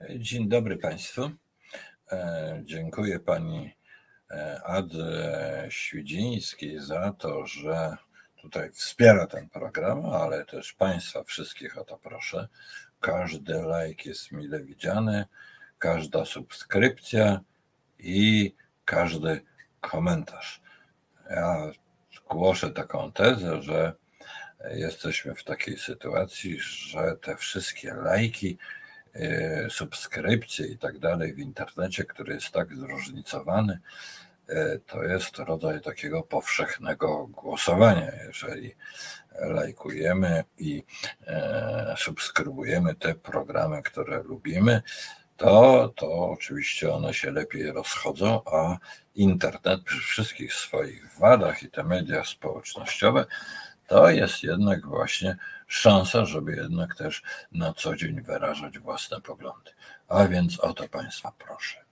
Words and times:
Dzień 0.00 0.48
dobry 0.48 0.76
Państwu. 0.76 1.30
E, 2.12 2.60
dziękuję 2.64 3.20
Pani 3.20 3.74
e, 4.30 4.60
Adze 4.64 5.66
Świdzińskiej 5.70 6.80
za 6.80 7.12
to, 7.12 7.46
że 7.46 7.96
tutaj 8.36 8.70
wspiera 8.72 9.26
ten 9.26 9.48
program, 9.48 10.06
ale 10.06 10.44
też 10.44 10.72
Państwa 10.72 11.24
wszystkich 11.24 11.78
o 11.78 11.84
to 11.84 11.98
proszę. 11.98 12.48
Każdy 13.00 13.52
like 13.52 14.08
jest 14.08 14.32
mile 14.32 14.60
widziany, 14.60 15.24
każda 15.78 16.24
subskrypcja 16.24 17.40
i 17.98 18.54
każdy 18.84 19.40
komentarz. 19.80 20.62
Ja 21.30 21.70
głoszę 22.28 22.70
taką 22.70 23.12
tezę, 23.12 23.62
że 23.62 23.92
jesteśmy 24.70 25.34
w 25.34 25.44
takiej 25.44 25.78
sytuacji, 25.78 26.60
że 26.60 27.16
te 27.22 27.36
wszystkie 27.36 27.94
lajki, 27.94 28.58
subskrypcje 29.70 30.66
i 30.66 30.78
tak 30.78 30.98
dalej 30.98 31.34
w 31.34 31.38
internecie, 31.38 32.04
który 32.04 32.34
jest 32.34 32.50
tak 32.50 32.76
zróżnicowany, 32.76 33.78
e, 34.48 34.78
to 34.78 35.04
jest 35.04 35.38
rodzaj 35.38 35.80
takiego 35.80 36.22
powszechnego 36.22 37.26
głosowania. 37.26 38.12
Jeżeli 38.26 38.74
lajkujemy 39.40 40.44
i 40.58 40.84
e, 41.26 41.94
subskrybujemy 41.98 42.94
te 42.94 43.14
programy, 43.14 43.82
które 43.82 44.22
lubimy, 44.22 44.82
to, 45.36 45.88
to 45.96 46.30
oczywiście 46.30 46.92
one 46.92 47.14
się 47.14 47.30
lepiej 47.30 47.72
rozchodzą, 47.72 48.40
a 48.52 48.78
internet 49.14 49.82
przy 49.82 50.00
wszystkich 50.00 50.54
swoich 50.54 51.18
wadach 51.18 51.62
i 51.62 51.70
te 51.70 51.84
media 51.84 52.24
społecznościowe 52.24 53.26
to 53.86 54.10
jest 54.10 54.42
jednak 54.42 54.86
właśnie 54.86 55.36
szansa, 55.66 56.24
żeby 56.24 56.56
jednak 56.56 56.96
też 56.96 57.22
na 57.52 57.72
co 57.72 57.96
dzień 57.96 58.22
wyrażać 58.22 58.78
własne 58.78 59.20
poglądy. 59.20 59.70
A 60.08 60.28
więc 60.28 60.60
o 60.60 60.74
to 60.74 60.88
Państwa 60.88 61.32
proszę. 61.38 61.84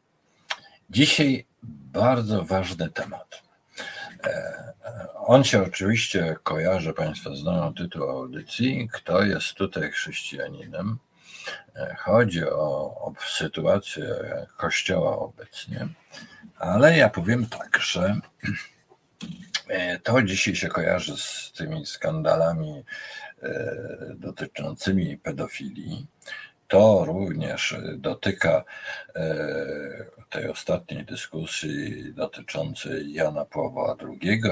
Dzisiaj 0.90 1.46
bardzo 1.62 2.44
ważny 2.44 2.90
temat. 2.90 3.42
E, 4.24 4.28
e, 4.84 5.08
on 5.14 5.44
się 5.44 5.62
oczywiście 5.62 6.36
kojarzy, 6.42 6.92
Państwo 6.92 7.36
znają 7.36 7.74
tytuł 7.74 8.10
audycji, 8.10 8.88
kto 8.92 9.22
jest 9.22 9.54
tutaj 9.54 9.90
chrześcijaninem. 9.90 10.98
E, 11.76 11.96
chodzi 11.98 12.44
o, 12.44 12.56
o 13.00 13.14
sytuację 13.26 14.06
Kościoła 14.56 15.18
obecnie, 15.18 15.88
ale 16.58 16.96
ja 16.96 17.08
powiem 17.08 17.46
tak, 17.46 17.78
że 17.82 18.20
to 20.02 20.22
dzisiaj 20.22 20.54
się 20.56 20.68
kojarzy 20.68 21.16
z 21.16 21.52
tymi 21.56 21.86
skandalami 21.86 22.84
dotyczącymi 24.14 25.18
pedofilii. 25.18 26.06
To 26.68 27.04
również 27.04 27.76
dotyka 27.96 28.64
e, 29.16 29.34
tej 30.30 30.48
ostatniej 30.48 31.04
dyskusji 31.04 32.04
dotyczącej 32.14 33.12
Jana 33.12 33.44
Pawła 33.44 33.96
II, 34.22 34.42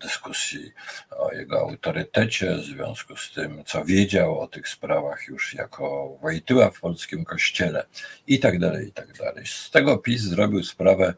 dyskusji 0.00 0.72
o 1.10 1.32
jego 1.32 1.60
autorytecie 1.60 2.54
w 2.54 2.64
związku 2.64 3.16
z 3.16 3.32
tym, 3.32 3.62
co 3.66 3.84
wiedział 3.84 4.40
o 4.40 4.46
tych 4.46 4.68
sprawach 4.68 5.26
już 5.28 5.54
jako 5.54 6.18
Wojtyła 6.22 6.70
w 6.70 6.80
polskim 6.80 7.24
kościele 7.24 7.86
i 8.26 8.38
tak 8.38 8.58
dalej, 8.58 8.88
i 8.88 8.92
tak 8.92 9.18
dalej. 9.18 9.46
Z 9.46 9.70
tego 9.70 9.98
PiS 9.98 10.22
zrobił 10.22 10.64
sprawę 10.64 11.14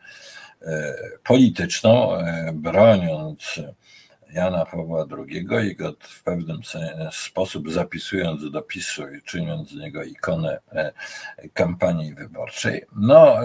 E, 0.62 0.94
polityczną, 1.24 2.16
e, 2.16 2.52
broniąc 2.54 3.60
Jana 4.32 4.64
Pawła 4.64 5.06
II 5.18 5.46
i 5.70 5.76
go 5.76 5.94
w 6.00 6.22
pewnym 6.22 6.60
sposób 7.10 7.70
zapisując 7.70 8.50
do 8.50 8.62
PiSu 8.62 9.14
i 9.14 9.22
czyniąc 9.22 9.70
z 9.70 9.74
niego 9.74 10.02
ikonę 10.02 10.60
e, 10.72 10.92
kampanii 11.54 12.14
wyborczej. 12.14 12.84
No, 12.96 13.36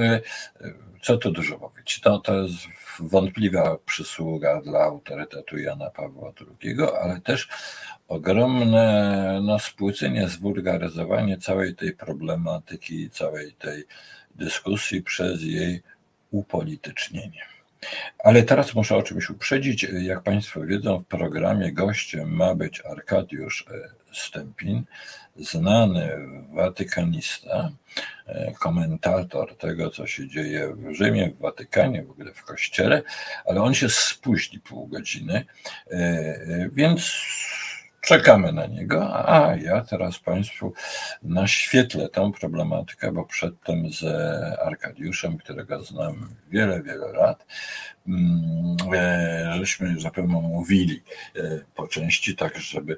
co 1.01 1.17
tu 1.17 1.31
dużo 1.31 1.57
mówić? 1.57 1.99
To, 1.99 2.19
to 2.19 2.41
jest 2.41 2.55
wątpliwa 2.99 3.77
przysługa 3.85 4.61
dla 4.61 4.79
autorytetu 4.79 5.57
Jana 5.57 5.89
Pawła 5.89 6.31
II, 6.63 6.77
ale 7.01 7.21
też 7.21 7.49
ogromne 8.07 9.39
no, 9.43 9.59
spłycenie, 9.59 10.27
zwulgaryzowanie 10.27 11.37
całej 11.37 11.75
tej 11.75 11.95
problematyki, 11.95 13.09
całej 13.09 13.53
tej 13.53 13.83
dyskusji 14.35 15.03
przez 15.03 15.43
jej 15.43 15.83
upolitycznienie. 16.31 17.54
Ale 18.23 18.43
teraz 18.43 18.75
muszę 18.75 18.95
o 18.95 19.03
czymś 19.03 19.29
uprzedzić. 19.29 19.83
Jak 19.83 20.23
Państwo 20.23 20.61
wiedzą, 20.61 20.99
w 20.99 21.05
programie 21.05 21.71
gościem 21.71 22.29
ma 22.29 22.55
być 22.55 22.81
Arkadiusz 22.85 23.65
e, 23.71 23.89
Stępin, 24.13 24.83
znany 25.35 26.09
watykanista, 26.53 27.71
e, 28.27 28.53
komentator 28.59 29.57
tego, 29.57 29.89
co 29.89 30.07
się 30.07 30.27
dzieje 30.27 30.75
w 30.75 30.93
Rzymie, 30.93 31.29
w 31.29 31.37
Watykanie, 31.37 32.03
w 32.03 32.11
ogóle 32.11 32.33
w 32.33 32.43
Kościele, 32.43 33.01
ale 33.45 33.61
on 33.61 33.73
się 33.73 33.89
spóźni 33.89 34.59
pół 34.59 34.87
godziny, 34.87 35.45
e, 35.91 36.69
więc 36.73 37.11
Czekamy 38.05 38.53
na 38.53 38.65
niego, 38.65 39.29
a 39.29 39.55
ja 39.55 39.81
teraz 39.81 40.19
Państwu 40.19 40.73
naświetlę 41.23 42.09
tę 42.09 42.31
problematykę, 42.39 43.11
bo 43.11 43.23
przedtem 43.23 43.89
z 43.91 44.03
Arkadiuszem, 44.59 45.37
którego 45.37 45.83
znam 45.83 46.29
wiele, 46.49 46.83
wiele 46.83 47.11
lat, 47.11 47.45
mm, 48.07 48.77
e, 48.93 49.53
żeśmy 49.57 49.99
zapewne 49.99 50.41
mówili 50.41 51.03
e, 51.35 51.41
po 51.75 51.87
części 51.87 52.35
tak, 52.35 52.57
żeby 52.57 52.97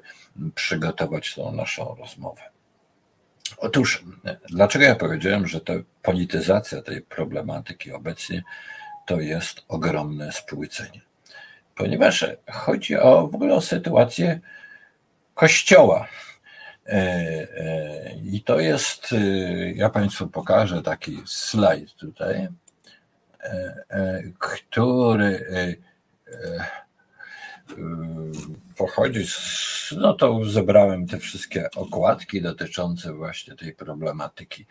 przygotować 0.54 1.34
tą 1.34 1.52
naszą 1.52 1.94
rozmowę. 1.94 2.42
Otóż, 3.58 4.04
dlaczego 4.50 4.84
ja 4.84 4.94
powiedziałem, 4.94 5.46
że 5.46 5.60
ta 5.60 5.72
polityzacja 6.02 6.82
tej 6.82 7.02
problematyki 7.02 7.92
obecnie 7.92 8.42
to 9.06 9.20
jest 9.20 9.64
ogromne 9.68 10.32
spłycenie? 10.32 11.00
Ponieważ 11.74 12.26
chodzi 12.50 12.96
o 12.96 13.28
w 13.28 13.34
ogóle 13.34 13.54
o 13.54 13.60
sytuację, 13.60 14.40
Kościoła. 15.38 16.08
E, 16.86 16.92
e, 16.92 18.12
I 18.24 18.42
to 18.42 18.60
jest, 18.60 19.12
e, 19.12 19.16
ja 19.72 19.90
Państwu 19.90 20.28
pokażę 20.28 20.82
taki 20.82 21.22
slajd 21.26 21.94
tutaj, 21.94 22.48
który 24.38 25.46
pochodzi 28.76 29.26
z, 29.26 29.94
no 29.96 30.12
to 30.12 30.44
zebrałem 30.44 31.06
te 31.06 31.18
wszystkie 31.18 31.70
okładki 31.76 32.42
dotyczące 32.42 33.12
właśnie 33.12 33.56
tej 33.56 33.74
problematyki 33.74 34.66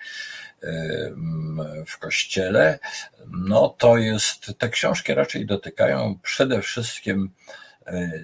w 1.88 1.98
kościele. 2.00 2.80
No 3.28 3.70
to 3.70 3.98
jest, 3.98 4.54
te 4.58 4.70
książki 4.70 5.14
raczej 5.14 5.46
dotykają 5.46 6.20
przede 6.24 6.62
wszystkim 6.62 7.32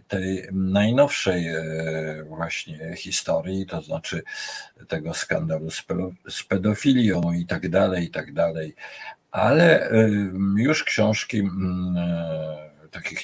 tej 0.07 0.47
najnowszej 0.51 1.47
e, 1.47 1.63
właśnie 2.23 2.95
historii, 2.95 3.65
to 3.65 3.81
znaczy 3.81 4.23
tego 4.87 5.13
skandalu 5.13 5.69
z 6.29 6.43
pedofilią 6.43 7.31
i 7.31 7.45
tak 7.45 7.69
dalej, 7.69 8.05
i 8.05 8.11
tak 8.11 8.33
dalej, 8.33 8.75
ale 9.31 9.89
e, 9.89 10.09
już 10.57 10.83
książki 10.83 11.49
takich 12.91 13.21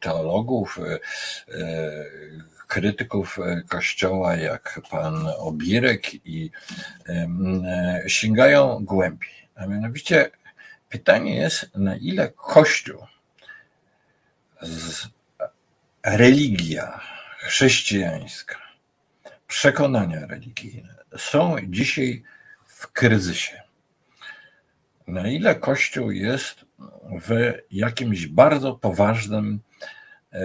teologów, 0.00 0.78
krytyków 2.66 3.38
Kościoła, 3.68 4.36
jak 4.36 4.80
pan 4.90 5.26
Obirek, 5.38 6.14
i 6.26 6.50
sięgają 8.06 8.84
głębiej. 8.84 9.30
A 9.54 9.66
mianowicie 9.66 10.30
pytanie 10.88 11.36
jest, 11.36 11.70
na 11.74 11.96
ile 11.96 12.28
Kościół 12.28 13.06
z 14.62 15.08
religia 16.04 17.00
chrześcijańska, 17.38 18.58
przekonania 19.46 20.26
religijne 20.26 20.94
są 21.16 21.56
dzisiaj 21.62 22.22
w 22.66 22.92
kryzysie. 22.92 23.62
Na 25.06 25.28
ile 25.28 25.54
Kościół 25.54 26.10
jest 26.10 26.64
w 27.20 27.52
jakimś 27.70 28.26
bardzo 28.26 28.72
poważnym, 28.72 29.60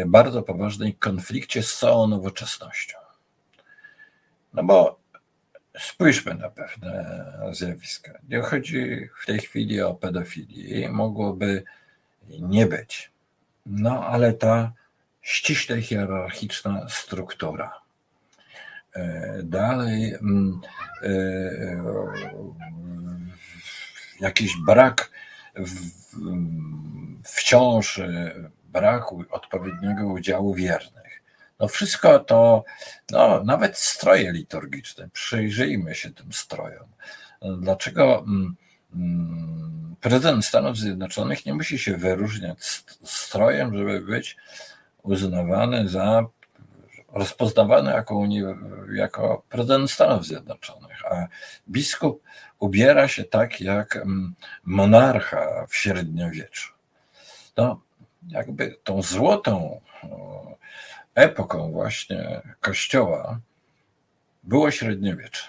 bardzo 0.05 0.43
poważnej 0.43 0.93
konflikcie 0.93 1.63
z 1.63 1.77
całą 1.77 2.07
nowoczesnością. 2.07 2.97
No 4.53 4.63
bo 4.63 4.99
spójrzmy 5.79 6.33
na 6.33 6.49
pewne 6.49 7.25
zjawiska. 7.51 8.19
Nie 8.29 8.41
chodzi 8.41 9.09
w 9.21 9.25
tej 9.25 9.39
chwili 9.39 9.81
o 9.81 9.93
pedofilię, 9.93 10.89
mogłoby 10.89 11.63
nie 12.27 12.65
być. 12.65 13.11
No 13.65 14.05
ale 14.05 14.33
ta 14.33 14.73
ściśle 15.21 15.81
hierarchiczna 15.81 16.89
struktura. 16.89 17.81
E, 18.95 19.39
dalej 19.43 20.13
mm, 20.13 20.61
e, 21.03 21.09
jakiś 24.19 24.51
brak 24.65 25.11
wciąż 27.23 27.99
e, 27.99 28.33
braku 28.63 29.23
odpowiedniego 29.31 30.07
udziału 30.07 30.53
wiernych. 30.53 31.23
No 31.59 31.67
wszystko 31.67 32.19
to, 32.19 32.63
no 33.11 33.43
nawet 33.43 33.77
stroje 33.77 34.31
liturgiczne, 34.31 35.09
przyjrzyjmy 35.13 35.95
się 35.95 36.11
tym 36.11 36.33
strojom. 36.33 36.87
Dlaczego 37.59 38.19
mm, 38.27 38.55
mm, 38.95 39.95
prezydent 40.01 40.45
Stanów 40.45 40.77
Zjednoczonych 40.77 41.45
nie 41.45 41.53
musi 41.53 41.79
się 41.79 41.97
wyróżniać 41.97 42.57
strojem, 43.03 43.77
żeby 43.77 44.01
być 44.01 44.37
uznawany 45.03 45.89
za 45.89 46.25
rozpoznawany 47.13 47.91
jako, 47.91 48.23
jako 48.93 49.43
prezydent 49.49 49.91
Stanów 49.91 50.25
Zjednoczonych, 50.25 51.05
a 51.11 51.27
biskup 51.69 52.23
ubiera 52.59 53.07
się 53.07 53.23
tak 53.23 53.61
jak 53.61 53.95
mm, 53.95 54.35
monarcha 54.63 55.65
w 55.69 55.75
średniowieczu. 55.75 56.73
No, 57.57 57.81
jakby 58.27 58.75
tą 58.83 59.01
złotą 59.01 59.81
epoką 61.15 61.71
właśnie 61.71 62.41
Kościoła 62.59 63.39
było 64.43 64.71
średniowiecze. 64.71 65.47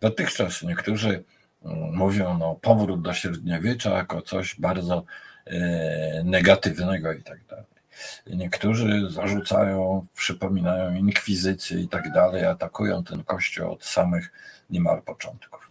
Dotychczas 0.00 0.62
niektórzy 0.62 1.24
mm, 1.64 1.96
mówią, 1.96 2.38
no, 2.38 2.54
powrót 2.54 3.02
do 3.02 3.12
średniowiecza 3.12 3.90
jako 3.90 4.22
coś 4.22 4.60
bardzo 4.60 5.04
e, 5.46 6.22
negatywnego 6.24 7.12
i 7.12 7.22
tak 7.22 7.44
dalej. 7.44 7.71
Niektórzy 8.26 9.10
zarzucają, 9.10 10.06
przypominają 10.16 10.94
inkwizycję 10.94 11.80
i 11.80 11.88
tak 11.88 12.12
dalej, 12.12 12.44
atakują 12.44 13.04
ten 13.04 13.24
kościół 13.24 13.72
od 13.72 13.84
samych 13.84 14.32
niemal 14.70 15.02
początków. 15.02 15.70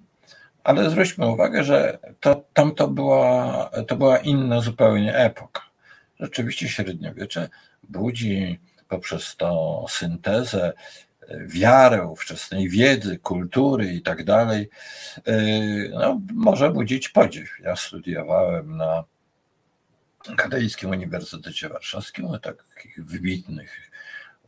Ale 0.64 0.90
zwróćmy 0.90 1.28
uwagę, 1.28 1.64
że 1.64 2.00
to, 2.20 2.44
tam 2.54 2.76
to 2.76 2.88
była, 2.88 3.70
to 3.88 3.96
była 3.96 4.18
inna 4.18 4.62
zupełnie 4.62 5.16
epoka. 5.16 5.62
Rzeczywiście 6.20 6.70
średniowiecze 6.70 7.50
budzi 7.84 8.60
poprzez 8.88 9.36
tą 9.36 9.86
syntezę 9.90 10.74
wiarę, 11.46 12.08
ówczesnej 12.08 12.70
wiedzy, 12.70 13.18
kultury 13.18 13.94
i 13.94 14.02
tak 14.02 14.24
dalej, 14.24 14.70
no, 15.92 16.22
może 16.34 16.70
budzić 16.70 17.10
podziw. 17.10 17.50
Ja 17.64 17.76
studiowałem 17.76 18.78
na 18.78 19.04
Katolickim 20.38 20.90
Uniwersytecie 20.90 21.70
Warszawskim, 21.70 22.26
u 22.26 22.40
takich 22.40 23.06
wybitnych 23.06 23.92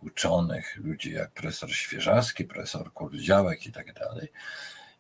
uczonych, 0.02 0.78
ludzi 0.78 1.12
jak 1.12 1.31
profesor 1.31 1.75
Świeżawski, 1.75 2.46
profesor 2.46 2.94
Kurdziałek 2.94 3.68
i 3.68 3.72
tak 3.72 3.94
dalej. 3.94 4.31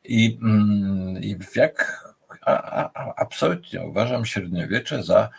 I, 0.03 0.39
mm, 0.41 1.23
i 1.23 1.37
jak 1.55 2.03
a, 2.41 2.89
a, 2.93 3.13
absolutnie 3.15 3.81
uważam 3.81 4.25
średniowiecze 4.25 5.03
za 5.03 5.29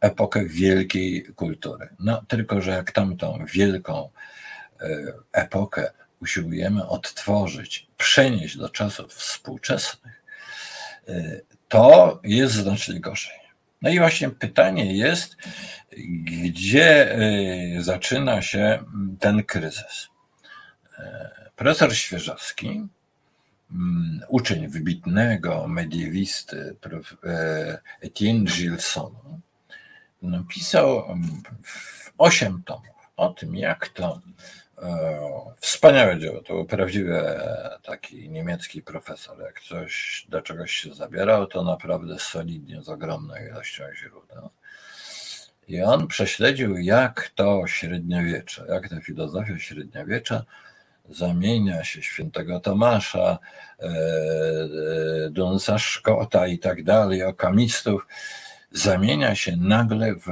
epokę 0.00 0.44
wielkiej 0.44 1.24
kultury. 1.24 1.88
No 1.98 2.22
tylko, 2.28 2.60
że 2.60 2.70
jak 2.70 2.92
tamtą 2.92 3.44
wielką 3.52 4.10
e, 4.80 4.88
epokę 5.32 5.90
usiłujemy 6.20 6.88
odtworzyć, 6.88 7.86
przenieść 7.96 8.56
do 8.56 8.68
czasów 8.68 9.14
współczesnych, 9.14 10.22
e, 11.08 11.40
to 11.68 12.20
jest 12.24 12.54
znacznie 12.54 13.00
gorzej. 13.00 13.39
No 13.82 13.90
i 13.90 13.98
właśnie 13.98 14.30
pytanie 14.30 14.96
jest, 14.96 15.36
gdzie 16.24 17.18
y, 17.78 17.82
zaczyna 17.82 18.42
się 18.42 18.84
ten 19.20 19.44
kryzys. 19.44 20.08
E, 20.98 21.30
profesor 21.56 21.96
Świeżowski, 21.96 22.88
mm, 23.70 24.20
uczeń 24.28 24.68
wybitnego 24.68 25.68
mediewisty 25.68 26.76
e, 27.24 27.78
Etienne 28.00 28.44
Gilsona, 28.44 29.38
napisał 30.22 31.04
mm, 31.04 31.42
osiem 32.18 32.62
tomów 32.66 33.12
o 33.16 33.28
tym, 33.28 33.56
jak 33.56 33.88
to 33.88 34.20
wspaniałe 35.60 36.18
dzieło. 36.18 36.42
To 36.42 36.54
był 36.54 36.64
prawdziwy 36.64 37.16
e, 37.18 37.78
taki 37.82 38.28
niemiecki 38.28 38.82
profesor. 38.82 39.40
Jak 39.40 39.60
coś 39.60 40.26
do 40.28 40.42
czegoś 40.42 40.72
się 40.72 40.94
zabierał, 40.94 41.46
to 41.46 41.64
naprawdę 41.64 42.18
solidnie, 42.18 42.82
z 42.82 42.88
ogromną 42.88 43.34
ilością 43.50 43.84
źródeł. 43.94 44.50
I 45.68 45.82
on 45.82 46.06
prześledził, 46.06 46.78
jak 46.78 47.30
to 47.34 47.66
średniowiecze, 47.66 48.64
jak 48.68 48.88
ta 48.88 49.00
filozofia 49.00 49.58
średniowiecza 49.58 50.44
zamienia 51.08 51.84
się 51.84 52.02
świętego 52.02 52.60
Tomasza, 52.60 53.38
e, 53.78 53.90
Dunsa 55.30 55.78
Szkota 55.78 56.46
i 56.46 56.58
tak 56.58 56.82
dalej, 56.82 57.22
okamistów, 57.22 58.06
zamienia 58.72 59.34
się 59.34 59.56
nagle 59.56 60.14
w, 60.14 60.26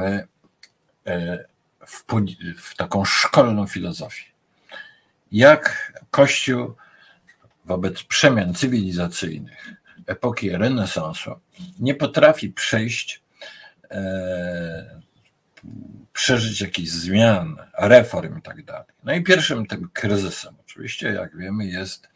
w, 1.87 2.05
w 2.59 2.77
taką 2.77 3.05
szkolną 3.05 3.67
filozofię 3.67 4.38
jak 5.33 5.93
Kościół 6.11 6.75
wobec 7.65 8.03
przemian 8.03 8.55
cywilizacyjnych 8.55 9.79
epoki 10.09 10.51
renesansu 10.51 11.35
nie 11.79 11.95
potrafi 11.95 12.49
przejść, 12.49 13.23
e, 13.91 15.01
przeżyć 16.13 16.61
jakichś 16.61 16.89
zmian, 16.89 17.57
reform 17.79 18.41
i 18.59 18.65
tak. 18.65 18.93
No 19.05 19.15
i 19.15 19.23
pierwszym 19.23 19.67
tym 19.67 19.91
kryzysem, 19.93 20.55
oczywiście, 20.61 21.09
jak 21.09 21.37
wiemy, 21.37 21.67
jest 21.67 22.09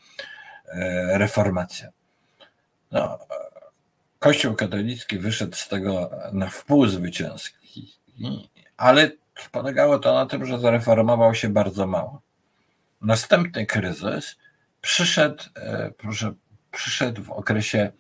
e, 0.67 1.19
reformacja. 1.19 1.89
No, 2.93 3.19
Kościół 4.19 4.55
katolicki 4.55 5.19
wyszedł 5.19 5.57
z 5.57 5.69
tego 5.69 6.11
na 6.33 6.49
wpół 6.49 6.87
zwycięski, 6.87 7.93
ale 8.77 9.11
polegało 9.53 9.99
to 9.99 10.15
na 10.15 10.27
tym, 10.27 10.47
że 10.47 10.59
zareformował 10.59 11.35
się 11.35 11.49
bardzo 11.49 11.87
mało. 11.87 12.23
Następny 13.03 13.67
kryzys 13.67 14.37
przyszedł, 14.81 15.45
e, 15.57 15.91
proszę, 15.99 16.35
przyszedł 16.73 17.23
w 17.23 17.31
okresie 17.31 17.93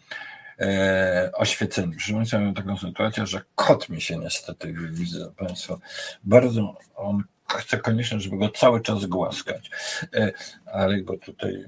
e, 0.60 1.30
oświecenia. 1.34 1.96
Przypomnę 1.96 2.26
miałem 2.32 2.54
taką 2.54 2.78
sytuację, 2.78 3.26
że 3.26 3.42
kot 3.54 3.88
mi 3.88 4.00
się 4.00 4.16
niestety, 4.16 4.72
widzę 4.72 5.32
Państwo, 5.36 5.80
bardzo, 6.24 6.76
on 6.94 7.22
chce 7.48 7.78
koniecznie, 7.78 8.20
żeby 8.20 8.38
go 8.38 8.48
cały 8.48 8.80
czas 8.80 9.06
głaskać, 9.06 9.70
e, 10.14 10.32
ale 10.66 11.02
go 11.02 11.18
tutaj 11.18 11.64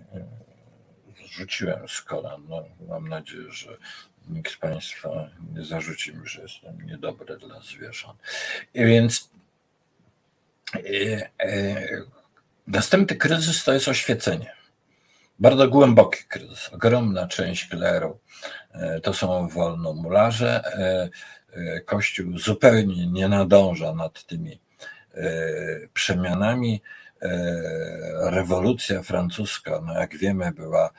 zrzuciłem 1.26 1.88
z 1.88 2.00
kolan. 2.00 2.46
No, 2.48 2.64
mam 2.88 3.08
nadzieję, 3.08 3.52
że 3.52 3.76
nikt 4.28 4.52
z 4.52 4.56
Państwa 4.56 5.30
nie 5.54 5.64
zarzuci 5.64 6.16
mi, 6.16 6.28
że 6.28 6.42
jestem 6.42 6.86
niedobry 6.86 7.36
dla 7.36 7.60
zwierząt. 7.60 8.18
I 8.74 8.84
więc 8.84 9.30
Następny 12.66 13.16
kryzys 13.16 13.64
to 13.64 13.72
jest 13.72 13.88
oświecenie. 13.88 14.52
Bardzo 15.38 15.68
głęboki 15.68 16.24
kryzys. 16.28 16.70
Ogromna 16.72 17.28
część 17.28 17.68
kleru 17.68 18.18
e, 18.72 19.00
to 19.00 19.14
są 19.14 19.48
wolnomularze. 19.48 20.64
E, 20.64 21.08
e, 21.52 21.80
Kościół 21.80 22.38
zupełnie 22.38 23.06
nie 23.06 23.28
nadąża 23.28 23.94
nad 23.94 24.26
tymi 24.26 24.64
przemianami. 25.92 26.82
Rewolucja 28.20 29.02
francuska, 29.02 29.80
no 29.86 30.00
jak 30.00 30.16
wiemy, 30.16 30.52
była 30.52 30.90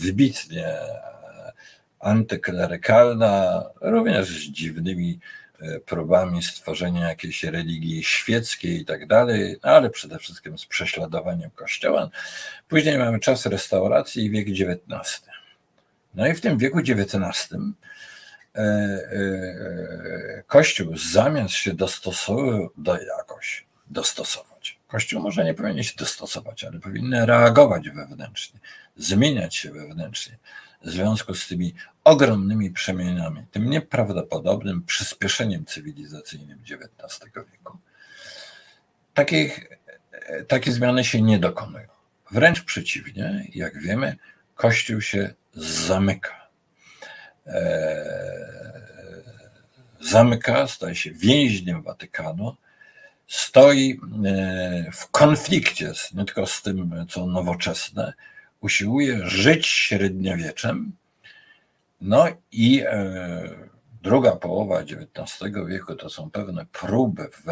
wybitnie 0.00 0.74
antyklerykalna, 2.00 3.64
również 3.80 4.28
z 4.28 4.50
dziwnymi 4.50 5.18
próbami 5.86 6.42
stworzenia 6.42 7.08
jakiejś 7.08 7.44
religii 7.44 8.04
świeckiej 8.04 8.80
i 8.80 8.84
tak 8.84 9.06
dalej, 9.06 9.56
ale 9.62 9.90
przede 9.90 10.18
wszystkim 10.18 10.58
z 10.58 10.66
prześladowaniem 10.66 11.50
Kościoła. 11.50 12.10
Później 12.68 12.98
mamy 12.98 13.20
czas 13.20 13.46
restauracji 13.46 14.24
i 14.24 14.30
wiek 14.30 14.48
XIX. 14.48 15.22
No 16.14 16.26
i 16.26 16.34
w 16.34 16.40
tym 16.40 16.58
wieku 16.58 16.78
XIX 16.78 17.52
e, 18.54 18.60
e, 18.60 20.42
Kościół 20.46 20.96
zamiast 20.96 21.54
się 21.54 21.74
dostosował 21.74 22.70
do 22.76 23.02
jakoś, 23.02 23.66
dostosować. 23.86 24.78
Kościół 24.88 25.22
może 25.22 25.44
nie 25.44 25.54
powinien 25.54 25.84
się 25.84 25.94
dostosować, 25.98 26.64
ale 26.64 26.80
powinien 26.80 27.22
reagować 27.22 27.90
wewnętrznie, 27.90 28.60
zmieniać 28.96 29.56
się 29.56 29.72
wewnętrznie 29.72 30.38
w 30.84 30.90
związku 30.90 31.34
z 31.34 31.48
tymi 31.48 31.74
ogromnymi 32.04 32.70
przemianami, 32.70 33.46
tym 33.50 33.70
nieprawdopodobnym 33.70 34.82
przyspieszeniem 34.82 35.64
cywilizacyjnym 35.64 36.58
XIX 36.58 37.30
wieku. 37.52 37.78
Takich, 39.14 39.68
takie 40.48 40.72
zmiany 40.72 41.04
się 41.04 41.22
nie 41.22 41.38
dokonują. 41.38 41.88
Wręcz 42.30 42.62
przeciwnie, 42.64 43.46
jak 43.54 43.82
wiemy, 43.82 44.16
Kościół 44.54 45.00
się 45.00 45.34
zamyka. 45.54 46.48
Eee, 47.46 48.24
zamyka, 50.00 50.66
staje 50.68 50.94
się 50.94 51.10
więźniem 51.10 51.82
Watykanu, 51.82 52.56
stoi 53.28 54.00
e, 54.26 54.90
w 54.92 55.10
konflikcie 55.10 55.92
nie 56.14 56.24
tylko 56.24 56.46
z 56.46 56.62
tym, 56.62 57.06
co 57.08 57.26
nowoczesne, 57.26 58.12
usiłuje 58.60 59.20
żyć 59.28 59.66
średniowieczem, 59.66 60.92
no 62.00 62.26
i 62.52 62.82
e, 62.86 63.70
druga 64.02 64.36
połowa 64.36 64.80
XIX 64.80 65.54
wieku 65.68 65.94
to 65.94 66.10
są 66.10 66.30
pewne 66.30 66.66
próby 66.66 67.28
w 67.32 67.44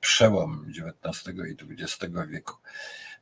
przełom 0.00 0.66
XIX 0.68 1.34
i 1.50 1.82
XX 1.82 2.14
wieku, 2.28 2.54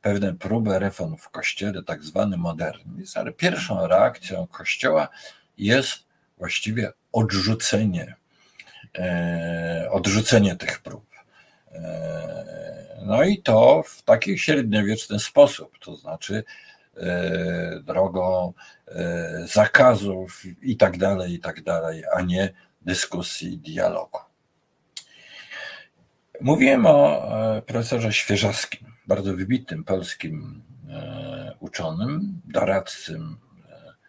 pewne 0.01 0.33
próby 0.33 0.79
reform 0.79 1.17
w 1.17 1.29
Kościele, 1.29 1.83
tak 1.83 2.03
zwany 2.03 2.37
modernizm, 2.37 3.19
ale 3.19 3.31
pierwszą 3.31 3.87
reakcją 3.87 4.47
Kościoła 4.47 5.09
jest 5.57 6.05
właściwie 6.37 6.91
odrzucenie, 7.11 8.15
e, 8.97 9.87
odrzucenie 9.91 10.55
tych 10.55 10.79
prób. 10.79 11.05
E, 11.71 13.01
no 13.05 13.23
i 13.23 13.41
to 13.41 13.83
w 13.87 14.01
taki 14.01 14.37
średniowieczny 14.37 15.19
sposób, 15.19 15.79
to 15.79 15.95
znaczy 15.95 16.43
drogą 17.83 18.53
zakazów 19.45 20.43
i 20.61 20.77
tak 20.77 20.97
dalej, 20.97 21.33
i 21.33 21.39
tak 21.39 21.63
dalej, 21.63 22.03
a 22.15 22.21
nie 22.21 22.53
dyskusji, 22.81 23.57
dialogu. 23.57 24.19
Mówiłem 26.41 26.85
o 26.85 27.21
profesorze 27.65 28.13
Świeżowskim, 28.13 28.91
bardzo 29.07 29.35
wybitnym 29.35 29.83
polskim 29.83 30.63
uczonym, 31.59 32.41
doradcym 32.45 33.37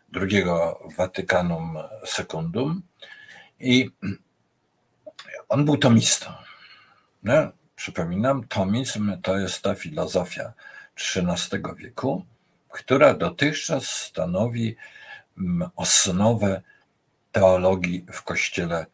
drugiego 0.09 0.81
Watykanum 0.97 1.79
Secundum 2.05 2.83
i 3.61 3.91
on 5.49 5.65
był 5.65 5.77
tomistą. 5.77 6.31
No, 7.23 7.53
przypominam, 7.77 8.49
tomizm 8.49 9.17
to 9.23 9.39
jest 9.39 9.63
ta 9.63 9.75
filozofia 9.75 10.53
XIII 11.17 11.63
wieku, 11.77 12.25
która 12.77 13.15
dotychczas 13.15 13.87
stanowi 13.87 14.77
mm, 15.39 15.71
osnowę 15.77 16.63
teologii 17.33 18.07
w 18.13 18.23
Kościele 18.23 18.87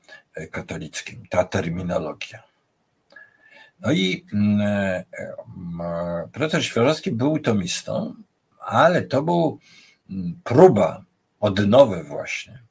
katolickim, 0.50 1.26
ta 1.30 1.44
terminologia. 1.44 2.42
No 3.80 3.92
i 3.92 4.26
mm, 4.32 4.60
e, 4.60 6.28
profesor 6.32 6.62
Świeżowski 6.62 7.12
był 7.12 7.38
tomistą, 7.38 8.14
ale 8.60 9.02
to 9.02 9.22
był 9.22 9.58
mm, 10.10 10.40
próba 10.44 11.04
odnowy 11.40 12.04
właśnie 12.04 12.62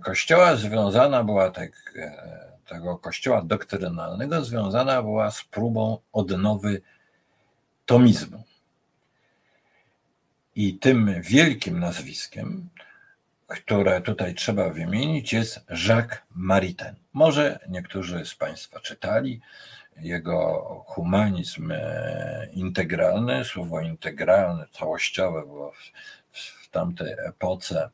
kościoła 0.00 0.56
związana 0.56 1.24
była 1.24 1.50
tak, 1.50 1.70
e, 1.96 2.52
tego 2.66 2.98
kościoła 2.98 3.42
doktrynalnego 3.42 4.44
związana 4.44 5.02
była 5.02 5.30
z 5.30 5.44
próbą 5.44 5.98
odnowy 6.12 6.82
tomizmu. 7.86 8.44
I 10.56 10.78
tym 10.78 11.22
wielkim 11.22 11.80
nazwiskiem, 11.80 12.68
które 13.46 14.00
tutaj 14.00 14.34
trzeba 14.34 14.70
wymienić, 14.70 15.32
jest 15.32 15.60
Jacques 15.88 16.18
Maritain. 16.34 16.94
Może 17.12 17.58
niektórzy 17.68 18.24
z 18.24 18.34
Państwa 18.34 18.80
czytali 18.80 19.40
jego 19.96 20.64
humanizm 20.86 21.72
e, 21.72 22.48
integralny, 22.52 23.44
słowo 23.44 23.80
integralne, 23.80 24.66
całościowe 24.72 25.40
było 25.40 25.72
w, 26.32 26.38
w 26.38 26.70
tamtej 26.70 27.12
epoce 27.26 27.90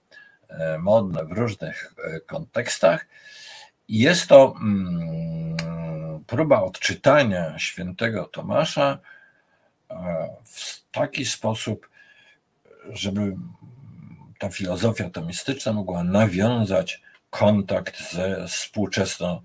E, 0.59 0.79
modne 0.79 1.25
w 1.25 1.33
różnych 1.33 1.95
e, 2.05 2.21
kontekstach. 2.21 3.07
Jest 3.89 4.29
to 4.29 4.55
mm, 4.61 6.25
próba 6.27 6.63
odczytania 6.63 7.59
świętego 7.59 8.25
Tomasza 8.25 8.99
w 10.45 10.91
taki 10.91 11.25
sposób, 11.25 11.89
żeby 12.91 13.37
ta 14.39 14.49
filozofia 14.49 15.11
tomistyczna 15.11 15.73
mogła 15.73 16.05
nawiązać 16.05 17.03
kontakt 17.31 18.13
ze 18.13 18.47
współczesną 18.49 19.41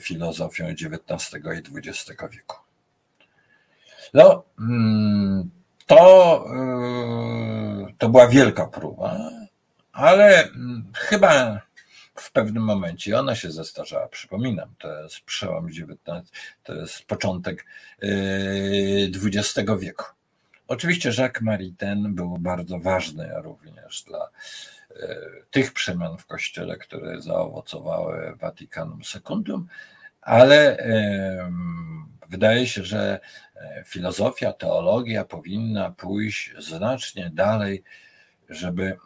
filozofią 0.00 0.66
XIX 0.66 1.44
i 1.44 1.78
XX 1.78 2.22
wieku. 2.32 2.56
No, 4.14 4.44
mm, 4.60 5.50
to, 5.86 6.44
to 7.98 8.08
była 8.08 8.28
wielka 8.28 8.66
próba, 8.66 9.30
ale 9.92 10.44
mm, 10.44 10.92
chyba 10.94 11.60
w 12.14 12.32
pewnym 12.32 12.62
momencie 12.62 13.18
ona 13.18 13.34
się 13.34 13.50
zestarzała. 13.50 14.08
Przypominam, 14.08 14.74
to 14.78 15.02
jest 15.02 15.20
przełom 15.20 15.66
XIX, 15.66 16.30
to 16.62 16.74
jest 16.74 17.02
początek 17.02 17.66
XX 18.02 19.56
yy, 19.56 19.78
wieku. 19.78 20.04
Oczywiście 20.70 21.10
Jacques 21.18 21.42
Maritain 21.42 22.14
był 22.14 22.38
bardzo 22.38 22.78
ważny 22.78 23.30
również 23.34 24.02
dla 24.02 24.30
yy, 24.90 25.44
tych 25.50 25.72
przemian 25.72 26.18
w 26.18 26.26
Kościele, 26.26 26.76
które 26.76 27.22
zaowocowały 27.22 28.36
Vaticanum 28.36 29.04
Secundum, 29.04 29.68
ale 30.20 30.76
wydaje 32.28 32.66
się, 32.66 32.84
że 32.84 33.20
filozofia, 33.84 34.52
teologia 34.52 35.24
powinna 35.24 35.90
pójść 35.90 36.54
znacznie 36.58 37.30
dalej, 37.34 37.82
żeby 38.48 38.96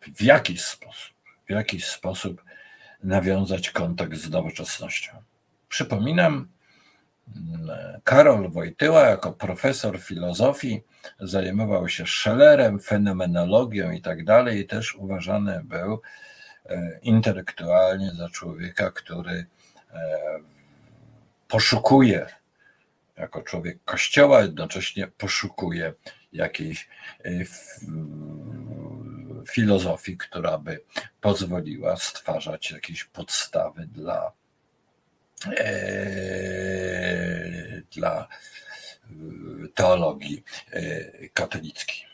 w 0.00 0.22
jakiś 0.22 0.62
sposób, 0.62 1.14
w 1.46 1.50
jakiś 1.50 1.86
sposób 1.86 2.44
nawiązać 3.02 3.70
kontakt 3.70 4.14
z 4.14 4.30
nowoczesnością. 4.30 5.12
Przypominam, 5.68 6.48
Karol 8.04 8.50
Wojtyła 8.50 9.02
jako 9.02 9.32
profesor 9.32 10.00
filozofii 10.00 10.82
zajmował 11.20 11.88
się 11.88 12.06
Schellerem, 12.06 12.80
fenomenologią 12.80 13.90
i 13.90 14.00
tak 14.00 14.24
dalej, 14.24 14.60
i 14.60 14.66
też 14.66 14.94
uważany 14.94 15.60
był 15.64 16.00
e, 16.66 16.98
intelektualnie 17.02 18.10
za 18.10 18.28
człowieka, 18.28 18.90
który 18.90 19.46
e, 19.92 20.08
poszukuje 21.48 22.26
jako 23.16 23.42
człowiek 23.42 23.84
kościoła, 23.84 24.42
jednocześnie 24.42 25.06
poszukuje 25.06 25.92
jakiejś 26.32 26.88
e, 27.24 27.30
filozofii, 29.48 30.16
która 30.16 30.58
by 30.58 30.80
pozwoliła 31.20 31.96
stwarzać 31.96 32.70
jakieś 32.70 33.04
podstawy 33.04 33.86
dla, 33.86 34.32
dla 37.92 38.28
e, 38.30 39.68
teologii 39.74 40.44
e, 40.72 40.82
katolickiej. 41.28 42.06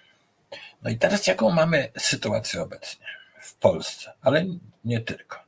No 0.83 0.91
i 0.91 0.97
teraz 0.97 1.27
jaką 1.27 1.51
mamy 1.51 1.93
sytuację 1.99 2.63
obecnie 2.63 3.07
w 3.41 3.55
Polsce, 3.55 4.13
ale 4.21 4.45
nie 4.85 5.01
tylko. 5.01 5.47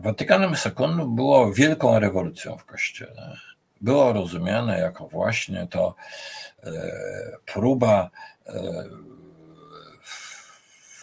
Watykanem 0.00 0.56
Secundum 0.56 1.16
było 1.16 1.52
wielką 1.52 1.98
rewolucją 1.98 2.56
w 2.56 2.64
Kościele. 2.64 3.36
Było 3.80 4.12
rozumiane 4.12 4.80
jako 4.80 5.08
właśnie 5.08 5.66
to 5.66 5.94
próba 7.46 8.10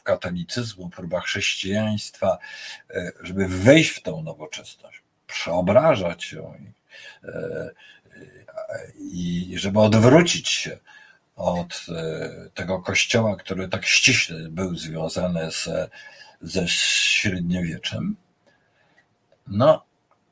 katolicyzmu, 0.04 0.90
próba 0.90 1.20
chrześcijaństwa, 1.20 2.38
żeby 3.22 3.48
wejść 3.48 3.90
w 3.90 4.02
tą 4.02 4.24
nowoczesność, 4.24 5.02
przeobrażać 5.28 6.34
ją 6.34 6.56
i, 6.60 6.74
e, 7.28 7.70
i 9.00 9.54
żeby 9.58 9.80
odwrócić 9.80 10.50
się 10.50 10.78
od 11.36 11.86
e, 11.90 12.50
tego 12.54 12.82
kościoła, 12.82 13.36
który 13.36 13.68
tak 13.68 13.86
ściśle 13.86 14.50
był 14.50 14.76
związany 14.76 15.52
ze, 15.52 15.90
ze 16.42 16.68
średniowieczem. 16.68 18.16
No, 19.48 19.86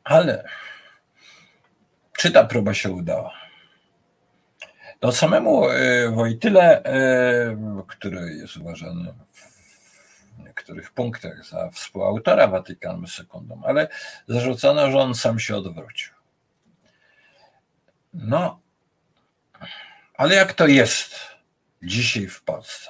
ale 0.04 0.44
czy 2.18 2.32
ta 2.32 2.44
próba 2.44 2.74
się 2.74 2.92
udała? 2.92 3.34
To 5.00 5.12
samemu 5.12 5.64
Wojtyle, 6.12 6.84
który 7.88 8.34
jest 8.34 8.58
uważany 8.58 9.14
niektórych 10.64 10.92
punktach 10.92 11.46
za 11.46 11.70
współautora 11.70 12.48
Watykanum 12.48 13.08
Secundum, 13.08 13.64
ale 13.66 13.88
zarzucono, 14.28 14.92
że 14.92 14.98
on 14.98 15.16
sam 15.16 15.40
się 15.40 15.56
odwrócił. 15.56 16.14
No, 18.14 18.60
ale 20.14 20.36
jak 20.36 20.54
to 20.54 20.68
jest 20.68 21.16
dzisiaj 21.82 22.28
w 22.28 22.44
Polsce? 22.44 22.90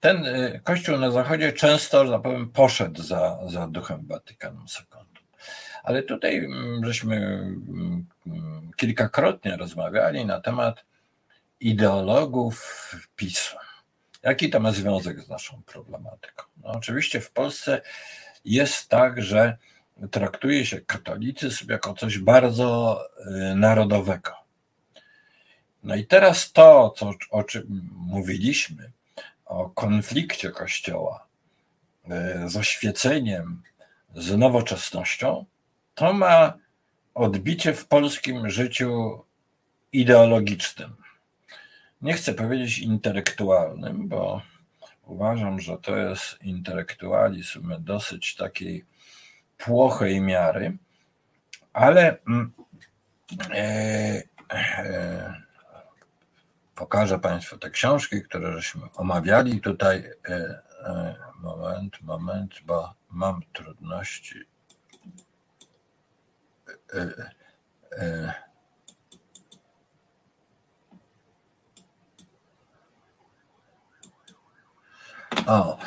Ten 0.00 0.26
y, 0.26 0.60
kościół 0.64 0.98
na 0.98 1.10
Zachodzie 1.10 1.52
często, 1.52 2.06
że 2.06 2.12
tak 2.12 2.22
powiem, 2.22 2.50
poszedł 2.50 3.02
za, 3.02 3.38
za 3.46 3.66
duchem 3.66 4.06
Watykanum 4.06 4.68
Secundum. 4.68 5.24
Ale 5.82 6.02
tutaj 6.02 6.38
mm, 6.38 6.84
żeśmy 6.84 7.16
mm, 7.16 8.06
kilkakrotnie 8.76 9.56
rozmawiali 9.56 10.26
na 10.26 10.40
temat 10.40 10.84
ideologów 11.60 12.90
PiSu. 13.16 13.67
Jaki 14.22 14.50
to 14.50 14.60
ma 14.60 14.72
związek 14.72 15.20
z 15.20 15.28
naszą 15.28 15.62
problematyką? 15.62 16.44
No 16.56 16.70
oczywiście 16.70 17.20
w 17.20 17.30
Polsce 17.30 17.80
jest 18.44 18.88
tak, 18.88 19.22
że 19.22 19.56
traktuje 20.10 20.66
się 20.66 20.80
katolicyzm 20.80 21.70
jako 21.70 21.94
coś 21.94 22.18
bardzo 22.18 23.00
y, 23.52 23.54
narodowego. 23.54 24.30
No 25.82 25.94
i 25.94 26.06
teraz 26.06 26.52
to, 26.52 26.94
co, 26.96 27.12
o 27.30 27.44
czym 27.44 27.90
mówiliśmy, 27.92 28.92
o 29.44 29.70
konflikcie 29.70 30.50
Kościoła 30.50 31.28
z 32.46 32.56
oświeceniem, 32.56 33.62
z 34.14 34.36
nowoczesnością, 34.36 35.44
to 35.94 36.12
ma 36.12 36.52
odbicie 37.14 37.74
w 37.74 37.86
polskim 37.86 38.50
życiu 38.50 39.20
ideologicznym. 39.92 40.96
Nie 42.02 42.12
chcę 42.12 42.34
powiedzieć 42.34 42.78
intelektualnym, 42.78 44.08
bo 44.08 44.42
uważam, 45.06 45.60
że 45.60 45.78
to 45.78 45.96
jest 45.96 46.42
intelektualizm 46.42 47.74
dosyć 47.78 48.36
takiej 48.36 48.84
płochej 49.58 50.20
miary, 50.20 50.76
ale 51.72 52.18
mm, 52.28 52.52
e, 53.50 54.22
e, 54.52 55.42
pokażę 56.74 57.18
Państwu 57.18 57.58
te 57.58 57.70
książki, 57.70 58.22
które 58.22 58.52
żeśmy 58.52 58.82
omawiali 58.94 59.60
tutaj. 59.60 60.10
E, 60.28 60.62
e, 60.84 61.14
moment, 61.40 62.02
moment, 62.02 62.54
bo 62.66 62.94
mam 63.10 63.42
trudności. 63.52 64.44
O, 75.46 75.78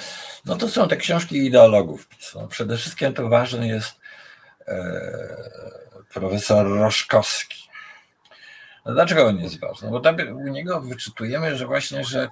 no 0.45 0.55
to 0.55 0.69
są 0.69 0.87
te 0.87 0.97
książki 0.97 1.45
ideologów 1.45 2.07
przede 2.49 2.77
wszystkim 2.77 3.13
to 3.13 3.29
ważny 3.29 3.67
jest 3.67 3.95
profesor 6.13 6.67
Roszkowski. 6.67 7.69
No 8.85 8.93
dlaczego 8.93 9.27
on 9.27 9.37
jest 9.37 9.59
ważny? 9.59 9.89
Bo 9.89 9.99
tam 9.99 10.17
u 10.35 10.47
niego 10.47 10.81
wyczytujemy, 10.81 11.57
że 11.57 11.65
właśnie, 11.65 12.03
że 12.03 12.29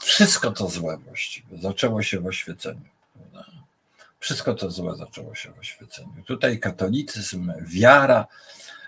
wszystko 0.00 0.50
to 0.50 0.68
złe 0.68 0.96
właściwie 0.96 1.58
zaczęło 1.58 2.02
się 2.02 2.20
w 2.20 2.26
oświeceniu. 2.26 2.88
Prawda? 3.12 3.50
Wszystko 4.20 4.54
to 4.54 4.70
złe 4.70 4.96
zaczęło 4.96 5.34
się 5.34 5.52
w 5.52 5.58
oświeceniu. 5.58 6.22
Tutaj 6.26 6.58
katolicyzm, 6.58 7.52
wiara 7.62 8.26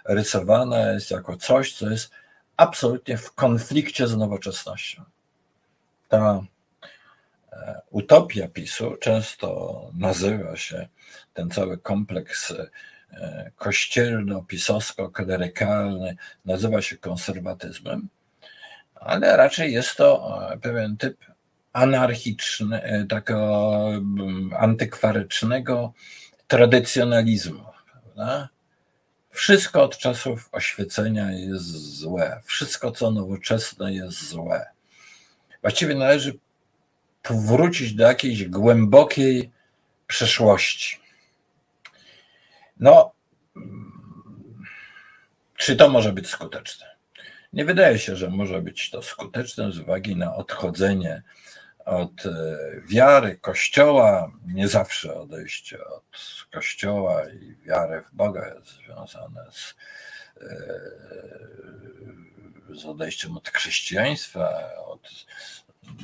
rysowana 0.04 0.92
jest 0.92 1.10
jako 1.10 1.36
coś, 1.36 1.74
co 1.74 1.90
jest 1.90 2.10
absolutnie 2.56 3.18
w 3.18 3.32
konflikcie 3.32 4.06
z 4.06 4.16
nowoczesnością. 4.16 5.04
Ta 6.08 6.18
e, 6.18 6.46
utopia 7.90 8.48
PiSu 8.48 8.96
często 9.00 9.90
nazywa 9.94 10.56
się 10.56 10.88
ten 11.34 11.50
cały 11.50 11.78
kompleks 11.78 12.52
E, 13.12 13.50
kościelno-pisowsko-klerykalny, 13.56 16.16
nazywa 16.44 16.82
się 16.82 16.96
konserwatyzmem, 16.96 18.08
ale 18.94 19.36
raczej 19.36 19.72
jest 19.72 19.96
to 19.96 20.38
e, 20.52 20.58
pewien 20.58 20.96
typ 20.96 21.16
anarchiczny, 21.72 22.82
e, 22.82 23.06
takiego 23.06 23.82
mm, 23.88 24.50
antykwarycznego 24.58 25.92
tradycjonalizmu. 26.48 27.64
Prawda? 27.92 28.48
Wszystko 29.30 29.82
od 29.82 29.98
czasów 29.98 30.48
oświecenia 30.52 31.32
jest 31.32 31.98
złe, 31.98 32.40
wszystko 32.44 32.92
co 32.92 33.10
nowoczesne 33.10 33.94
jest 33.94 34.28
złe. 34.28 34.66
Właściwie 35.62 35.94
należy 35.94 36.38
powrócić 37.22 37.94
do 37.94 38.04
jakiejś 38.04 38.48
głębokiej 38.48 39.50
przeszłości. 40.06 41.00
No, 42.76 43.12
czy 45.56 45.76
to 45.76 45.88
może 45.88 46.12
być 46.12 46.28
skuteczne? 46.28 46.86
Nie 47.52 47.64
wydaje 47.64 47.98
się, 47.98 48.16
że 48.16 48.30
może 48.30 48.62
być 48.62 48.90
to 48.90 49.02
skuteczne 49.02 49.72
z 49.72 49.78
uwagi 49.78 50.16
na 50.16 50.34
odchodzenie 50.34 51.22
od 51.84 52.26
e, 52.26 52.56
wiary 52.88 53.36
Kościoła. 53.36 54.32
Nie 54.46 54.68
zawsze 54.68 55.14
odejście 55.14 55.84
od 55.84 56.46
Kościoła 56.52 57.30
i 57.30 57.56
wiary 57.66 58.02
w 58.02 58.14
Boga 58.14 58.54
jest 58.54 58.68
związane 58.68 59.46
z, 59.50 59.74
e, 60.40 60.46
z 62.74 62.84
odejściem 62.84 63.36
od 63.36 63.48
chrześcijaństwa, 63.48 64.70
od 64.86 65.26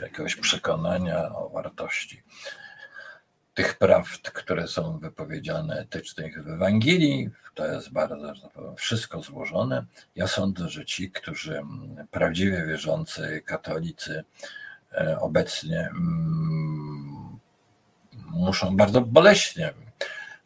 jakiegoś 0.00 0.36
przekonania 0.36 1.34
o 1.34 1.48
wartości 1.48 2.22
tych 3.56 3.74
prawd, 3.74 4.30
które 4.30 4.68
są 4.68 4.98
wypowiedziane 4.98 5.78
etycznych 5.78 6.44
w 6.44 6.48
Ewangelii. 6.48 7.30
To 7.54 7.66
jest 7.66 7.92
bardzo, 7.92 8.32
tak 8.42 8.52
wszystko 8.76 9.22
złożone. 9.22 9.84
Ja 10.16 10.26
sądzę, 10.26 10.68
że 10.68 10.84
ci, 10.84 11.10
którzy 11.10 11.62
prawdziwie 12.10 12.66
wierzący 12.66 13.42
katolicy 13.46 14.24
e, 14.92 15.18
obecnie 15.20 15.90
muszą 18.12 18.76
bardzo 18.76 19.00
boleśnie 19.00 19.74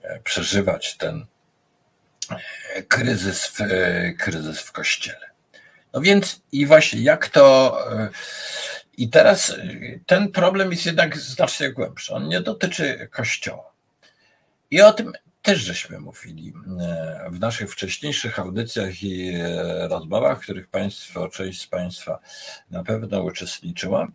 e, 0.03 0.20
przeżywać 0.20 0.96
ten 0.96 1.26
e, 2.31 2.83
kryzys 2.83 3.46
w, 3.46 3.59
kryzys 4.18 4.61
w 4.61 4.72
kościele. 4.72 5.31
No 5.92 6.00
więc 6.00 6.42
i 6.53 6.66
właśnie 6.66 7.00
jak 7.00 7.29
to 7.29 7.79
i 9.01 9.09
teraz 9.09 9.51
y, 9.51 10.01
ten 10.07 10.33
problem 10.33 10.71
jest 10.71 10.87
jednak 10.87 11.19
znacznie 11.19 11.73
głębszy. 11.73 12.15
On 12.15 12.29
nie 12.29 12.41
dotyczy 12.41 13.09
Kościoła. 13.11 13.73
I 14.71 14.83
o 14.83 14.93
tym 14.93 15.13
też 15.43 15.59
żeśmy 15.59 16.01
mówili 16.01 16.49
y, 17.29 17.31
w 17.31 17.41
naszych 17.41 17.73
wcześniejszych 17.73 18.39
audycjach 18.39 19.03
i 19.03 19.35
y, 19.35 19.89
rozmowach, 19.89 20.39
w 20.39 20.43
których 20.43 20.69
Państwo, 20.69 21.29
część 21.29 21.61
z 21.61 21.67
Państwa 21.67 22.19
na 22.71 22.85
pewno 22.85 23.23
uczestniczyła. 23.23 24.09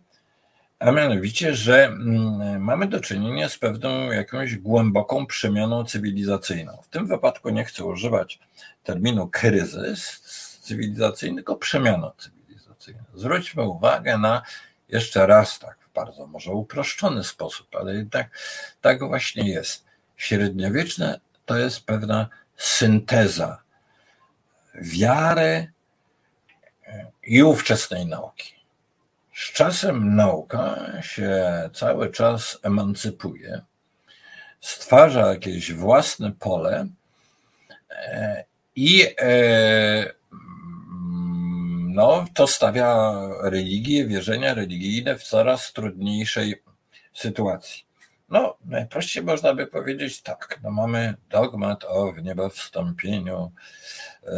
A 0.78 0.90
mianowicie, 0.90 1.54
że 1.54 1.84
mm, 1.84 2.62
mamy 2.62 2.86
do 2.86 3.00
czynienia 3.00 3.48
z 3.48 3.58
pewną 3.58 4.12
jakąś 4.12 4.56
głęboką 4.56 5.26
przemianą 5.26 5.84
cywilizacyjną. 5.84 6.78
W 6.82 6.88
tym 6.88 7.06
wypadku 7.06 7.50
nie 7.50 7.64
chcę 7.64 7.84
używać 7.84 8.38
terminu 8.84 9.28
kryzys 9.28 10.20
cywilizacyjny, 10.62 11.36
tylko 11.36 11.56
przemiana 11.56 12.12
cywilizacyjna. 12.18 13.02
Zwróćmy 13.14 13.62
uwagę 13.62 14.18
na 14.18 14.42
jeszcze 14.88 15.26
raz 15.26 15.58
tak, 15.58 15.78
w 15.80 15.92
bardzo 15.92 16.26
może 16.26 16.52
uproszczony 16.52 17.24
sposób, 17.24 17.76
ale 17.76 17.94
jednak 17.94 18.38
tak 18.80 19.04
właśnie 19.04 19.50
jest. 19.50 19.84
Średniowieczne 20.16 21.20
to 21.46 21.58
jest 21.58 21.86
pewna 21.86 22.28
synteza 22.56 23.62
wiary 24.74 25.72
i 27.22 27.42
ówczesnej 27.42 28.06
nauki. 28.06 28.56
Z 29.34 29.52
czasem 29.52 30.16
nauka 30.16 30.92
się 31.02 31.40
cały 31.74 32.10
czas 32.10 32.58
emancypuje, 32.62 33.60
stwarza 34.60 35.26
jakieś 35.26 35.72
własne 35.72 36.32
pole 36.32 36.86
e, 37.90 38.44
i 38.76 39.06
e, 39.18 40.12
no, 41.96 42.24
to 42.34 42.46
stawia 42.46 43.14
religię, 43.42 44.06
wierzenia 44.06 44.54
religijne 44.54 45.18
w 45.18 45.22
coraz 45.22 45.72
trudniejszej 45.72 46.62
sytuacji. 47.12 47.84
No, 48.28 48.56
najprościej 48.64 49.22
można 49.22 49.54
by 49.54 49.66
powiedzieć 49.66 50.22
tak. 50.22 50.60
No, 50.62 50.70
mamy 50.70 51.14
dogmat 51.30 51.84
o 51.84 52.12
wniebowstąpieniu 52.12 53.52
e, 54.26 54.32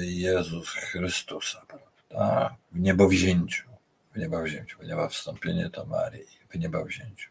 Jezus 0.00 0.68
Chrystusa, 0.68 1.62
prawda? 1.68 2.56
W 2.72 2.80
niebowzięciu. 2.80 3.68
W 4.14 4.18
niebowzięciu. 4.18 4.78
Wniebowstąpienie 4.78 5.70
to 5.70 5.86
Maryi. 5.86 6.26
W 6.50 6.58
niebowzięciu. 6.58 7.30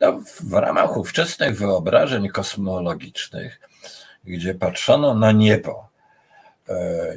No, 0.00 0.20
w 0.40 0.52
ramach 0.52 0.96
ówczesnych 0.96 1.58
wyobrażeń 1.58 2.28
kosmologicznych, 2.28 3.60
gdzie 4.24 4.54
patrzono 4.54 5.14
na 5.14 5.32
niebo, 5.32 5.87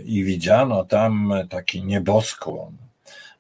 i 0.06 0.24
widziano 0.24 0.86
tam 0.86 1.34
taki 1.50 1.84
nieboskłon, 1.84 2.78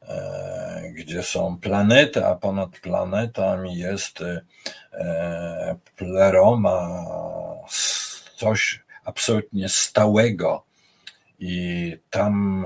e, 0.02 0.92
gdzie 0.94 1.24
są 1.24 1.58
planety, 1.58 2.26
a 2.26 2.36
ponad 2.36 2.80
planetami 2.80 3.78
jest 3.78 4.22
e, 4.94 5.76
pleroma, 5.96 7.06
coś 8.38 8.84
absolutnie 9.06 9.70
stałego 9.70 10.64
i 11.40 11.98
tam 12.10 12.66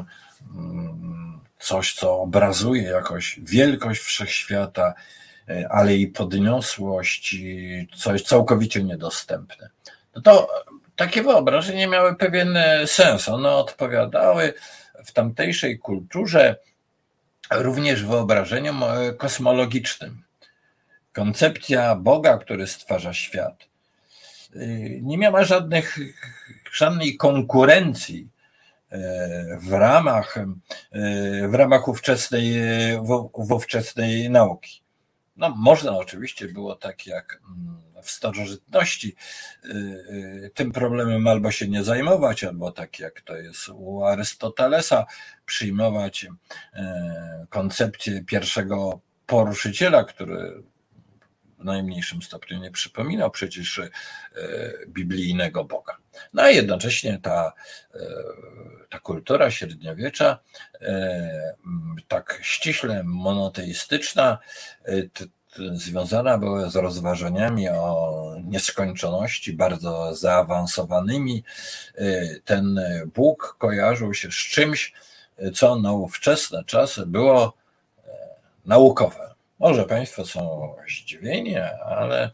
mm, 0.55 1.39
coś, 1.59 1.93
co 1.93 2.21
obrazuje 2.21 2.83
jakoś 2.83 3.39
wielkość 3.43 4.01
wszechświata, 4.01 4.93
e, 5.49 5.67
ale 5.71 5.95
i 5.95 6.07
podniosłość, 6.07 7.33
i 7.33 7.87
coś 7.95 8.23
całkowicie 8.23 8.83
niedostępne. 8.83 9.69
No 10.15 10.21
to 10.21 10.47
takie 10.95 11.23
wyobrażenia 11.23 11.87
miały 11.87 12.15
pewien 12.15 12.57
e, 12.57 12.87
sens. 12.87 13.29
One 13.29 13.51
odpowiadały 13.51 14.53
w 15.05 15.11
tamtejszej 15.11 15.79
kulturze 15.79 16.55
również 17.51 18.03
wyobrażeniom 18.03 18.83
e, 18.83 19.13
kosmologicznym. 19.13 20.23
Koncepcja 21.13 21.95
Boga, 21.95 22.37
który 22.37 22.67
stwarza 22.67 23.13
świat, 23.13 23.67
e, 24.55 24.67
nie 25.01 25.17
miała 25.17 25.43
żadnych, 25.43 25.97
żadnej 26.71 27.17
konkurencji 27.17 28.29
w 29.61 29.73
ramach, 29.73 30.35
w 31.49 31.53
ramach 31.53 31.87
ówczesnej, 31.87 32.53
w 33.37 33.51
ówczesnej 33.51 34.29
nauki. 34.29 34.81
no, 35.37 35.49
można 35.49 35.97
oczywiście 35.97 36.47
było 36.47 36.75
tak 36.75 37.07
jak 37.07 37.39
mm, 37.57 37.84
w 38.05 38.11
starożytności 38.11 39.15
y, 39.65 39.69
y, 39.69 40.51
tym 40.53 40.71
problemem 40.71 41.27
albo 41.27 41.51
się 41.51 41.67
nie 41.67 41.83
zajmować, 41.83 42.43
albo 42.43 42.71
tak 42.71 42.99
jak 42.99 43.21
to 43.21 43.35
jest 43.35 43.69
u 43.69 44.03
Arystotelesa, 44.03 45.05
przyjmować 45.45 46.23
y, 46.23 46.29
koncepcję 47.49 48.23
pierwszego 48.23 48.99
poruszyciela, 49.25 50.03
który 50.03 50.63
w 51.59 51.63
najmniejszym 51.65 52.21
stopniu 52.21 52.59
nie 52.59 52.71
przypominał 52.71 53.31
przecież 53.31 53.81
biblijnego 54.87 55.65
Boga. 55.65 55.97
No 56.33 56.43
a 56.43 56.49
jednocześnie 56.49 57.19
ta, 57.23 57.53
ta 58.89 58.99
kultura 58.99 59.51
średniowiecza, 59.51 60.39
tak 62.07 62.39
ściśle 62.41 63.03
monoteistyczna, 63.03 64.37
związana 65.73 66.37
była 66.37 66.69
z 66.69 66.75
rozważaniami 66.75 67.69
o 67.69 68.35
nieskończoności 68.43 69.53
bardzo 69.53 70.15
zaawansowanymi. 70.15 71.43
Ten 72.45 72.79
Bóg 73.15 73.55
kojarzył 73.59 74.13
się 74.13 74.31
z 74.31 74.35
czymś, 74.35 74.93
co 75.53 75.75
na 75.75 75.93
ówczesne 75.93 76.63
czasy 76.63 77.05
było 77.05 77.53
e, 77.97 78.11
naukowe. 78.65 79.33
Może 79.59 79.83
Państwo 79.83 80.25
są 80.25 80.73
zdziwieni, 80.87 81.57
ale 81.85 82.31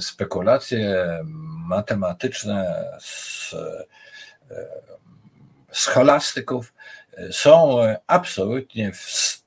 spekulacje 0.00 1.08
matematyczne 1.68 2.84
z 3.00 3.54
e, 3.54 3.84
scholastyków 5.72 6.72
są 7.30 7.78
absolutnie 8.06 8.92
w 8.92 9.43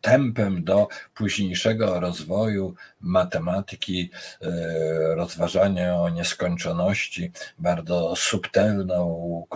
tempem 0.00 0.64
do 0.64 0.88
późniejszego 1.14 2.00
rozwoju 2.00 2.74
matematyki, 3.00 4.10
e, 4.42 5.14
rozważania 5.14 5.96
o 5.96 6.08
nieskończoności, 6.08 7.32
bardzo 7.58 8.16
subtelną 8.16 9.46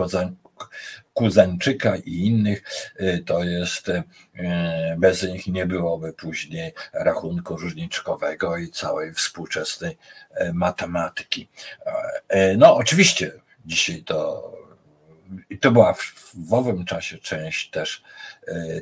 Kuzańczyka 1.15 1.97
i 1.97 2.13
innych, 2.13 2.63
e, 2.97 3.19
to 3.19 3.45
jest, 3.45 3.89
e, 3.89 4.03
bez 4.99 5.23
nich 5.23 5.47
nie 5.47 5.67
byłoby 5.67 6.13
później 6.13 6.73
rachunku 6.93 7.57
różniczkowego 7.57 8.57
i 8.57 8.69
całej 8.69 9.15
współczesnej 9.15 9.99
matematyki. 10.53 11.49
No, 12.59 12.77
oczywiście 12.77 13.33
dzisiaj 13.67 14.03
to, 14.03 14.53
i 15.51 15.59
to 15.59 15.71
była 15.71 15.95
w 16.49 16.53
owym 16.53 16.85
czasie 16.85 17.19
część 17.19 17.71
też 17.71 18.03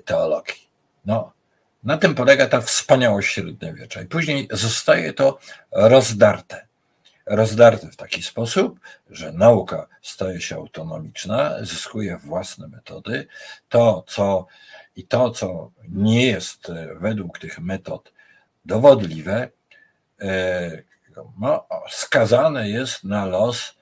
teologii. 0.05 0.68
No, 1.07 1.33
na 1.83 1.97
tym 1.97 2.14
polega 2.14 2.47
ta 2.47 2.61
wspaniałość 2.61 3.33
średniowiecza. 3.33 4.03
I 4.03 4.07
później 4.07 4.49
zostaje 4.51 5.12
to 5.12 5.38
rozdarte. 5.73 6.66
Rozdarte 7.27 7.90
w 7.90 7.97
taki 7.97 8.23
sposób, 8.23 8.81
że 9.11 9.33
nauka 9.33 9.87
staje 10.03 10.40
się 10.40 10.57
autonomiczna, 10.57 11.57
zyskuje 11.61 12.16
własne 12.16 12.68
metody. 12.68 13.27
To, 13.68 14.05
co 14.07 14.47
i 14.97 15.05
to, 15.05 15.31
co 15.31 15.71
nie 15.88 16.27
jest 16.27 16.71
e, 16.71 16.95
według 16.95 17.38
tych 17.38 17.59
metod 17.59 18.12
dowodliwe, 18.64 19.49
e, 20.21 20.83
no, 21.38 21.66
skazane 21.90 22.68
jest 22.68 23.05
na 23.05 23.27
los 23.27 23.75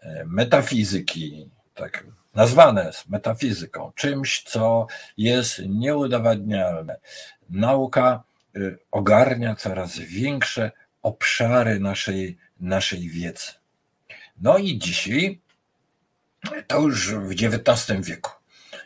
e, 0.00 0.24
metafizyki, 0.24 1.50
tak 1.74 2.04
nazwane 2.34 2.84
jest 2.86 3.08
metafizyką, 3.08 3.92
czymś, 3.94 4.42
co 4.42 4.86
jest 5.16 5.62
nieudowadnialne, 5.68 6.96
nauka 7.50 8.22
y, 8.56 8.78
ogarnia 8.90 9.54
coraz 9.54 9.98
większe 9.98 10.70
obszary 11.02 11.80
naszej, 11.80 12.38
naszej 12.60 13.08
wiedzy. 13.08 13.52
No 14.40 14.58
i 14.58 14.78
dzisiaj, 14.78 15.40
to 16.66 16.80
już 16.80 17.14
w 17.14 17.30
XIX 17.30 18.06
wieku, 18.06 18.30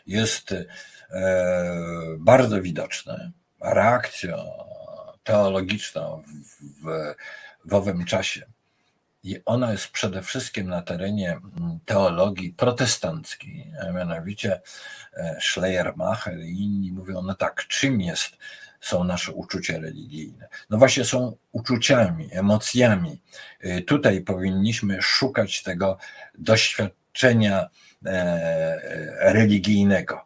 jest 0.07 0.51
e, 0.51 0.65
bardzo 2.17 2.61
widoczne 2.61 3.31
reakcja 3.61 4.37
teologiczna 5.23 6.17
w, 6.83 7.13
w 7.65 7.73
owym 7.73 8.05
czasie. 8.05 8.54
I 9.25 9.39
ona 9.45 9.71
jest 9.71 9.87
przede 9.87 10.21
wszystkim 10.21 10.67
na 10.67 10.81
terenie 10.81 11.39
teologii 11.85 12.53
protestanckiej, 12.53 13.73
a 13.87 13.91
mianowicie 13.91 14.61
E, 15.15 15.37
Schleiermacher 15.41 16.39
i 16.39 16.61
inni 16.61 16.91
mówią, 16.91 17.21
no 17.21 17.35
tak, 17.35 17.67
czym 17.67 18.01
jest, 18.01 18.37
są 18.81 19.03
nasze 19.03 19.31
uczucia 19.31 19.79
religijne? 19.79 20.47
No 20.69 20.77
właśnie 20.77 21.05
są 21.05 21.37
uczuciami, 21.51 22.29
emocjami. 22.31 23.21
E, 23.59 23.81
tutaj 23.81 24.21
powinniśmy 24.21 25.01
szukać 25.01 25.63
tego 25.63 25.97
doświadczenia 26.37 27.69
e, 28.05 29.33
religijnego. 29.33 30.25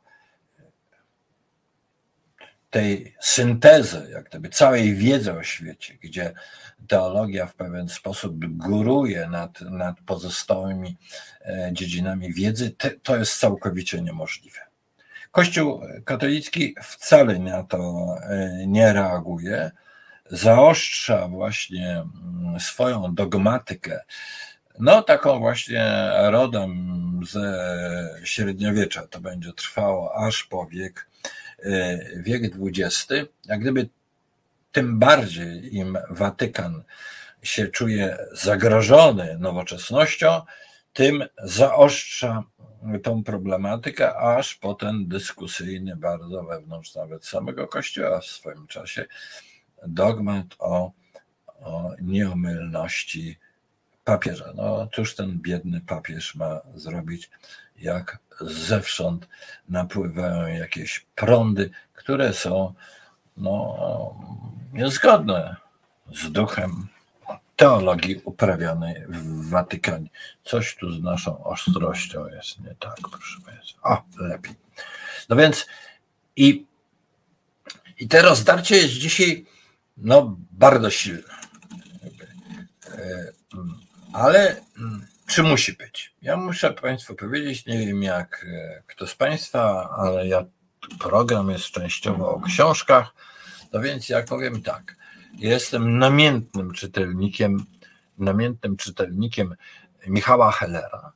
Tej 2.70 3.16
syntezy, 3.20 4.08
jak 4.12 4.30
gdyby 4.30 4.50
całej 4.50 4.96
wiedzy 4.96 5.34
o 5.34 5.44
świecie, 5.44 5.98
gdzie 6.02 6.34
teologia 6.88 7.48
w 7.48 7.56
pewien 7.56 7.90
sposób 7.90 8.46
góruje 8.46 9.28
nad, 9.28 9.62
nad 9.62 10.00
pozostałymi 10.06 10.98
dziedzinami 11.72 12.34
wiedzy, 12.34 12.76
to 13.04 13.18
jest 13.18 13.40
całkowicie 13.40 14.02
niemożliwe. 14.02 14.70
Kościół 15.32 15.82
katolicki 16.06 16.76
wcale 16.82 17.40
na 17.40 17.64
to 17.64 18.06
e, 18.24 18.68
nie 18.68 18.94
reaguje. 18.94 19.72
Zaostrza 20.32 21.28
właśnie 21.28 21.92
mm, 21.92 22.60
swoją 22.60 23.16
dogmatykę, 23.16 24.00
no 24.80 25.02
taką 25.02 25.40
właśnie 25.40 26.12
rodem 26.30 27.00
ze 27.32 27.70
średniowiecza. 28.24 29.08
To 29.08 29.20
będzie 29.20 29.54
trwało 29.54 30.16
aż 30.16 30.44
po 30.44 30.66
wiek, 30.66 31.08
e, 31.08 31.09
wiek 32.18 32.44
XX. 32.60 33.08
Jak 33.46 33.60
gdyby 33.60 33.90
tym 34.72 35.00
bardziej 35.00 35.76
im 35.76 35.98
Watykan 36.10 36.84
się 37.44 37.68
czuje 37.68 38.18
zagrożony 38.34 39.38
nowoczesnością, 39.40 40.42
tym 40.94 41.24
zaostrza 41.44 42.44
tą 43.04 43.24
problematykę, 43.24 44.18
aż 44.18 44.56
po 44.56 44.74
ten 44.74 45.08
dyskusyjny 45.08 45.96
bardzo 45.96 46.44
wewnątrz 46.44 46.96
nawet 46.96 47.26
samego 47.26 47.68
Kościoła 47.68 48.20
w 48.20 48.26
swoim 48.26 48.68
czasie 48.68 49.06
dogmat 49.88 50.46
o, 50.60 50.92
o 51.60 51.92
nieomylności 52.02 53.38
papieża. 54.04 54.54
No 54.56 54.88
cóż 54.94 55.16
ten 55.16 55.40
biedny 55.42 55.82
papież 55.82 56.36
ma 56.36 56.62
zrobić, 56.76 57.30
jak 57.82 58.20
zewsząd 58.42 59.28
napływają 59.70 60.48
jakieś 60.48 61.06
prądy, 61.16 61.70
które 61.94 62.34
są 62.34 62.74
no, 63.38 63.78
niezgodne 64.74 65.56
z 66.14 66.32
duchem 66.32 66.88
teologii 67.56 68.22
uprawianej 68.24 68.96
w 69.10 69.50
Watykanie. 69.50 70.10
Coś 70.44 70.76
tu 70.76 70.92
z 70.92 71.04
naszą 71.04 71.44
ostrością 71.44 72.28
jest 72.28 72.60
nie 72.60 72.76
tak, 72.80 72.98
proszę 73.12 73.40
Państwa. 73.46 73.80
O, 73.84 74.04
lepiej. 74.18 74.56
No 75.30 75.36
więc 75.36 75.68
i, 76.36 76.66
i 78.00 78.08
to 78.08 78.22
rozdarcie 78.22 78.78
jest 78.78 78.94
dzisiaj 78.94 79.46
no, 79.98 80.38
bardzo 80.52 80.90
silne. 80.90 81.34
E, 82.88 83.32
ale 84.14 84.62
mm, 84.78 85.08
czy 85.28 85.44
musi 85.44 85.74
być? 85.74 86.09
Ja 86.22 86.38
muszę 86.38 86.74
Państwu 86.74 87.16
powiedzieć, 87.16 87.66
nie 87.66 87.80
wiem 87.80 88.04
jak 88.04 88.46
e, 88.50 88.84
kto 88.88 89.08
z 89.08 89.16
Państwa, 89.16 89.90
ale 89.98 90.28
ja 90.28 90.46
program 91.00 91.50
jest 91.50 91.66
częściowo 91.66 92.30
o 92.36 92.42
książkach, 92.42 93.14
no 93.74 93.80
więc 93.80 94.10
jak 94.10 94.26
powiem 94.26 94.62
tak, 94.62 94.96
Jestem 95.34 95.98
namiętnym 95.98 96.72
czytelnikiem, 96.72 97.66
namiętnym 98.18 98.78
czytelnikiem 98.78 99.56
Michała 100.08 100.52
Hellera, 100.52 101.12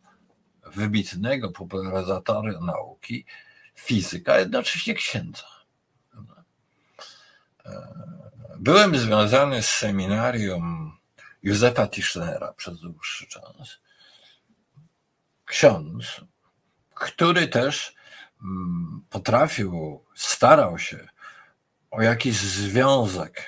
wybitnego 0.76 1.52
popularyzatora 1.52 2.60
nauki, 2.60 3.26
fizyka, 3.76 4.39
jednocześnie 4.39 4.94
księdza. 4.94 5.44
Byłem 8.60 8.98
związany 8.98 9.63
z 9.63 9.70
seminarium 9.70 10.98
Józefa 11.44 11.88
Tischnera 11.88 12.54
przez 12.54 12.80
dłuższy 12.80 13.28
czas. 13.28 13.80
Ksiądz, 15.46 16.22
który 16.96 17.48
też 17.48 17.96
mm, 18.42 19.06
potrafił, 19.10 20.04
starał 20.16 20.80
się 20.80 21.08
o 21.92 22.02
jakiś 22.02 22.36
związek 22.36 23.48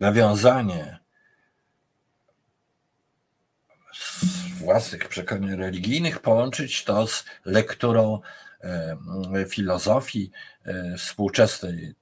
nawiązanie 0.00 0.98
własnych 4.58 5.08
przekonań 5.08 5.56
religijnych, 5.56 6.18
połączyć 6.20 6.84
to 6.84 7.06
z 7.06 7.24
lekturą 7.44 8.20
e, 8.60 8.96
filozofii 9.48 10.30
e, 10.64 10.96
współczesnej 10.96 11.94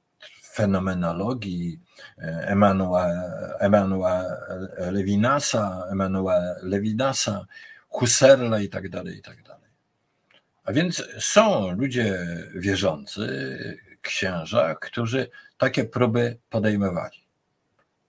fenomenologii 0.55 1.81
Emanuela 3.61 4.25
Levinasa, 4.79 5.87
Emanuela 5.91 6.55
Levinasa, 6.63 7.47
Husserla 7.95 8.61
i 8.61 8.69
tak 8.69 8.89
dalej, 8.89 9.19
i 9.19 9.23
tak 9.23 9.43
dalej. 9.43 9.71
A 10.65 10.73
więc 10.73 11.03
są 11.19 11.71
ludzie 11.77 12.27
wierzący, 12.55 13.49
księża, 14.03 14.75
którzy 14.75 15.31
takie 15.59 15.85
próby 15.85 16.39
podejmowali. 16.51 17.27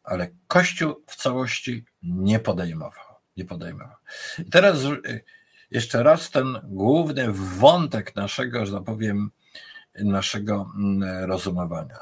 Ale 0.04 0.28
Kościół 0.48 1.04
w 1.08 1.16
całości 1.16 1.86
nie 2.04 2.40
podejmował. 2.40 3.06
Nie 3.38 3.46
podejmował. 3.46 3.96
I 4.40 4.50
teraz 4.50 4.78
jeszcze 5.72 6.04
raz 6.04 6.32
ten 6.32 6.60
główny 6.64 7.28
wątek 7.32 8.16
naszego, 8.16 8.66
że 8.66 8.74
tak 8.74 8.84
powiem, 8.84 9.32
naszego 9.96 10.72
mm, 10.76 11.30
rozumowania, 11.30 12.00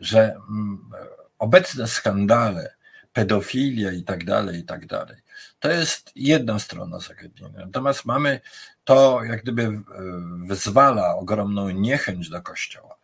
że 0.00 0.20
mm, 0.20 0.90
obecne 1.38 1.88
skandale, 1.88 2.74
pedofilia 3.12 3.92
i 3.92 4.02
tak 4.02 4.24
dalej, 4.24 4.60
i 4.60 4.64
tak 4.64 4.86
dalej, 4.86 5.16
to 5.58 5.70
jest 5.70 6.12
jedna 6.14 6.58
strona 6.58 6.98
zagadnienia. 6.98 7.66
Natomiast 7.66 8.04
mamy 8.04 8.40
to, 8.84 9.24
jak 9.24 9.42
gdyby 9.42 9.82
wyzwala 10.46 11.14
ogromną 11.16 11.70
niechęć 11.70 12.28
do 12.28 12.42
Kościoła 12.42 13.00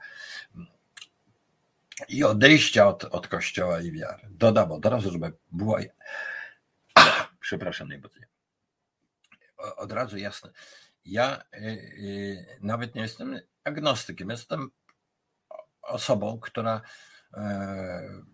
i 2.09 2.25
odejścia 2.25 2.89
od, 2.89 3.05
od 3.05 3.29
Kościoła 3.29 3.81
i 3.81 3.93
wiary. 3.93 4.29
Dodam 4.31 4.73
od 4.73 4.87
razu, 4.87 5.13
żeby 5.13 5.33
było. 5.53 5.79
Przepraszam 7.41 7.89
najbardziej. 7.89 8.23
Od 9.77 9.93
razu 9.93 10.17
jasne. 10.17 10.51
Ja 11.05 11.43
y, 11.55 11.59
y, 11.59 12.59
nawet 12.61 12.95
nie 12.95 13.03
jestem 13.03 13.41
agnostykiem, 13.65 14.31
jestem 14.31 14.71
osobą, 15.83 16.39
która 16.41 16.81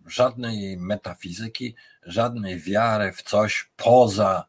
żadnej 0.07 0.77
metafizyki, 0.77 1.75
żadnej 2.03 2.59
wiary 2.59 3.11
w 3.11 3.21
coś 3.21 3.69
poza 3.77 4.45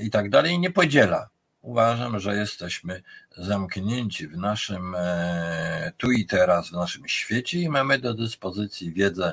i 0.00 0.10
tak 0.10 0.30
dalej 0.30 0.58
nie 0.58 0.70
podziela. 0.70 1.28
Uważam, 1.62 2.20
że 2.20 2.36
jesteśmy 2.36 3.02
zamknięci 3.36 4.28
w 4.28 4.36
naszym 4.36 4.94
e, 4.98 5.92
tu 5.96 6.12
i 6.12 6.26
teraz, 6.26 6.68
w 6.68 6.72
naszym 6.72 7.08
świecie 7.08 7.58
i 7.58 7.68
mamy 7.68 7.98
do 7.98 8.14
dyspozycji 8.14 8.92
wiedzę 8.92 9.32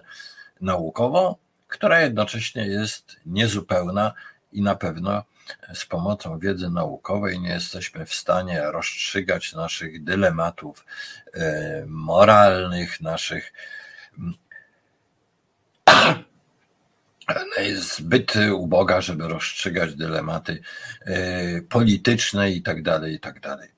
naukową, 0.62 1.36
która 1.68 2.02
jednocześnie 2.02 2.68
jest 2.68 3.16
niezupełna 3.26 4.14
i 4.52 4.62
na 4.62 4.76
pewno 4.76 5.24
z 5.74 5.86
pomocą 5.86 6.40
wiedzy 6.40 6.70
naukowej 6.70 7.40
nie 7.40 7.50
jesteśmy 7.50 8.06
w 8.06 8.14
stanie 8.14 8.62
rozstrzygać 8.62 9.54
naszych 9.54 10.04
dylematów 10.04 10.86
e, 11.34 11.86
moralnych, 11.88 13.02
naszych 13.02 13.54
ona 17.28 17.62
jest 17.62 17.98
zbyt 17.98 18.34
uboga, 18.54 19.02
żeby 19.02 19.28
rozstrzygać 19.28 19.96
dylematy 19.96 20.62
e, 21.02 21.62
polityczne 21.62 22.52
i 22.52 22.62
tak 22.62 22.84
dalej, 22.84 23.14
i 23.14 23.20
tak 23.20 23.40
dalej. 23.40 23.70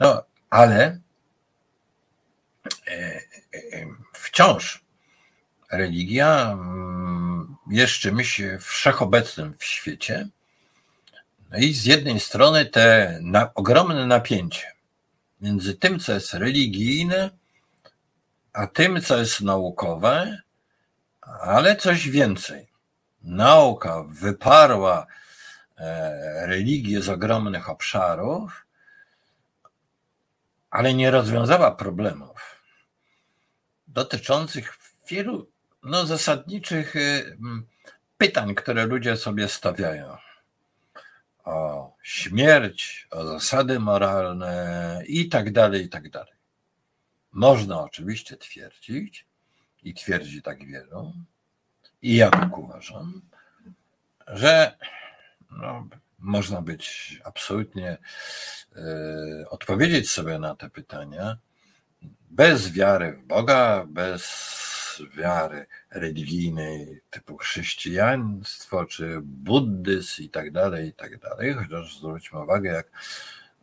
No, 0.00 0.22
ale 0.50 1.00
e, 2.88 3.20
wciąż 4.12 4.84
religia 5.72 6.50
mm, 6.52 7.56
jest 7.70 7.92
czymś 7.92 8.42
wszechobecnym 8.60 9.54
w 9.58 9.64
świecie, 9.64 10.28
no 11.50 11.58
i 11.58 11.72
z 11.72 11.84
jednej 11.84 12.20
strony 12.20 12.66
te 12.66 13.18
na, 13.22 13.54
ogromne 13.54 14.06
napięcie 14.06 14.72
między 15.40 15.74
tym, 15.74 16.00
co 16.00 16.12
jest 16.12 16.34
religijne, 16.34 17.30
a 18.52 18.66
tym, 18.66 19.02
co 19.02 19.18
jest 19.18 19.40
naukowe, 19.40 20.42
ale 21.40 21.76
coś 21.76 22.08
więcej. 22.08 22.67
Nauka 23.22 24.04
wyparła 24.08 25.06
e, 25.76 26.46
religię 26.46 27.02
z 27.02 27.08
ogromnych 27.08 27.68
obszarów, 27.68 28.66
ale 30.70 30.94
nie 30.94 31.10
rozwiązała 31.10 31.70
problemów 31.70 32.62
dotyczących 33.88 34.78
wielu 35.08 35.50
no, 35.82 36.06
zasadniczych 36.06 36.96
e, 36.96 37.22
pytań, 38.18 38.54
które 38.54 38.86
ludzie 38.86 39.16
sobie 39.16 39.48
stawiają 39.48 40.16
o 41.44 41.92
śmierć, 42.02 43.08
o 43.10 43.26
zasady 43.26 43.80
moralne 43.80 45.02
i 45.06 45.28
tak 45.28 45.52
dalej, 45.52 45.84
i 45.84 45.88
tak 45.88 46.10
dalej. 46.10 46.32
Można 47.32 47.82
oczywiście 47.82 48.36
twierdzić, 48.36 49.26
i 49.82 49.94
twierdzi 49.94 50.42
tak 50.42 50.66
wielu, 50.66 51.12
i 52.02 52.16
ja 52.16 52.30
tak 52.30 52.58
uważam, 52.58 53.22
że 54.26 54.76
no, 55.50 55.88
można 56.18 56.62
być 56.62 57.18
absolutnie 57.24 57.98
y, 58.76 59.48
odpowiedzieć 59.50 60.10
sobie 60.10 60.38
na 60.38 60.54
te 60.54 60.70
pytania 60.70 61.38
bez 62.30 62.72
wiary 62.72 63.12
w 63.12 63.26
Boga, 63.26 63.86
bez 63.88 64.58
wiary 65.16 65.66
religijnej 65.90 67.00
typu 67.10 67.36
chrześcijaństwo 67.36 68.84
czy 68.84 69.18
buddyzm 69.22 70.22
i 70.22 70.30
tak 70.30 70.50
dalej, 70.50 70.88
i 70.88 70.92
tak 70.92 71.18
dalej. 71.18 71.54
Chociaż 71.54 71.98
zwróćmy 71.98 72.42
uwagę, 72.42 72.72
jak 72.72 72.90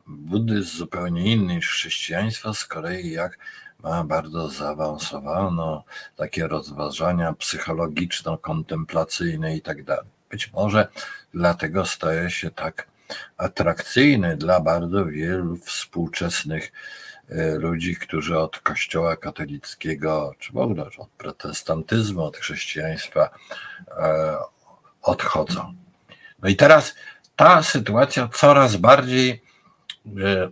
buddyzm 0.07 0.77
zupełnie 0.77 1.31
inny 1.31 1.55
niż 1.55 1.69
chrześcijaństwo, 1.69 2.53
z 2.53 2.65
kolei 2.65 3.11
jak 3.11 3.37
ma 3.83 4.03
bardzo 4.03 4.49
zaawansowane 4.49 5.81
takie 6.15 6.47
rozważania 6.47 7.33
psychologiczno-kontemplacyjne 7.33 9.55
i 9.55 9.61
tak 9.61 9.83
dalej. 9.83 10.05
Być 10.29 10.53
może 10.53 10.87
dlatego 11.33 11.85
staje 11.85 12.29
się 12.29 12.51
tak 12.51 12.87
atrakcyjny 13.37 14.37
dla 14.37 14.59
bardzo 14.59 15.05
wielu 15.05 15.55
współczesnych 15.55 16.71
E, 17.29 17.55
ludzi, 17.55 17.95
którzy 17.95 18.39
od 18.39 18.59
kościoła 18.59 19.17
katolickiego, 19.17 20.33
czy 20.39 20.53
w 20.53 20.57
ogóle 20.57 20.83
od 20.83 21.09
protestantyzmu, 21.17 22.23
od 22.23 22.37
chrześcijaństwa 22.37 23.29
e, 23.97 24.37
odchodzą. 25.01 25.75
No 26.41 26.49
i 26.49 26.55
teraz 26.55 26.95
ta 27.35 27.63
sytuacja 27.63 28.29
coraz 28.33 28.75
bardziej 28.75 29.43
e, 30.05 30.49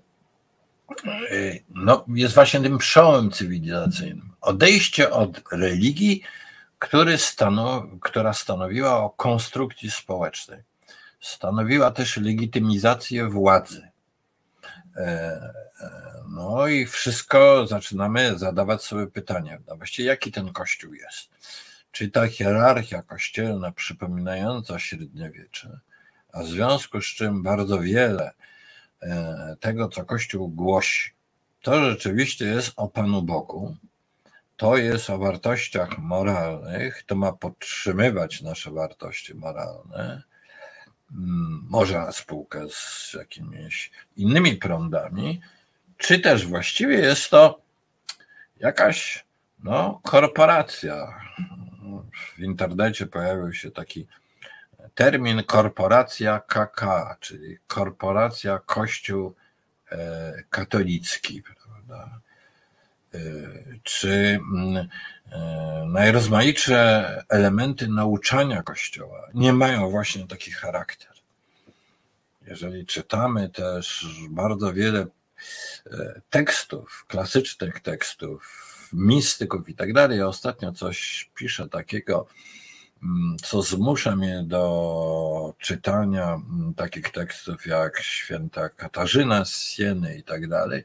no, 1.70 2.06
jest 2.08 2.36
właśnie 2.36 2.62
tym 2.62 2.78
przełomem 2.78 3.32
cywilizacyjnym. 3.32 4.32
Odejście 4.42 5.12
od 5.12 5.42
religii, 5.52 6.24
który 6.80 7.18
stanow, 7.18 7.84
która 8.02 8.34
stanowiła 8.34 9.04
o 9.04 9.10
konstrukcji 9.10 9.92
społecznej. 9.92 10.64
Stanowiła 11.20 11.92
też 11.92 12.18
legitymizację 12.18 13.30
władzy. 13.30 13.88
No 16.30 16.68
i 16.68 16.86
wszystko 16.86 17.68
zaczynamy 17.68 18.38
zadawać 18.38 18.84
sobie 18.84 19.08
pytania, 19.08 19.58
no 19.68 19.76
właściwie 19.76 20.08
jaki 20.08 20.32
ten 20.32 20.54
kościół 20.54 20.94
jest? 20.94 21.30
Czy 21.92 22.10
ta 22.10 22.28
hierarchia 22.28 23.02
kościelna 23.02 23.72
przypominająca 23.72 24.80
średniowiecze, 24.80 25.80
a 26.34 26.44
w 26.44 26.48
związku 26.48 27.02
z 27.02 27.06
czym 27.06 27.44
bardzo 27.44 27.80
wiele 27.80 28.26
e, 28.28 28.34
tego, 29.60 29.88
co 29.90 30.06
Kościół 30.06 30.50
głosi, 30.50 31.12
to 31.62 31.92
rzeczywiście 31.92 32.46
jest 32.46 32.74
o 32.76 32.88
Panu 32.88 33.22
Bogu, 33.22 33.76
to 34.58 34.78
jest 34.78 35.10
o 35.10 35.18
wartościach 35.18 35.98
moralnych, 35.98 37.04
to 37.04 37.16
ma 37.16 37.34
podtrzymywać 37.34 38.42
nasze 38.42 38.72
wartości 38.72 39.36
moralne, 39.36 40.24
mm, 41.12 41.66
może 41.70 42.00
na 42.00 42.12
spółkę 42.12 42.68
z 42.70 43.14
jakimiś 43.14 43.92
innymi 44.18 44.56
prądami, 44.56 45.42
czy 45.98 46.20
też 46.20 46.48
właściwie 46.48 46.96
jest 46.96 47.30
to 47.30 47.62
jakaś 48.60 49.26
no, 49.64 50.02
korporacja. 50.04 51.20
W 52.36 52.40
internecie 52.40 53.08
pojawił 53.08 53.54
się 53.54 53.72
taki 53.72 54.08
termin 54.96 55.44
korporacja 55.44 56.40
KK, 56.40 56.82
czyli 57.20 57.58
korporacja 57.68 58.60
Kościół 58.66 59.36
e, 59.92 60.44
katolicki, 60.50 61.44
prawda? 61.44 62.20
E, 63.14 63.20
czy 63.84 64.40
mm, 64.54 64.88
e, 65.32 65.86
najrozmaitsze 65.88 67.24
elementy 67.30 67.88
nauczania 67.88 68.64
Kościoła 68.64 69.30
nie 69.34 69.54
mają 69.54 69.90
właśnie 69.90 70.28
taki 70.28 70.52
charakter. 70.52 71.14
Jeżeli 72.48 72.86
czytamy 72.86 73.50
też 73.50 74.08
bardzo 74.30 74.74
wiele 74.74 75.06
tekstów, 76.30 77.06
klasycznych 77.08 77.80
tekstów, 77.80 78.74
mistyków 78.94 79.70
i 79.70 79.76
tak 79.76 79.94
dalej. 79.94 80.22
Ostatnio 80.22 80.72
coś 80.72 81.30
piszę 81.36 81.70
takiego 81.70 82.28
co 83.44 83.62
zmusza 83.62 84.16
mnie 84.16 84.44
do 84.48 85.54
czytania 85.58 86.34
mm, 86.34 86.74
takich 86.74 87.10
tekstów 87.10 87.66
jak 87.66 88.00
święta 88.02 88.70
Katarzyna 88.70 89.46
z 89.46 89.62
Sieny 89.62 90.18
i 90.18 90.24
tak 90.24 90.48
dalej. 90.48 90.84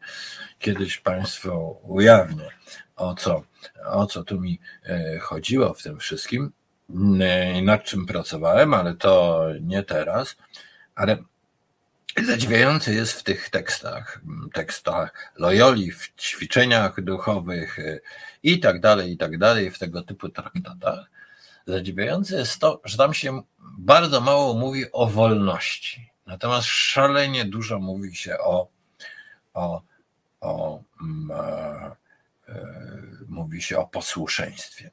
Kiedyś 0.59 0.99
Państwu 0.99 1.79
ujawnię, 1.83 2.49
o 2.97 3.15
co, 3.15 3.43
o 3.85 4.07
co 4.07 4.25
tu 4.25 4.41
mi 4.41 4.61
e, 4.85 5.19
chodziło 5.19 5.75
w 5.75 5.83
tym 5.83 5.99
wszystkim, 5.99 6.53
mm, 6.91 7.65
nad 7.65 7.85
czym 7.85 8.07
pracowałem, 8.07 8.75
ale 8.75 8.95
to 8.95 9.45
nie 9.61 9.83
teraz. 9.83 10.37
Ale 10.95 11.19
Zadziwiające 12.27 12.95
jest 12.95 13.13
w 13.13 13.23
tych 13.23 13.51
tekstach, 13.51 14.21
tekstach 14.53 15.33
Loyoli, 15.37 15.93
w 15.93 16.15
ćwiczeniach 16.17 17.01
duchowych 17.01 17.79
y, 17.79 18.01
i 18.43 18.61
tak 18.61 18.81
dalej, 18.81 19.13
i 19.13 19.17
tak 19.17 19.39
dalej, 19.39 19.71
w 19.71 19.79
tego 19.79 20.03
typu 20.03 20.29
traktatach. 20.29 21.11
Zadziwiające 21.69 22.37
jest 22.37 22.59
to, 22.59 22.81
że 22.85 22.97
tam 22.97 23.15
się 23.15 23.43
bardzo 23.79 24.21
mało 24.21 24.55
mówi 24.55 24.93
o 24.93 25.07
wolności. 25.07 26.11
Natomiast 26.27 26.67
szalenie 26.67 27.45
dużo 27.45 27.79
mówi 27.79 28.17
się 28.17 28.39
o, 28.39 28.69
o, 29.55 29.83
o, 30.41 30.81
mm, 31.03 31.31
e, 31.31 31.97
e, 32.49 32.67
mówi 33.29 33.63
się 33.63 33.79
o 33.79 33.87
posłuszeństwie. 33.87 34.91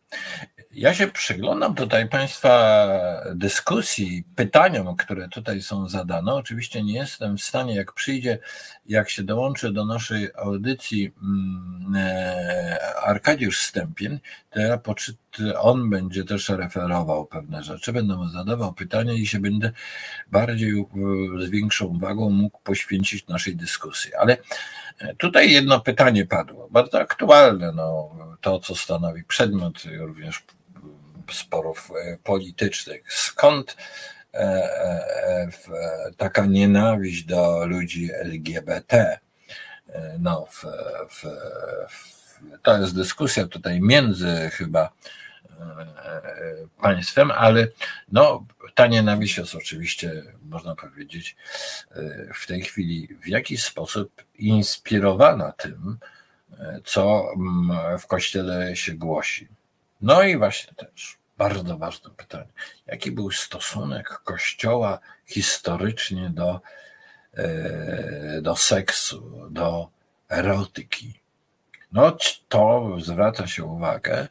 Ja 0.71 0.93
się 0.93 1.07
przyglądam 1.07 1.75
tutaj 1.75 2.09
Państwa 2.09 2.87
dyskusji, 3.35 4.23
pytaniom, 4.35 4.95
które 4.95 5.29
tutaj 5.29 5.61
są 5.61 5.89
zadane. 5.89 6.33
Oczywiście 6.33 6.83
nie 6.83 6.93
jestem 6.93 7.37
w 7.37 7.43
stanie, 7.43 7.75
jak 7.75 7.93
przyjdzie, 7.93 8.39
jak 8.85 9.09
się 9.09 9.23
dołączy 9.23 9.71
do 9.71 9.85
naszej 9.85 10.29
audycji 10.35 11.13
mm, 11.21 11.95
e, 11.95 12.95
Arkadiusz 13.03 13.59
Stępień, 13.59 14.19
to 14.49 14.59
ja 14.59 14.77
poczyt, 14.77 15.17
on 15.59 15.89
będzie 15.89 16.23
też 16.23 16.49
referował 16.49 17.25
pewne 17.25 17.63
rzeczy, 17.63 17.93
będę 17.93 18.15
mu 18.15 18.29
zadawał 18.29 18.73
pytania 18.73 19.13
i 19.13 19.27
się 19.27 19.39
będę 19.39 19.71
bardziej 20.31 20.85
z 21.39 21.49
większą 21.49 21.85
uwagą 21.85 22.29
mógł 22.29 22.59
poświęcić 22.63 23.27
naszej 23.27 23.55
dyskusji. 23.55 24.15
Ale 24.15 24.37
tutaj 25.17 25.51
jedno 25.51 25.79
pytanie 25.79 26.25
padło, 26.25 26.67
bardzo 26.71 26.99
aktualne, 26.99 27.71
no, 27.71 28.15
to 28.41 28.59
co 28.59 28.75
stanowi 28.75 29.23
przedmiot 29.23 29.83
również 29.97 30.43
sporów 31.31 31.91
e, 31.91 32.17
politycznych. 32.23 33.13
Skąd 33.13 33.77
e, 34.33 34.37
e, 34.37 35.49
taka 36.17 36.45
nienawiść 36.45 37.23
do 37.23 37.65
ludzi 37.65 38.09
LGBT? 38.13 39.19
No, 40.19 40.45
w, 40.49 40.65
w, 41.09 41.25
w, 41.89 42.39
to 42.63 42.77
jest 42.77 42.95
dyskusja 42.95 43.47
tutaj 43.47 43.81
między 43.81 44.49
chyba 44.53 44.89
państwem, 46.81 47.31
ale 47.31 47.67
no, 48.11 48.45
ta 48.75 48.87
nienawiść 48.87 49.37
jest 49.37 49.55
oczywiście, 49.55 50.23
można 50.43 50.75
powiedzieć, 50.75 51.35
w 52.33 52.47
tej 52.47 52.61
chwili 52.61 53.07
w 53.23 53.27
jakiś 53.27 53.63
sposób 53.63 54.23
inspirowana 54.35 55.51
tym, 55.51 55.97
co 56.85 57.31
mm, 57.35 57.99
w 57.99 58.07
kościele 58.07 58.75
się 58.75 58.93
głosi. 58.93 59.47
No 60.01 60.23
i 60.23 60.37
właśnie 60.37 60.73
też 60.73 61.17
bardzo 61.37 61.77
ważne 61.77 62.09
pytanie. 62.09 62.51
Jaki 62.87 63.11
był 63.11 63.31
stosunek 63.31 64.09
Kościoła 64.09 64.99
historycznie 65.25 66.29
do, 66.29 66.61
e, 67.33 68.41
do 68.41 68.55
seksu, 68.55 69.47
do 69.49 69.89
erotyki? 70.29 71.19
No 71.91 72.17
to 72.49 72.97
zwraca 72.99 73.47
się 73.47 73.63
uwagę 73.63 74.27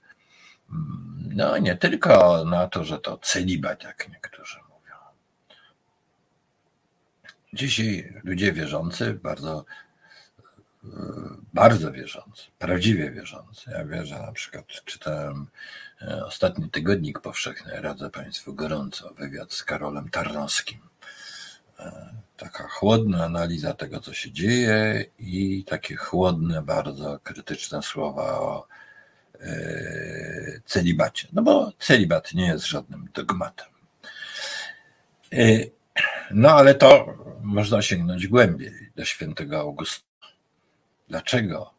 no 1.31 1.59
nie 1.59 1.77
tylko 1.77 2.45
na 2.45 2.69
to, 2.69 2.85
że 2.85 2.99
to 2.99 3.19
celibat, 3.19 3.83
jak 3.83 4.09
niektórzy 4.09 4.59
mówią. 4.59 4.97
Dzisiaj 7.53 8.21
ludzie 8.25 8.53
wierzący 8.53 9.15
bardzo 9.15 9.65
bardzo 11.55 11.93
wierzący, 11.93 12.43
prawdziwie 12.59 13.11
wierzący. 13.11 13.71
Ja 13.71 13.85
wierzę, 13.85 14.23
na 14.23 14.33
przykład 14.33 14.67
czytałem 14.67 15.47
e, 16.03 16.25
ostatni 16.25 16.71
tygodnik 16.71 17.21
powszechny, 17.21 17.81
radzę 17.81 18.11
Państwu 18.11 18.55
gorąco, 18.55 19.15
wywiad 19.15 19.53
z 19.53 19.65
Karolem 19.65 20.11
Tarnowskim. 20.11 20.79
E, 21.79 22.15
taka 22.37 22.69
chłodna 22.69 23.25
analiza 23.25 23.75
tego, 23.75 24.01
co 24.01 24.15
się 24.15 24.33
dzieje 24.33 25.05
i 25.19 25.65
takie 25.65 25.97
chłodne, 25.97 26.63
bardzo 26.63 27.19
krytyczne 27.23 27.83
słowa 27.83 28.41
o 28.41 28.67
e, 28.69 28.84
celibacie. 30.65 31.29
No 31.33 31.43
bo 31.43 31.73
celibat 31.79 32.35
nie 32.35 32.47
jest 32.47 32.67
żadnym 32.67 33.09
dogmatem. 33.15 33.69
No 36.31 36.51
ale 36.51 36.75
to 36.75 37.15
można 37.43 37.83
sięgnąć 37.83 38.27
głębiej 38.27 38.91
do 38.97 39.05
świętego 39.05 39.61
Augusta 39.61 40.15
dlaczego 41.09 41.75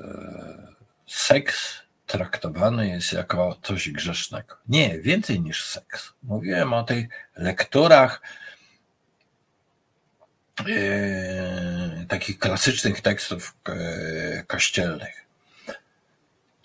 e, 0.00 0.04
seks 1.06 1.82
traktowany 2.06 2.88
jest 2.88 3.12
jako 3.12 3.58
coś 3.62 3.90
grzesznego. 3.90 4.56
Nie, 4.68 5.00
więcej 5.00 5.40
niż 5.40 5.64
seks. 5.64 6.12
Mówiłem 6.22 6.72
o 6.72 6.82
tych 6.82 7.08
lekturach 7.36 8.22
takich 12.08 12.38
klasycznych 12.38 13.00
tekstów 13.00 13.56
kościelnych. 14.46 15.27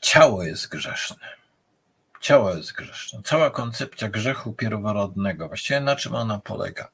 Ciało 0.04 0.44
jest 0.44 0.70
grzeszne. 0.70 1.28
Ciało 2.22 2.56
jest 2.56 2.74
grzeszne. 2.74 3.22
Cała 3.24 3.50
koncepcja 3.50 4.10
grzechu 4.10 4.54
pierworodnego, 4.54 5.48
właściwie 5.48 5.80
na 5.80 5.96
czym 5.96 6.16
ona 6.16 6.40
polega? 6.40 6.90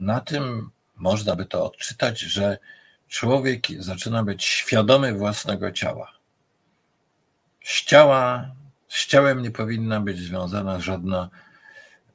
Na 0.00 0.20
tym 0.20 0.70
można 0.96 1.36
by 1.36 1.46
to 1.46 1.64
odczytać, 1.64 2.20
że 2.20 2.58
człowiek 3.08 3.66
zaczyna 3.78 4.22
być 4.22 4.44
świadomy 4.44 5.14
własnego 5.14 5.72
ciała. 5.72 6.12
Z, 7.64 7.84
ciała, 7.84 8.50
z 8.88 9.06
ciałem 9.06 9.42
nie 9.42 9.50
powinna 9.50 10.00
być 10.00 10.18
związana 10.18 10.80
żadna 10.80 11.30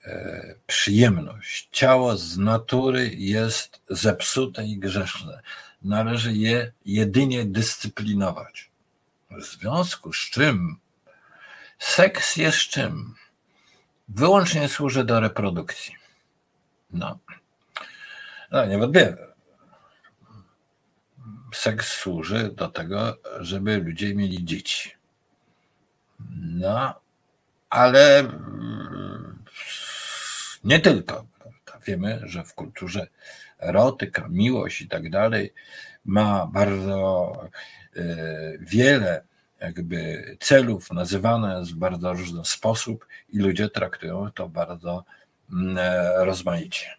e, 0.06 0.56
przyjemność. 0.68 1.70
Ciało 1.72 2.18
z 2.18 2.38
natury 2.38 3.10
jest 3.16 3.82
zepsute 3.90 4.66
i 4.66 4.80
grzeszne. 4.80 5.42
Należy 5.82 6.34
je 6.34 6.72
jedynie 6.86 7.46
dyscyplinować. 7.46 8.72
W 9.32 9.44
związku 9.44 10.14
z 10.14 10.18
czym 10.18 10.78
seks 11.80 12.36
jest 12.36 12.58
czym? 12.58 13.16
Wyłącznie 14.08 14.70
służy 14.70 15.04
do 15.04 15.20
reprodukcji. 15.20 15.96
No. 16.92 17.20
No, 18.52 18.66
niewątpliwie 18.66 19.18
seks 21.54 21.94
służy 21.94 22.52
do 22.54 22.68
tego, 22.68 23.18
żeby 23.40 23.78
ludzie 23.78 24.16
mieli 24.16 24.46
dzieci. 24.46 24.92
No, 26.36 27.00
ale 27.70 28.32
nie 30.64 30.80
tylko. 30.80 31.26
Wiemy, 31.86 32.22
że 32.24 32.44
w 32.44 32.54
kulturze 32.54 33.08
erotyka, 33.60 34.28
miłość 34.30 34.82
i 34.82 34.88
tak 34.88 35.10
dalej 35.10 35.54
ma 36.06 36.48
bardzo 36.48 37.32
wiele 38.60 39.24
jakby 39.60 40.24
celów, 40.40 40.92
nazywane 40.92 41.60
jest 41.60 41.72
w 41.72 41.76
bardzo 41.76 42.14
różny 42.14 42.46
sposób 42.46 43.08
i 43.30 43.40
ludzie 43.40 43.70
traktują 43.70 44.32
to 44.32 44.50
bardzo 44.50 45.04
mm, 45.52 45.78
e, 45.78 46.26
rozmaicie. 46.26 46.96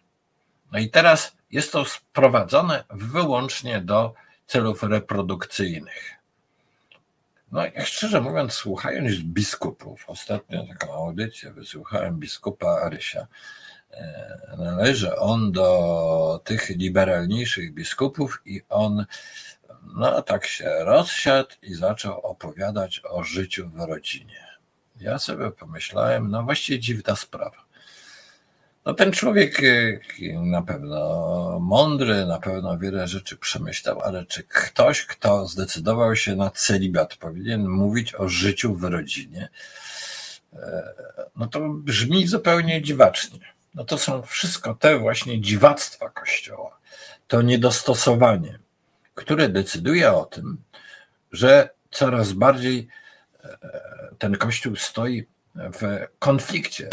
No 0.71 0.79
i 0.79 0.89
teraz 0.89 1.35
jest 1.51 1.71
to 1.71 1.85
sprowadzone 1.85 2.83
wyłącznie 2.89 3.81
do 3.81 4.13
celów 4.47 4.83
reprodukcyjnych. 4.83 6.15
No 7.51 7.65
i 7.65 7.71
szczerze 7.83 8.21
mówiąc, 8.21 8.53
słuchając 8.53 9.15
biskupów, 9.15 10.03
ostatnio 10.07 10.67
taką 10.67 10.93
audycję 10.93 11.51
wysłuchałem 11.51 12.19
biskupa 12.19 12.67
Arysia, 12.67 13.27
e, 13.91 14.55
należy 14.57 15.15
on 15.15 15.51
do 15.51 16.41
tych 16.43 16.69
liberalniejszych 16.69 17.73
biskupów 17.73 18.41
i 18.45 18.61
on 18.69 19.05
no 19.95 20.21
tak 20.21 20.45
się 20.45 20.69
rozsiadł 20.79 21.49
i 21.61 21.73
zaczął 21.73 22.19
opowiadać 22.19 23.01
o 23.09 23.23
życiu 23.23 23.69
w 23.69 23.79
rodzinie. 23.79 24.47
Ja 24.99 25.19
sobie 25.19 25.51
pomyślałem, 25.51 26.31
no 26.31 26.43
właściwie 26.43 26.79
dziwna 26.79 27.15
sprawa. 27.15 27.69
No 28.85 28.93
ten 28.93 29.11
człowiek 29.11 29.63
y, 29.63 30.01
na 30.43 30.61
pewno 30.61 31.59
mądry, 31.61 32.25
na 32.25 32.39
pewno 32.39 32.77
wiele 32.77 33.07
rzeczy 33.07 33.37
przemyślał, 33.37 34.01
ale 34.01 34.25
czy 34.25 34.43
ktoś, 34.43 35.05
kto 35.05 35.47
zdecydował 35.47 36.15
się 36.15 36.35
na 36.35 36.51
celibat, 36.51 37.15
powinien 37.15 37.67
mówić 37.67 38.15
o 38.15 38.29
życiu 38.29 38.75
w 38.75 38.83
rodzinie? 38.83 39.49
E, 40.53 40.93
no 41.35 41.47
to 41.47 41.69
brzmi 41.69 42.27
zupełnie 42.27 42.81
dziwacznie. 42.81 43.39
No 43.73 43.83
to 43.83 43.97
są 43.97 44.21
wszystko 44.21 44.73
te 44.75 44.97
właśnie 44.97 45.41
dziwactwa 45.41 46.09
Kościoła, 46.09 46.79
to 47.27 47.41
niedostosowanie, 47.41 48.59
które 49.19 49.49
decyduje 49.49 50.13
o 50.13 50.25
tym, 50.25 50.57
że 51.31 51.69
coraz 51.91 52.33
bardziej 52.33 52.87
e, 53.43 53.57
ten 54.19 54.35
Kościół 54.35 54.75
stoi 54.75 55.25
w 55.55 56.07
konflikcie 56.19 56.89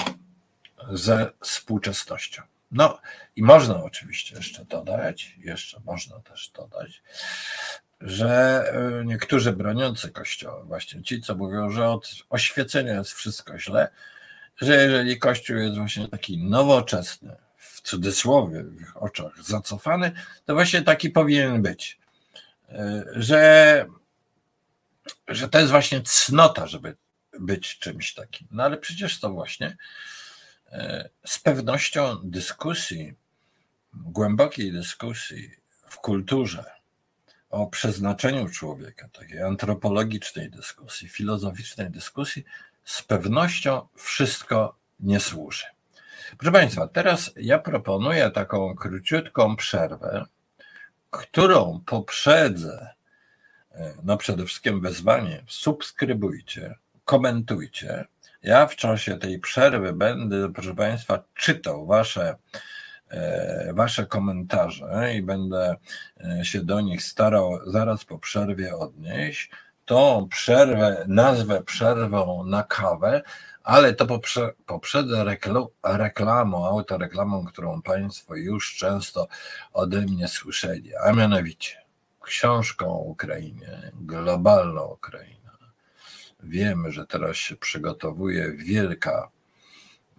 ze 0.90 1.30
współczesnością. 1.40 2.42
No 2.70 2.98
i 3.36 3.42
można 3.42 3.82
oczywiście 3.82 4.36
jeszcze 4.36 4.64
dodać, 4.64 5.36
jeszcze 5.38 5.80
można 5.84 6.20
też 6.20 6.50
dodać, 6.50 7.02
że 8.00 8.62
e, 8.72 9.04
niektórzy 9.04 9.52
broniący 9.52 10.10
Kościoła, 10.10 10.64
właśnie 10.64 11.02
ci, 11.02 11.22
co 11.22 11.34
mówią, 11.34 11.70
że 11.70 11.88
od 11.88 12.14
oświecenia 12.30 12.94
jest 12.94 13.12
wszystko 13.12 13.58
źle, 13.58 13.88
że 14.56 14.74
jeżeli 14.74 15.18
Kościół 15.18 15.56
jest 15.56 15.76
właśnie 15.76 16.08
taki 16.08 16.44
nowoczesny, 16.44 17.36
w 17.56 17.80
cudzysłowie, 17.80 18.64
w 18.64 18.80
ich 18.80 19.02
oczach 19.02 19.42
zacofany, 19.42 20.12
to 20.44 20.54
właśnie 20.54 20.82
taki 20.82 21.10
powinien 21.10 21.62
być. 21.62 21.98
E, 22.68 23.04
że, 23.12 23.86
że 25.28 25.48
to 25.48 25.58
jest 25.58 25.70
właśnie 25.70 26.02
cnota, 26.02 26.66
żeby 26.66 26.96
być 27.40 27.78
czymś 27.78 28.14
takim. 28.14 28.48
No 28.50 28.62
ale 28.64 28.76
przecież 28.76 29.20
to 29.20 29.30
właśnie 29.30 29.76
e, 30.72 31.08
z 31.26 31.38
pewnością 31.38 32.16
dyskusji, 32.24 33.14
głębokiej 33.94 34.72
dyskusji 34.72 35.50
w 35.88 35.96
kulturze 35.96 36.64
o 37.50 37.66
przeznaczeniu 37.66 38.48
człowieka, 38.48 39.08
takiej 39.08 39.42
antropologicznej 39.42 40.50
dyskusji, 40.50 41.08
filozoficznej 41.08 41.90
dyskusji, 41.90 42.44
z 42.84 43.02
pewnością 43.02 43.88
wszystko 43.94 44.76
nie 45.00 45.20
służy. 45.20 45.64
Proszę 46.38 46.52
Państwa, 46.52 46.88
teraz 46.88 47.30
ja 47.36 47.58
proponuję 47.58 48.30
taką 48.30 48.74
króciutką 48.74 49.56
przerwę, 49.56 50.24
którą 51.16 51.80
poprzedzę, 51.86 52.90
e, 53.72 53.94
no 54.02 54.16
przede 54.16 54.44
wszystkim 54.44 54.80
wezwanie, 54.80 55.44
subskrybujcie, 55.48 56.74
komentujcie. 57.04 58.04
Ja 58.42 58.66
w 58.66 58.76
czasie 58.76 59.16
tej 59.16 59.38
przerwy 59.38 59.92
będę, 59.92 60.52
proszę 60.52 60.74
Państwa, 60.74 61.22
czytał 61.34 61.86
Wasze, 61.86 62.36
e, 63.08 63.72
wasze 63.74 64.06
komentarze 64.06 65.14
i 65.14 65.22
będę 65.22 65.76
e, 66.20 66.44
się 66.44 66.64
do 66.64 66.80
nich 66.80 67.02
starał 67.02 67.58
zaraz 67.66 68.04
po 68.04 68.18
przerwie 68.18 68.76
odnieść. 68.76 69.50
Tą 69.84 70.28
przerwę 70.28 71.04
nazwę 71.08 71.62
przerwą 71.62 72.44
na 72.44 72.62
kawę, 72.62 73.22
ale 73.66 73.94
to 73.94 74.06
poprze, 74.06 74.52
poprzedzę 74.66 75.24
reklamą, 75.84 76.66
autoreklamą, 76.66 77.44
którą 77.44 77.82
Państwo 77.82 78.34
już 78.34 78.76
często 78.76 79.28
ode 79.72 80.00
mnie 80.00 80.28
słyszeli, 80.28 80.96
a 80.96 81.12
mianowicie 81.12 81.76
książką 82.22 82.86
o 82.86 82.98
Ukrainie, 82.98 83.92
globalną 83.94 84.84
Ukrainę 84.84 85.36
Wiemy, 86.42 86.92
że 86.92 87.06
teraz 87.06 87.36
się 87.36 87.56
przygotowuje 87.56 88.52
wielka 88.52 89.30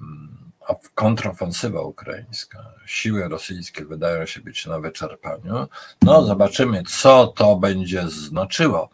mm, 0.01 0.51
kontrofensywa 0.95 1.81
ukraińska. 1.81 2.73
Siły 2.85 3.27
rosyjskie 3.27 3.85
wydają 3.85 4.25
się 4.25 4.41
być 4.41 4.65
na 4.65 4.79
wyczerpaniu. 4.79 5.67
No, 6.01 6.25
zobaczymy, 6.25 6.83
co 6.83 7.27
to 7.27 7.55
będzie 7.55 8.09
znaczyło. 8.09 8.89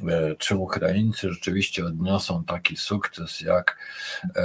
E, 0.00 0.36
czy 0.36 0.56
Ukraińcy 0.56 1.32
rzeczywiście 1.32 1.86
odniosą 1.86 2.44
taki 2.44 2.76
sukces 2.76 3.40
jak 3.40 3.78
e, 4.36 4.42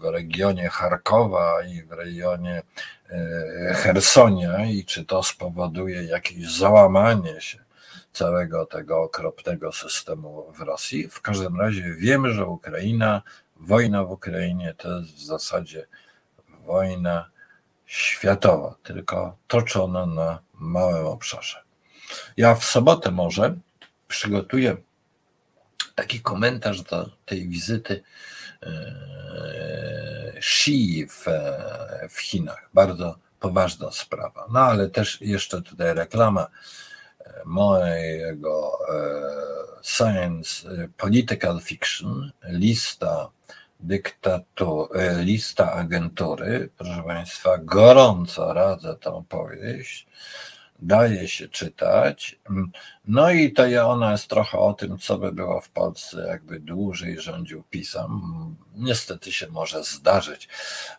w 0.00 0.04
regionie 0.04 0.68
Charkowa 0.68 1.62
i 1.62 1.82
w 1.82 1.92
regionie 1.92 2.62
e, 3.10 3.74
Hersonia, 3.74 4.64
i 4.64 4.84
czy 4.84 5.04
to 5.04 5.22
spowoduje 5.22 6.04
jakieś 6.04 6.56
załamanie 6.56 7.40
się 7.40 7.58
całego 8.12 8.66
tego 8.66 9.02
okropnego 9.02 9.72
systemu 9.72 10.52
w 10.52 10.60
Rosji. 10.60 11.08
W 11.08 11.20
każdym 11.20 11.60
razie 11.60 11.94
wiemy, 11.94 12.32
że 12.32 12.46
Ukraina, 12.46 13.22
wojna 13.56 14.04
w 14.04 14.10
Ukrainie 14.10 14.74
to 14.78 14.98
jest 14.98 15.14
w 15.14 15.24
zasadzie 15.24 15.86
wojna 16.66 17.30
światowa, 17.86 18.74
tylko 18.82 19.36
toczona 19.46 20.06
na 20.06 20.38
małym 20.54 21.06
obszarze. 21.06 21.71
Ja 22.36 22.54
w 22.54 22.64
sobotę 22.64 23.10
może 23.10 23.54
przygotuję 24.08 24.76
taki 25.94 26.20
komentarz 26.20 26.82
do 26.82 27.10
tej 27.26 27.48
wizyty 27.48 28.02
Xi 30.36 31.06
w, 31.06 31.24
w 32.10 32.20
Chinach. 32.20 32.70
Bardzo 32.74 33.18
poważna 33.40 33.90
sprawa. 33.90 34.46
No 34.52 34.60
ale 34.60 34.90
też 34.90 35.20
jeszcze 35.20 35.62
tutaj 35.62 35.94
reklama 35.94 36.46
mojego 37.44 38.78
e, 38.88 39.02
Science 39.82 40.68
e, 40.68 40.88
Political 40.96 41.60
Fiction, 41.60 42.32
lista 42.48 43.30
dyktatu, 43.80 44.88
e, 44.94 45.22
lista 45.24 45.72
agentury. 45.72 46.68
Proszę 46.78 47.02
Państwa, 47.06 47.58
gorąco 47.58 48.52
radzę 48.52 48.94
tą 48.94 49.24
powieść. 49.28 50.06
Daje 50.84 51.28
się 51.28 51.48
czytać. 51.48 52.38
No 53.04 53.30
i 53.30 53.52
to 53.52 53.66
ja, 53.66 53.86
ona 53.86 54.12
jest 54.12 54.28
trochę 54.28 54.58
o 54.58 54.72
tym, 54.72 54.98
co 54.98 55.18
by 55.18 55.32
było 55.32 55.60
w 55.60 55.68
Polsce, 55.68 56.26
jakby 56.28 56.60
dłużej 56.60 57.20
rządził 57.20 57.62
pisam. 57.70 58.56
Niestety 58.76 59.32
się 59.32 59.48
może 59.48 59.84
zdarzyć, 59.84 60.48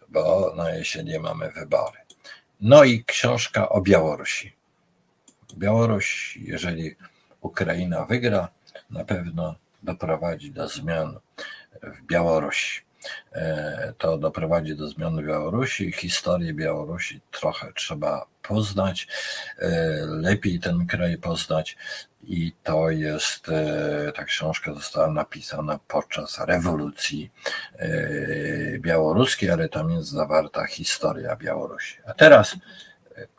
bo 0.10 0.54
na 0.56 0.70
jesienie 0.70 1.20
mamy 1.20 1.52
wybory. 1.52 1.98
No 2.62 2.84
i 2.84 3.04
książka 3.06 3.70
o 3.70 3.82
Białorusi. 3.82 4.54
Białoruś, 5.58 6.38
jeżeli 6.42 6.96
Ukraina 7.42 8.06
wygra, 8.06 8.48
na 8.90 9.06
pewno 9.06 9.56
doprowadzi 9.84 10.52
do 10.52 10.70
zmian 10.70 11.20
w 11.84 12.02
Białorusi. 12.02 12.82
E, 13.34 13.94
to 13.98 14.18
doprowadzi 14.18 14.76
do 14.76 14.88
zmian 14.88 15.26
Białorusi. 15.28 15.92
Historię 15.92 16.54
Białorusi 16.54 17.22
trochę 17.32 17.74
trzeba 17.74 18.26
poznać, 18.42 19.08
e, 19.60 19.70
lepiej 20.06 20.60
ten 20.60 20.88
kraj 20.88 21.18
poznać. 21.18 21.78
I 22.24 22.54
to 22.64 22.90
jest, 22.90 23.50
e, 23.50 24.12
ta 24.16 24.24
książka 24.24 24.74
została 24.74 25.12
napisana 25.12 25.80
podczas 25.88 26.40
rewolucji 26.40 27.32
białoruskiej, 28.80 29.50
ale 29.50 29.70
tam 29.70 29.92
jest 29.92 30.10
zawarta 30.10 30.66
historia 30.66 31.36
Białorusi. 31.36 31.98
A 32.06 32.14
teraz 32.14 32.56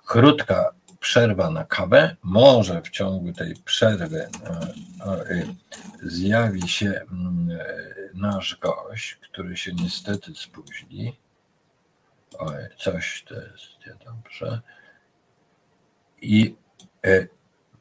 krótka 0.06 0.70
przerwa 1.04 1.50
na 1.50 1.64
kawę. 1.64 2.16
Może 2.22 2.82
w 2.82 2.90
ciągu 2.90 3.32
tej 3.32 3.54
przerwy 3.64 4.20
e, 4.20 4.28
e, 5.06 5.42
zjawi 6.02 6.68
się 6.68 6.86
mm, 7.12 7.58
nasz 8.14 8.56
gość, 8.60 9.14
który 9.14 9.56
się 9.56 9.72
niestety 9.72 10.32
spóźni. 10.34 11.16
Oj, 12.38 12.54
coś 12.78 13.24
to 13.28 13.34
jest 13.34 13.86
niedobrze. 13.86 14.60
I 16.22 16.56
e, 17.06 17.26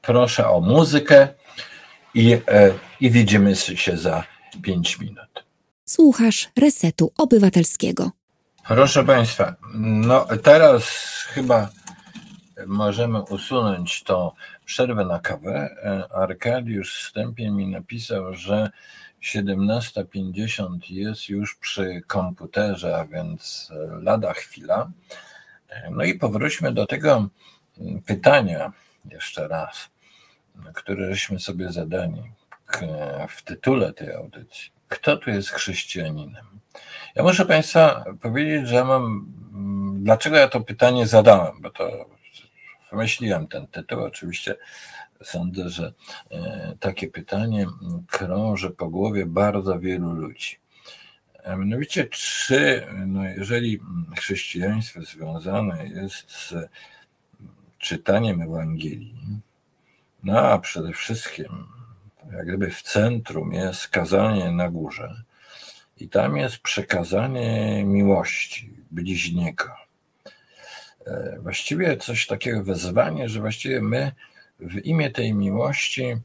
proszę 0.01 0.49
o 0.49 0.61
muzykę 0.61 1.27
i, 2.13 2.37
i 2.99 3.11
widzimy 3.11 3.55
się 3.55 3.97
za 3.97 4.23
pięć 4.61 4.99
minut. 4.99 5.45
Słuchasz 5.85 6.49
Resetu 6.59 7.11
Obywatelskiego. 7.17 8.11
Proszę 8.67 9.03
Państwa, 9.03 9.55
no 9.75 10.27
teraz 10.43 10.83
chyba 11.27 11.69
możemy 12.67 13.21
usunąć 13.21 14.03
tą 14.03 14.31
przerwę 14.65 15.05
na 15.05 15.19
kawę. 15.19 15.75
Arkadiusz 16.13 16.95
wstępie 16.95 17.51
mi 17.51 17.67
napisał, 17.67 18.33
że 18.33 18.69
17.50 19.21 20.77
jest 20.89 21.29
już 21.29 21.55
przy 21.55 22.01
komputerze, 22.07 22.97
a 22.97 23.05
więc 23.05 23.71
lada 24.01 24.33
chwila. 24.33 24.91
No 25.91 26.03
i 26.03 26.13
powróćmy 26.19 26.73
do 26.73 26.85
tego 26.85 27.27
pytania 28.05 28.71
jeszcze 29.11 29.47
raz, 29.47 29.89
które 30.73 31.09
żeśmy 31.09 31.39
sobie 31.39 31.71
zadali 31.71 32.31
w 33.29 33.43
tytule 33.43 33.93
tej 33.93 34.13
audycji. 34.13 34.71
Kto 34.87 35.17
tu 35.17 35.29
jest 35.29 35.49
chrześcijaninem? 35.49 36.45
Ja 37.15 37.23
muszę 37.23 37.45
Państwa 37.45 38.05
powiedzieć, 38.21 38.67
że 38.67 38.85
mam. 38.85 39.25
Dlaczego 39.95 40.37
ja 40.37 40.47
to 40.47 40.61
pytanie 40.61 41.07
zadałem? 41.07 41.61
Bo 41.61 41.69
to 41.69 42.05
wymyśliłem 42.93 43.47
ten 43.47 43.67
tytuł. 43.67 44.03
Oczywiście 44.03 44.55
sądzę, 45.23 45.69
że 45.69 45.93
e, 46.31 46.73
takie 46.79 47.07
pytanie 47.07 47.67
krąży 48.07 48.69
po 48.69 48.89
głowie 48.89 49.25
bardzo 49.25 49.79
wielu 49.79 50.13
ludzi. 50.13 50.57
A 51.45 51.55
mianowicie, 51.55 52.05
czy 52.05 52.87
no 53.07 53.23
jeżeli 53.23 53.79
chrześcijaństwo 54.17 55.01
związane 55.01 55.87
jest 55.87 56.31
z 56.31 56.53
czytaniem 57.77 58.41
Ewangelii, 58.41 59.15
no 60.23 60.39
a 60.39 60.59
przede 60.59 60.93
wszystkim, 60.93 61.67
jak 62.31 62.47
gdyby 62.47 62.69
w 62.69 62.81
centrum 62.81 63.53
jest 63.53 63.87
kazanie 63.87 64.51
na 64.51 64.69
górze, 64.69 65.23
i 65.97 66.09
tam 66.09 66.37
jest 66.37 66.57
przekazanie 66.57 67.83
miłości 67.85 68.73
bliźniego. 68.91 69.82
E, 71.07 71.39
właściwie 71.39 71.97
coś 71.97 72.27
takiego 72.27 72.63
wezwanie, 72.63 73.29
że 73.29 73.39
właściwie 73.39 73.81
my 73.81 74.11
w 74.59 74.85
imię 74.85 75.11
tej 75.11 75.33
miłości 75.33 76.17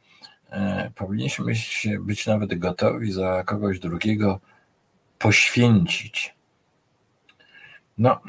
e, 0.50 0.90
powinniśmy 0.94 1.56
się 1.56 1.98
być 2.00 2.26
nawet 2.26 2.58
gotowi 2.58 3.12
za 3.12 3.42
kogoś 3.46 3.78
drugiego 3.78 4.40
poświęcić. 5.18 6.34
No, 7.98 8.20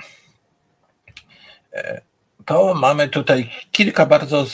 e, 1.73 2.01
to 2.45 2.73
mamy 2.73 3.09
tutaj 3.09 3.51
kilka 3.71 4.05
bardzo 4.05 4.45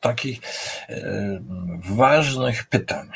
takich 0.00 0.40
ważnych 1.78 2.66
pytań. 2.66 3.10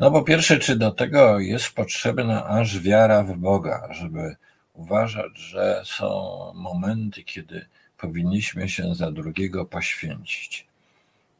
No 0.00 0.10
po 0.10 0.22
pierwsze, 0.22 0.58
czy 0.58 0.76
do 0.76 0.90
tego 0.90 1.40
jest 1.40 1.70
potrzebna 1.70 2.46
aż 2.46 2.80
wiara 2.80 3.22
w 3.22 3.36
Boga, 3.36 3.88
żeby 3.90 4.36
uważać, 4.78 5.38
że 5.38 5.82
są 5.84 6.52
momenty, 6.54 7.24
kiedy 7.24 7.66
powinniśmy 7.98 8.68
się 8.68 8.94
za 8.94 9.10
drugiego 9.10 9.64
poświęcić. 9.64 10.66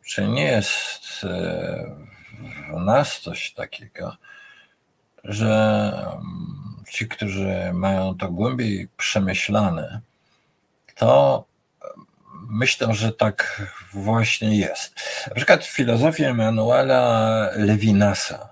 Czy 0.04 0.28
nie 0.28 0.44
jest 0.44 1.24
e, 1.24 1.96
w 2.72 2.80
nas 2.84 3.20
coś 3.20 3.52
takiego, 3.52 4.16
że 5.24 5.92
mm, 6.12 6.84
ci, 6.90 7.08
którzy 7.08 7.70
mają 7.72 8.14
to 8.14 8.30
głębiej 8.30 8.88
przemyślane, 8.96 10.00
to 10.96 11.44
myślę, 12.50 12.94
że 12.94 13.12
tak 13.12 13.62
właśnie 13.92 14.58
jest. 14.58 15.00
Na 15.28 15.34
przykład 15.34 15.64
w 15.64 15.70
filozofii 15.70 16.24
Emanuela 16.24 17.50
Levinasa, 17.56 18.48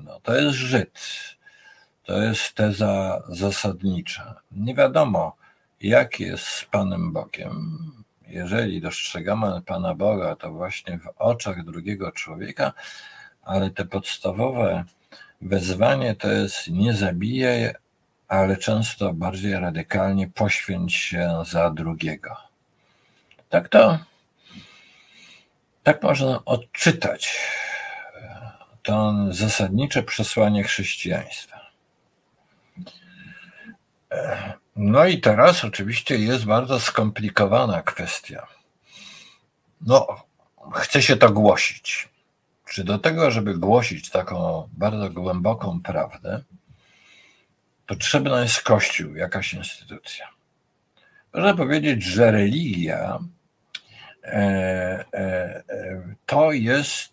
no, 0.00 0.20
to 0.20 0.36
jest 0.36 0.54
Żyd, 0.56 1.00
to 2.10 2.22
jest 2.22 2.54
teza 2.54 3.22
zasadnicza. 3.28 4.34
Nie 4.52 4.74
wiadomo, 4.74 5.36
jak 5.80 6.20
jest 6.20 6.44
z 6.44 6.64
Panem 6.64 7.12
Bogiem. 7.12 7.78
Jeżeli 8.26 8.80
dostrzegamy 8.80 9.62
Pana 9.66 9.94
Boga, 9.94 10.36
to 10.36 10.52
właśnie 10.52 10.98
w 10.98 11.08
oczach 11.16 11.64
drugiego 11.64 12.12
człowieka, 12.12 12.72
ale 13.42 13.70
te 13.70 13.84
podstawowe 13.84 14.84
wezwanie 15.40 16.14
to 16.14 16.32
jest 16.32 16.68
nie 16.68 16.94
zabijaj, 16.94 17.74
ale 18.28 18.56
często 18.56 19.12
bardziej 19.12 19.52
radykalnie 19.52 20.28
poświęć 20.28 20.94
się 20.94 21.42
za 21.46 21.70
drugiego. 21.70 22.36
Tak 23.48 23.68
to, 23.68 23.98
tak 25.82 26.02
można 26.02 26.44
odczytać 26.44 27.38
to 28.82 29.14
zasadnicze 29.30 30.02
przesłanie 30.02 30.64
chrześcijaństwa. 30.64 31.59
No 34.76 35.06
i 35.06 35.20
teraz 35.20 35.64
oczywiście 35.64 36.18
jest 36.18 36.44
bardzo 36.44 36.80
skomplikowana 36.80 37.82
kwestia. 37.82 38.46
No, 39.80 40.06
chce 40.74 41.02
się 41.02 41.16
to 41.16 41.30
głosić. 41.30 42.08
Czy 42.70 42.84
do 42.84 42.98
tego, 42.98 43.30
żeby 43.30 43.58
głosić 43.58 44.10
taką 44.10 44.68
bardzo 44.72 45.10
głęboką 45.10 45.80
prawdę, 45.82 46.42
potrzebna 47.86 48.42
jest 48.42 48.62
Kościół, 48.62 49.14
jakaś 49.14 49.54
instytucja. 49.54 50.28
Można 51.34 51.54
powiedzieć, 51.54 52.02
że 52.02 52.30
religia 52.30 53.18
e, 54.24 54.34
e, 54.34 55.62
e, 55.68 56.02
to 56.26 56.52
jest, 56.52 57.12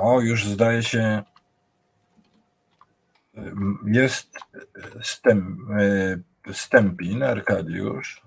o 0.00 0.20
już 0.20 0.44
zdaje 0.44 0.82
się, 0.82 1.22
jest 3.86 4.38
stęp, 5.02 5.58
Stępin, 6.52 7.22
Arkadiusz. 7.22 8.22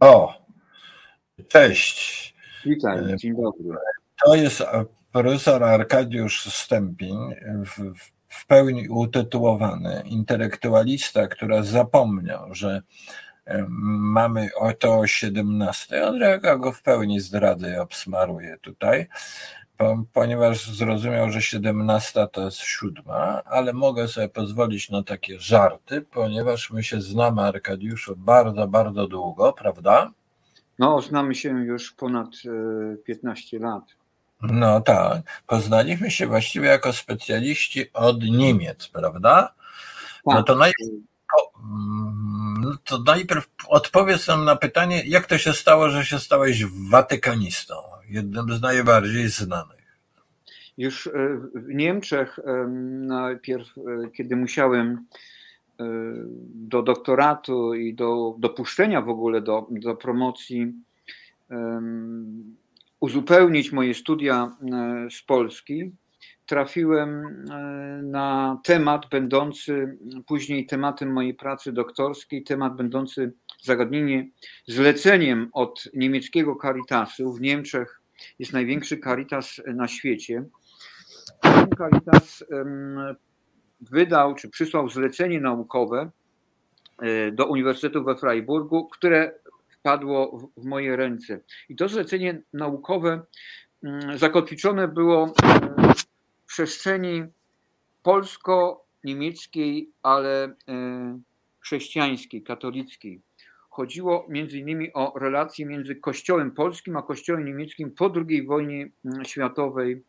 O, 0.00 0.34
cześć. 1.48 2.34
Witam, 2.64 3.18
dzień 3.18 3.36
dobry. 3.36 3.78
To 4.24 4.34
jest 4.34 4.62
profesor 5.12 5.64
Arkadiusz 5.64 6.42
Stępin, 6.42 7.34
w, 7.66 7.98
w 8.28 8.46
pełni 8.46 8.88
utytułowany, 8.88 10.02
intelektualista, 10.04 11.28
która 11.28 11.62
zapomniał, 11.62 12.54
że 12.54 12.82
mamy 13.66 14.48
oto 14.56 15.06
17. 15.06 16.06
Andrzejka 16.06 16.56
go 16.56 16.72
w 16.72 16.82
pełni 16.82 17.20
zdradza 17.20 17.68
i 17.68 17.76
obsmaruje 17.76 18.58
tutaj 18.60 19.06
ponieważ 20.12 20.70
zrozumiał, 20.70 21.30
że 21.30 21.42
17 21.42 22.26
to 22.32 22.44
jest 22.44 22.58
siódma, 22.58 23.42
ale 23.44 23.72
mogę 23.72 24.08
sobie 24.08 24.28
pozwolić 24.28 24.90
na 24.90 25.02
takie 25.02 25.40
żarty, 25.40 26.00
ponieważ 26.00 26.70
my 26.70 26.84
się 26.84 27.00
znamy, 27.00 27.42
Arkadiuszu, 27.42 28.16
bardzo, 28.16 28.68
bardzo 28.68 29.06
długo, 29.06 29.52
prawda? 29.52 30.10
No, 30.78 31.00
znamy 31.00 31.34
się 31.34 31.48
już 31.48 31.92
ponad 31.92 32.28
15 33.04 33.56
e, 33.56 33.60
lat. 33.60 33.84
No 34.42 34.80
tak. 34.80 35.42
Poznaliśmy 35.46 36.10
się 36.10 36.26
właściwie 36.26 36.68
jako 36.68 36.92
specjaliści 36.92 37.92
od 37.92 38.22
Niemiec, 38.22 38.88
prawda? 38.88 39.54
No 40.26 40.36
tak. 40.36 40.46
to 40.46 40.54
najpierw, 40.54 40.90
no 42.60 42.76
to 42.84 42.98
najpierw 42.98 43.48
odpowiedz 43.68 44.26
nam 44.26 44.44
na 44.44 44.56
pytanie, 44.56 45.02
jak 45.06 45.26
to 45.26 45.38
się 45.38 45.52
stało, 45.52 45.90
że 45.90 46.04
się 46.04 46.18
stałeś 46.18 46.64
watykanistą? 46.90 47.74
Jednym 48.10 48.52
z 48.52 48.62
najbardziej 48.62 49.28
znanych. 49.28 49.78
Już 50.78 51.06
e, 51.06 51.10
w 51.54 51.74
Niemczech 51.74 52.38
najpierw, 53.06 53.78
e, 53.78 54.10
kiedy 54.10 54.36
musiałem 54.36 54.86
e, 55.80 55.84
do 56.54 56.82
doktoratu 56.82 57.74
i 57.74 57.94
do 57.94 58.34
dopuszczenia 58.38 59.02
w 59.02 59.08
ogóle 59.08 59.40
do, 59.40 59.66
do 59.70 59.96
promocji 59.96 60.72
uzupełnić 63.00 63.72
moje 63.72 63.94
studia 63.94 64.56
z 65.10 65.22
Polski, 65.22 65.92
trafiłem 66.48 67.44
na 68.02 68.60
temat 68.64 69.08
będący 69.10 69.98
później 70.26 70.66
tematem 70.66 71.12
mojej 71.12 71.34
pracy 71.34 71.72
doktorskiej, 71.72 72.42
temat 72.42 72.76
będący 72.76 73.32
zagadnienie 73.62 74.28
zleceniem 74.66 75.48
od 75.52 75.88
niemieckiego 75.94 76.56
Caritasu 76.62 77.32
w 77.32 77.40
Niemczech 77.40 78.00
jest 78.38 78.52
największy 78.52 78.98
Caritas 78.98 79.60
na 79.66 79.88
świecie. 79.88 80.44
Caritas 81.78 82.44
wydał 83.80 84.34
czy 84.34 84.48
przysłał 84.48 84.88
zlecenie 84.88 85.40
naukowe 85.40 86.10
e, 86.98 87.32
do 87.32 87.46
Uniwersytetu 87.46 88.04
we 88.04 88.16
Freiburgu, 88.16 88.88
które 88.88 89.32
wpadło 89.70 90.50
w 90.56 90.64
moje 90.64 90.96
ręce. 90.96 91.40
I 91.68 91.76
to 91.76 91.88
zlecenie 91.88 92.42
naukowe 92.52 93.22
mm, 93.84 94.18
zakotwiczone 94.18 94.88
było 94.88 95.32
e, 95.44 95.67
przestrzeni 96.48 97.22
polsko-niemieckiej, 98.02 99.90
ale 100.02 100.44
e, 100.44 101.18
chrześcijańskiej, 101.60 102.42
katolickiej. 102.42 103.20
Chodziło 103.70 104.26
między 104.28 104.58
innymi 104.58 104.92
o 104.92 105.18
relacje 105.18 105.66
między 105.66 105.96
Kościołem 105.96 106.50
polskim 106.50 106.96
a 106.96 107.02
Kościołem 107.02 107.44
niemieckim 107.44 107.90
po 107.90 108.12
II 108.28 108.46
wojnie 108.46 108.88
mm, 109.04 109.24
światowej 109.24 110.02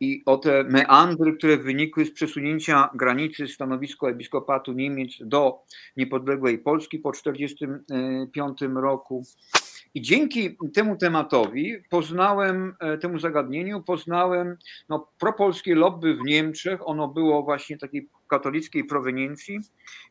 i 0.00 0.22
o 0.26 0.36
te 0.36 0.64
meandry, 0.64 1.32
które 1.36 1.56
wynikły 1.56 2.04
z 2.04 2.10
przesunięcia 2.10 2.90
granicy 2.94 3.48
stanowiska 3.48 4.06
episkopatu 4.06 4.72
Niemiec 4.72 5.10
do 5.20 5.62
niepodległej 5.96 6.58
Polski 6.58 6.98
po 6.98 7.12
1945 7.12 8.58
roku. 8.74 9.22
I 9.94 10.00
dzięki 10.02 10.56
temu 10.74 10.96
tematowi 10.96 11.76
poznałem, 11.90 12.74
e, 12.80 12.98
temu 12.98 13.18
zagadnieniu, 13.18 13.82
poznałem 13.82 14.56
no, 14.88 15.08
propolskie 15.18 15.74
lobby 15.74 16.14
w 16.14 16.20
Niemczech. 16.24 16.88
Ono 16.88 17.08
było 17.08 17.42
właśnie 17.42 17.78
takiej 17.78 18.08
katolickiej 18.28 18.84
proweniencji, 18.84 19.60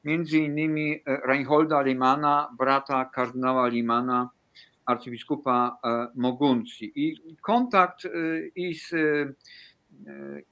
między 0.04 0.38
innymi 0.38 0.94
e, 0.94 1.18
Reinholda 1.28 1.82
Limana, 1.82 2.50
brata 2.58 3.06
kardynała 3.06 3.68
Limana, 3.68 4.30
arcybiskupa 4.86 5.78
e, 5.84 6.08
Moguncji. 6.16 6.92
I 6.96 7.36
kontakt 7.42 8.08
i 8.56 8.76
z 8.76 8.92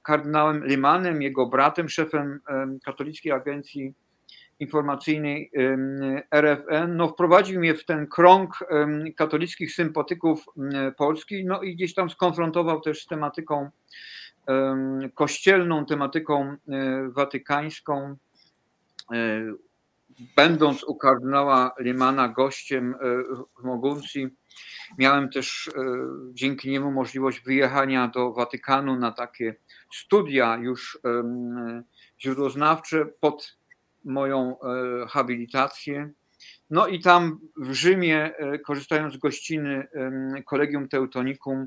kardynałem 0.02 0.66
Limanem, 0.66 1.22
jego 1.22 1.46
bratem, 1.46 1.88
szefem 1.88 2.40
katolickiej 2.84 3.32
agencji 3.32 3.94
informacyjnej 4.60 5.50
RFN, 6.30 6.96
no 6.96 7.08
wprowadził 7.08 7.60
mnie 7.60 7.74
w 7.74 7.84
ten 7.84 8.06
krąg 8.06 8.58
katolickich 9.16 9.74
sympatyków 9.74 10.46
Polski, 10.96 11.44
no 11.44 11.62
i 11.62 11.76
gdzieś 11.76 11.94
tam 11.94 12.10
skonfrontował 12.10 12.80
też 12.80 13.02
z 13.02 13.06
tematyką 13.06 13.70
kościelną, 15.14 15.86
tematyką 15.86 16.56
e, 16.68 17.08
watykańską. 17.08 18.16
E, 19.12 19.16
będąc 20.36 20.84
u 20.84 20.94
kardynała 20.94 21.74
Limana 21.78 22.28
gościem 22.28 22.94
e, 22.94 22.98
w 23.60 23.64
Moguncji, 23.64 24.28
miałem 24.98 25.30
też 25.30 25.70
dzięki 26.32 26.70
niemu 26.70 26.92
możliwość 26.92 27.40
wyjechania 27.40 28.08
do 28.08 28.32
Watykanu 28.32 28.96
na 28.96 29.12
takie 29.12 29.54
studia 29.94 30.56
już 30.56 30.98
źródłoznawcze 32.20 33.06
pod 33.20 33.57
moją 34.04 34.56
e, 34.60 35.06
habilitację 35.08 36.10
No 36.70 36.86
i 36.86 37.00
tam 37.00 37.40
w 37.56 37.72
Rzymie, 37.72 38.30
korzystając 38.64 39.14
z 39.14 39.16
gościny 39.16 39.86
Kolegium 40.46 40.88
Teutonicum, 40.88 41.66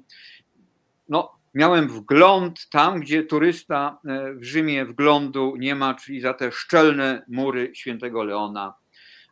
no, 1.09 1.31
miałem 1.53 1.87
wgląd 1.87 2.69
tam, 2.69 2.99
gdzie 2.99 3.23
turysta 3.23 3.99
w 4.35 4.43
Rzymie 4.43 4.85
wglądu 4.85 5.55
nie 5.59 5.75
ma, 5.75 5.93
czyli 5.93 6.21
za 6.21 6.33
te 6.33 6.51
szczelne 6.51 7.25
mury 7.27 7.71
świętego 7.75 8.23
Leona 8.23 8.73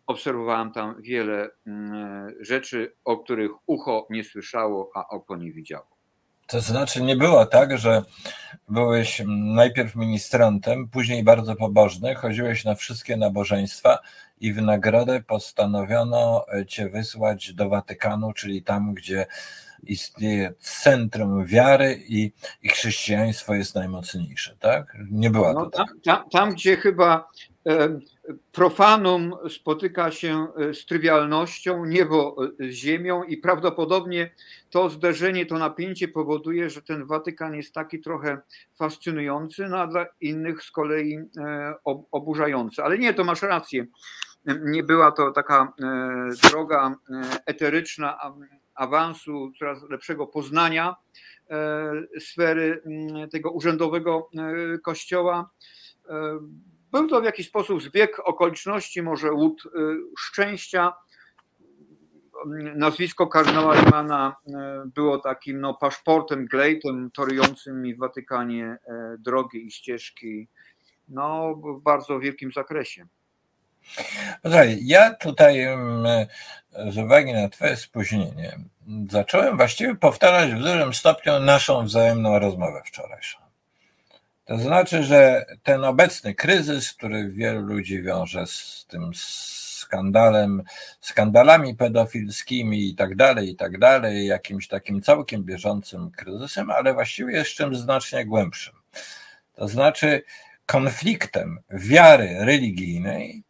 obserwowałem 0.07 0.71
tam 0.71 1.01
wiele 1.01 1.49
mm, 1.67 2.33
rzeczy, 2.39 2.95
o 3.05 3.17
których 3.17 3.51
ucho 3.65 4.07
nie 4.09 4.23
słyszało, 4.23 4.91
a 4.95 5.07
oko 5.07 5.37
nie 5.37 5.51
widziało. 5.51 5.98
To 6.49 6.61
znaczy 6.61 7.03
nie 7.03 7.15
było 7.15 7.45
tak, 7.45 7.77
że 7.77 8.01
byłeś 8.69 9.21
najpierw 9.27 9.95
ministrantem, 9.95 10.87
później 10.87 11.23
bardzo 11.23 11.55
pobożny, 11.55 12.15
chodziłeś 12.15 12.65
na 12.65 12.75
wszystkie 12.75 13.17
nabożeństwa 13.17 13.99
i 14.39 14.53
w 14.53 14.61
nagrodę 14.61 15.23
postanowiono 15.23 16.45
cię 16.67 16.89
wysłać 16.89 17.53
do 17.53 17.69
Watykanu, 17.69 18.33
czyli 18.33 18.63
tam, 18.63 18.93
gdzie 18.93 19.25
istnieje 19.83 20.53
centrum 20.59 21.45
wiary 21.45 22.03
i, 22.07 22.31
i 22.63 22.69
chrześcijaństwo 22.69 23.53
jest 23.53 23.75
najmocniejsze, 23.75 24.55
tak? 24.59 24.97
Nie 25.11 25.29
była 25.29 25.53
to 25.53 25.59
no, 25.59 25.69
tam, 25.69 25.87
tak. 25.87 25.95
Tam, 26.03 26.29
tam, 26.29 26.53
gdzie 26.53 26.77
chyba 26.77 27.27
profanum 28.51 29.35
spotyka 29.49 30.11
się 30.11 30.47
e, 30.57 30.73
z 30.73 30.85
trywialnością, 30.85 31.85
niebo 31.85 32.35
e, 32.59 32.69
z 32.69 32.73
ziemią 32.73 33.23
i 33.23 33.37
prawdopodobnie 33.37 34.31
to 34.69 34.89
zderzenie, 34.89 35.45
to 35.45 35.57
napięcie 35.57 36.07
powoduje, 36.07 36.69
że 36.69 36.81
ten 36.81 37.05
Watykan 37.05 37.55
jest 37.55 37.73
taki 37.73 37.99
trochę 37.99 38.37
fascynujący, 38.75 39.67
no 39.69 39.77
a 39.77 39.87
dla 39.87 40.05
innych 40.21 40.63
z 40.63 40.71
kolei 40.71 41.19
e, 41.37 41.73
oburzający. 42.11 42.83
Ale 42.83 42.97
nie, 42.97 43.13
to 43.13 43.23
masz 43.23 43.41
rację. 43.41 43.85
Nie 44.61 44.83
była 44.83 45.11
to 45.11 45.31
taka 45.31 45.73
droga 46.43 46.95
eteryczna 47.45 48.19
awansu, 48.75 49.51
coraz 49.59 49.89
lepszego 49.89 50.27
poznania 50.27 50.95
sfery 52.19 52.81
tego 53.31 53.51
urzędowego 53.51 54.29
kościoła 54.83 55.49
był 56.91 57.07
to 57.07 57.21
w 57.21 57.23
jakiś 57.23 57.47
sposób 57.47 57.81
zbieg 57.81 58.19
okoliczności, 58.19 59.01
może 59.01 59.31
łód 59.31 59.63
y, 59.65 59.69
szczęścia. 60.19 60.93
Nazwisko 62.75 63.27
kardynała 63.27 63.75
Rimana 63.75 64.35
y, 64.47 64.51
było 64.95 65.17
takim 65.17 65.61
no, 65.61 65.73
paszportem, 65.73 66.45
glejtem 66.45 67.11
torującym 67.11 67.81
mi 67.81 67.95
w 67.95 67.97
Watykanie 67.97 68.65
e, 68.65 69.15
drogi 69.19 69.67
i 69.67 69.71
ścieżki 69.71 70.47
no, 71.07 71.55
w 71.55 71.81
bardzo 71.81 72.19
wielkim 72.19 72.51
zakresie. 72.51 73.05
Słuchaj, 74.41 74.77
ja 74.81 75.13
tutaj 75.13 75.67
z 76.89 76.97
uwagi 76.97 77.33
na 77.33 77.49
Twoje 77.49 77.75
spóźnienie 77.75 78.57
zacząłem 79.09 79.57
właściwie 79.57 79.95
powtarzać 79.95 80.51
w 80.51 80.63
dużym 80.63 80.93
stopniu 80.93 81.39
naszą 81.39 81.85
wzajemną 81.85 82.39
rozmowę 82.39 82.81
wczorajszą. 82.85 83.48
To 84.49 84.57
znaczy, 84.57 85.03
że 85.03 85.45
ten 85.63 85.83
obecny 85.83 86.35
kryzys, 86.35 86.93
który 86.93 87.29
wielu 87.29 87.61
ludzi 87.61 88.01
wiąże 88.01 88.47
z 88.47 88.85
tym 88.89 89.11
skandalem, 89.13 90.63
skandalami 91.01 91.75
pedofilskimi 91.75 92.89
i 92.89 92.95
tak 92.95 93.15
dalej, 93.15 93.49
i 93.49 93.55
tak 93.55 93.79
dalej, 93.79 94.27
jakimś 94.27 94.67
takim 94.67 95.01
całkiem 95.01 95.43
bieżącym 95.43 96.11
kryzysem, 96.11 96.71
ale 96.71 96.93
właściwie 96.93 97.33
jest 97.33 97.51
czymś 97.51 97.77
znacznie 97.77 98.25
głębszym. 98.25 98.73
To 99.53 99.67
znaczy 99.67 100.23
konfliktem 100.65 101.59
wiary 101.69 102.37
religijnej, 102.39 103.43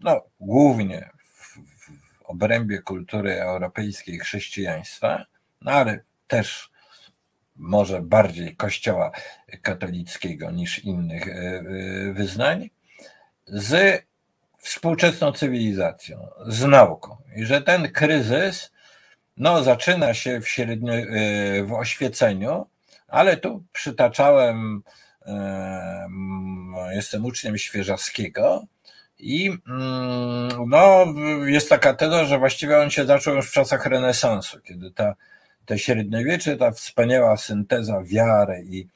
no 0.00 0.22
głównie 0.40 1.10
w, 1.32 1.58
w 1.58 2.22
obrębie 2.24 2.78
kultury 2.82 3.40
europejskiej 3.40 4.18
chrześcijaństwa, 4.18 5.24
no 5.60 5.72
ale 5.72 6.00
też 6.26 6.73
może 7.56 8.02
bardziej 8.02 8.56
Kościoła 8.56 9.10
katolickiego 9.62 10.50
niż 10.50 10.78
innych 10.78 11.28
e, 11.28 11.32
e, 11.32 11.62
wyznań, 12.12 12.70
z 13.46 14.02
współczesną 14.58 15.32
cywilizacją, 15.32 16.28
z 16.46 16.64
nauką. 16.64 17.16
I 17.36 17.44
że 17.44 17.62
ten 17.62 17.92
kryzys 17.92 18.72
no, 19.36 19.62
zaczyna 19.62 20.14
się 20.14 20.40
w, 20.40 20.48
średnio, 20.48 20.92
e, 20.94 21.04
w 21.64 21.72
oświeceniu, 21.72 22.66
ale 23.08 23.36
tu 23.36 23.64
przytaczałem, 23.72 24.82
jestem 26.92 27.24
uczniem 27.24 27.58
Świeżawskiego, 27.58 28.66
i 29.18 29.50
mm, 29.68 30.48
no, 30.68 31.06
jest 31.46 31.68
taka 31.68 31.94
teza, 31.94 32.24
że 32.24 32.38
właściwie 32.38 32.78
on 32.78 32.90
się 32.90 33.06
zaczął 33.06 33.34
już 33.34 33.50
w 33.50 33.52
czasach 33.52 33.86
renesansu, 33.86 34.60
kiedy 34.60 34.90
ta 34.90 35.14
te 35.66 35.78
średniowiecze, 35.78 36.56
ta 36.56 36.70
wspaniała 36.70 37.36
synteza 37.36 38.02
wiary 38.02 38.64
i, 38.68 38.88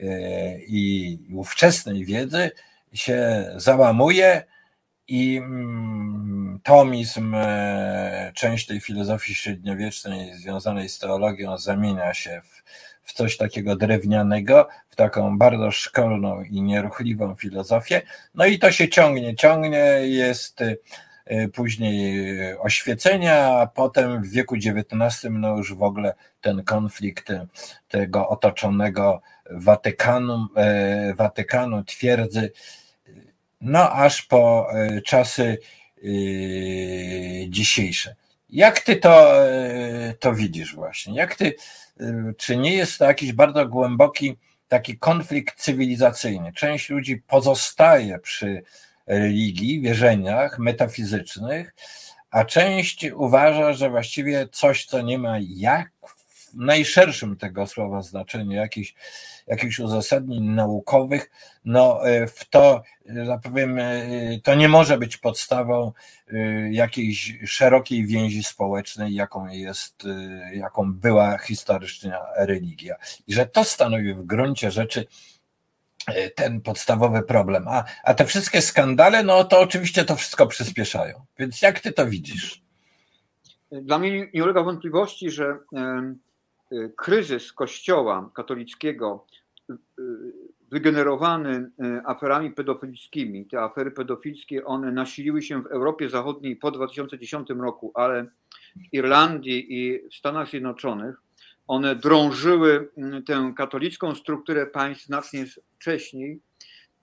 e, 0.00 0.58
i 0.58 1.18
ówczesnej 1.34 2.04
wiedzy 2.04 2.50
się 2.92 3.50
załamuje 3.56 4.42
i 5.08 5.36
mm, 5.36 6.60
tomizm, 6.62 7.34
e, 7.34 8.32
część 8.34 8.66
tej 8.66 8.80
filozofii 8.80 9.34
średniowiecznej 9.34 10.34
związanej 10.34 10.88
z 10.88 10.98
teologią 10.98 11.58
zamienia 11.58 12.14
się 12.14 12.40
w, 12.44 12.62
w 13.02 13.12
coś 13.12 13.36
takiego 13.36 13.76
drewnianego, 13.76 14.68
w 14.88 14.96
taką 14.96 15.38
bardzo 15.38 15.70
szkolną 15.70 16.42
i 16.42 16.62
nieruchliwą 16.62 17.34
filozofię. 17.34 18.02
No 18.34 18.46
i 18.46 18.58
to 18.58 18.72
się 18.72 18.88
ciągnie, 18.88 19.36
ciągnie, 19.36 19.78
jest 20.02 20.62
później 21.52 22.28
oświecenia, 22.58 23.48
a 23.48 23.66
potem 23.66 24.22
w 24.22 24.30
wieku 24.30 24.54
XIX 24.54 25.26
no 25.30 25.56
już 25.56 25.74
w 25.74 25.82
ogóle 25.82 26.14
ten 26.40 26.64
konflikt 26.64 27.28
tego 27.88 28.28
otoczonego 28.28 29.20
Watykanu, 29.50 30.46
e, 30.56 31.14
Watykanu 31.14 31.84
twierdzy, 31.84 32.52
no 33.60 33.92
aż 33.92 34.22
po 34.22 34.68
e, 34.72 35.00
czasy 35.02 35.58
dzisiejsze. 37.48 38.14
Jak 38.50 38.80
ty 38.80 38.96
to, 38.96 39.32
to 40.20 40.34
widzisz 40.34 40.74
właśnie? 40.74 41.14
Jak 41.14 41.34
ty, 41.34 41.54
czy 42.36 42.56
nie 42.56 42.74
jest 42.74 42.98
to 42.98 43.04
jakiś 43.04 43.32
bardzo 43.32 43.66
głęboki 43.66 44.36
taki 44.68 44.98
konflikt 44.98 45.56
cywilizacyjny? 45.56 46.52
Część 46.52 46.90
ludzi 46.90 47.16
pozostaje 47.16 48.18
przy 48.18 48.62
religii, 49.06 49.80
wierzeniach 49.80 50.58
metafizycznych, 50.58 51.74
a 52.30 52.44
część 52.44 53.10
uważa, 53.14 53.72
że 53.72 53.90
właściwie 53.90 54.48
coś, 54.52 54.86
co 54.86 55.02
nie 55.02 55.18
ma 55.18 55.36
jak 55.40 55.90
w 56.28 56.54
najszerszym 56.54 57.36
tego 57.36 57.66
słowa 57.66 58.02
znaczeniu, 58.02 58.52
jakichś, 58.52 58.94
jakichś 59.46 59.78
uzasadnień 59.78 60.42
naukowych, 60.42 61.30
no 61.64 62.08
e, 62.08 62.26
w 62.26 62.48
to, 62.48 62.82
że 63.06 63.38
powiem, 63.42 63.78
e, 63.78 64.00
to 64.42 64.54
nie 64.54 64.68
może 64.68 64.98
być 64.98 65.16
podstawą 65.16 65.92
e, 66.32 66.36
jakiejś 66.72 67.38
szerokiej 67.46 68.06
więzi 68.06 68.44
społecznej, 68.44 69.14
jaką 69.14 69.48
jest, 69.48 70.02
jaką 70.54 70.92
była 70.92 71.38
historycznie 71.38 72.14
religia. 72.36 72.96
I 73.26 73.34
że 73.34 73.46
to 73.46 73.64
stanowi 73.64 74.14
w 74.14 74.22
gruncie 74.22 74.70
rzeczy 74.70 75.06
ten 76.34 76.60
podstawowy 76.60 77.22
problem. 77.22 77.68
A, 77.68 77.84
a 78.04 78.14
te 78.14 78.24
wszystkie 78.24 78.60
skandale, 78.60 79.22
no 79.22 79.44
to 79.44 79.60
oczywiście 79.60 80.04
to 80.04 80.16
wszystko 80.16 80.46
przyspieszają. 80.46 81.24
Więc 81.38 81.62
jak 81.62 81.80
ty 81.80 81.92
to 81.92 82.06
widzisz? 82.06 82.62
Dla 83.72 83.98
mnie 83.98 84.30
nie 84.34 84.44
ulega 84.44 84.62
wątpliwości, 84.62 85.30
że 85.30 85.58
e, 85.74 86.14
kryzys 86.96 87.52
Kościoła 87.52 88.30
katolickiego 88.34 89.26
wygenerowany 90.70 91.70
aferami 92.04 92.50
pedofilskimi, 92.50 93.46
te 93.46 93.60
afery 93.60 93.90
pedofilskie, 93.90 94.64
one 94.64 94.92
nasiliły 94.92 95.42
się 95.42 95.62
w 95.62 95.66
Europie 95.66 96.08
Zachodniej 96.08 96.56
po 96.56 96.70
2010 96.70 97.48
roku, 97.50 97.92
ale 97.94 98.24
w 98.76 98.92
Irlandii 98.92 99.66
i 99.68 100.08
w 100.08 100.14
Stanach 100.14 100.48
Zjednoczonych 100.48 101.22
one 101.66 101.96
drążyły 101.96 102.88
mm, 102.96 103.24
tę 103.24 103.52
katolicką 103.56 104.14
strukturę 104.14 104.66
państw 104.66 105.06
znacznie 105.06 105.46
wcześniej 105.76 106.40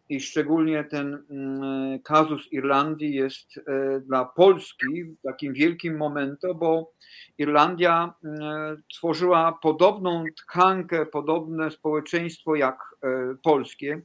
i 0.10 0.22
szczególnie 0.22 0.84
ten 0.84 1.24
mm, 1.30 2.00
kazus 2.00 2.52
Irlandii 2.52 3.14
jest 3.14 3.58
e, 3.58 4.00
dla 4.00 4.26
Polski 4.26 5.16
takim 5.24 5.54
wielkim 5.54 5.98
momentem, 5.98 6.52
bo 6.56 6.92
Irlandia 7.38 8.14
mm, 8.24 8.84
tworzyła 8.94 9.60
podobną 9.62 10.24
tkankę, 10.38 11.06
podobne 11.06 11.72
społeczeństwo 11.72 12.56
jak 12.56 12.78
e, 13.04 13.08
polskie, 13.44 14.02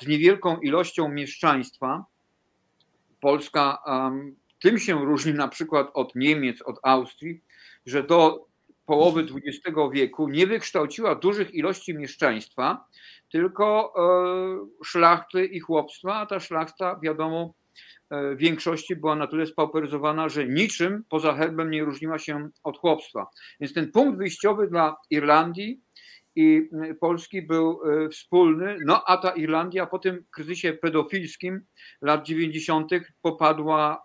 z 0.00 0.06
niewielką 0.06 0.56
ilością 0.56 1.08
mieszczaństwa. 1.08 2.04
Polska 3.20 3.82
tym 4.62 4.78
się 4.78 5.04
różni 5.04 5.34
na 5.34 5.48
przykład 5.48 5.90
od 5.94 6.14
Niemiec, 6.14 6.62
od 6.62 6.78
Austrii, 6.82 7.42
że 7.86 8.02
do 8.02 8.46
połowy 8.92 9.20
XX 9.20 9.78
wieku 9.92 10.28
nie 10.28 10.46
wykształciła 10.46 11.14
dużych 11.14 11.54
ilości 11.54 11.94
mieszczaństwa, 11.94 12.84
tylko 13.30 13.92
e, 13.96 14.84
szlachty 14.84 15.46
i 15.46 15.60
chłopstwa, 15.60 16.14
a 16.14 16.26
ta 16.26 16.40
szlachta, 16.40 16.98
wiadomo, 17.02 17.54
w 18.10 18.36
większości 18.36 18.96
była 18.96 19.16
na 19.16 19.26
tyle 19.26 19.46
spauperyzowana, 19.46 20.28
że 20.28 20.48
niczym 20.48 21.04
poza 21.08 21.34
herbem 21.34 21.70
nie 21.70 21.84
różniła 21.84 22.18
się 22.18 22.48
od 22.62 22.78
chłopstwa. 22.78 23.26
Więc 23.60 23.74
ten 23.74 23.92
punkt 23.92 24.18
wyjściowy 24.18 24.68
dla 24.68 24.96
Irlandii 25.10 25.80
i 26.36 26.68
Polski 27.00 27.42
był 27.42 27.80
wspólny, 28.10 28.76
no 28.84 29.04
a 29.06 29.16
ta 29.16 29.30
Irlandia 29.30 29.86
po 29.86 29.98
tym 29.98 30.24
kryzysie 30.30 30.72
pedofilskim 30.72 31.60
lat 32.02 32.26
90. 32.26 32.90
popadła 33.22 34.04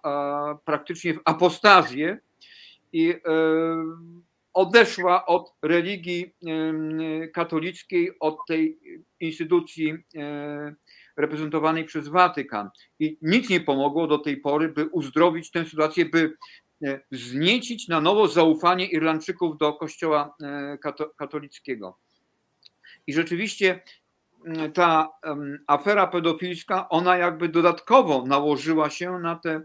praktycznie 0.66 1.14
w 1.14 1.20
apostazję 1.26 2.18
i 2.94 3.16
odeszła 4.58 5.26
od 5.26 5.54
religii 5.62 6.34
katolickiej, 7.34 8.20
od 8.20 8.38
tej 8.48 8.78
instytucji 9.20 9.94
reprezentowanej 11.18 11.86
przez 11.86 12.08
Watykan. 12.08 12.70
I 13.00 13.18
nic 13.22 13.50
nie 13.50 13.62
pomogło 13.62 14.08
do 14.08 14.18
tej 14.18 14.38
pory, 14.38 14.70
by 14.70 14.86
uzdrowić 14.86 15.52
tę 15.52 15.66
sytuację, 15.66 16.06
by 16.06 16.34
e, 16.84 17.00
wzniecić 17.12 17.88
na 17.88 18.02
nowo 18.02 18.28
zaufanie 18.28 18.86
Irlandczyków 18.86 19.58
do 19.58 19.74
Kościoła 19.74 20.36
e, 20.44 20.78
katolickiego. 21.18 21.98
I 23.08 23.14
rzeczywiście 23.14 23.82
ta 24.74 25.10
afera 25.68 26.08
pedofilska, 26.08 26.90
ona 26.90 27.18
jakby 27.18 27.50
dodatkowo 27.50 28.26
nałożyła 28.26 28.90
się 28.90 29.20
na, 29.20 29.36
tę 29.36 29.62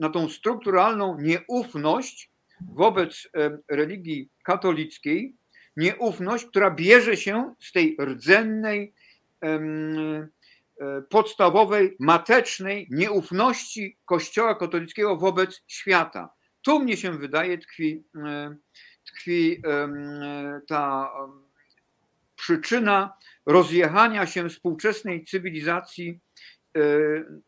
na 0.00 0.10
tą 0.10 0.28
strukturalną 0.28 1.16
nieufność 1.20 2.30
wobec 2.72 3.28
religii 3.68 4.30
katolickiej, 4.42 5.36
nieufność, 5.76 6.44
która 6.46 6.70
bierze 6.70 7.16
się 7.16 7.54
z 7.60 7.72
tej 7.72 7.96
rdzennej, 8.00 8.94
e, 9.42 9.58
podstawowej, 11.10 11.96
matecznej 12.00 12.88
nieufności 12.90 13.98
Kościoła 14.04 14.54
katolickiego 14.54 15.16
wobec 15.16 15.62
świata. 15.66 16.30
Tu 16.62 16.80
mnie 16.80 16.96
się 16.96 17.18
wydaje 17.18 17.58
tkwi, 17.58 18.04
tkwi 19.06 19.62
ta 20.68 21.10
przyczyna 22.36 23.12
rozjechania 23.46 24.26
się 24.26 24.48
współczesnej 24.48 25.24
cywilizacji 25.24 26.20
E, 26.20 26.57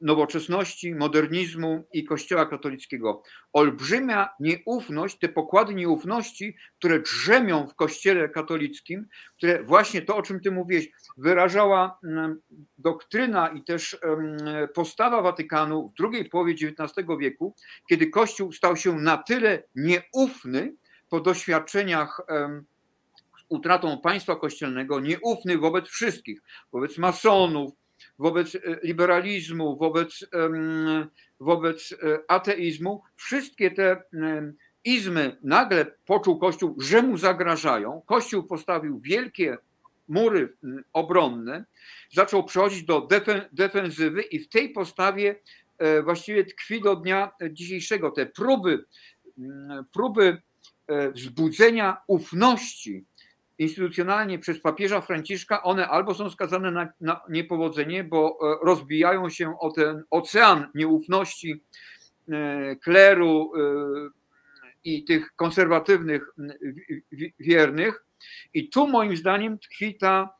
nowoczesności, 0.01 0.95
modernizmu 0.95 1.85
i 1.93 2.05
Kościoła 2.05 2.47
katolickiego. 2.47 3.23
Olbrzymia 3.53 4.29
nieufność, 4.41 5.19
te 5.19 5.29
pokłady 5.29 5.75
nieufności, 5.75 6.57
które 6.79 7.01
drzemią 7.01 7.67
w 7.67 7.75
Kościele 7.75 8.29
katolickim, 8.29 9.07
które 9.37 9.63
właśnie 9.63 10.03
to, 10.03 10.17
o 10.17 10.23
czym 10.23 10.41
ty 10.41 10.51
mówiłeś, 10.51 10.91
wyrażała 11.17 11.99
mm, 12.05 12.41
doktryna 12.79 13.49
i 13.49 13.65
też 13.65 13.99
postawa 14.75 15.23
Watykanu 15.23 15.89
w 15.89 15.95
drugiej 15.95 16.25
połowie 16.25 16.53
XIX 16.53 17.09
wieku, 17.21 17.55
kiedy 17.89 18.07
Kościół 18.07 18.53
stał 18.53 18.77
się 18.77 18.97
na 18.97 19.17
tyle 19.17 19.63
nieufny 19.75 20.75
po 21.09 21.21
doświadczeniach 21.21 22.21
utratą 23.51 24.01
państwa 24.01 24.37
kościelnego, 24.37 25.01
nieufny 25.01 25.59
wobec 25.59 25.89
wszystkich, 25.89 26.43
wobec 26.73 26.99
masonów, 26.99 27.73
wobec 28.19 28.55
e, 28.55 28.59
liberalizmu, 28.83 29.77
wobec, 29.77 30.27
wobec 31.41 31.93
e, 31.93 31.97
ateizmu, 32.29 33.03
wszystkie 33.17 33.71
te 33.71 34.03
izmy 34.85 35.37
nagle 35.43 35.87
poczuł 36.07 36.39
Kościół, 36.39 36.77
że 36.81 37.03
mu 37.03 37.19
zagrażają. 37.19 38.03
Kościół 38.07 38.43
postawił 38.43 39.01
wielkie 39.01 39.59
mury 40.09 40.57
obronne, 40.93 41.65
zaczął 42.13 42.45
przechodzić 42.45 42.85
do 42.85 43.09
defensywy 43.53 44.23
i 44.23 44.39
w 44.39 44.49
tej 44.49 44.71
postawie 44.71 45.41
e, 45.79 46.03
właściwie 46.03 46.45
tkwi 46.45 46.81
do 46.81 46.97
dnia 46.97 47.31
dzisiejszego. 47.51 48.11
Te 48.11 48.27
próby, 48.27 48.85
próby 49.93 50.43
wzbudzenia 51.15 51.97
ufności 52.07 53.05
instytucjonalnie 53.61 54.39
przez 54.39 54.61
papieża 54.61 55.01
Franciszka, 55.01 55.63
one 55.63 55.89
albo 55.89 56.15
są 56.15 56.31
skazane 56.31 56.71
na, 56.71 56.89
na 57.01 57.21
niepowodzenie, 57.29 58.05
bo 58.05 58.39
e, 58.43 58.67
rozbijają 58.67 59.31
się 59.31 59.59
o 59.59 59.71
ten 59.71 60.03
ocean 60.11 60.67
nieufności 60.75 61.63
e, 62.29 62.77
kleru 62.77 63.53
e, 63.57 63.61
i 64.85 65.05
tych 65.05 65.33
konserwatywnych 65.37 66.35
wiernych. 67.41 68.05
I 68.55 68.69
tu 68.69 68.87
moim 68.87 69.17
zdaniem 69.17 69.59
tkwi 69.59 69.99
ta 69.99 70.35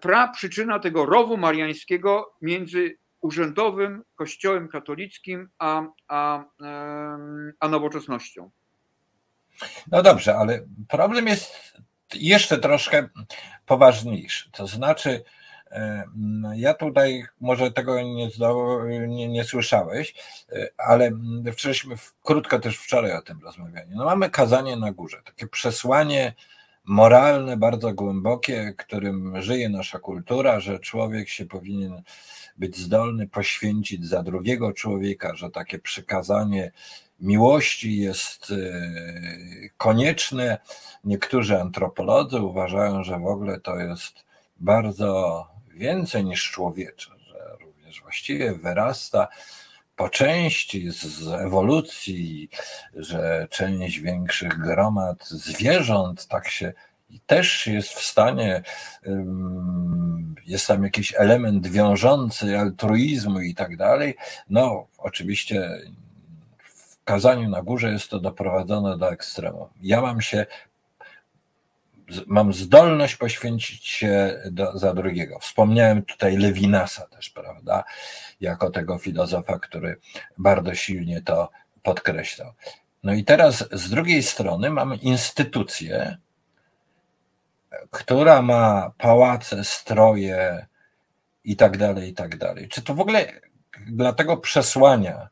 pra 0.00 0.28
przyczyna 0.28 0.78
tego 0.78 1.06
rowu 1.06 1.36
mariańskiego 1.36 2.34
między 2.42 2.98
urzędowym 3.20 4.02
kościołem 4.14 4.68
katolickim 4.68 5.48
a, 5.58 5.82
a, 6.08 6.44
a 7.60 7.68
nowoczesnością. 7.68 8.50
No 9.90 10.02
dobrze, 10.02 10.36
ale 10.36 10.66
problem 10.88 11.26
jest 11.26 11.78
jeszcze 12.14 12.58
troszkę 12.58 13.08
poważniejszy. 13.66 14.50
To 14.52 14.66
znaczy, 14.66 15.24
e, 15.70 16.04
ja 16.54 16.74
tutaj 16.74 17.24
może 17.40 17.70
tego 17.70 18.02
nie, 18.02 18.28
nie, 19.08 19.28
nie 19.28 19.44
słyszałeś, 19.44 20.14
e, 20.52 20.68
ale 20.78 21.10
wcześniej, 21.52 21.96
krótko 22.22 22.58
też 22.58 22.78
wczoraj 22.78 23.12
o 23.12 23.22
tym 23.22 23.40
rozmawiali. 23.42 23.90
No 23.90 24.04
mamy 24.04 24.30
kazanie 24.30 24.76
na 24.76 24.92
górze, 24.92 25.22
takie 25.24 25.46
przesłanie 25.46 26.34
moralne, 26.88 27.56
bardzo 27.56 27.92
głębokie, 27.92 28.74
którym 28.76 29.42
żyje 29.42 29.68
nasza 29.68 29.98
kultura, 29.98 30.60
że 30.60 30.78
człowiek 30.78 31.28
się 31.28 31.46
powinien 31.46 32.02
być 32.58 32.76
zdolny 32.76 33.28
poświęcić 33.28 34.06
za 34.06 34.22
drugiego 34.22 34.72
człowieka, 34.72 35.34
że 35.34 35.50
takie 35.50 35.78
przykazanie 35.78 36.72
miłości 37.20 37.96
jest 37.96 38.50
y, 38.50 39.70
konieczne. 39.76 40.58
Niektórzy 41.04 41.60
antropolodzy 41.60 42.40
uważają, 42.40 43.04
że 43.04 43.18
w 43.18 43.26
ogóle 43.26 43.60
to 43.60 43.76
jest 43.76 44.24
bardzo 44.56 45.46
więcej 45.74 46.24
niż 46.24 46.50
człowiecze, 46.50 47.10
że 47.28 47.56
również 47.60 48.02
właściwie 48.02 48.52
wyrasta 48.52 49.28
po 49.98 50.08
części 50.08 50.90
z 50.90 51.28
ewolucji, 51.28 52.48
że 52.94 53.46
część 53.50 53.98
większych 53.98 54.58
gromad 54.58 55.28
zwierząt 55.28 56.26
tak 56.26 56.48
się 56.48 56.72
też 57.26 57.66
jest 57.66 57.88
w 57.88 58.04
stanie, 58.04 58.62
jest 60.46 60.66
tam 60.66 60.84
jakiś 60.84 61.14
element 61.16 61.66
wiążący 61.66 62.58
altruizmu 62.58 63.40
i 63.40 63.54
tak 63.54 63.76
dalej. 63.76 64.14
No, 64.50 64.86
oczywiście 64.98 65.70
kazaniu 67.04 67.48
na 67.48 67.62
górze 67.62 67.92
jest 67.92 68.10
to 68.10 68.20
doprowadzone 68.20 68.98
do 68.98 69.12
ekstremum. 69.12 69.68
Ja 69.82 70.00
mam 70.00 70.20
się, 70.20 70.46
mam 72.26 72.52
zdolność 72.52 73.16
poświęcić 73.16 73.86
się 73.86 74.42
do, 74.50 74.78
za 74.78 74.94
drugiego. 74.94 75.38
Wspomniałem 75.38 76.02
tutaj 76.02 76.36
Lewinasa 76.36 77.06
też, 77.06 77.30
prawda, 77.30 77.84
jako 78.40 78.70
tego 78.70 78.98
filozofa, 78.98 79.58
który 79.58 79.96
bardzo 80.38 80.74
silnie 80.74 81.22
to 81.22 81.50
podkreślał. 81.82 82.52
No 83.02 83.12
i 83.12 83.24
teraz 83.24 83.68
z 83.72 83.90
drugiej 83.90 84.22
strony 84.22 84.70
mamy 84.70 84.96
instytucję, 84.96 86.18
która 87.90 88.42
ma 88.42 88.92
pałace, 88.98 89.64
stroje 89.64 90.66
i 91.44 91.56
tak 91.56 91.76
dalej, 91.76 92.10
i 92.10 92.14
tak 92.14 92.36
dalej. 92.36 92.68
Czy 92.68 92.82
to 92.82 92.94
w 92.94 93.00
ogóle 93.00 93.32
dla 93.86 94.12
tego 94.12 94.36
przesłania 94.36 95.28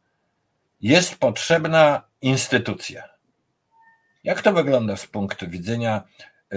jest 0.81 1.18
potrzebna 1.18 2.03
instytucja. 2.22 3.09
Jak 4.24 4.43
to 4.43 4.53
wygląda 4.53 4.97
z 4.97 5.07
punktu 5.07 5.49
widzenia 5.49 6.03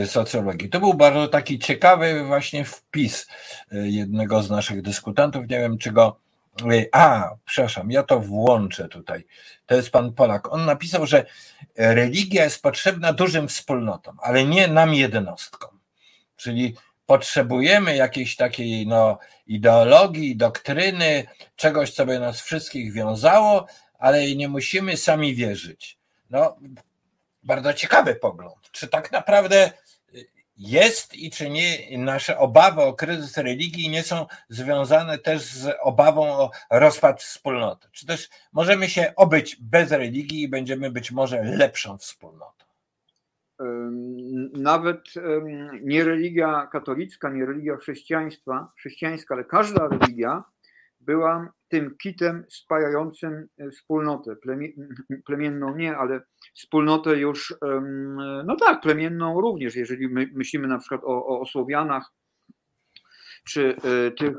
socjologii? 0.06 0.70
To 0.70 0.80
był 0.80 0.94
bardzo 0.94 1.28
taki 1.28 1.60
ciekawy 1.60 2.24
właśnie 2.24 2.66
wpis 2.66 3.28
e, 3.72 3.78
jednego 3.88 4.44
z 4.44 4.50
naszych 4.50 4.82
dyskutantów. 4.82 5.42
Nie 5.50 5.60
wiem, 5.60 5.78
czy 5.78 5.92
go. 5.92 6.20
E, 6.62 6.86
a, 6.92 7.30
przepraszam, 7.46 7.92
ja 7.92 8.04
to 8.04 8.20
włączę 8.20 8.88
tutaj. 8.88 9.26
To 9.66 9.76
jest 9.76 9.92
pan 9.92 10.14
Polak. 10.14 10.54
On 10.54 10.66
napisał, 10.66 11.06
że 11.06 11.26
religia 11.78 12.44
jest 12.44 12.62
potrzebna 12.62 13.14
dużym 13.14 13.48
wspólnotom, 13.48 14.18
ale 14.22 14.46
nie 14.46 14.68
nam 14.68 14.94
jednostkom. 14.94 15.80
Czyli 16.36 16.76
potrzebujemy 17.10 17.96
jakiejś 17.96 18.36
takiej 18.36 18.88
no, 18.88 19.20
ideologii, 19.48 20.36
doktryny, 20.36 21.24
czegoś, 21.56 21.92
co 21.94 22.06
by 22.06 22.20
nas 22.20 22.42
wszystkich 22.42 22.94
wiązało, 22.94 23.66
ale 24.00 24.36
nie 24.36 24.50
musimy 24.50 24.98
sami 24.98 25.36
wierzyć. 25.36 25.98
No, 26.30 26.58
bardzo 27.44 27.74
ciekawy 27.74 28.16
pogląd. 28.16 28.59
Czy 28.72 28.88
tak 28.88 29.12
naprawdę 29.12 29.72
jest 30.58 31.16
i 31.16 31.32
czy 31.32 31.50
nie 31.50 31.98
nasze 31.98 32.38
obawy 32.38 32.82
o 32.82 32.94
kryzys 32.94 33.38
religii 33.38 33.90
nie 33.90 34.04
są 34.04 34.26
związane 34.50 35.18
też 35.18 35.42
z 35.42 35.76
obawą 35.82 36.28
o 36.28 36.52
rozpad 36.72 37.24
wspólnoty? 37.24 37.88
Czy 37.92 38.06
też 38.06 38.30
możemy 38.54 38.90
się 38.90 39.14
obyć 39.16 39.58
bez 39.62 39.92
religii 39.92 40.42
i 40.42 40.50
będziemy 40.50 40.92
być 40.92 41.12
może 41.12 41.44
lepszą 41.44 41.98
wspólnotą? 41.98 42.66
Nawet 44.54 45.00
nie 45.82 46.04
religia 46.04 46.68
katolicka, 46.72 47.30
nie 47.30 47.46
religia 47.46 47.78
chrześcijaństwa, 47.78 48.72
chrześcijańska, 48.78 49.36
ale 49.36 49.44
każda 49.44 49.88
religia 49.88 50.44
była 51.10 51.54
tym 51.68 51.98
kitem 51.98 52.46
spajającym 52.50 53.48
wspólnotę, 53.72 54.36
plemienną 55.28 55.76
nie, 55.76 55.98
ale 55.98 56.22
wspólnotę 56.56 57.20
już, 57.20 57.56
no 58.46 58.56
tak, 58.56 58.82
plemienną 58.82 59.42
również, 59.42 59.76
jeżeli 59.76 60.08
my 60.08 60.30
myślimy 60.34 60.68
na 60.68 60.80
przykład 60.80 61.02
o, 61.04 61.40
o 61.40 61.46
Słowianach, 61.46 62.12
czy 63.44 63.76
tych 64.18 64.38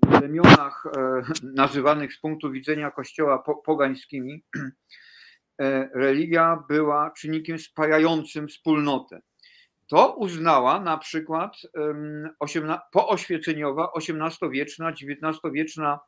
plemionach 0.00 0.84
nazywanych 1.62 2.12
z 2.12 2.20
punktu 2.20 2.50
widzenia 2.50 2.90
kościoła 2.90 3.44
pogańskimi, 3.64 4.44
religia 6.04 6.64
była 6.68 7.10
czynnikiem 7.10 7.58
spajającym 7.58 8.48
wspólnotę. 8.48 9.20
To 9.86 10.16
uznała 10.16 10.80
na 10.80 10.98
przykład 10.98 11.56
pooświeceniowa, 12.92 13.88
XVIII-wieczna, 13.96 14.88
XIX-wieczna 14.88 16.00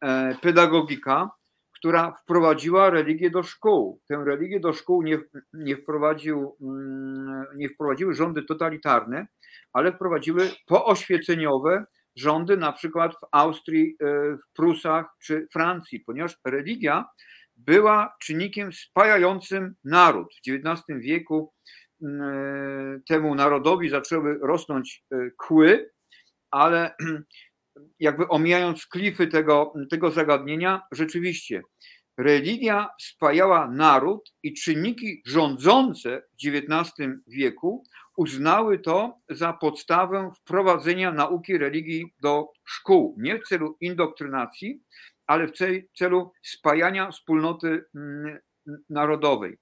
e, 0.00 0.36
pedagogika, 0.42 1.30
która 1.74 2.12
wprowadziła 2.22 2.90
religię 2.90 3.30
do 3.30 3.42
szkół. 3.42 4.00
Tę 4.08 4.24
religię 4.26 4.60
do 4.60 4.72
szkół 4.72 5.02
nie, 5.02 5.18
nie, 5.52 5.76
wprowadził, 5.76 6.56
mm, 6.60 7.44
nie 7.56 7.68
wprowadziły 7.68 8.14
rządy 8.14 8.42
totalitarne, 8.42 9.26
ale 9.72 9.92
wprowadziły 9.92 10.50
pooświeceniowe 10.66 11.84
rządy, 12.16 12.56
na 12.56 12.72
przykład 12.72 13.12
w 13.12 13.26
Austrii, 13.32 13.96
e, 14.00 14.06
w 14.36 14.52
Prusach 14.54 15.06
czy 15.22 15.46
Francji, 15.52 16.00
ponieważ 16.00 16.36
religia 16.44 17.04
była 17.56 18.16
czynnikiem 18.22 18.72
spajającym 18.72 19.74
naród. 19.84 20.34
W 20.34 20.48
XIX 20.48 20.82
wieku 20.88 21.52
temu 23.08 23.34
narodowi 23.34 23.88
zaczęły 23.88 24.38
rosnąć 24.42 25.04
e, 25.12 25.30
kły, 25.36 25.90
ale 26.50 26.94
jakby 28.00 28.28
omijając 28.28 28.86
klify 28.86 29.26
tego, 29.26 29.72
tego 29.90 30.10
zagadnienia, 30.10 30.82
rzeczywiście 30.92 31.62
religia 32.16 32.88
spajała 33.00 33.70
naród 33.70 34.34
i 34.42 34.54
czynniki 34.54 35.22
rządzące 35.26 36.22
w 36.22 36.46
XIX 36.46 37.10
wieku 37.26 37.84
uznały 38.16 38.78
to 38.78 39.18
za 39.28 39.52
podstawę 39.52 40.30
wprowadzenia 40.40 41.12
nauki 41.12 41.58
religii 41.58 42.14
do 42.20 42.48
szkół, 42.64 43.16
nie 43.18 43.38
w 43.38 43.48
celu 43.48 43.76
indoktrynacji, 43.80 44.82
ale 45.26 45.48
w 45.48 45.52
celu 45.98 46.32
spajania 46.42 47.10
wspólnoty 47.10 47.84
mm, 47.94 48.38
narodowej. 48.90 49.58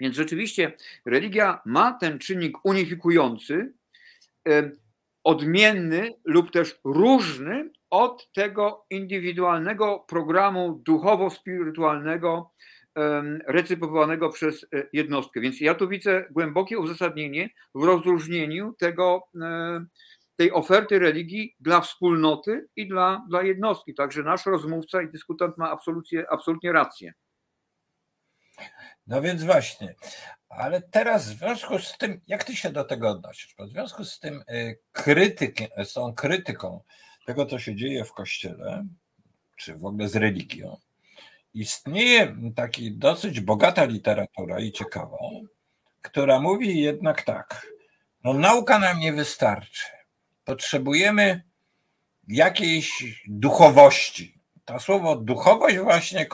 Więc 0.00 0.16
rzeczywiście 0.16 0.72
religia 1.04 1.60
ma 1.64 1.92
ten 1.92 2.18
czynnik 2.18 2.56
unifikujący, 2.64 3.72
odmienny 5.24 6.14
lub 6.24 6.50
też 6.50 6.80
różny 6.84 7.70
od 7.90 8.32
tego 8.32 8.86
indywidualnego 8.90 10.04
programu 10.08 10.82
duchowo-spirytualnego 10.86 12.44
recypowanego 13.46 14.28
przez 14.28 14.66
e, 14.74 14.88
jednostkę. 14.92 15.40
Więc 15.40 15.60
ja 15.60 15.74
tu 15.74 15.88
widzę 15.88 16.24
głębokie 16.30 16.78
uzasadnienie 16.78 17.50
w 17.74 17.84
rozróżnieniu 17.84 18.74
tego, 18.78 19.22
e, 19.42 19.84
tej 20.36 20.52
oferty 20.52 20.98
religii 20.98 21.56
dla 21.60 21.80
wspólnoty 21.80 22.68
i 22.76 22.88
dla, 22.88 23.26
dla 23.28 23.42
jednostki. 23.42 23.94
Także 23.94 24.22
nasz 24.22 24.46
rozmówca 24.46 25.02
i 25.02 25.08
dyskutant 25.08 25.58
ma 25.58 25.70
absolutnie, 25.70 26.30
absolutnie 26.30 26.72
rację. 26.72 27.12
No 29.06 29.22
więc 29.22 29.44
właśnie, 29.44 29.94
ale 30.48 30.82
teraz 30.82 31.32
w 31.32 31.38
związku 31.38 31.78
z 31.78 31.98
tym, 31.98 32.20
jak 32.26 32.44
ty 32.44 32.56
się 32.56 32.70
do 32.70 32.84
tego 32.84 33.10
odnosisz? 33.10 33.54
Bo 33.58 33.66
w 33.66 33.70
związku 33.70 34.04
z 34.04 34.18
tym 34.18 34.42
y, 34.50 34.78
krytykiem, 34.92 35.68
z 35.84 35.92
tą 35.92 36.14
krytyką 36.14 36.80
tego, 37.26 37.46
co 37.46 37.58
się 37.58 37.76
dzieje 37.76 38.04
w 38.04 38.12
kościele, 38.12 38.86
czy 39.56 39.76
w 39.76 39.84
ogóle 39.84 40.08
z 40.08 40.16
religią, 40.16 40.76
istnieje 41.54 42.36
taki 42.56 42.92
dosyć 42.92 43.40
bogata 43.40 43.84
literatura 43.84 44.60
i 44.60 44.72
ciekawa, 44.72 45.16
która 46.02 46.40
mówi 46.40 46.80
jednak 46.80 47.22
tak, 47.22 47.66
no 48.24 48.32
nauka 48.32 48.78
nam 48.78 48.98
nie 48.98 49.12
wystarczy. 49.12 49.86
Potrzebujemy 50.44 51.42
jakiejś 52.28 53.22
duchowości, 53.28 54.37
to 54.68 54.80
słowo 54.80 55.16
duchowość 55.16 55.78
właśnie 55.78 56.26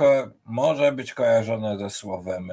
może 0.44 0.92
być 0.92 1.14
kojarzone 1.14 1.78
ze 1.78 1.90
słowem 1.90 2.48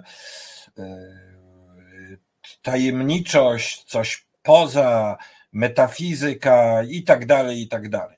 yy, 0.77 2.17
tajemniczość, 2.61 3.83
coś 3.83 4.27
poza, 4.43 5.17
metafizyka 5.51 6.83
i 6.83 7.03
tak 7.03 7.25
dalej, 7.25 7.61
i 7.61 7.67
tak 7.67 7.89
dalej. 7.89 8.17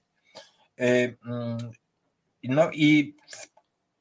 Yy, 0.77 1.17
no 2.43 2.71
i 2.71 3.15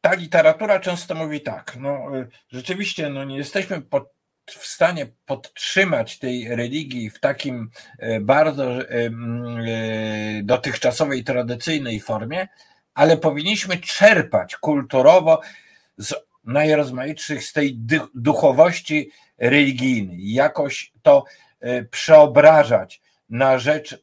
ta 0.00 0.14
literatura 0.14 0.80
często 0.80 1.14
mówi 1.14 1.40
tak, 1.40 1.76
no 1.80 2.06
rzeczywiście 2.50 3.08
no 3.08 3.24
nie 3.24 3.36
jesteśmy 3.36 3.82
pod, 3.82 4.12
w 4.46 4.66
stanie 4.66 5.06
podtrzymać 5.26 6.18
tej 6.18 6.56
religii 6.56 7.10
w 7.10 7.20
takim 7.20 7.70
bardzo 8.20 8.78
dotychczasowej, 10.42 11.24
tradycyjnej 11.24 12.00
formie, 12.00 12.48
ale 12.94 13.16
powinniśmy 13.16 13.76
czerpać 13.76 14.56
kulturowo 14.56 15.40
z 15.96 16.14
najrozmaitszych 16.44 17.44
z 17.44 17.52
tej 17.52 17.78
duchowości 18.14 19.10
religijnej, 19.38 20.32
jakoś 20.32 20.92
to 21.02 21.24
e, 21.60 21.84
przeobrażać 21.84 23.00
na 23.28 23.58
rzecz 23.58 23.92
e, 23.92 23.98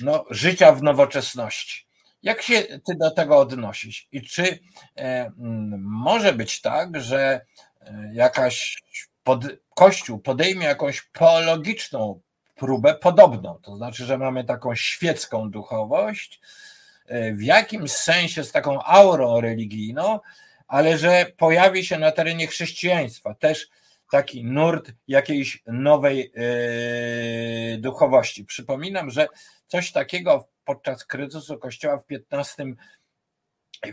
no, 0.00 0.24
życia 0.30 0.72
w 0.72 0.82
nowoczesności. 0.82 1.86
Jak 2.22 2.42
się 2.42 2.62
ty 2.62 2.94
do 2.94 3.10
tego 3.10 3.38
odnosisz? 3.38 4.08
I 4.12 4.22
czy 4.22 4.58
e, 4.96 5.32
może 5.78 6.32
być 6.32 6.60
tak, 6.60 7.00
że 7.00 7.40
jakaś 8.12 8.82
pod, 9.22 9.44
Kościół 9.74 10.18
podejmie 10.18 10.66
jakąś 10.66 11.02
poologiczną 11.02 12.20
próbę 12.54 12.94
podobną, 12.94 13.58
to 13.62 13.76
znaczy, 13.76 14.04
że 14.04 14.18
mamy 14.18 14.44
taką 14.44 14.74
świecką 14.74 15.50
duchowość, 15.50 16.40
w 17.32 17.42
jakimś 17.42 17.90
sensie 17.92 18.44
z 18.44 18.52
taką 18.52 18.82
aurą 18.82 19.40
religijną, 19.40 20.20
ale 20.68 20.98
że 20.98 21.26
pojawi 21.36 21.84
się 21.84 21.98
na 21.98 22.12
terenie 22.12 22.46
chrześcijaństwa 22.46 23.34
też 23.34 23.68
taki 24.10 24.44
nurt 24.44 24.92
jakiejś 25.08 25.62
nowej 25.66 26.32
e, 26.34 27.78
duchowości. 27.78 28.44
Przypominam, 28.44 29.10
że 29.10 29.28
coś 29.66 29.92
takiego 29.92 30.48
podczas 30.64 31.04
kryzysu 31.04 31.58
Kościoła 31.58 31.98
w 31.98 32.04
XV 32.32 32.64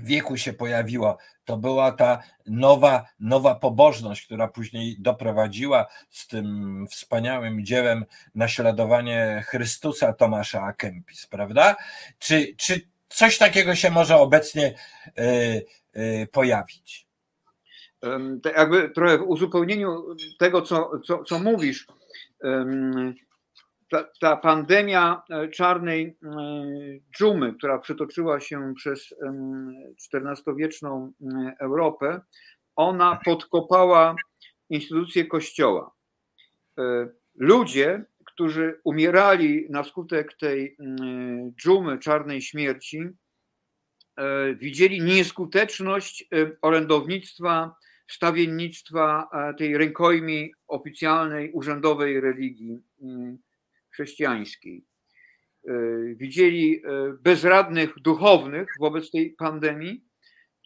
wieku 0.02 0.38
się 0.38 0.54
pojawiło. 0.54 1.18
To 1.46 1.58
była 1.58 1.92
ta 1.92 2.24
nowa, 2.46 3.06
nowa 3.20 3.56
pobożność, 3.56 4.26
która 4.26 4.48
później 4.48 4.96
doprowadziła 5.00 5.88
z 6.10 6.28
tym 6.28 6.86
wspaniałym 6.90 7.66
dziełem 7.66 8.06
naśladowanie 8.36 9.44
Chrystusa 9.48 10.14
Tomasza 10.14 10.62
Akempis, 10.62 11.28
prawda? 11.28 11.76
Czy, 12.20 12.56
czy 12.58 12.93
coś 13.14 13.38
takiego 13.38 13.76
się 13.76 13.92
może 13.92 14.16
obecnie 14.16 14.74
e, 15.18 15.62
e, 15.94 16.28
pojawić. 16.28 17.08
Tak 18.44 18.58
jakby 18.58 18.90
trochę 18.90 19.18
w 19.18 19.22
uzupełnieniu 19.22 20.16
tego, 20.40 20.62
co, 20.62 21.00
co, 21.06 21.24
co 21.24 21.40
mówisz, 21.40 21.88
ta, 23.90 24.04
ta, 24.20 24.38
pandemia 24.38 25.22
e, 25.30 25.48
czarnej 25.48 26.18
dżumy, 27.18 27.54
która 27.54 27.80
przetoczyła 27.80 28.40
się 28.40 28.74
przez 28.76 29.14
XIV-wieczną 30.14 31.12
Europę, 31.60 32.22
ona 32.76 33.20
podkopała 33.26 34.16
instytucje 34.70 35.26
Kościoła. 35.26 35.92
Ludzie 37.36 38.06
którzy 38.34 38.80
umierali 38.84 39.68
na 39.70 39.84
skutek 39.84 40.38
tej 40.38 40.76
mm, 40.80 41.54
dżumy 41.62 42.00
czarnej 42.00 42.42
śmierci, 42.42 43.00
e, 44.18 44.56
widzieli 44.56 45.02
nieskuteczność 45.02 46.22
e, 46.22 46.52
orędownictwa, 46.62 47.76
wstawiennictwa 48.08 49.30
e, 49.34 49.54
tej 49.54 49.78
rękojmi 49.78 50.52
oficjalnej, 50.68 51.52
urzędowej 51.52 52.22
religii 52.22 52.80
mm, 53.02 53.38
chrześcijańskiej. 53.92 54.86
Widzieli 56.16 56.82
bezradnych 57.20 57.94
duchownych 58.00 58.68
wobec 58.80 59.12
tej 59.12 59.32
pandemii 59.32 60.04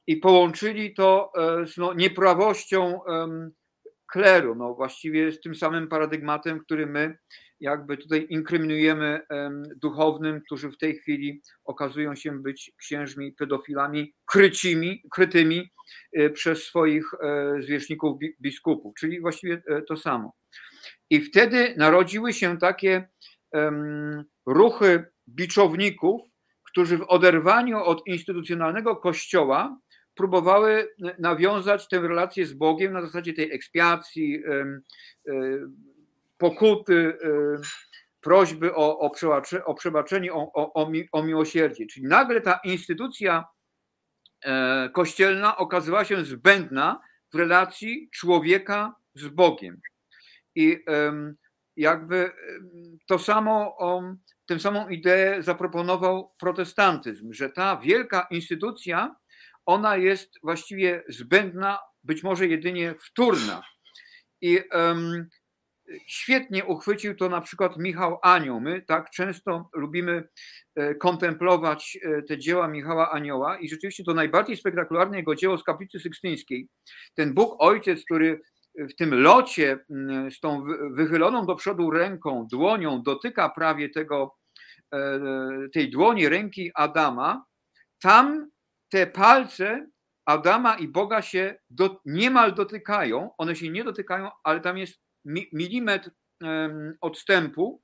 i 0.07 0.17
połączyli 0.17 0.93
to 0.93 1.31
z 1.65 1.77
no, 1.77 1.93
nieprawością 1.93 2.99
kleru, 4.07 4.55
no 4.55 4.73
właściwie 4.73 5.31
z 5.31 5.41
tym 5.41 5.55
samym 5.55 5.87
paradygmatem, 5.87 6.59
który 6.59 6.85
my 6.85 7.17
jakby 7.59 7.97
tutaj 7.97 8.27
inkryminujemy 8.29 9.21
duchownym, 9.75 10.41
którzy 10.41 10.71
w 10.71 10.77
tej 10.77 10.95
chwili 10.95 11.41
okazują 11.65 12.15
się 12.15 12.41
być 12.41 12.71
księżmi 12.77 13.31
pedofilami 13.31 14.13
krycimi, 14.25 15.03
krytymi 15.11 15.69
e, 16.13 16.29
przez 16.29 16.63
swoich 16.63 17.13
e, 17.13 17.55
zwierzchników 17.61 18.19
biskupów, 18.41 18.93
czyli 18.99 19.21
właściwie 19.21 19.61
e, 19.67 19.81
to 19.81 19.97
samo. 19.97 20.33
I 21.09 21.21
wtedy 21.21 21.73
narodziły 21.77 22.33
się 22.33 22.57
takie 22.57 23.07
ruchy 24.45 25.05
biczowników, 25.27 26.21
którzy 26.63 26.97
w 26.97 27.05
oderwaniu 27.07 27.77
od 27.77 28.07
instytucjonalnego 28.07 28.95
kościoła 28.95 29.79
próbowały 30.15 30.89
nawiązać 31.19 31.87
tę 31.87 31.99
relację 31.99 32.45
z 32.45 32.53
Bogiem 32.53 32.93
na 32.93 33.01
zasadzie 33.01 33.33
tej 33.33 33.51
ekspiacji, 33.51 34.43
pokuty, 36.37 37.17
prośby 38.21 38.75
o, 38.75 38.99
o, 38.99 39.11
o 39.65 39.73
przebaczenie, 39.75 40.33
o, 40.33 40.73
o, 41.11 41.23
miłosierdzie. 41.23 41.85
Czyli 41.85 42.07
nagle 42.07 42.41
ta 42.41 42.59
instytucja 42.63 43.45
e, 44.45 44.89
kościelna 44.93 45.57
okazywała 45.57 46.05
się 46.05 46.25
zbędna 46.25 47.01
w 47.33 47.35
relacji 47.35 48.09
człowieka 48.13 48.95
z 49.15 49.27
Bogiem. 49.27 49.81
I 50.55 50.85
jakby 51.75 52.31
to 53.07 53.19
samo, 53.19 53.77
tę 54.45 54.59
samą 54.59 54.89
ideę 54.89 55.43
zaproponował 55.43 56.33
protestantyzm, 56.39 57.33
że 57.33 57.49
ta 57.49 57.77
wielka 57.77 58.27
instytucja, 58.31 59.15
ona 59.65 59.97
jest 59.97 60.33
właściwie 60.43 61.03
zbędna, 61.07 61.79
być 62.03 62.23
może 62.23 62.47
jedynie 62.47 62.95
wtórna. 62.99 63.63
I 64.41 64.59
świetnie 66.05 66.65
uchwycił 66.65 67.15
to 67.15 67.29
na 67.29 67.41
przykład 67.41 67.77
Michał 67.77 68.19
Anioł. 68.21 68.59
My 68.59 68.81
tak 68.81 69.09
często 69.09 69.69
lubimy 69.73 70.27
e, 70.75 70.95
kontemplować 70.95 71.97
e, 72.01 72.21
te 72.21 72.37
dzieła 72.37 72.67
Michała 72.67 73.11
Anioła 73.11 73.57
i 73.57 73.69
rzeczywiście 73.69 74.03
to 74.03 74.13
najbardziej 74.13 74.57
spektakularne 74.57 75.17
jego 75.17 75.35
dzieło 75.35 75.57
z 75.57 75.63
kaplicy 75.63 75.99
sykstyńskiej. 75.99 76.67
Ten 77.15 77.33
Bóg 77.33 77.55
Ojciec, 77.59 78.05
który 78.05 78.41
w 78.77 78.95
tym 78.95 79.13
locie 79.13 79.79
mm, 79.89 80.31
z 80.31 80.39
tą 80.39 80.63
wychyloną 80.91 81.45
do 81.45 81.55
przodu 81.55 81.91
ręką, 81.91 82.47
dłonią 82.51 83.01
dotyka 83.01 83.49
prawie 83.49 83.89
tego, 83.89 84.35
e, 84.93 85.19
tej 85.73 85.89
dłoni 85.89 86.29
ręki 86.29 86.71
Adama, 86.75 87.45
tam 88.01 88.49
te 88.89 89.07
palce 89.07 89.87
Adama 90.25 90.75
i 90.75 90.87
Boga 90.87 91.21
się 91.21 91.55
do, 91.69 91.99
niemal 92.05 92.53
dotykają, 92.53 93.29
one 93.37 93.55
się 93.55 93.69
nie 93.69 93.83
dotykają, 93.83 94.29
ale 94.43 94.59
tam 94.59 94.77
jest 94.77 95.06
milimetr 95.53 96.11
odstępu. 97.01 97.81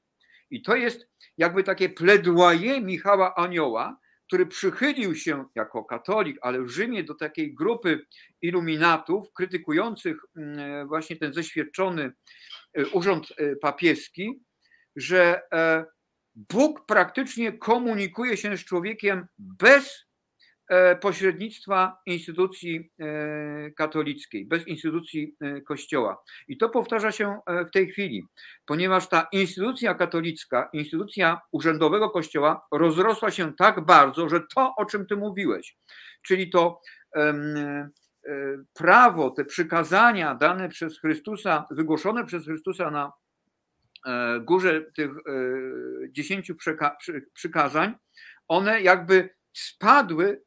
I 0.50 0.62
to 0.62 0.76
jest 0.76 1.08
jakby 1.38 1.64
takie 1.64 1.90
pledoyer 1.90 2.82
Michała 2.82 3.36
Anioła, 3.36 4.00
który 4.28 4.46
przychylił 4.46 5.16
się 5.16 5.46
jako 5.56 5.84
katolik, 5.84 6.38
ale 6.42 6.62
w 6.62 6.70
Rzymie 6.70 7.04
do 7.04 7.14
takiej 7.16 7.54
grupy 7.54 8.06
iluminatów 8.42 9.34
krytykujących 9.34 10.18
właśnie 10.88 11.16
ten 11.16 11.34
zeświadczony 11.34 12.12
e, 12.74 12.86
urząd 12.86 13.28
e, 13.38 13.56
papieski, 13.56 14.44
że 14.96 15.42
e, 15.54 15.86
Bóg 16.36 16.86
praktycznie 16.86 17.58
komunikuje 17.58 18.38
się 18.38 18.58
z 18.58 18.66
człowiekiem 18.66 19.28
bez 19.38 20.06
pośrednictwa 21.02 21.98
instytucji 22.06 22.92
e, 23.00 23.72
katolickiej, 23.72 24.46
bez 24.46 24.68
instytucji 24.68 25.36
e, 25.42 25.62
Kościoła. 25.62 26.24
I 26.48 26.58
to 26.58 26.70
powtarza 26.70 27.12
się 27.12 27.40
w 27.68 27.72
tej 27.72 27.88
chwili, 27.92 28.24
ponieważ 28.66 29.10
ta 29.10 29.28
instytucja 29.32 29.94
katolicka, 29.94 30.70
instytucja 30.74 31.42
urzędowego 31.52 32.10
Kościoła 32.10 32.68
rozrosła 32.72 33.32
się 33.32 33.54
tak 33.54 33.86
bardzo, 33.86 34.30
że 34.30 34.40
to, 34.56 34.74
o 34.78 34.86
czym 34.86 35.06
ty 35.06 35.16
mówiłeś, 35.16 35.78
czyli 36.22 36.50
to 36.50 36.82
prawo, 38.74 39.32
te 39.32 39.46
przykazania 39.46 40.36
dane 40.36 40.70
przez 40.70 41.00
Chrystusa, 41.00 41.66
wygłoszone 41.72 42.26
przez 42.26 42.46
Chrystusa 42.46 42.92
na 42.92 43.12
górze 44.42 44.82
tych 44.96 45.12
dziesięciu 46.10 46.56
przykazań, 47.34 47.96
one 48.48 48.82
jakby 48.82 49.30
spadły 49.54 50.44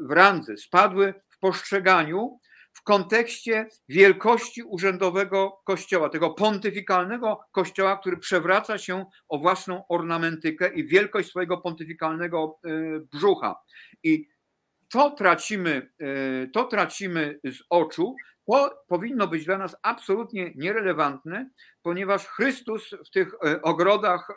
w 0.00 0.10
randze, 0.10 0.56
spadły 0.56 1.14
w 1.28 1.38
postrzeganiu 1.38 2.38
w 2.76 2.82
kontekście 2.82 3.68
wielkości 3.88 4.62
urzędowego 4.62 5.60
kościoła, 5.64 6.08
tego 6.08 6.30
pontyfikalnego 6.30 7.40
kościoła, 7.52 7.98
który 7.98 8.16
przewraca 8.16 8.78
się 8.78 9.04
o 9.28 9.38
własną 9.38 9.88
ornamentykę 9.88 10.74
i 10.74 10.86
wielkość 10.86 11.28
swojego 11.28 11.58
pontyfikalnego 11.58 12.58
e, 12.64 12.70
brzucha. 13.12 13.54
I 14.02 14.28
to 14.88 15.10
tracimy, 15.10 15.90
e, 16.00 16.46
to 16.46 16.64
tracimy 16.64 17.40
z 17.44 17.58
oczu, 17.70 18.14
to 18.46 18.84
powinno 18.88 19.28
być 19.28 19.44
dla 19.44 19.58
nas 19.58 19.76
absolutnie 19.82 20.52
nierelevantne, 20.54 21.50
ponieważ 21.82 22.26
Chrystus 22.26 22.90
w 23.06 23.10
tych 23.10 23.34
e, 23.34 23.62
ogrodach 23.62 24.28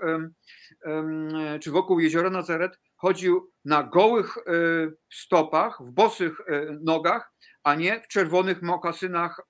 czy 1.61 1.71
wokół 1.71 1.99
jeziora 1.99 2.29
Nazaret 2.29 2.79
chodził 2.95 3.51
na 3.65 3.83
gołych 3.83 4.37
e, 4.37 4.41
stopach, 5.13 5.77
w 5.81 5.91
bosych 5.91 6.41
e, 6.41 6.65
nogach, 6.81 7.33
a 7.63 7.75
nie 7.75 8.01
w 8.01 8.07
czerwonych 8.07 8.61
mokasynach 8.61 9.41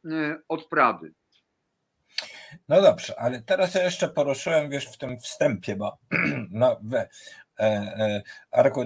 od 0.48 0.68
Prady. 0.68 1.14
No 2.68 2.82
dobrze, 2.82 3.20
ale 3.20 3.42
teraz 3.42 3.76
ja 3.76 3.84
jeszcze 3.84 4.10
poruszyłem, 4.10 4.70
wiesz, 4.70 4.86
w 4.86 4.98
tym 4.98 5.20
wstępie, 5.20 5.76
bo 5.76 5.98
no, 6.52 6.80
we, 6.84 7.10
e, 7.60 8.22
Arku, 8.52 8.84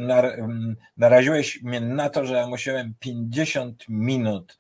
naraziłeś 0.98 1.62
mnie 1.62 1.82
na 1.82 2.10
to, 2.10 2.26
że 2.26 2.34
ja 2.34 2.48
musiałem 2.48 2.94
50 3.00 3.86
minut 3.90 4.58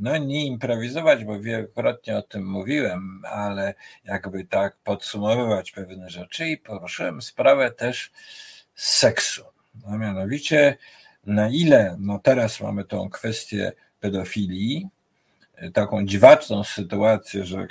no 0.00 0.16
nie 0.16 0.46
improwizować, 0.46 1.24
bo 1.24 1.40
wielokrotnie 1.40 2.16
o 2.16 2.22
tym 2.22 2.50
mówiłem, 2.50 3.22
ale 3.24 3.74
jakby 4.04 4.44
tak 4.44 4.76
podsumowywać 4.84 5.72
pewne 5.72 6.10
rzeczy 6.10 6.48
i 6.48 6.56
poruszyłem 6.56 7.22
sprawę 7.22 7.70
też 7.70 8.10
seksu. 8.74 9.44
No 9.86 9.98
mianowicie 9.98 10.76
na 11.26 11.48
ile, 11.48 11.96
no 11.98 12.18
teraz 12.18 12.60
mamy 12.60 12.84
tą 12.84 13.10
kwestię 13.10 13.72
pedofilii, 14.00 14.88
taką 15.72 16.06
dziwaczną 16.06 16.64
sytuację, 16.64 17.44
że 17.44 17.66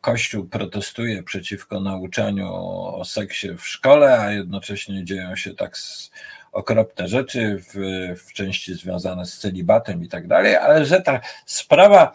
Kościół 0.00 0.48
protestuje 0.48 1.22
przeciwko 1.22 1.80
nauczaniu 1.80 2.54
o 2.54 3.04
seksie 3.04 3.48
w 3.58 3.66
szkole, 3.66 4.20
a 4.20 4.32
jednocześnie 4.32 5.04
dzieją 5.04 5.36
się 5.36 5.54
tak 5.54 5.76
okropne 6.56 7.08
rzeczy 7.08 7.62
w, 7.68 7.74
w 8.26 8.32
części 8.32 8.74
związane 8.74 9.26
z 9.26 9.38
celibatem 9.38 10.04
i 10.04 10.08
tak 10.08 10.26
dalej, 10.26 10.56
ale 10.56 10.86
że 10.86 11.00
ta 11.00 11.20
sprawa 11.46 12.12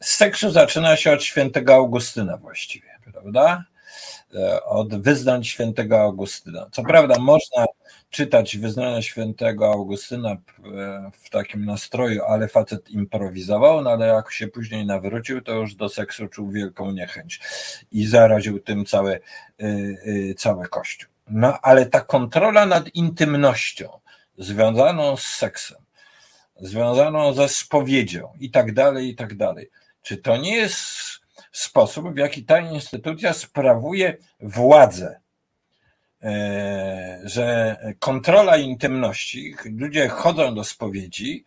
seksu 0.00 0.50
zaczyna 0.50 0.96
się 0.96 1.12
od 1.12 1.24
świętego 1.24 1.74
Augustyna 1.74 2.36
właściwie, 2.36 2.88
prawda? 3.12 3.64
E, 4.34 4.64
od 4.64 5.02
wyznań 5.02 5.44
świętego 5.44 6.00
Augustyna. 6.00 6.66
Co 6.72 6.82
prawda 6.82 7.18
można 7.18 7.66
czytać 8.10 8.56
wyznania 8.56 9.02
świętego 9.02 9.72
Augustyna 9.72 10.30
e, 10.30 10.36
w 11.12 11.30
takim 11.30 11.64
nastroju, 11.64 12.24
ale 12.24 12.48
facet 12.48 12.90
improwizował, 12.90 13.82
no 13.82 13.90
ale 13.90 14.06
jak 14.06 14.32
się 14.32 14.48
później 14.48 14.86
nawrócił, 14.86 15.40
to 15.40 15.52
już 15.52 15.74
do 15.74 15.88
seksu 15.88 16.28
czuł 16.28 16.50
wielką 16.50 16.90
niechęć 16.90 17.40
i 17.92 18.06
zaraził 18.06 18.60
tym 18.60 18.84
cały, 18.84 19.20
e, 19.58 20.34
cały 20.34 20.68
kościół. 20.68 21.17
No 21.30 21.58
ale 21.62 21.86
ta 21.86 22.00
kontrola 22.00 22.66
nad 22.66 22.88
intymnością 22.88 24.00
związaną 24.38 25.16
z 25.16 25.22
seksem, 25.22 25.78
związaną 26.56 27.32
ze 27.32 27.48
spowiedzią 27.48 28.32
i 28.40 28.50
tak 28.50 28.74
dalej, 28.74 29.08
i 29.08 29.14
tak 29.14 29.36
dalej. 29.36 29.70
Czy 30.02 30.16
to 30.16 30.36
nie 30.36 30.56
jest 30.56 30.78
sposób, 31.52 32.14
w 32.14 32.16
jaki 32.16 32.44
ta 32.44 32.58
instytucja 32.58 33.32
sprawuje 33.32 34.16
władzę? 34.40 35.20
E, 36.22 37.20
że 37.24 37.76
kontrola 37.98 38.56
intymności, 38.56 39.54
ludzie 39.76 40.08
chodzą 40.08 40.54
do 40.54 40.64
spowiedzi, 40.64 41.44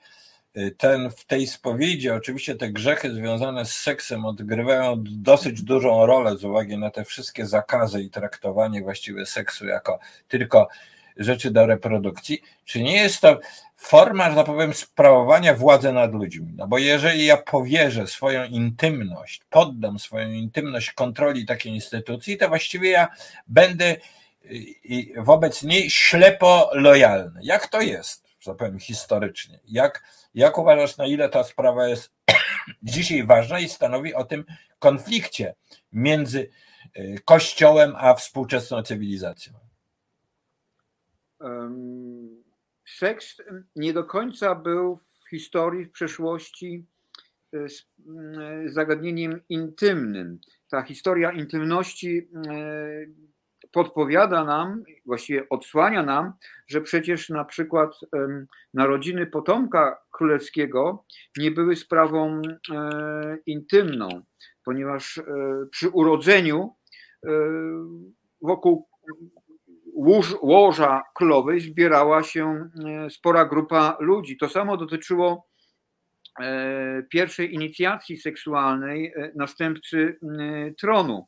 ten, 0.77 1.09
w 1.09 1.25
tej 1.25 1.47
spowiedzi 1.47 2.09
oczywiście 2.09 2.55
te 2.55 2.69
grzechy 2.69 3.13
związane 3.13 3.65
z 3.65 3.71
seksem 3.71 4.25
odgrywają 4.25 5.03
dosyć 5.05 5.61
dużą 5.61 6.05
rolę 6.05 6.37
z 6.37 6.43
uwagi 6.43 6.77
na 6.77 6.91
te 6.91 7.05
wszystkie 7.05 7.45
zakazy 7.45 8.01
i 8.01 8.09
traktowanie 8.09 8.81
właściwie 8.81 9.25
seksu 9.25 9.65
jako 9.65 9.99
tylko 10.27 10.67
rzeczy 11.17 11.51
do 11.51 11.65
reprodukcji. 11.65 12.41
Czy 12.65 12.83
nie 12.83 12.97
jest 12.97 13.21
to 13.21 13.39
forma, 13.77 14.29
że 14.29 14.35
tak 14.35 14.45
powiem, 14.45 14.73
sprawowania 14.73 15.53
władzy 15.53 15.93
nad 15.93 16.13
ludźmi? 16.13 16.53
No 16.55 16.67
bo 16.67 16.77
jeżeli 16.77 17.25
ja 17.25 17.37
powierzę 17.37 18.07
swoją 18.07 18.45
intymność, 18.45 19.41
poddam 19.49 19.99
swoją 19.99 20.31
intymność 20.31 20.91
kontroli 20.91 21.45
takiej 21.45 21.73
instytucji, 21.73 22.37
to 22.37 22.47
właściwie 22.49 22.89
ja 22.89 23.07
będę 23.47 23.95
wobec 25.17 25.63
niej 25.63 25.89
ślepo 25.89 26.69
lojalny. 26.73 27.39
Jak 27.43 27.67
to 27.67 27.81
jest, 27.81 28.30
że 28.41 28.55
powiem, 28.55 28.79
historycznie? 28.79 29.59
Jak, 29.67 30.03
jak 30.33 30.57
uważasz, 30.57 30.97
na 30.97 31.05
ile 31.05 31.29
ta 31.29 31.43
sprawa 31.43 31.87
jest 31.87 32.11
dzisiaj 32.83 33.25
ważna 33.25 33.59
i 33.59 33.69
stanowi 33.69 34.13
o 34.13 34.23
tym 34.23 34.45
konflikcie 34.79 35.55
między 35.91 36.49
y, 36.97 37.15
Kościołem 37.25 37.93
a 37.97 38.13
współczesną 38.13 38.83
cywilizacją? 38.83 39.53
Seks 42.85 43.41
nie 43.75 43.93
do 43.93 44.03
końca 44.03 44.55
był 44.55 44.99
w 45.25 45.29
historii, 45.29 45.85
w 45.85 45.91
przeszłości 45.91 46.85
y, 47.53 47.57
y, 47.57 48.69
zagadnieniem 48.69 49.41
intymnym. 49.49 50.39
Ta 50.69 50.81
historia 50.81 51.31
intymności 51.31 52.27
podpowiada 53.71 54.43
nam, 54.43 54.83
właściwie 55.05 55.49
odsłania 55.49 56.03
nam, 56.03 56.33
że 56.67 56.81
przecież 56.81 57.29
na 57.29 57.45
przykład 57.45 57.99
narodziny 58.73 59.27
potomka 59.27 59.97
królewskiego 60.11 61.05
nie 61.37 61.51
były 61.51 61.75
sprawą 61.75 62.41
intymną, 63.45 64.09
ponieważ 64.65 65.21
przy 65.71 65.89
urodzeniu 65.89 66.75
wokół 68.41 68.87
łóż, 69.93 70.35
łoża 70.41 71.03
królowej 71.15 71.59
zbierała 71.59 72.23
się 72.23 72.69
spora 73.09 73.45
grupa 73.45 73.97
ludzi. 73.99 74.37
To 74.37 74.49
samo 74.49 74.77
dotyczyło 74.77 75.47
pierwszej 77.09 77.53
inicjacji 77.53 78.17
seksualnej 78.17 79.13
następcy 79.35 80.19
tronu. 80.79 81.27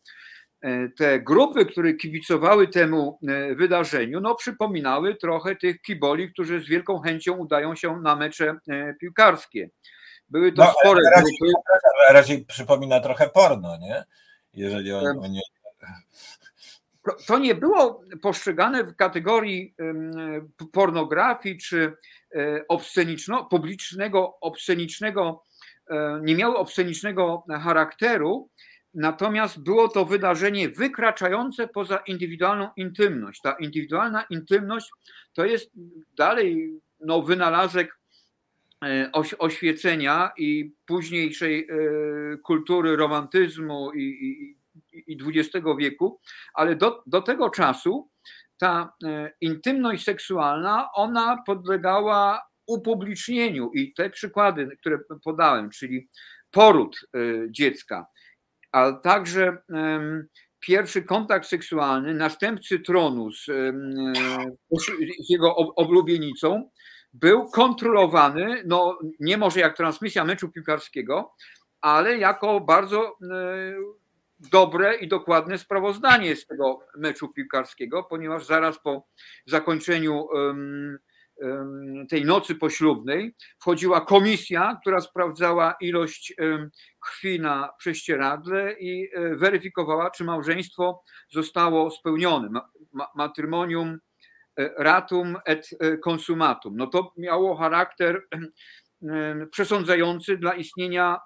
E, 0.64 0.90
te 0.90 1.20
grupy, 1.20 1.66
które 1.66 1.94
kibicowały 1.94 2.68
temu 2.68 3.20
e, 3.28 3.56
wydarzeniu, 3.56 4.22
no 4.22 4.36
przypominały 4.36 5.16
trochę 5.16 5.56
tych 5.56 5.82
kiboli, 5.82 6.32
którzy 6.32 6.62
z 6.62 6.68
wielką 6.68 7.00
chęcią 7.00 7.38
udają 7.38 7.76
się 7.76 8.02
na 8.02 8.16
mecze 8.16 8.56
e, 8.68 8.94
piłkarskie. 8.94 9.70
Były 10.30 10.52
to 10.52 10.64
no, 10.64 10.74
spore 10.80 11.02
raczej, 11.16 11.38
grupy. 11.42 11.54
Raczej 12.10 12.46
przypomina 12.46 13.00
trochę 13.00 13.30
porno, 13.30 13.78
nie? 13.78 14.04
Jeżeli 14.54 14.92
on, 14.94 15.32
nie... 15.32 15.42
To 17.28 17.38
nie 17.38 17.56
było 17.56 18.04
postrzegane 18.22 18.84
w 18.84 18.96
kategorii 18.96 19.76
pornografii 20.72 21.58
czy 21.58 21.94
obsceniczno, 22.68 23.46
publicznego, 23.46 24.38
obscenicznego, 24.42 25.44
nie 26.22 26.36
miały 26.36 26.58
obscenicznego 26.58 27.44
charakteru, 27.64 28.50
Natomiast 28.94 29.64
było 29.64 29.88
to 29.88 30.06
wydarzenie 30.06 30.70
wykraczające 30.70 31.68
poza 31.68 31.98
indywidualną 31.98 32.70
intymność. 32.76 33.42
Ta 33.42 33.52
indywidualna 33.52 34.24
intymność 34.30 34.90
to 35.34 35.46
jest 35.46 35.72
dalej 36.18 36.80
no, 37.00 37.22
wynalazek 37.22 38.00
e, 38.86 39.12
oświecenia 39.40 40.32
i 40.38 40.74
późniejszej 40.86 41.68
e, 41.70 42.38
kultury 42.38 42.96
romantyzmu 42.96 43.92
i, 43.92 44.02
i, 44.02 45.14
i 45.14 45.18
XX 45.22 45.66
wieku, 45.80 46.20
ale 46.54 46.76
do, 46.76 47.04
do 47.08 47.22
tego 47.22 47.50
czasu 47.50 48.10
ta 48.58 48.94
e, 49.06 49.32
intymność 49.42 50.04
seksualna, 50.04 50.90
ona 50.96 51.44
podlegała 51.46 52.42
upublicznieniu 52.68 53.72
i 53.74 53.94
te 53.94 54.10
przykłady, 54.10 54.70
które 54.80 55.00
podałem, 55.24 55.70
czyli 55.70 56.08
poród 56.52 57.00
dziecka, 57.50 58.06
ale 58.74 59.00
także 59.04 59.58
pierwszy 60.60 61.04
kontakt 61.04 61.48
seksualny 61.48 62.14
następcy 62.14 62.80
tronu 62.80 63.32
z, 63.32 63.46
z 65.20 65.30
jego 65.30 65.56
oblubienicą 65.56 66.70
był 67.14 67.50
kontrolowany, 67.50 68.64
no 68.66 69.00
nie 69.20 69.38
może 69.38 69.60
jak 69.60 69.78
transmisja 69.78 70.26
meczu 70.26 70.50
piłkarskiego, 70.50 71.34
ale 71.82 72.18
jako 72.18 72.60
bardzo 72.60 73.18
dobre 74.52 74.96
i 74.96 75.08
dokładne 75.08 75.58
sprawozdanie 75.58 76.36
z 76.36 76.46
tego 76.46 76.80
meczu 76.98 77.30
piłkarskiego, 77.30 78.04
ponieważ 78.04 78.46
zaraz 78.46 78.80
po 78.80 79.08
zakończeniu 79.46 80.28
tej 82.10 82.26
nocy 82.26 82.56
poślubnej 82.56 83.36
wchodziła 83.60 84.02
komisja, 84.02 84.78
która 84.82 85.02
sprawdzała 85.02 85.76
ilość 85.82 86.34
krwi 87.04 87.40
na 87.40 87.70
prześcieradle 87.78 88.74
i 88.80 89.10
e, 89.14 89.36
weryfikowała, 89.36 90.10
czy 90.10 90.24
małżeństwo 90.24 91.04
zostało 91.32 91.92
spełnione. 91.92 92.50
Matrymonium 93.16 94.00
e, 94.58 94.70
ratum 94.78 95.38
et 95.46 95.70
e, 95.80 95.98
consumatum. 95.98 96.78
No 96.78 96.88
to 96.88 97.14
miało 97.18 97.56
charakter 97.56 98.22
przesądzający 99.52 100.38
dla 100.38 100.54
istnienia 100.54 101.20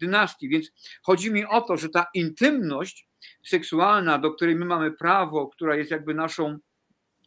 dynastii. 0.00 0.48
Więc 0.48 0.70
chodzi 1.02 1.32
mi 1.32 1.46
o 1.46 1.60
to, 1.60 1.76
że 1.76 1.88
ta 1.88 2.06
intymność 2.14 3.08
seksualna, 3.44 4.18
do 4.18 4.30
której 4.30 4.56
my 4.56 4.64
mamy 4.64 4.92
prawo, 4.92 5.48
która 5.48 5.76
jest 5.76 5.90
jakby 5.90 6.14
naszą 6.14 6.58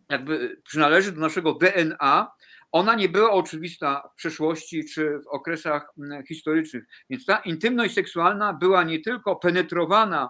jakby 0.09 0.61
przynależy 0.63 1.11
do 1.11 1.21
naszego 1.21 1.53
DNA, 1.53 2.31
ona 2.71 2.95
nie 2.95 3.09
była 3.09 3.31
oczywista 3.31 4.09
w 4.13 4.15
przeszłości 4.15 4.85
czy 4.85 5.19
w 5.19 5.27
okresach 5.27 5.91
mm, 5.97 6.25
historycznych. 6.25 6.83
Więc 7.09 7.25
ta 7.25 7.37
intymność 7.37 7.93
seksualna 7.93 8.53
była 8.53 8.83
nie 8.83 9.01
tylko 9.01 9.35
penetrowana, 9.35 10.29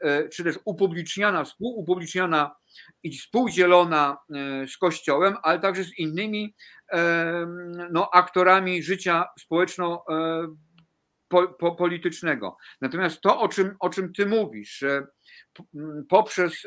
e, 0.00 0.28
czy 0.28 0.44
też 0.44 0.58
upubliczniana, 0.64 1.44
współupubliczniana 1.44 2.56
i 3.02 3.18
współdzielona 3.18 4.16
e, 4.34 4.66
z 4.68 4.76
Kościołem, 4.76 5.36
ale 5.42 5.60
także 5.60 5.84
z 5.84 5.98
innymi 5.98 6.54
e, 6.92 7.46
no, 7.90 8.10
aktorami 8.14 8.82
życia 8.82 9.24
społeczno 9.38 10.04
politycznego. 11.78 12.56
Natomiast 12.80 13.20
to, 13.20 13.40
o 13.40 13.48
czym, 13.48 13.76
o 13.80 13.90
czym 13.90 14.12
ty 14.12 14.26
mówisz, 14.26 14.78
że 14.78 15.06
poprzez 16.08 16.66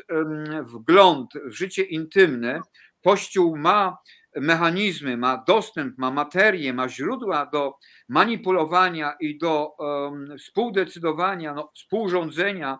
wgląd 0.64 1.30
w 1.44 1.52
życie 1.52 1.82
intymne 1.82 2.60
Kościół 3.04 3.56
ma 3.56 3.98
mechanizmy, 4.36 5.16
ma 5.16 5.44
dostęp, 5.46 5.98
ma 5.98 6.10
materię, 6.10 6.72
ma 6.72 6.88
źródła 6.88 7.46
do 7.52 7.74
manipulowania 8.08 9.14
i 9.20 9.38
do 9.38 9.74
um, 9.78 10.38
współdecydowania, 10.38 11.54
no, 11.54 11.70
współrządzenia 11.74 12.78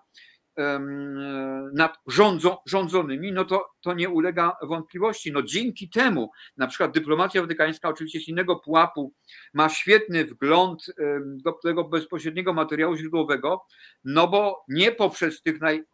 nad 1.72 1.98
rządzo, 2.07 2.62
rządzonymi, 2.66 3.32
no 3.32 3.44
to, 3.44 3.66
to 3.80 3.94
nie 3.94 4.09
ulega 4.09 4.57
wątpliwości. 4.62 5.32
No 5.32 5.42
dzięki 5.42 5.88
temu 5.88 6.30
na 6.57 6.66
przykład 6.66 6.92
dyplomacja 6.92 7.42
watykańska 7.42 7.88
oczywiście 7.88 8.20
z 8.20 8.28
innego 8.28 8.57
pułapu 8.57 9.12
ma 9.54 9.68
świetny 9.68 10.24
wgląd 10.24 10.86
do 11.24 11.52
tego 11.52 11.84
bezpośredniego 11.84 12.52
materiału 12.52 12.96
źródłowego, 12.96 13.62
no 14.04 14.28
bo 14.28 14.64
nie 14.68 14.92
poprzez 14.92 15.42
tych, 15.42 15.61
naj, 15.61 15.84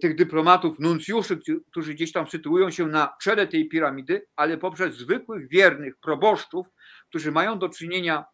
tych 0.00 0.16
dyplomatów, 0.16 0.78
nuncjuszy, 0.78 1.40
którzy 1.70 1.94
gdzieś 1.94 2.12
tam 2.12 2.28
sytuują 2.28 2.70
się 2.70 2.86
na 2.86 3.16
czele 3.22 3.46
tej 3.46 3.68
piramidy, 3.68 4.26
ale 4.36 4.58
poprzez 4.58 4.96
zwykłych, 4.96 5.48
wiernych 5.48 5.96
proboszczów, 5.96 6.66
którzy 7.08 7.32
mają 7.32 7.58
do 7.58 7.68
czynienia 7.68 8.24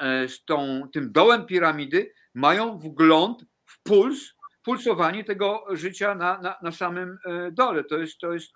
e, 0.00 0.28
z 0.28 0.44
tą, 0.44 0.88
tym 0.92 1.12
dołem 1.12 1.46
piramidy, 1.46 2.12
mają 2.34 2.78
wgląd 2.78 3.44
w 3.66 3.82
puls 3.82 4.36
pulsowanie 4.62 5.24
tego 5.24 5.64
życia 5.70 6.14
na, 6.14 6.38
na, 6.38 6.56
na 6.62 6.72
samym 6.72 7.18
e, 7.24 7.50
dole. 7.52 7.84
To 7.84 7.98
jest, 7.98 8.18
to 8.18 8.32
jest 8.32 8.52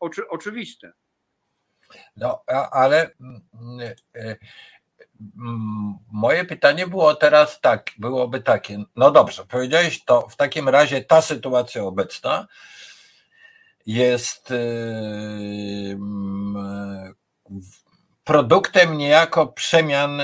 oczy, 0.00 0.28
oczywiste. 0.28 0.92
No, 2.16 2.42
ale 2.72 3.10
mm, 3.20 3.80
e, 3.80 3.94
mm, 4.14 4.36
moje 6.12 6.44
pytanie 6.44 6.86
było 6.86 7.14
teraz 7.14 7.60
tak, 7.60 7.90
byłoby 7.98 8.40
takie, 8.40 8.84
no 8.96 9.10
dobrze, 9.10 9.44
powiedziałeś 9.46 10.04
to, 10.04 10.28
w 10.28 10.36
takim 10.36 10.68
razie 10.68 11.04
ta 11.04 11.22
sytuacja 11.22 11.82
obecna 11.82 12.46
jest 13.86 14.50
e, 14.50 14.56
mm, 15.92 17.14
produktem 18.24 18.98
niejako 18.98 19.46
przemian 19.46 20.20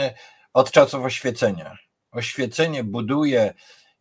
od 0.53 0.71
czasów 0.71 1.05
oświecenia. 1.05 1.77
Oświecenie 2.13 2.85
buduje 2.85 3.55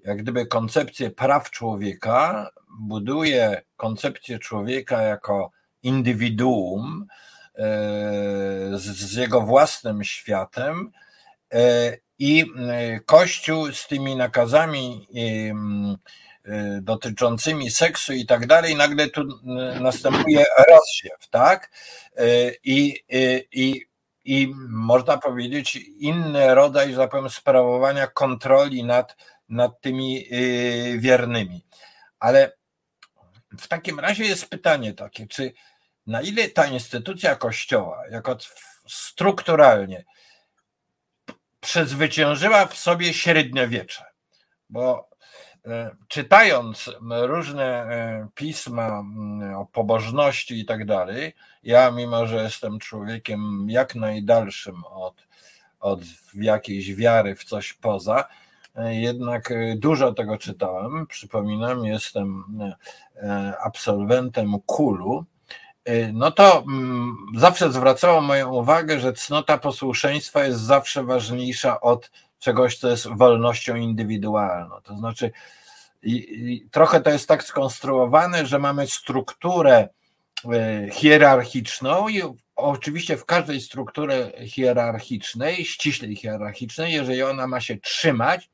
jak 0.03 0.17
gdyby 0.17 0.45
koncepcję 0.45 1.09
praw 1.09 1.51
człowieka, 1.51 2.49
buduje 2.79 3.61
koncepcję 3.77 4.39
człowieka 4.39 5.01
jako 5.01 5.51
indywiduum 5.83 7.07
e, 7.57 7.63
z, 8.77 9.15
jego 9.15 9.41
własnym 9.41 10.03
światem 10.03 10.91
e, 11.53 11.97
i 12.19 12.45
e, 12.69 12.99
Kościół 12.99 13.71
z 13.71 13.87
tymi 13.87 14.15
nakazami 14.15 15.07
dotyczącymi 16.81 17.71
seksu 17.71 18.13
i 18.13 18.25
tak 18.25 18.47
dalej, 18.47 18.75
nagle 18.75 19.09
tu 19.09 19.21
następuje 19.81 20.45
rozsiew, 20.69 21.27
tak? 21.29 21.71
I, 22.63 22.99
i, 23.51 23.85
i 24.25 24.53
można 24.69 25.17
powiedzieć 25.17 25.75
inny 25.99 26.55
rodzaj, 26.55 26.91
że 26.91 26.97
tak 26.97 27.11
powiem, 27.11 27.29
sprawowania 27.29 28.07
kontroli 28.07 28.83
nad 28.83 29.15
nad 29.49 29.81
tymi 29.81 30.25
wiernymi. 30.97 31.65
Ale 32.19 32.57
w 33.57 33.67
takim 33.67 33.99
razie 33.99 34.23
jest 34.23 34.49
pytanie 34.49 34.93
takie, 34.93 35.27
czy 35.27 35.53
na 36.07 36.21
ile 36.21 36.49
ta 36.49 36.65
instytucja 36.65 37.35
Kościoła, 37.35 38.03
jako 38.11 38.37
strukturalnie, 38.87 40.05
przezwyciężyła 41.59 42.65
w 42.65 42.77
sobie 42.77 43.13
średniowiecze? 43.13 44.05
Bo 44.69 45.09
e, 45.65 45.95
czytając 46.07 46.89
różne 47.21 47.65
e, 47.65 48.27
pisma 48.35 49.03
o 49.57 49.65
pobożności 49.65 50.59
i 50.59 50.65
tak 50.65 50.85
dalej, 50.85 51.35
ja 51.63 51.91
mimo, 51.91 52.27
że 52.27 52.43
jestem 52.43 52.79
człowiekiem 52.79 53.65
jak 53.69 53.95
najdalszym 53.95 54.83
od, 54.85 55.27
od 55.79 55.99
jakiejś 56.33 56.95
wiary 56.95 57.35
w 57.35 57.43
coś 57.43 57.73
poza, 57.73 58.27
jednak 58.75 59.53
dużo 59.75 60.13
tego 60.13 60.37
czytałem. 60.37 61.07
Przypominam, 61.07 61.85
jestem 61.85 62.43
absolwentem 63.63 64.59
KULU. 64.65 65.25
No 66.13 66.31
to 66.31 66.63
mm, 66.67 67.15
zawsze 67.35 67.71
zwracało 67.71 68.21
moją 68.21 68.53
uwagę, 68.53 68.99
że 68.99 69.13
cnota 69.13 69.57
posłuszeństwa 69.57 70.45
jest 70.45 70.59
zawsze 70.59 71.03
ważniejsza 71.03 71.81
od 71.81 72.11
czegoś, 72.39 72.77
co 72.77 72.89
jest 72.89 73.07
wolnością 73.07 73.75
indywidualną. 73.75 74.81
To 74.83 74.97
znaczy, 74.97 75.31
trochę 76.71 77.01
to 77.01 77.09
jest 77.09 77.27
tak 77.27 77.43
skonstruowane, 77.43 78.45
że 78.45 78.59
mamy 78.59 78.87
strukturę 78.87 79.89
e, 80.53 80.87
hierarchiczną 80.91 82.09
i 82.09 82.21
oczywiście 82.55 83.17
w 83.17 83.25
każdej 83.25 83.61
strukturze 83.61 84.31
hierarchicznej, 84.47 85.65
ściślej 85.65 86.15
hierarchicznej, 86.15 86.93
jeżeli 86.93 87.23
ona 87.23 87.47
ma 87.47 87.61
się 87.61 87.77
trzymać, 87.77 88.49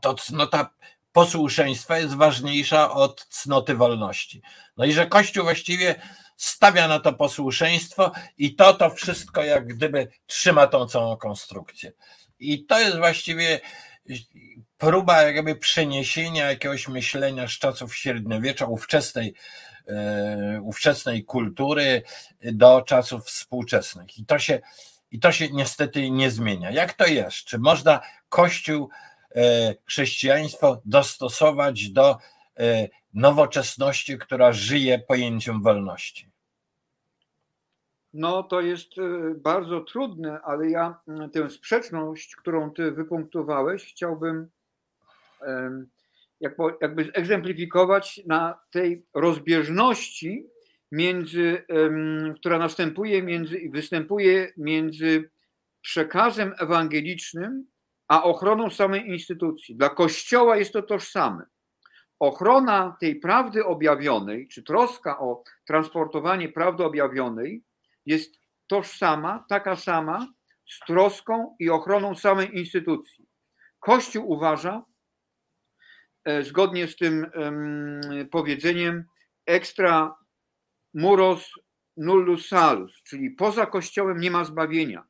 to 0.00 0.14
cnota 0.14 0.70
posłuszeństwa 1.12 1.98
jest 1.98 2.14
ważniejsza 2.14 2.92
od 2.92 3.24
cnoty 3.24 3.74
wolności. 3.74 4.42
No 4.76 4.84
i 4.84 4.92
że 4.92 5.06
Kościół 5.06 5.44
właściwie 5.44 5.94
stawia 6.36 6.88
na 6.88 7.00
to 7.00 7.12
posłuszeństwo 7.12 8.12
i 8.38 8.54
to 8.54 8.74
to 8.74 8.90
wszystko 8.90 9.44
jak 9.44 9.66
gdyby 9.66 10.08
trzyma 10.26 10.66
tą 10.66 10.86
całą 10.86 11.16
konstrukcję. 11.16 11.92
I 12.38 12.64
to 12.64 12.80
jest 12.80 12.96
właściwie 12.96 13.60
próba 14.78 15.22
jakby 15.22 15.56
przeniesienia 15.56 16.50
jakiegoś 16.50 16.88
myślenia 16.88 17.48
z 17.48 17.50
czasów 17.50 17.96
średniowiecza, 17.96 18.66
ówczesnej, 18.66 19.34
e, 19.88 20.60
ówczesnej 20.62 21.24
kultury 21.24 22.02
do 22.42 22.82
czasów 22.82 23.26
współczesnych. 23.26 24.18
I 24.18 24.26
to 24.26 24.38
się, 24.38 24.60
i 25.10 25.20
to 25.20 25.32
się 25.32 25.48
niestety 25.48 26.10
nie 26.10 26.30
zmienia. 26.30 26.70
Jak 26.70 26.92
to 26.92 27.06
jest? 27.06 27.36
Czy 27.36 27.58
można 27.58 28.00
Kościół, 28.28 28.88
e, 29.34 29.74
chrześcijaństwo 29.84 30.82
dostosować 30.84 31.90
do 31.90 32.18
e, 32.58 32.88
nowoczesności, 33.16 34.18
która 34.18 34.52
żyje 34.52 34.98
pojęciem 34.98 35.62
wolności? 35.62 36.28
no 38.16 38.42
to 38.42 38.60
jest 38.60 38.98
e, 38.98 39.34
bardzo 39.34 39.80
trudne, 39.80 40.40
ale 40.42 40.70
ja 40.70 41.00
mm, 41.08 41.30
tę 41.30 41.50
sprzeczność, 41.50 42.36
którą 42.36 42.70
ty 42.70 42.90
wypunktowałeś, 42.90 43.84
chciałbym 43.84 44.48
jakby 46.80 47.12
egzemplifikować 47.12 48.20
na 48.26 48.58
tej 48.70 49.06
rozbieżności 49.14 50.46
między, 50.92 51.64
która 52.36 52.58
następuje 52.58 53.22
między 53.22 53.58
i 53.58 53.70
występuje 53.70 54.52
między 54.56 55.30
przekazem 55.80 56.54
ewangelicznym 56.58 57.66
a 58.08 58.22
ochroną 58.22 58.70
samej 58.70 59.08
instytucji. 59.08 59.76
Dla 59.76 59.88
Kościoła 59.88 60.56
jest 60.56 60.72
to 60.72 60.82
tożsame. 60.82 61.46
Ochrona 62.18 62.96
tej 63.00 63.16
prawdy 63.16 63.64
objawionej, 63.64 64.48
czy 64.48 64.62
troska 64.62 65.18
o 65.18 65.42
transportowanie 65.66 66.48
prawdy 66.48 66.84
objawionej 66.84 67.62
jest 68.06 68.34
tożsama, 68.66 69.44
taka 69.48 69.76
sama 69.76 70.32
z 70.66 70.78
troską 70.86 71.56
i 71.58 71.70
ochroną 71.70 72.14
samej 72.14 72.58
instytucji. 72.58 73.26
Kościół 73.80 74.30
uważa, 74.30 74.84
e, 76.24 76.42
zgodnie 76.42 76.88
z 76.88 76.96
tym 76.96 77.30
powiedzeniem, 78.30 79.04
extra 79.46 80.16
muros 80.94 81.50
nullus 81.96 82.48
salus, 82.48 83.02
czyli 83.02 83.30
poza 83.30 83.66
Kościołem 83.66 84.20
nie 84.20 84.30
ma 84.30 84.44
zbawienia. 84.44 85.04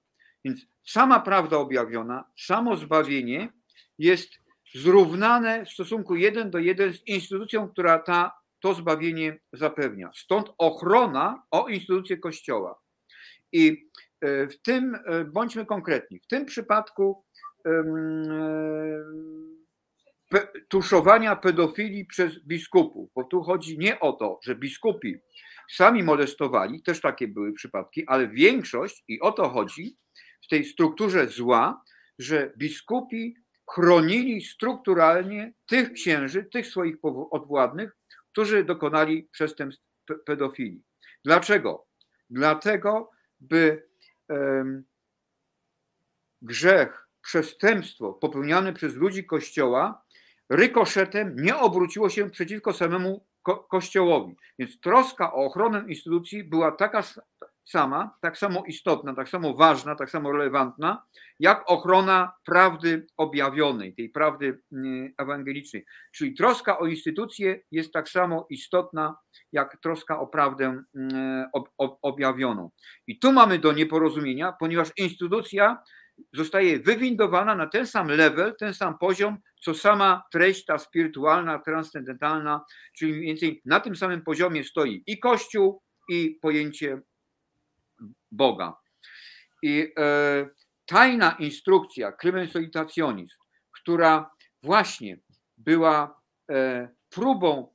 Więc 0.45 0.67
sama 0.85 1.21
prawda 1.21 1.57
objawiona, 1.57 2.25
samo 2.37 2.77
zbawienie 2.77 3.53
jest 3.99 4.31
zrównane 4.77 5.65
w 5.65 5.71
stosunku 5.71 6.17
jeden 6.17 6.51
do 6.51 6.59
jeden 6.59 6.95
z 6.95 7.07
instytucją, 7.07 7.69
która 7.69 7.99
ta, 7.99 8.33
to 8.61 8.75
zbawienie 8.75 9.39
zapewnia. 9.53 10.11
Stąd 10.15 10.51
ochrona 10.59 11.43
o 11.51 11.69
instytucję 11.69 12.19
Kościoła. 12.19 12.81
I 13.53 13.91
e, 14.21 14.47
w 14.47 14.63
tym, 14.63 14.95
e, 14.95 15.25
bądźmy 15.25 15.67
konkretni, 15.67 16.21
w 16.21 16.27
tym 16.27 16.47
przypadku 16.47 17.25
e, 17.67 17.85
tuszowania 20.69 21.37
pedofilii 21.37 22.07
przez 22.07 22.45
biskupów, 22.47 23.11
bo 23.15 23.25
tu 23.25 23.43
chodzi 23.43 23.79
nie 23.79 24.01
o 24.01 24.13
to, 24.13 24.41
że 24.45 24.55
biskupi 24.55 25.17
sami 25.73 26.03
molestowali, 26.03 26.83
też 26.83 27.01
takie 27.01 27.29
były 27.29 27.53
przypadki, 27.53 28.07
ale 28.07 28.29
większość, 28.29 29.05
i 29.09 29.21
o 29.21 29.33
to 29.33 29.49
chodzi, 29.49 29.97
w 30.43 30.49
tej 30.49 30.65
strukturze 30.65 31.27
zła, 31.27 31.83
że 32.19 32.53
biskupi 32.59 33.35
chronili 33.71 34.41
strukturalnie 34.45 35.53
tych 35.67 35.93
księży, 35.93 36.45
tych 36.45 36.67
swoich 36.67 36.97
odwładnych, 37.31 37.97
którzy 38.33 38.65
dokonali 38.65 39.29
przestępstw 39.33 39.85
pedofilii. 40.27 40.83
Dlaczego? 41.25 41.87
Dlatego, 42.31 43.11
by 43.41 43.89
grzech, 46.43 47.09
przestępstwo 47.23 48.13
popełniane 48.13 48.73
przez 48.73 48.95
ludzi 48.95 49.25
Kościoła 49.25 50.05
rykoszetem 50.49 51.37
nie 51.37 51.57
obróciło 51.57 52.11
się 52.11 52.31
przeciwko 52.31 52.73
samemu 52.73 53.27
ko 53.43 53.57
Kościołowi. 53.57 54.37
Więc 54.59 54.81
troska 54.81 55.33
o 55.33 55.45
ochronę 55.45 55.85
instytucji 55.89 56.45
była 56.45 56.73
taka 56.73 57.03
sama, 57.67 58.15
tak 58.23 58.39
samo 58.39 58.63
istotna, 58.67 59.15
tak 59.15 59.29
samo 59.29 59.55
ważna, 59.55 59.95
tak 59.95 60.11
samo 60.11 60.33
relevantna, 60.33 61.03
jak 61.41 61.65
ochrona 61.67 62.33
prawdy 62.45 63.07
objawionej, 63.17 63.95
tej 63.95 64.09
prawdy 64.09 64.61
mm, 64.73 65.13
ewangelicznej. 65.19 65.85
Czyli 66.13 66.35
troska 66.35 66.79
o 66.79 66.87
instytucję 66.87 67.61
jest 67.71 67.93
tak 67.93 68.09
samo 68.09 68.47
istotna, 68.51 69.17
jak 69.53 69.77
troska 69.81 70.21
o 70.21 70.27
prawdę 70.27 70.83
mm, 70.95 71.47
objawioną. 72.03 72.71
I 73.07 73.19
tu 73.19 73.33
mamy 73.33 73.59
do 73.59 73.73
nieporozumienia, 73.73 74.53
ponieważ 74.53 74.89
instytucja 74.97 75.83
zostaje 76.33 76.79
wywindowana 76.79 77.55
na 77.55 77.67
ten 77.67 77.87
sam 77.87 78.09
level, 78.09 78.55
ten 78.59 78.75
sam 78.75 78.99
poziom, 78.99 79.37
co 79.61 79.75
sama 79.75 80.23
treść 80.33 80.65
ta 80.65 80.79
spirytualna, 80.79 81.59
transcendentalna, 81.59 82.65
czyli 82.99 83.13
mniej 83.13 83.27
więcej 83.27 83.63
na 83.65 83.81
tym 83.81 83.97
samym 83.97 84.23
poziomie 84.23 84.65
stoi 84.65 85.03
i 85.07 85.19
Kościół, 85.19 85.83
i 86.09 86.39
pojęcie 86.43 87.01
Boga. 88.33 88.77
I 89.63 89.93
e, 89.99 90.49
tajna 90.87 91.37
instrukcja 91.39 92.13
Solitationis, 92.53 93.39
która 93.73 94.31
właśnie 94.63 95.19
była 95.57 96.21
e, 96.51 96.89
próbą 97.11 97.75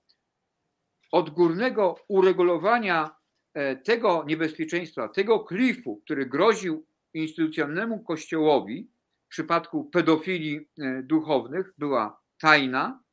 odgórnego 1.11 1.95
uregulowania 2.07 3.15
e, 3.53 3.75
tego 3.75 4.23
niebezpieczeństwa, 4.27 5.07
tego 5.07 5.39
klifu, 5.39 6.01
który 6.05 6.25
groził 6.25 6.85
instytucjonalnemu 7.13 8.03
kościołowi 8.03 8.89
w 9.25 9.29
przypadku 9.29 9.85
pedofilii 9.85 10.57
e, 10.57 11.03
duchownych, 11.03 11.73
była 11.77 12.21
tajna, 12.39 13.03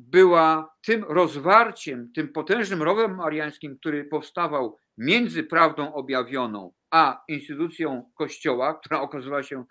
była 0.00 0.74
tym 0.84 1.04
rozwarciem, 1.04 2.12
tym 2.12 2.28
potężnym 2.28 2.82
rowem 2.82 3.14
mariańskim, 3.14 3.78
który 3.78 4.04
powstawał 4.04 4.78
między 4.98 5.44
prawdą 5.44 5.94
objawioną 5.94 6.72
a 6.90 7.24
instytucją 7.28 8.10
Kościoła, 8.14 8.74
która 8.74 9.00
okazała 9.00 9.42
się 9.42 9.64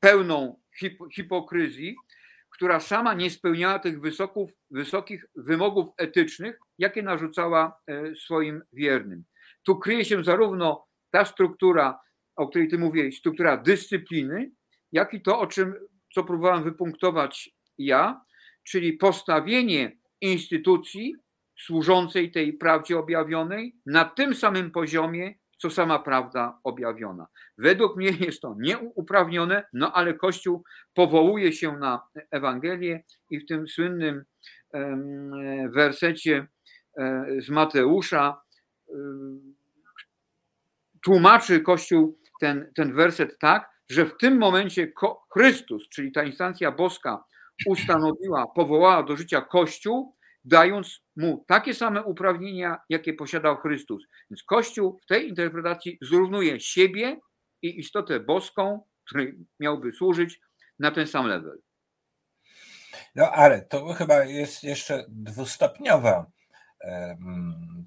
pełną 0.00 0.60
hip 0.78 0.98
hipokryzji, 1.14 1.96
która 2.50 2.80
sama 2.80 3.14
nie 3.14 3.30
spełniała 3.30 3.78
tych 3.78 4.00
wysoków, 4.00 4.50
wysokich 4.70 5.24
wymogów 5.34 5.86
etycznych, 5.98 6.58
jakie 6.78 7.02
narzucała 7.02 7.80
e, 7.86 8.14
swoim 8.14 8.62
wiernym. 8.72 9.24
Tu 9.62 9.78
kryje 9.78 10.04
się 10.04 10.24
zarówno 10.24 10.86
ta 11.10 11.24
struktura, 11.24 12.00
o 12.36 12.48
której 12.48 12.68
ty 12.68 12.78
mówiłeś, 12.78 13.18
struktura 13.18 13.56
dyscypliny, 13.56 14.50
jak 14.92 15.14
i 15.14 15.22
to, 15.22 15.40
o 15.40 15.46
czym, 15.46 15.74
co 16.14 16.24
próbowałem 16.24 16.64
wypunktować 16.64 17.50
ja, 17.78 18.20
czyli 18.64 18.92
postawienie 18.92 19.96
instytucji 20.20 21.14
służącej 21.58 22.30
tej 22.30 22.52
prawdzie 22.52 22.98
objawionej 22.98 23.76
na 23.86 24.04
tym 24.04 24.34
samym 24.34 24.70
poziomie, 24.70 25.34
co 25.58 25.70
sama 25.70 25.98
prawda 25.98 26.58
objawiona. 26.64 27.26
Według 27.58 27.96
mnie 27.96 28.10
jest 28.26 28.42
to 28.42 28.56
nieuprawnione, 28.58 29.64
no 29.72 29.92
ale 29.92 30.14
Kościół 30.14 30.64
powołuje 30.94 31.52
się 31.52 31.76
na 31.76 32.02
Ewangelię 32.30 33.04
i 33.30 33.40
w 33.40 33.46
tym 33.46 33.68
słynnym 33.68 34.24
wersecie 35.72 36.46
e, 36.98 37.26
z 37.40 37.48
Mateusza 37.48 38.40
tłumaczy 41.04 41.60
Kościół 41.60 42.18
ten, 42.40 42.72
ten 42.74 42.92
werset 42.94 43.38
tak, 43.38 43.70
że 43.88 44.06
w 44.06 44.16
tym 44.16 44.38
momencie 44.38 44.92
Chrystus, 45.32 45.88
czyli 45.88 46.12
ta 46.12 46.24
instancja 46.24 46.72
boska, 46.72 47.24
ustanowiła, 47.66 48.46
powołała 48.46 49.02
do 49.02 49.16
życia 49.16 49.40
Kościół, 49.40 50.15
dając 50.46 51.00
mu 51.16 51.44
takie 51.48 51.74
same 51.74 52.04
uprawnienia, 52.04 52.78
jakie 52.88 53.14
posiadał 53.14 53.56
Chrystus. 53.56 54.04
Więc 54.30 54.42
Kościół 54.42 54.98
w 55.02 55.06
tej 55.06 55.28
interpretacji 55.28 55.98
zrównuje 56.02 56.60
siebie 56.60 57.20
i 57.62 57.78
istotę 57.78 58.20
boską, 58.20 58.82
której 59.06 59.38
miałby 59.60 59.92
służyć, 59.92 60.40
na 60.78 60.90
ten 60.90 61.06
sam 61.06 61.26
level. 61.26 61.58
No 63.14 63.30
ale 63.30 63.62
to 63.62 63.92
chyba 63.92 64.24
jest 64.24 64.64
jeszcze 64.64 65.04
dwustopniowa 65.08 66.26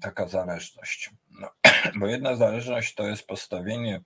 taka 0.00 0.28
zależność. 0.28 1.10
No, 1.40 1.48
bo 2.00 2.06
jedna 2.06 2.36
zależność 2.36 2.94
to 2.94 3.06
jest 3.06 3.26
postawienie 3.26 4.00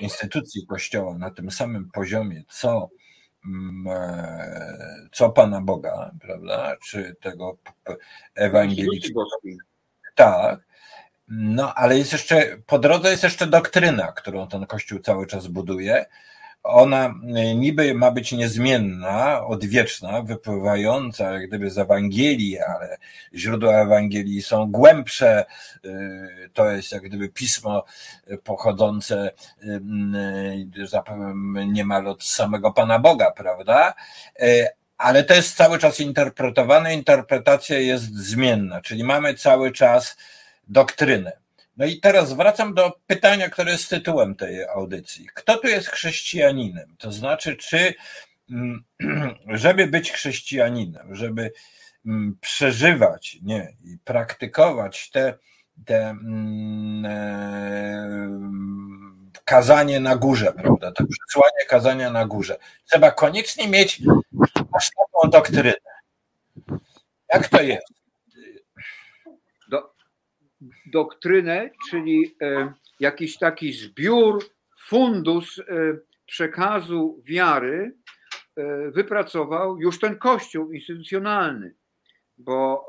instytucji 0.00 0.66
Kościoła 0.66 1.18
na 1.18 1.30
tym 1.30 1.50
samym 1.50 1.90
poziomie, 1.90 2.42
co, 2.48 2.88
co 5.12 5.30
Pana 5.30 5.60
Boga, 5.60 6.10
prawda, 6.20 6.76
czy 6.84 7.16
tego 7.20 7.56
ewangelicznego. 8.34 9.24
Tak. 10.14 10.60
No, 11.28 11.74
ale 11.74 11.98
jest 11.98 12.12
jeszcze, 12.12 12.58
po 12.66 12.78
drodze 12.78 13.10
jest 13.10 13.22
jeszcze 13.22 13.46
doktryna, 13.46 14.12
którą 14.12 14.48
ten 14.48 14.66
Kościół 14.66 14.98
cały 14.98 15.26
czas 15.26 15.46
buduje, 15.46 16.06
ona 16.62 17.14
y, 17.36 17.54
niby 17.54 17.94
ma 17.94 18.10
być 18.10 18.32
niezmienna, 18.32 19.46
odwieczna, 19.46 20.22
wypływająca 20.22 21.32
jak 21.32 21.48
gdyby 21.48 21.70
z 21.70 21.78
Ewangelii, 21.78 22.58
ale 22.58 22.96
źródła 23.34 23.72
Ewangelii 23.72 24.42
są 24.42 24.70
głębsze. 24.70 25.44
Y, 25.84 26.50
to 26.52 26.70
jest 26.70 26.92
jak 26.92 27.02
gdyby 27.02 27.28
pismo 27.28 27.84
pochodzące 28.44 29.30
y, 29.62 29.80
niemal 31.66 32.08
od 32.08 32.24
samego 32.24 32.72
Pana 32.72 32.98
Boga, 32.98 33.30
prawda? 33.30 33.94
Ale 34.98 35.24
to 35.24 35.34
jest 35.34 35.56
cały 35.56 35.78
czas 35.78 36.00
interpretowane, 36.00 36.94
interpretacja 36.94 37.78
jest 37.78 38.14
zmienna, 38.14 38.80
czyli 38.80 39.04
mamy 39.04 39.34
cały 39.34 39.72
czas 39.72 40.16
doktrynę. 40.68 41.41
No 41.76 41.86
i 41.86 42.00
teraz 42.00 42.32
wracam 42.32 42.74
do 42.74 42.92
pytania, 43.06 43.50
które 43.50 43.72
jest 43.72 43.88
tytułem 43.88 44.34
tej 44.34 44.64
audycji. 44.64 45.28
Kto 45.34 45.58
tu 45.58 45.66
jest 45.66 45.88
chrześcijaninem? 45.88 46.96
To 46.98 47.12
znaczy, 47.12 47.56
czy 47.56 47.94
mm, 48.50 48.84
żeby 49.46 49.86
być 49.86 50.12
chrześcijaninem, 50.12 51.14
żeby 51.14 51.52
mm, 52.06 52.38
przeżywać 52.40 53.36
nie, 53.42 53.72
i 53.84 53.98
praktykować 54.04 55.10
te, 55.10 55.34
te 55.84 56.10
mm, 56.10 57.06
e, 57.06 58.12
kazanie 59.44 60.00
na 60.00 60.16
górze, 60.16 60.52
prawda? 60.52 60.92
To 60.92 61.04
przesłanie 61.04 61.66
kazania 61.68 62.10
na 62.10 62.26
górze. 62.26 62.56
Trzeba 62.90 63.10
koniecznie 63.10 63.68
mieć 63.68 64.02
taką 64.72 65.30
doktrynę. 65.30 65.74
Jak 67.34 67.48
to 67.48 67.62
jest? 67.62 68.01
Doktrynę, 70.86 71.70
czyli 71.90 72.36
e, 72.42 72.72
jakiś 73.00 73.38
taki 73.38 73.72
zbiór, 73.72 74.44
fundus 74.80 75.58
e, 75.58 75.64
przekazu 76.26 77.22
wiary 77.24 77.94
e, 78.56 78.90
wypracował 78.90 79.78
już 79.78 80.00
ten 80.00 80.18
kościół 80.18 80.72
instytucjonalny. 80.72 81.74
Bo 82.38 82.86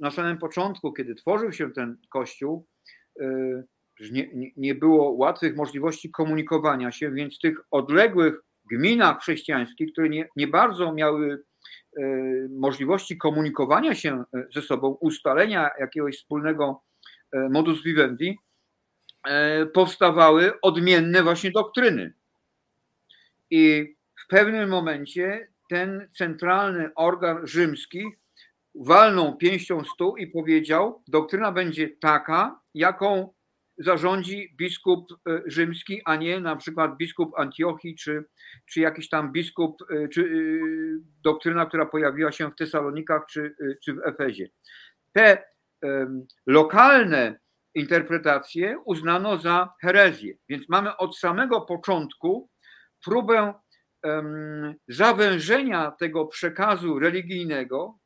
na 0.00 0.10
samym 0.10 0.38
początku, 0.38 0.92
kiedy 0.92 1.14
tworzył 1.14 1.52
się 1.52 1.72
ten 1.72 1.96
kościół, 2.10 2.66
nie, 4.12 4.52
nie 4.56 4.74
było 4.74 5.10
łatwych 5.10 5.56
możliwości 5.56 6.10
komunikowania 6.10 6.92
się, 6.92 7.10
więc 7.10 7.36
w 7.36 7.40
tych 7.40 7.58
odległych 7.70 8.34
gminach 8.70 9.20
chrześcijańskich, 9.20 9.92
które 9.92 10.08
nie, 10.08 10.28
nie 10.36 10.48
bardzo 10.48 10.92
miały 10.92 11.44
możliwości 12.50 13.18
komunikowania 13.18 13.94
się 13.94 14.24
ze 14.54 14.62
sobą, 14.62 14.96
ustalenia 15.00 15.70
jakiegoś 15.80 16.16
wspólnego 16.16 16.82
modus 17.50 17.82
vivendi, 17.82 18.38
e, 19.26 19.66
powstawały 19.66 20.60
odmienne 20.60 21.22
właśnie 21.22 21.50
doktryny. 21.50 22.14
I 23.50 23.94
w 24.24 24.26
pewnym 24.26 24.68
momencie 24.68 25.48
ten 25.70 26.08
centralny 26.12 26.90
organ 26.94 27.46
rzymski 27.46 28.04
walnął 28.74 29.36
pięścią 29.36 29.84
stół 29.84 30.16
i 30.16 30.26
powiedział: 30.26 31.02
Doktryna 31.08 31.52
będzie 31.52 31.88
taka, 31.88 32.60
jaką 32.74 33.34
zarządzi 33.78 34.54
biskup 34.56 35.12
e, 35.12 35.42
rzymski, 35.46 36.02
a 36.04 36.16
nie 36.16 36.40
na 36.40 36.56
przykład 36.56 36.96
biskup 36.96 37.38
Antiochii, 37.38 37.96
czy, 37.96 38.24
czy 38.66 38.80
jakiś 38.80 39.08
tam 39.08 39.32
biskup, 39.32 39.76
czy 40.12 40.30
doktryna, 41.22 41.66
która 41.66 41.86
pojawiła 41.86 42.32
się 42.32 42.50
w 42.50 42.56
Tesalonikach, 42.56 43.26
czy, 43.26 43.56
czy 43.84 43.94
w 43.94 43.98
Efezie. 44.06 44.48
Te 45.12 45.53
lokalne 46.46 47.38
interpretacje 47.74 48.78
uznano 48.84 49.36
za 49.36 49.74
herezję. 49.80 50.34
Więc 50.48 50.68
mamy 50.68 50.96
od 50.96 51.18
samego 51.18 51.60
początku 51.60 52.48
próbę 53.04 53.54
zawężenia 54.88 55.90
tego 55.90 56.26
przekazu 56.26 56.98
religijnego, 56.98 57.98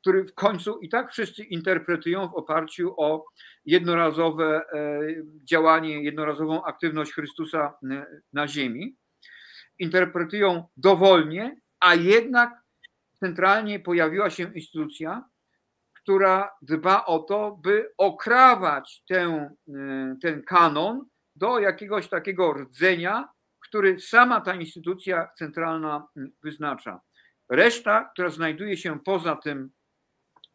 który 0.00 0.24
w 0.24 0.34
końcu 0.34 0.78
i 0.78 0.88
tak 0.88 1.12
wszyscy 1.12 1.44
interpretują 1.44 2.28
w 2.28 2.34
oparciu 2.34 2.94
o 2.96 3.24
jednorazowe 3.64 4.62
e, 4.72 5.00
działanie, 5.44 6.02
jednorazową 6.02 6.64
aktywność 6.64 7.12
Chrystusa 7.12 7.74
e, 7.90 8.06
na 8.32 8.48
ziemi. 8.48 8.96
Interpretują 9.78 10.64
dowolnie, 10.76 11.56
a 11.80 11.94
jednak 11.94 12.52
centralnie 13.20 13.80
pojawiła 13.80 14.30
się 14.30 14.54
instytucja, 14.54 15.24
która 16.04 16.50
dba 16.62 17.04
o 17.04 17.18
to, 17.18 17.58
by 17.62 17.92
okrawać 17.98 19.02
tę, 19.08 19.50
e, 19.68 20.16
ten 20.22 20.42
kanon 20.42 21.06
do 21.36 21.58
jakiegoś 21.58 22.08
takiego 22.08 22.52
rdzenia, 22.52 23.28
który 23.60 24.00
sama 24.00 24.40
ta 24.40 24.54
instytucja 24.54 25.28
centralna 25.38 26.08
wyznacza. 26.42 27.00
Reszta, 27.48 28.10
która 28.12 28.28
znajduje 28.28 28.76
się 28.76 29.00
poza 29.00 29.36
tym, 29.36 29.70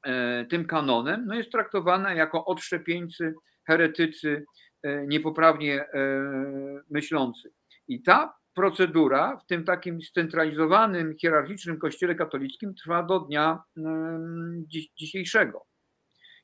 e, 0.05 0.45
tym 0.45 0.65
kanonem, 0.65 1.25
no 1.25 1.35
jest 1.35 1.51
traktowana 1.51 2.13
jako 2.13 2.45
odszczepieńcy, 2.45 3.33
heretycy, 3.67 4.45
niepoprawnie 5.07 5.85
myślący. 6.89 7.51
I 7.87 8.01
ta 8.01 8.38
procedura 8.59 9.37
w 9.37 9.45
tym 9.45 9.63
takim 9.63 10.01
scentralizowanym, 10.01 11.15
hierarchicznym 11.17 11.79
kościele 11.79 12.15
katolickim 12.15 12.75
trwa 12.75 13.03
do 13.03 13.19
dnia 13.19 13.63
dzisiejszego. 14.95 15.65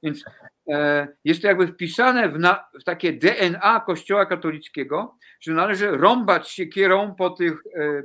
Więc 0.04 0.24
e, 0.70 1.08
jest 1.24 1.42
to 1.42 1.48
jakby 1.48 1.68
wpisane 1.68 2.30
w, 2.30 2.40
na, 2.40 2.66
w, 2.82 2.84
takie 2.84 3.14
DNA 3.14 3.84
Kościoła 3.86 4.26
katolickiego, 4.26 5.18
że 5.42 5.54
należy 5.54 5.92
rąbać 5.92 6.50
się 6.52 6.66
kierą 6.66 7.16
po 7.16 7.30
tych 7.30 7.54
e, 7.76 8.04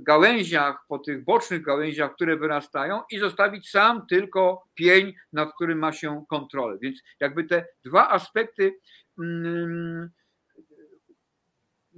gałęziach, 0.00 0.84
po 0.88 0.98
tych 0.98 1.24
bocznych 1.24 1.62
gałęziach, 1.62 2.14
które 2.14 2.36
wyrastają 2.36 3.02
i 3.10 3.18
zostawić 3.18 3.70
sam 3.70 4.06
tylko 4.06 4.64
pień, 4.74 5.14
nad 5.32 5.54
którym 5.54 5.78
ma 5.78 5.92
się 5.92 6.24
kontrolę. 6.28 6.78
Więc 6.82 7.02
jakby 7.20 7.44
te 7.44 7.66
dwa 7.84 8.10
aspekty 8.10 8.74
mm, 9.18 10.10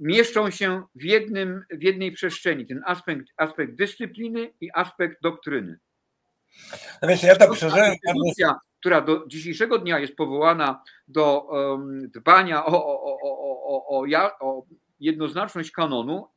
mieszczą 0.01 0.51
się 0.51 0.83
w, 0.95 1.03
jednym, 1.03 1.63
w 1.71 1.83
jednej 1.83 2.11
przestrzeni. 2.11 2.65
Ten 2.65 2.81
aspekt, 2.85 3.25
aspekt 3.37 3.75
dyscypliny 3.75 4.53
i 4.61 4.69
aspekt 4.73 5.17
doktryny. 5.21 5.79
No 7.01 7.07
wiesz, 7.07 7.23
ja 7.23 7.35
to 7.35 7.53
przeżyłem. 7.53 7.95
która 8.79 9.01
do 9.01 9.27
dzisiejszego 9.27 9.77
dnia 9.77 9.99
jest 9.99 10.15
powołana 10.15 10.83
do 11.07 11.41
um, 11.41 12.09
dbania 12.09 12.65
o, 12.65 12.85
o, 12.85 13.17
o, 13.21 13.99
o, 13.99 14.05
o 14.39 14.65
jednoznaczność 14.99 15.71
kanonu, 15.71 16.27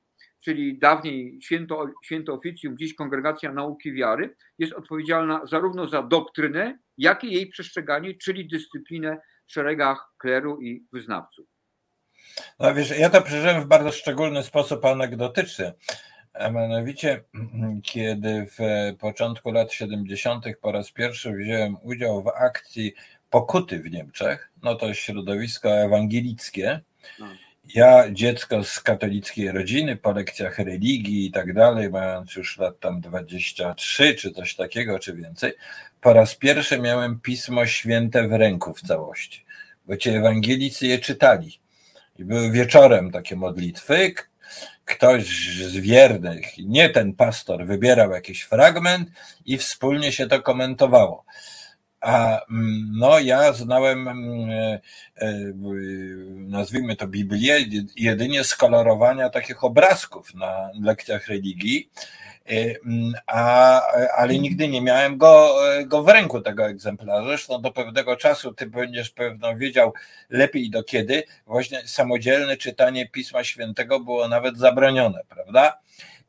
czyli 0.41 0.78
dawniej 0.78 1.39
święto, 1.43 1.86
święto 2.03 2.35
oficjum, 2.35 2.78
dziś 2.78 2.95
kongregacja 2.95 3.53
nauki 3.53 3.93
wiary, 3.93 4.36
jest 4.59 4.73
odpowiedzialna 4.73 5.47
zarówno 5.47 5.89
za 5.89 6.03
doktrynę, 6.03 6.78
jak 6.99 7.24
i 7.24 7.32
jej 7.32 7.47
przestrzeganie, 7.47 8.15
czyli 8.15 8.49
dyscyplinę 8.49 9.20
w 9.47 9.53
szeregach 9.53 10.15
kleru 10.19 10.61
i 10.61 10.86
wyznawców. 10.93 11.53
No 12.59 12.74
wiesz, 12.74 12.98
ja 12.98 13.11
to 13.11 13.23
przeżyłem 13.23 13.62
w 13.62 13.66
bardzo 13.66 13.93
szczególny 13.93 14.43
sposób 14.43 14.85
anegdotyczny. 14.85 15.73
A 16.35 16.51
mianowicie, 16.51 17.24
kiedy 17.82 18.47
w 18.59 18.59
początku 18.98 19.51
lat 19.51 19.73
70. 19.73 20.44
po 20.61 20.73
raz 20.73 20.90
pierwszy 20.90 21.32
wziąłem 21.32 21.77
udział 21.82 22.23
w 22.23 22.28
akcji 22.28 22.94
pokuty 23.31 23.78
w 23.78 23.90
Niemczech, 23.90 24.51
no 24.62 24.74
to 24.74 24.94
środowisko 24.94 25.70
ewangelickie. 25.70 26.81
No. 27.19 27.27
Ja, 27.74 28.11
dziecko 28.11 28.65
z 28.65 28.81
katolickiej 28.81 29.52
rodziny, 29.52 29.97
po 29.97 30.12
lekcjach 30.12 30.59
religii 30.59 31.27
i 31.27 31.31
tak 31.31 31.55
dalej, 31.55 31.90
mając 31.90 32.36
już 32.36 32.59
lat 32.59 32.81
tam 32.81 33.01
23 33.01 34.15
czy 34.15 34.31
coś 34.31 34.56
takiego, 34.56 34.98
czy 34.98 35.15
więcej, 35.15 35.52
po 36.01 36.12
raz 36.12 36.35
pierwszy 36.35 36.78
miałem 36.78 37.20
Pismo 37.20 37.66
Święte 37.66 38.28
w 38.28 38.32
ręku 38.32 38.74
w 38.74 38.82
całości, 38.82 39.44
bo 39.86 39.97
ci 39.97 40.11
ewangelicy 40.11 40.86
je 40.86 40.98
czytali. 40.98 41.61
I 42.19 42.24
były 42.24 42.51
wieczorem 42.51 43.12
takie 43.12 43.36
modlitwy. 43.36 44.15
Ktoś 44.85 45.27
z 45.59 45.77
wiernych, 45.77 46.59
nie 46.59 46.91
ten 46.91 47.15
pastor, 47.15 47.66
wybierał 47.66 48.11
jakiś 48.11 48.43
fragment 48.43 49.11
i 49.47 49.59
wspólnie 49.59 50.12
się 50.12 50.27
to 50.27 50.43
komentowało. 50.43 51.24
A 52.01 52.41
mm, 52.51 52.93
no, 52.97 53.19
ja 53.19 53.53
znałem, 53.53 54.09
mm, 54.09 54.51
e, 54.51 54.81
e, 55.16 55.35
nazwijmy 56.35 56.97
to 56.97 57.09
Biblię, 57.09 57.66
jedynie 57.97 58.45
z 58.45 58.55
kolorowania 58.55 59.31
takich 59.31 59.65
obrazków 59.65 60.35
na 60.35 60.70
lekcjach 60.81 61.27
religii, 61.27 61.91
a, 63.27 63.83
ale 64.16 64.39
nigdy 64.39 64.69
nie 64.69 64.81
miałem 64.81 65.19
go, 65.19 65.57
go 65.87 66.03
w 66.03 66.09
ręku, 66.09 66.41
tego 66.41 66.66
egzemplarza. 66.66 67.27
Zresztą 67.27 67.62
do 67.62 67.73
pewnego 67.73 68.16
czasu 68.16 68.55
ty 68.55 68.66
będziesz 68.66 69.11
pewno 69.11 69.57
wiedział 69.57 69.93
lepiej 70.31 70.71
do 70.71 70.85
kiedy, 70.85 71.23
właśnie 71.47 71.89
samodzielne 71.89 72.57
czytanie 72.57 73.09
Pisma 73.09 73.45
Świętego 73.45 74.01
było 74.01 74.29
nawet 74.29 74.59
zabronione, 74.59 75.21
prawda? 75.29 75.79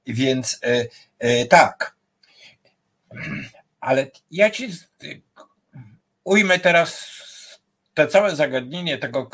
Więc 0.08 0.60
tak. 1.50 1.96
Ale 3.80 4.08
ja 4.32 4.50
ci 4.50 4.70
ujmę 6.24 6.60
teraz 6.60 7.16
to 7.96 8.08
całe 8.08 8.36
zagadnienie 8.36 8.98
tego, 8.98 9.30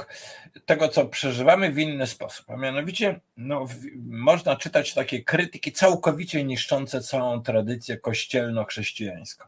tego, 0.66 0.88
co 0.88 1.06
przeżywamy 1.06 1.72
w 1.72 1.80
inny 1.80 2.08
sposób. 2.08 2.50
A 2.50 2.58
mianowicie 2.58 3.20
no, 3.38 3.66
można 4.06 4.56
czytać 4.56 4.94
takie 4.94 5.24
krytyki 5.24 5.72
całkowicie 5.72 6.44
niszczące 6.44 7.02
całą 7.02 7.42
tradycję 7.44 7.98
kościelno-chrześcijańską. 7.98 9.46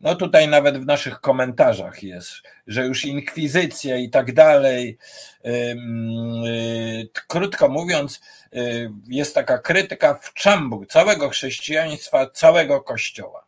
No 0.00 0.14
tutaj 0.14 0.48
nawet 0.48 0.78
w 0.78 0.86
naszych 0.86 1.20
komentarzach 1.20 2.02
jest, 2.02 2.30
że 2.66 2.86
już 2.86 3.04
inkwizycja 3.04 3.96
i 3.96 4.10
tak 4.10 4.32
dalej. 4.32 4.98
Y, 5.46 7.08
krótko 7.26 7.68
mówiąc, 7.68 8.20
y, 8.54 8.90
jest 9.06 9.34
taka 9.34 9.58
krytyka 9.58 10.14
w 10.14 10.34
czambu 10.34 10.86
całego 10.86 11.28
chrześcijaństwa, 11.28 12.30
całego 12.30 12.80
kościoła. 12.80 13.44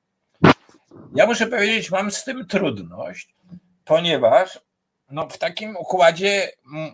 Ja 1.14 1.26
muszę 1.26 1.46
powiedzieć, 1.46 1.90
mam 1.90 2.10
z 2.10 2.24
tym 2.24 2.46
trudność, 2.46 3.34
ponieważ 3.86 4.60
no, 5.10 5.28
w 5.28 5.38
takim 5.38 5.76
układzie 5.76 6.50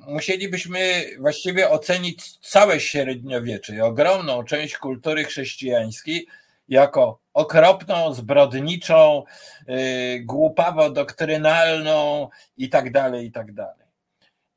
musielibyśmy 0.07 1.05
właściwie 1.19 1.71
ocenić 1.71 2.39
całe 2.39 2.81
średniowiecze 2.81 3.75
i 3.75 3.81
ogromną 3.81 4.45
część 4.45 4.77
kultury 4.77 5.25
chrześcijańskiej 5.25 6.27
jako 6.69 7.19
okropną, 7.35 8.15
zbrodniczą, 8.15 9.25
yy, 9.67 10.25
głupawo-doktrynalną 10.25 12.29
i 12.57 12.69
tak 12.69 12.93
dalej, 12.93 13.27
i 13.27 13.33
tak 13.33 13.53
dalej. 13.53 13.87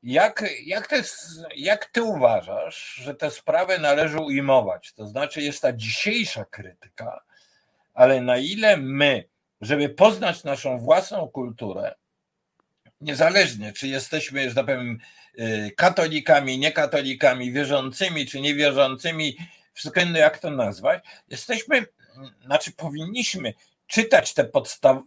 Jak, 0.02 0.44
jak, 0.64 0.92
jest, 0.92 1.26
jak 1.56 1.86
ty 1.86 2.02
uważasz, 2.02 2.94
że 2.94 3.14
te 3.14 3.30
sprawy 3.30 3.78
należy 3.78 4.20
ujmować? 4.20 4.92
To 4.92 5.06
znaczy, 5.06 5.42
jest 5.42 5.62
ta 5.62 5.72
dzisiejsza 5.72 6.44
krytyka, 6.44 7.20
ale 7.94 8.20
na 8.20 8.36
ile 8.36 8.76
my 8.76 9.24
żeby 9.60 9.88
poznać 9.88 10.44
naszą 10.44 10.78
własną 10.78 11.28
kulturę, 11.28 11.94
niezależnie 13.00 13.72
czy 13.72 13.88
jesteśmy, 13.88 14.48
że 14.48 14.54
tak 14.54 14.66
powiem, 14.66 14.98
y, 15.38 15.70
katolikami, 15.76 16.58
niekatolikami, 16.58 17.52
wierzącymi 17.52 18.26
czy 18.26 18.40
niewierzącymi, 18.40 19.36
wszystko 19.72 20.00
inne 20.00 20.18
jak 20.18 20.38
to 20.38 20.50
nazwać, 20.50 21.04
jesteśmy, 21.28 21.86
znaczy 22.44 22.72
powinniśmy 22.72 23.54
czytać, 23.86 24.34
te 24.34 24.44
podstaw, 24.44 25.02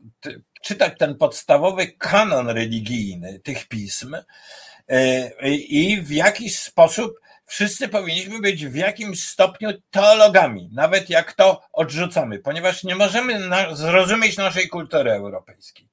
czytać 0.61 0.93
ten 0.99 1.15
podstawowy 1.15 1.87
kanon 1.87 2.49
religijny 2.49 3.39
tych 3.39 3.67
pism 3.67 4.15
y, 4.15 5.55
i 5.55 6.01
w 6.01 6.11
jakiś 6.11 6.59
sposób 6.59 7.19
wszyscy 7.45 7.87
powinniśmy 7.87 8.39
być 8.39 8.65
w 8.65 8.75
jakimś 8.75 9.23
stopniu 9.23 9.69
teologami, 9.91 10.69
nawet 10.73 11.09
jak 11.09 11.33
to 11.33 11.61
odrzucamy, 11.73 12.39
ponieważ 12.39 12.83
nie 12.83 12.95
możemy 12.95 13.39
zrozumieć 13.71 14.37
naszej 14.37 14.67
kultury 14.67 15.11
europejskiej 15.11 15.89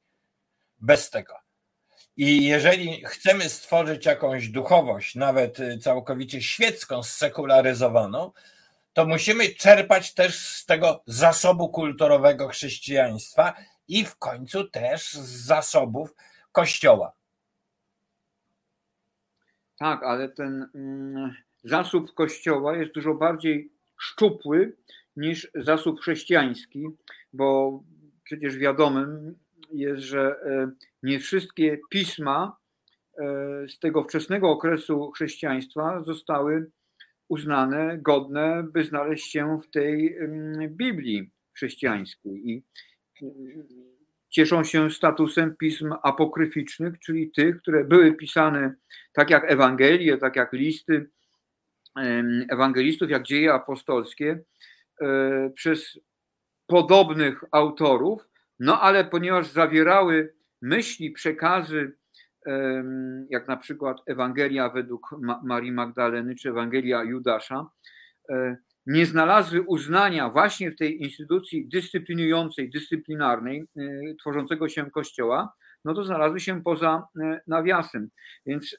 bez 0.81 1.11
tego. 1.11 1.46
I 2.17 2.47
jeżeli 2.47 3.05
chcemy 3.05 3.49
stworzyć 3.49 4.07
jakąś 4.07 4.49
duchowość, 4.49 5.15
nawet 5.15 5.59
całkowicie 5.81 6.43
świecką, 6.43 7.03
sekularyzowaną, 7.03 8.33
to 8.93 9.07
musimy 9.07 9.49
czerpać 9.49 10.15
też 10.15 10.39
z 10.39 10.67
tego 10.67 11.03
zasobu 11.07 11.69
kulturowego 11.69 12.49
chrześcijaństwa 12.49 13.55
i 13.89 14.05
w 14.05 14.17
końcu 14.17 14.65
też 14.65 15.13
z 15.13 15.47
zasobów 15.47 16.15
Kościoła. 16.53 17.13
Tak, 19.79 20.03
ale 20.03 20.29
ten 20.29 20.69
mm, 20.75 21.35
zasób 21.65 22.15
Kościoła 22.15 22.77
jest 22.77 22.93
dużo 22.93 23.15
bardziej 23.15 23.73
szczupły 23.99 24.77
niż 25.17 25.51
zasób 25.55 26.01
chrześcijański, 26.01 26.87
bo 27.33 27.81
przecież 28.25 28.57
wiadomym 28.57 29.39
jest, 29.73 30.03
że 30.03 30.37
e, 30.45 30.71
nie 31.03 31.19
wszystkie 31.21 31.79
pisma 31.91 32.57
e, 33.19 33.25
z 33.69 33.79
tego 33.79 34.05
wczesnego 34.05 34.51
okresu 34.51 35.11
chrześcijaństwa 35.11 36.03
zostały 36.03 36.71
uznane, 37.29 37.99
godne, 37.99 38.67
by 38.73 38.85
znaleźć 38.85 39.31
się 39.33 39.61
w 39.63 39.71
tej 39.71 40.19
Biblii 40.69 41.31
chrześcijańskiej. 41.53 42.51
I 42.51 42.63
cieszą 44.31 44.65
się 44.65 44.91
statusem 44.91 45.57
pism 45.57 45.95
apokryficznych, 46.03 46.99
czyli 46.99 47.31
tych, 47.31 47.59
które 47.59 47.85
były 47.85 48.15
pisane 48.15 48.75
tak 49.13 49.31
jak 49.31 49.53
Ewangelie, 49.53 50.19
tak 50.19 50.37
jak 50.37 50.53
listy 50.53 51.11
ewangelistów, 52.49 53.11
jak 53.11 53.23
dzieje 53.23 53.53
apostolskie, 53.53 54.45
e, 55.01 55.51
przez 55.55 55.99
podobnych 56.67 57.45
autorów, 57.53 58.29
no 58.59 58.81
ale 58.81 59.05
ponieważ 59.05 59.47
zawierały 59.47 60.35
myśli, 60.63 61.11
przekazy, 61.11 61.93
jak 63.31 63.49
na 63.49 63.57
przykład 63.57 64.03
Ewangelia 64.07 64.69
według 64.69 65.17
Marii 65.45 65.73
Magdaleny 65.73 66.35
czy 66.35 66.49
Ewangelia 66.49 67.05
Judasza, 67.05 67.67
e, 68.31 68.57
nie 68.87 69.07
znalazły 69.07 69.63
uznania 69.63 70.31
właśnie 70.31 70.71
w 70.71 70.77
tej 70.77 71.03
instytucji 71.03 71.69
dyscyplinującej, 71.69 72.71
dyscyplinarnej, 72.71 73.65
e, 73.77 74.15
tworzącego 74.21 74.69
się 74.69 74.91
kościoła, 74.91 75.53
no 75.85 75.95
to 75.95 76.05
znalazły 76.05 76.41
się 76.41 76.63
poza 76.63 77.03
nawiasem. 77.47 78.09
Więc 78.47 78.77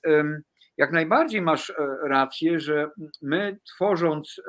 jak 0.77 0.91
najbardziej 0.91 1.41
masz 1.41 1.69
e, 1.69 1.75
rację, 2.03 2.59
że 2.59 2.89
my 3.21 3.59
tworząc 3.63 4.41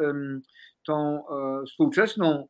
tą 0.87 1.25
e, 1.29 1.67
współczesną 1.67 2.49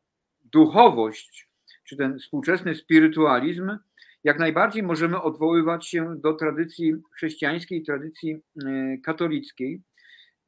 duchowość, 0.53 1.48
czy 1.89 1.97
ten 1.97 2.19
współczesny 2.19 2.75
spirytualizm, 2.75 3.77
jak 4.23 4.39
najbardziej 4.39 4.83
możemy 4.83 5.21
odwoływać 5.21 5.87
się 5.87 6.15
do 6.17 6.33
tradycji 6.33 6.93
chrześcijańskiej, 7.15 7.83
tradycji 7.83 8.41
e, 8.65 8.97
katolickiej. 8.97 9.81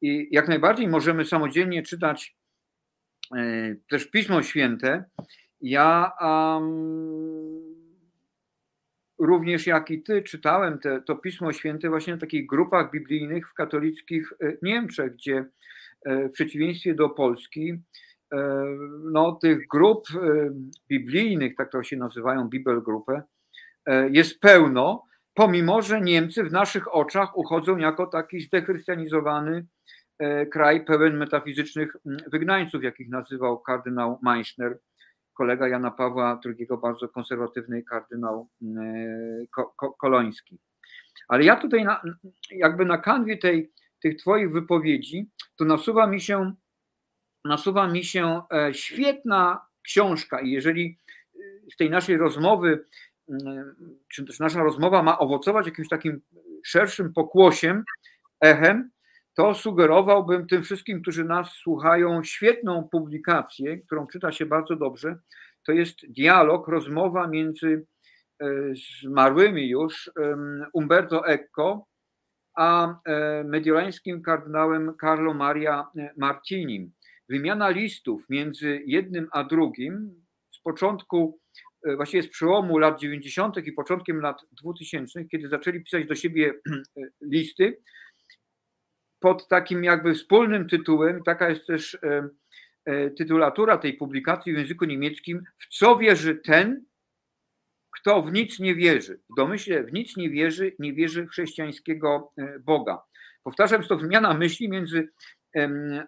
I 0.02 0.28
jak 0.32 0.48
najbardziej 0.48 0.88
możemy 0.88 1.26
samodzielnie 1.26 1.84
czytać 1.84 2.36
też 3.90 4.06
Pismo 4.06 4.44
Święte. 4.44 5.04
Ja 5.62 6.12
um, 6.22 7.82
również 9.20 9.68
jak 9.68 9.92
i 9.92 10.04
ty 10.04 10.24
czytałem 10.24 10.80
te, 10.80 11.02
to 11.02 11.16
Pismo 11.16 11.54
Święte 11.54 11.90
właśnie 11.90 12.14
na 12.14 12.20
takich 12.20 12.46
grupach 12.46 12.92
biblijnych 12.92 13.50
w 13.50 13.54
katolickich 13.54 14.34
e, 14.40 14.58
Niemczech, 14.62 15.14
gdzie 15.14 15.46
e, 16.06 16.30
w 16.30 16.32
przeciwieństwie 16.32 16.94
do 16.94 17.10
Polski, 17.10 17.72
e, 17.72 17.78
no, 19.12 19.32
tych 19.42 19.68
grup 19.68 20.08
biblijnych, 20.90 21.56
tak 21.56 21.72
to 21.72 21.84
się 21.84 21.98
nazywają, 21.98 22.50
Bibelgrupę, 22.50 23.22
jest 24.10 24.40
pełno, 24.40 25.04
pomimo 25.34 25.82
że 25.82 26.02
Niemcy 26.02 26.44
w 26.44 26.52
naszych 26.52 26.96
oczach 26.96 27.38
uchodzą 27.38 27.78
jako 27.78 28.08
taki 28.08 28.42
zdechrystianizowany 28.42 29.66
kraj 30.52 30.86
pełen 30.86 31.18
metafizycznych 31.18 31.96
wygnańców, 32.32 32.84
jakich 32.84 33.10
nazywał 33.10 33.60
kardynał 33.60 34.20
Meissner 34.24 34.80
kolega 35.34 35.68
Jana 35.68 35.92
Pawła 35.92 36.40
II, 36.46 36.68
bardzo 36.82 37.10
konserwatywny 37.10 37.84
kardynał 37.84 38.48
Koloński. 40.00 40.60
Ale 41.28 41.44
ja 41.44 41.56
tutaj 41.56 41.84
na, 41.84 42.02
jakby 42.52 42.86
na 42.86 42.98
kanwie 42.98 43.38
tej, 43.38 43.72
tych 44.02 44.18
Twoich 44.18 44.52
wypowiedzi, 44.52 45.30
to 45.56 45.66
nasuwa 45.66 46.08
mi 46.08 46.22
się, 46.22 46.54
nasuwa 47.46 47.88
mi 47.88 48.04
się 48.04 48.42
e, 48.54 48.74
świetna 48.74 49.62
książka 49.84 50.42
i 50.42 50.52
jeżeli 50.52 50.98
z 51.74 51.78
tej 51.78 51.90
naszej 51.90 52.18
rozmowy, 52.18 52.86
mm, 53.30 53.76
czy 54.08 54.26
też 54.26 54.40
nasza 54.40 54.64
rozmowa 54.64 55.04
ma 55.04 55.20
owocować 55.20 55.66
jakimś 55.66 55.90
takim 55.90 56.22
szerszym 56.66 57.14
pokłosiem, 57.14 57.84
echem, 58.42 58.90
to 59.34 59.54
sugerowałbym 59.54 60.48
tym 60.48 60.64
wszystkim, 60.64 61.02
którzy 61.02 61.26
nas 61.26 61.52
słuchają, 61.52 62.24
świetną 62.24 62.90
publikację, 62.92 63.78
którą 63.78 64.08
czyta 64.08 64.32
się 64.32 64.46
bardzo 64.46 64.76
dobrze. 64.76 65.16
To 65.66 65.72
jest 65.72 65.98
dialog, 66.08 66.68
rozmowa 66.68 67.28
między 67.28 67.86
e, 68.42 68.46
zmarłymi 69.02 69.70
już 69.70 70.12
Umberto 70.74 71.28
Eco 71.28 71.92
a 72.56 72.96
e, 73.06 73.44
mediolańskim 73.44 74.22
kardynałem 74.22 74.94
Carlo 75.02 75.34
Maria 75.34 75.88
e, 75.98 76.14
Martinim. 76.18 76.92
Wymiana 77.32 77.70
listów 77.70 78.30
między 78.30 78.84
jednym 78.86 79.28
a 79.32 79.44
drugim 79.44 80.24
z 80.52 80.60
początku 80.60 81.40
e, 81.84 81.96
właściwie 81.96 82.24
z 82.24 82.30
przełomu 82.30 82.78
lat 82.78 83.00
90. 83.00 83.58
i 83.58 83.72
początkiem 83.72 84.22
lat 84.22 84.42
2000, 84.62 85.26
kiedy 85.26 85.50
zaczęli 85.50 85.84
pisać 85.84 86.08
do 86.08 86.16
siebie 86.16 86.54
listy 87.34 87.78
pod 89.20 89.48
takim 89.48 89.84
jakby 89.84 90.14
wspólnym 90.14 90.68
tytułem, 90.68 91.24
taka 91.24 91.50
jest 91.50 91.68
też 91.68 91.98
tytulatura 93.18 93.78
tej 93.78 93.94
publikacji 93.94 94.54
w 94.54 94.58
języku 94.58 94.86
niemieckim, 94.86 95.44
w 95.58 95.78
co 95.78 95.98
wierzy 95.98 96.36
ten, 96.36 96.86
kto 97.98 98.22
w 98.22 98.32
nic 98.32 98.60
nie 98.60 98.76
wierzy. 98.76 99.20
W 99.30 99.36
domyśle 99.36 99.84
w 99.84 99.94
nic 99.94 100.18
nie 100.18 100.30
wierzy, 100.30 100.76
nie 100.80 100.94
wierzy 100.94 101.28
chrześcijańskiego 101.28 102.34
Boga. 102.60 103.02
Powtarzam, 103.44 103.80
jest 103.80 103.90
to 103.90 103.98
wymiana 103.98 104.34
myśli 104.34 104.70
między 104.70 105.10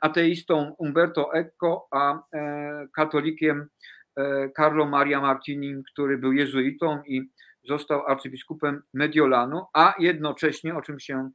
ateistą 0.01 0.75
Umberto 0.77 1.33
Eco, 1.33 1.87
a 1.91 2.23
e, 2.33 2.87
katolikiem 2.95 3.67
e, 4.17 4.49
Carlo 4.57 4.85
Maria 4.85 5.21
Martinim, 5.21 5.83
który 5.91 6.17
był 6.17 6.33
jezuitą 6.33 7.03
i 7.03 7.29
został 7.63 8.07
arcybiskupem 8.07 8.81
Mediolanu, 8.93 9.65
a 9.73 9.93
jednocześnie, 9.99 10.75
o 10.75 10.81
czym 10.81 10.99
się 10.99 11.29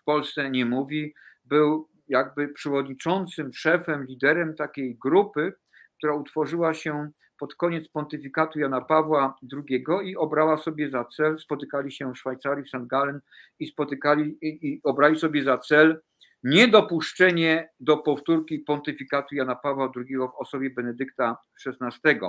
w 0.00 0.04
Polsce 0.04 0.50
nie 0.50 0.66
mówi, 0.66 1.14
był 1.44 1.88
jakby 2.08 2.48
przewodniczącym, 2.48 3.52
szefem, 3.52 4.04
liderem 4.04 4.54
takiej 4.54 4.96
grupy, 5.00 5.52
która 5.98 6.14
utworzyła 6.14 6.74
się 6.74 7.10
pod 7.38 7.54
koniec 7.54 7.88
pontyfikatu 7.88 8.58
Jana 8.58 8.80
Pawła 8.80 9.36
II 9.52 9.84
i 10.04 10.16
obrała 10.16 10.58
sobie 10.58 10.90
za 10.90 11.04
cel, 11.04 11.38
spotykali 11.38 11.92
się 11.92 12.12
w 12.12 12.18
Szwajcarii, 12.18 12.64
w 12.64 12.68
St. 12.68 12.86
Gallen 12.86 13.20
i 13.58 13.66
spotykali 13.66 14.38
i, 14.42 14.68
i 14.68 14.80
obrali 14.84 15.18
sobie 15.18 15.42
za 15.42 15.58
cel 15.58 16.00
niedopuszczenie 16.42 17.70
do 17.80 17.96
powtórki 17.96 18.58
pontyfikatu 18.58 19.34
Jana 19.34 19.56
Pawła 19.56 19.92
II 19.96 20.16
w 20.16 20.40
osobie 20.40 20.70
Benedykta 20.70 21.36
XVI, 21.66 22.20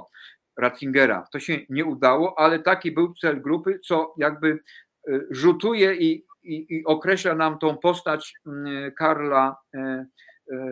Ratzingera. 0.58 1.28
To 1.32 1.40
się 1.40 1.60
nie 1.70 1.86
udało, 1.86 2.40
ale 2.40 2.60
taki 2.60 2.92
był 2.92 3.14
cel 3.14 3.42
grupy, 3.42 3.80
co 3.80 4.14
jakby 4.18 4.60
e, 5.08 5.20
rzutuje 5.30 5.96
i, 5.96 6.26
i, 6.44 6.76
i 6.76 6.86
określa 6.86 7.36
nam 7.36 7.60
tą 7.60 7.78
postać 7.78 8.34
mm, 8.48 8.92
Karla 8.92 9.56
e, 9.74 9.80
e, 9.80 10.06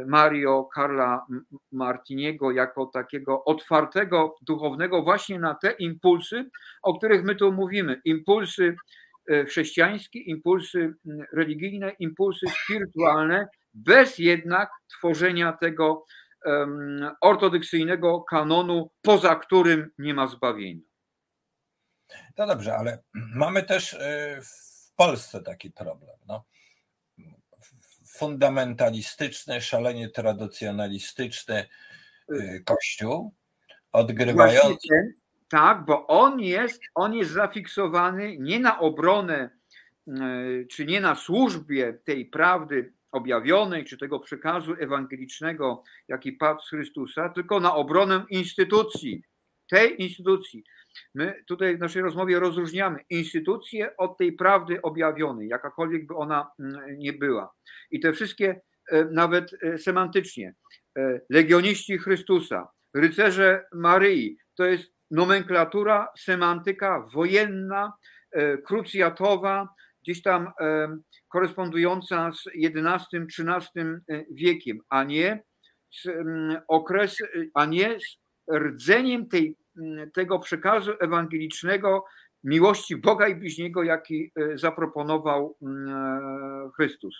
Mario 0.08 0.70
Karla 0.76 1.26
Martiniego 1.72 2.52
jako 2.52 2.86
takiego 2.86 3.44
otwartego 3.46 4.36
duchownego 4.42 5.04
właśnie 5.04 5.40
na 5.40 5.56
te 5.56 5.72
impulsy, 5.72 6.50
o 6.82 6.98
których 6.98 7.24
my 7.24 7.36
tu 7.36 7.52
mówimy. 7.52 8.02
Impulsy 8.06 8.76
chrześcijańskie, 9.48 10.20
impulsy 10.20 10.94
religijne, 11.34 11.92
impulsy 12.00 12.46
spirytualne, 12.64 13.48
bez 13.74 14.18
jednak 14.18 14.70
tworzenia 14.98 15.54
tego 15.54 16.06
ortodoksyjnego 17.22 18.22
kanonu, 18.22 18.92
poza 19.02 19.36
którym 19.36 19.92
nie 19.98 20.14
ma 20.14 20.28
zbawienia. 20.28 20.82
No 22.38 22.48
dobrze, 22.48 22.76
ale 22.76 23.04
mamy 23.14 23.64
też 23.64 23.94
e, 23.94 24.42
w 24.42 24.92
Polsce 24.96 25.42
taki 25.42 25.72
problem. 25.72 26.16
No. 26.28 26.46
Fundamentalistyczny, 28.08 29.62
szalenie 29.62 30.10
tradycjonalistyczny 30.10 31.56
e, 32.30 32.60
kościół, 32.60 33.34
odgrywający. 33.92 35.14
Tak, 35.52 35.86
bo 35.86 36.08
on 36.08 36.40
jest, 36.40 36.82
on 36.96 37.14
jest 37.14 37.32
zafiksowany 37.32 38.38
nie 38.38 38.60
na 38.60 38.80
obronę, 38.80 39.50
e, 40.08 40.66
czy 40.70 40.86
nie 40.86 41.02
na 41.02 41.16
służbie 41.16 42.00
tej 42.04 42.26
prawdy 42.26 42.94
objawionej, 43.12 43.86
czy 43.86 43.98
tego 43.98 44.20
przekazu 44.20 44.76
ewangelicznego, 44.80 45.84
jaki 46.08 46.32
padł 46.32 46.62
z 46.62 46.70
Chrystusa, 46.70 47.30
tylko 47.30 47.60
na 47.60 47.76
obronę 47.76 48.26
instytucji, 48.30 49.24
tej 49.70 50.02
instytucji. 50.02 50.64
My 51.16 51.44
tutaj 51.48 51.78
w 51.78 51.80
naszej 51.80 52.02
rozmowie 52.02 52.40
rozróżniamy 52.40 53.00
instytucję 53.10 53.98
od 53.98 54.18
tej 54.18 54.34
prawdy 54.34 54.82
objawionej, 54.82 55.48
jakakolwiek 55.48 56.08
by 56.08 56.16
ona 56.16 56.52
nie 56.98 57.14
była. 57.14 57.54
I 57.92 58.00
te 58.00 58.14
wszystkie, 58.14 58.62
e, 58.92 59.06
nawet 59.06 59.52
e, 59.64 59.78
semantycznie, 59.78 60.54
legioniści 61.30 61.98
Chrystusa, 61.98 62.68
rycerze 62.94 63.66
Maryi, 63.74 64.38
to 64.56 64.66
jest 64.66 65.01
nomenklatura, 65.12 66.08
semantyka 66.18 67.00
wojenna, 67.14 67.94
e, 68.32 68.58
krucjatowa, 68.58 69.70
gdzieś 70.04 70.22
tam 70.22 70.52
e, 70.62 70.98
korespondująca 71.28 72.32
z 72.32 72.48
XI-XIII 72.48 73.82
e, 73.82 74.26
wiekiem, 74.32 74.80
a 74.90 75.04
nie 75.04 75.44
z 75.92 76.08
okres, 76.68 77.18
a 77.54 77.66
nie 77.66 78.00
z 78.00 78.18
rdzeniem 78.54 79.28
tej, 79.30 79.58
tego 80.14 80.40
przekazu 80.40 80.92
ewangelicznego 81.00 82.06
miłości 82.44 82.96
Boga 82.98 83.28
i 83.28 83.36
bliźniego, 83.36 83.84
jaki 83.84 84.32
zaproponował 84.56 85.58
Chrystus. 86.76 87.16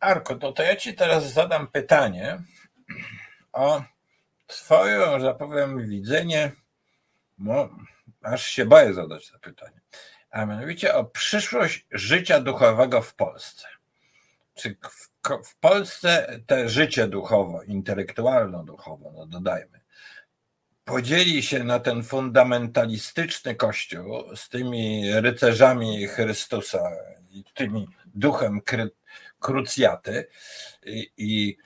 Arko, 0.00 0.34
to, 0.34 0.52
to 0.52 0.62
ja 0.62 0.76
ci 0.76 0.94
teraz 0.94 1.32
zadam 1.32 1.66
pytanie 1.66 2.38
o 3.52 3.82
swoje, 4.50 5.20
że 5.20 5.34
powiem, 5.34 5.88
widzenie, 5.88 6.52
no, 7.38 7.68
aż 8.22 8.46
się 8.46 8.64
boję 8.64 8.94
zadać 8.94 9.30
to 9.30 9.38
pytanie, 9.38 9.80
a 10.30 10.46
mianowicie 10.46 10.94
o 10.94 11.04
przyszłość 11.04 11.86
życia 11.90 12.40
duchowego 12.40 13.02
w 13.02 13.14
Polsce. 13.14 13.68
Czy 14.54 14.76
w, 14.82 15.10
w 15.44 15.56
Polsce 15.56 16.40
te 16.46 16.68
życie 16.68 17.08
duchowo, 17.08 17.62
intelektualno-duchowo, 17.62 19.12
no 19.16 19.26
dodajmy, 19.26 19.80
podzieli 20.84 21.42
się 21.42 21.64
na 21.64 21.80
ten 21.80 22.02
fundamentalistyczny 22.02 23.54
kościół 23.54 24.36
z 24.36 24.48
tymi 24.48 25.12
rycerzami 25.20 26.06
Chrystusa 26.06 26.90
i 27.30 27.44
tymi 27.54 27.88
duchem 28.06 28.60
kry, 28.60 28.90
krucjaty 29.40 30.26
i, 30.86 31.10
i 31.16 31.56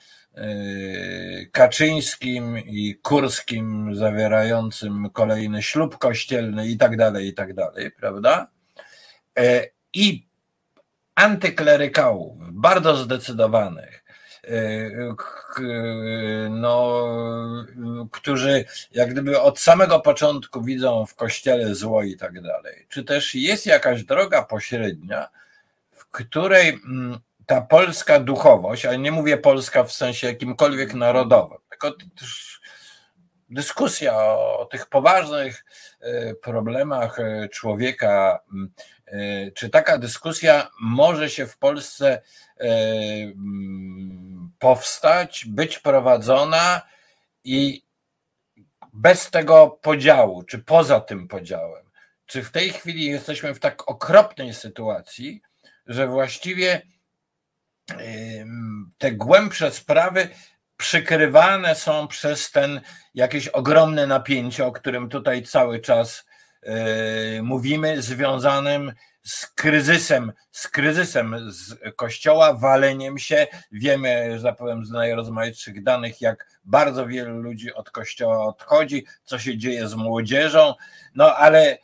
Kaczyńskim 1.51 2.57
i 2.59 2.95
Kurskim 2.95 3.95
zawierającym 3.95 5.09
kolejny 5.09 5.61
ślub 5.61 5.97
kościelny 5.97 6.67
i 6.67 6.77
tak 6.77 6.97
dalej, 6.97 7.27
i 7.27 7.33
tak 7.33 7.53
dalej, 7.53 7.91
prawda? 7.91 8.47
E, 9.37 9.67
I 9.93 10.27
antyklerykałów, 11.15 12.37
bardzo 12.51 12.95
zdecydowanych, 12.95 14.03
e, 14.43 14.89
no, 16.49 17.05
którzy 18.11 18.65
jak 18.91 19.11
gdyby 19.11 19.41
od 19.41 19.59
samego 19.59 19.99
początku 19.99 20.63
widzą 20.63 21.05
w 21.05 21.15
kościele 21.15 21.75
zło 21.75 22.03
i 22.03 22.15
tak 22.15 22.41
dalej. 22.41 22.85
Czy 22.89 23.03
też 23.03 23.35
jest 23.35 23.65
jakaś 23.65 24.03
droga 24.03 24.41
pośrednia, 24.41 25.27
w 25.91 26.05
której 26.05 26.69
mm, 26.69 27.19
ta 27.45 27.61
polska 27.61 28.19
duchowość, 28.19 28.85
ale 28.85 28.97
nie 28.97 29.11
mówię 29.11 29.37
polska 29.37 29.83
w 29.83 29.91
sensie 29.91 30.27
jakimkolwiek 30.27 30.93
narodowym, 30.93 31.57
tylko 31.69 31.97
dyskusja 33.49 34.17
o 34.17 34.67
tych 34.71 34.85
poważnych 34.85 35.65
e, 35.99 36.35
problemach 36.35 37.19
e, 37.19 37.49
człowieka, 37.49 38.39
e, 39.05 39.51
czy 39.51 39.69
taka 39.69 39.97
dyskusja 39.97 40.69
może 40.81 41.29
się 41.29 41.47
w 41.47 41.57
Polsce 41.57 42.21
powstać, 44.59 45.45
być 45.45 45.79
prowadzona 45.79 46.81
i 47.43 47.85
bez 48.93 49.31
tego 49.31 49.79
podziału, 49.81 50.43
czy 50.43 50.59
poza 50.59 50.99
tym 50.99 51.27
podziałem? 51.27 51.85
Czy 52.25 52.43
w 52.43 52.51
tej 52.51 52.69
chwili 52.69 53.05
jesteśmy 53.05 53.53
w 53.53 53.59
tak 53.59 53.89
okropnej 53.89 54.53
sytuacji, 54.53 55.41
że 55.87 56.07
właściwie 56.07 56.81
te 58.97 59.11
głębsze 59.11 59.71
sprawy 59.71 60.29
przykrywane 60.77 61.75
są 61.75 62.07
przez 62.07 62.51
ten 62.51 62.81
jakieś 63.13 63.47
ogromne 63.47 64.07
napięcie, 64.07 64.65
o 64.65 64.71
którym 64.71 65.09
tutaj 65.09 65.43
cały 65.43 65.79
czas 65.79 66.25
e, 66.63 67.41
mówimy, 67.41 68.01
związanym 68.01 68.93
z 69.23 69.47
kryzysem, 69.47 70.33
z 70.51 70.67
kryzysem 70.67 71.51
z 71.51 71.75
kościoła, 71.95 72.53
waleniem 72.53 73.17
się. 73.17 73.47
Wiemy, 73.71 74.39
że 74.39 74.43
tak 74.43 74.55
powiem, 74.57 74.85
z 74.85 74.91
najrozmaitszych 74.91 75.83
danych, 75.83 76.21
jak 76.21 76.47
bardzo 76.65 77.07
wielu 77.07 77.41
ludzi 77.41 77.73
od 77.73 77.91
kościoła 77.91 78.45
odchodzi, 78.45 79.05
co 79.23 79.39
się 79.39 79.57
dzieje 79.57 79.87
z 79.87 79.95
młodzieżą. 79.95 80.73
No 81.15 81.35
ale 81.35 81.77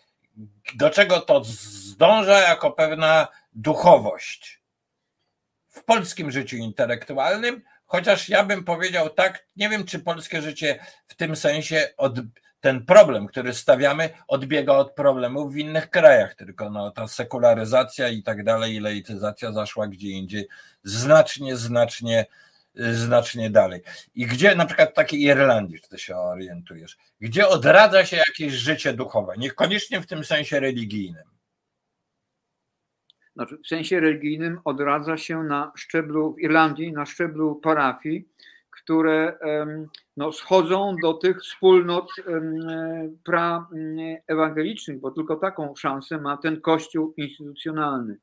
do 0.75 0.89
czego 0.89 1.19
to 1.19 1.41
zdąża 1.43 2.39
jako 2.39 2.71
pewna 2.71 3.27
duchowość? 3.53 4.60
W 5.71 5.83
polskim 5.83 6.31
życiu 6.31 6.57
intelektualnym, 6.57 7.61
chociaż 7.85 8.29
ja 8.29 8.43
bym 8.43 8.63
powiedział 8.63 9.09
tak, 9.09 9.45
nie 9.55 9.69
wiem, 9.69 9.85
czy 9.85 9.99
polskie 9.99 10.41
życie 10.41 10.79
w 11.07 11.15
tym 11.15 11.35
sensie 11.35 11.89
od, 11.97 12.13
ten 12.61 12.85
problem, 12.85 13.27
który 13.27 13.53
stawiamy, 13.53 14.09
odbiega 14.27 14.73
od 14.73 14.91
problemów 14.93 15.53
w 15.53 15.57
innych 15.57 15.89
krajach, 15.89 16.35
tylko 16.35 16.69
no, 16.69 16.91
ta 16.91 17.07
sekularyzacja 17.07 18.09
i 18.09 18.23
tak 18.23 18.43
dalej, 18.43 18.75
i 18.75 18.79
laicyzacja 18.79 19.51
zaszła 19.51 19.87
gdzie 19.87 20.09
indziej 20.09 20.47
znacznie, 20.83 21.57
znacznie 21.57 22.25
znacznie 22.75 23.49
dalej. 23.49 23.81
I 24.15 24.25
gdzie 24.25 24.55
na 24.55 24.65
przykład 24.65 24.91
w 24.91 24.93
takiej 24.93 25.21
Irlandii, 25.21 25.79
czy 25.81 25.89
ty 25.89 25.99
się 25.99 26.17
orientujesz, 26.17 26.97
gdzie 27.21 27.47
odradza 27.47 28.05
się 28.05 28.17
jakieś 28.17 28.53
życie 28.53 28.93
duchowe, 28.93 29.33
niekoniecznie 29.37 30.01
w 30.01 30.07
tym 30.07 30.25
sensie 30.25 30.59
religijnym. 30.59 31.23
Znaczy, 33.35 33.57
w 33.57 33.67
sensie 33.67 33.99
religijnym 33.99 34.59
odradza 34.65 35.17
się 35.17 35.43
na 35.43 35.71
szczeblu 35.75 36.33
w 36.33 36.39
Irlandii, 36.39 36.91
na 36.91 37.05
szczeblu 37.05 37.55
parafii, 37.55 38.29
które 38.71 39.37
no, 40.17 40.31
schodzą 40.31 40.95
do 41.01 41.13
tych 41.13 41.41
wspólnot 41.41 42.11
praewangelicznych, 43.23 44.99
bo 44.99 45.11
tylko 45.11 45.35
taką 45.35 45.75
szansę 45.75 46.17
ma 46.17 46.37
ten 46.37 46.61
kościół 46.61 47.13
instytucjonalny. 47.17 48.17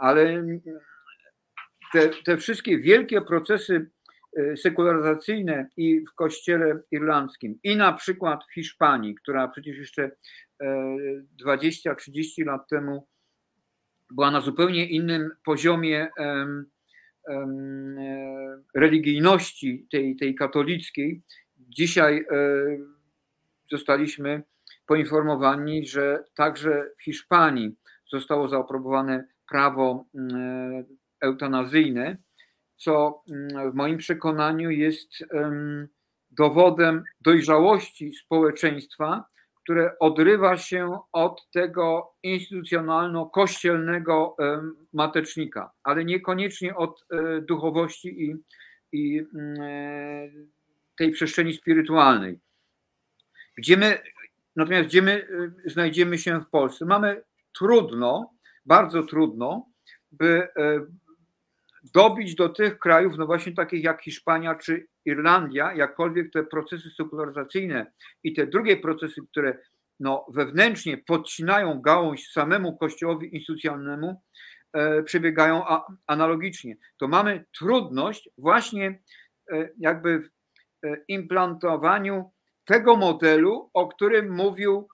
Ale 0.00 0.44
te, 1.92 2.08
te 2.24 2.36
wszystkie 2.36 2.78
wielkie 2.78 3.20
procesy 3.20 3.90
e, 4.36 4.56
sekularyzacyjne 4.56 5.68
i 5.76 6.00
w 6.00 6.14
kościele 6.14 6.80
irlandzkim, 6.90 7.58
i 7.62 7.76
na 7.76 7.92
przykład 7.92 8.44
w 8.44 8.54
Hiszpanii, 8.54 9.14
która 9.14 9.48
przecież 9.48 9.78
jeszcze 9.78 10.10
20-30 11.44 12.42
e, 12.42 12.44
lat 12.44 12.68
temu 12.68 13.06
była 14.10 14.30
na 14.30 14.40
zupełnie 14.40 14.86
innym 14.86 15.30
poziomie 15.44 16.08
e, 16.18 16.46
religijności 18.74 19.86
tej, 19.90 20.16
tej 20.16 20.34
katolickiej. 20.34 21.22
Dzisiaj 21.56 22.24
zostaliśmy 23.70 24.42
poinformowani, 24.86 25.86
że 25.86 26.24
także 26.34 26.90
w 26.98 27.04
Hiszpanii 27.04 27.76
zostało 28.12 28.48
zaaprobowane 28.48 29.24
prawo 29.48 30.04
eutanazyjne, 31.20 32.16
co 32.76 33.22
mm, 33.30 33.72
w 33.72 33.74
moim 33.74 33.98
przekonaniu 33.98 34.70
jest 34.70 35.10
dowodem 36.30 37.04
dojrzałości 37.20 38.12
społeczeństwa, 38.12 39.24
które 39.70 39.98
odrywa 39.98 40.56
się 40.56 40.98
od 41.12 41.50
tego 41.50 42.14
instytucjonalno-kościelnego 42.22 44.36
matecznika, 44.92 45.70
ale 45.82 46.04
niekoniecznie 46.04 46.76
od 46.76 47.06
e, 47.10 47.40
duchowości 47.40 48.24
i, 48.24 48.36
i 48.92 49.26
mm, 49.34 49.60
e, 49.60 50.30
tej 50.98 51.10
przestrzeni 51.10 51.52
spirytualnej. 51.52 52.40
Gdzie 53.56 53.76
my, 53.76 53.98
natomiast 54.56 54.88
gdzie 54.88 55.02
my 55.02 55.28
e, 55.66 55.70
znajdziemy 55.70 56.18
się 56.18 56.40
w 56.40 56.50
Polsce? 56.50 56.84
Mamy 56.84 57.22
trudno, 57.58 58.32
bardzo 58.66 59.02
trudno, 59.02 59.66
by 60.12 60.48
dobić 61.94 62.34
do 62.34 62.48
tych 62.48 62.78
krajów, 62.78 63.18
no 63.18 63.26
właśnie 63.26 63.52
takich 63.52 63.84
jak 63.84 64.02
Hiszpania 64.02 64.54
czy 64.54 64.86
Irlandia, 65.04 65.74
jakkolwiek 65.74 66.32
te 66.32 66.44
procesy 66.44 66.90
sekularyzacyjne 66.90 67.92
i 68.24 68.32
te 68.32 68.46
drugie 68.46 68.76
procesy, 68.76 69.20
które 69.30 69.58
no 70.00 70.26
wewnętrznie 70.34 70.98
podcinają 70.98 71.80
gałąź 71.80 72.32
samemu 72.32 72.76
kościołowi 72.76 73.34
instytucjonalnemu, 73.34 74.22
e, 74.72 75.02
przebiegają 75.02 75.64
a, 75.68 75.86
analogicznie. 76.06 76.76
To 76.96 77.08
mamy 77.08 77.44
trudność 77.58 78.30
właśnie 78.38 79.00
e, 79.52 79.68
jakby 79.78 80.20
w 80.20 80.28
e, 80.86 80.96
implantowaniu 81.08 82.30
tego 82.64 82.96
modelu, 82.96 83.70
o 83.74 83.88
którym 83.88 84.34
mówił 84.36 84.88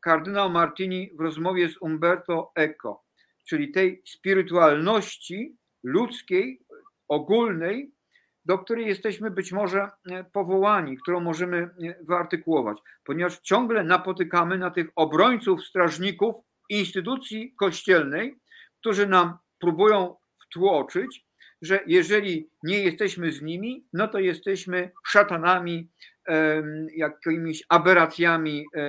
kardynał 0.00 0.50
Martini 0.50 1.10
w 1.18 1.20
rozmowie 1.20 1.68
z 1.68 1.76
Umberto 1.80 2.52
Eco 2.54 3.02
czyli 3.48 3.72
tej 3.72 4.02
spirytualności 4.06 5.56
ludzkiej, 5.82 6.62
ogólnej, 7.08 7.92
do 8.44 8.58
której 8.58 8.86
jesteśmy 8.86 9.30
być 9.30 9.52
może 9.52 9.88
e, 10.10 10.24
powołani, 10.24 10.96
którą 10.96 11.20
możemy 11.20 11.56
e, 11.56 11.70
wyartykułować, 12.04 12.78
ponieważ 13.04 13.38
ciągle 13.38 13.84
napotykamy 13.84 14.58
na 14.58 14.70
tych 14.70 14.86
obrońców, 14.96 15.64
strażników 15.64 16.34
instytucji 16.68 17.54
kościelnej, 17.58 18.36
którzy 18.80 19.06
nam 19.06 19.38
próbują 19.58 20.16
wtłoczyć, 20.46 21.26
że 21.62 21.80
jeżeli 21.86 22.50
nie 22.62 22.82
jesteśmy 22.82 23.32
z 23.32 23.42
nimi, 23.42 23.86
no 23.92 24.08
to 24.08 24.18
jesteśmy 24.18 24.90
szatanami, 25.06 25.88
jakimiś 26.96 27.62
aberracjami 27.68 28.64
e, 28.76 28.80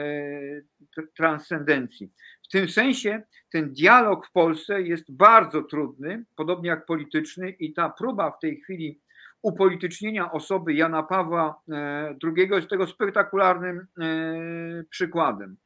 transcendencji. 1.17 2.11
W 2.43 2.51
tym 2.51 2.69
sensie 2.69 3.21
ten 3.51 3.73
dialog 3.73 4.27
w 4.27 4.31
Polsce 4.31 4.81
jest 4.81 5.11
bardzo 5.11 5.63
trudny, 5.63 6.23
podobnie 6.35 6.69
jak 6.69 6.85
polityczny, 6.85 7.49
i 7.49 7.73
ta 7.73 7.89
próba 7.89 8.31
w 8.31 8.39
tej 8.39 8.61
chwili 8.61 9.01
upolitycznienia 9.41 10.31
osoby 10.31 10.73
Jana 10.73 11.03
Pawła 11.03 11.61
e, 11.71 12.15
II 12.23 12.49
jest 12.51 12.69
tego 12.69 12.87
spektakularnym 12.87 13.77
e, 13.79 13.83
przykładem. 14.89 15.57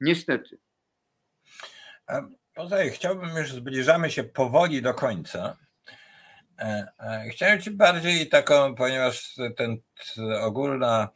Niestety. 0.00 0.58
Poza 2.54 2.76
chciałbym 2.84 3.36
już 3.36 3.52
zbliżamy 3.52 4.10
się 4.10 4.24
powoli 4.24 4.82
do 4.82 4.94
końca. 4.94 5.56
E, 6.58 6.86
e, 7.00 7.28
chciałem 7.30 7.60
Ci 7.60 7.70
bardziej 7.70 8.28
taką, 8.28 8.74
ponieważ 8.74 9.34
ten 9.56 9.76
ogólna 10.40 11.08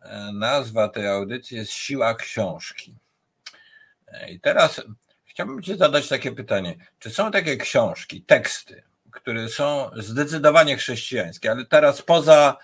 e, 0.00 0.32
nazwa 0.32 0.88
tej 0.88 1.08
audycji 1.08 1.56
jest 1.56 1.72
Siła 1.72 2.14
Książki. 2.14 2.96
I 4.28 4.40
teraz 4.40 4.82
chciałbym 5.24 5.62
Ci 5.62 5.76
zadać 5.76 6.08
takie 6.08 6.32
pytanie. 6.32 6.76
Czy 6.98 7.10
są 7.10 7.30
takie 7.30 7.56
książki, 7.56 8.22
teksty, 8.22 8.82
które 9.12 9.48
są 9.48 9.90
zdecydowanie 9.96 10.76
chrześcijańskie, 10.76 11.50
ale 11.50 11.66
teraz 11.66 12.02
poza, 12.02 12.56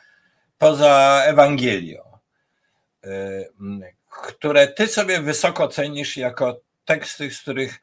poza 0.59 1.23
Ewangelią, 1.27 2.19
które 4.11 4.69
Ty 4.69 4.89
sobie 4.89 5.21
wysoko 5.21 5.69
cenisz 5.69 6.17
jako 6.17 6.61
teksty, 6.85 7.31
z 7.31 7.41
których 7.41 7.81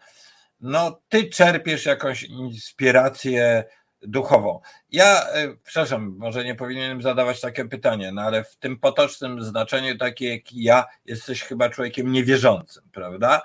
no, 0.61 1.01
Ty 1.09 1.29
czerpiesz 1.29 1.85
jakąś 1.85 2.23
inspirację, 2.23 3.63
duchową. 4.01 4.61
Ja, 4.91 5.29
e, 5.29 5.55
przepraszam, 5.63 6.15
może 6.17 6.43
nie 6.43 6.55
powinienem 6.55 7.01
zadawać 7.01 7.41
takie 7.41 7.65
pytanie, 7.65 8.11
no 8.11 8.21
ale 8.21 8.43
w 8.43 8.55
tym 8.55 8.79
potocznym 8.79 9.43
znaczeniu, 9.43 9.97
takie 9.97 10.33
jak 10.33 10.53
ja, 10.53 10.85
jesteś 11.05 11.43
chyba 11.43 11.69
człowiekiem 11.69 12.11
niewierzącym, 12.11 12.83
prawda? 12.91 13.41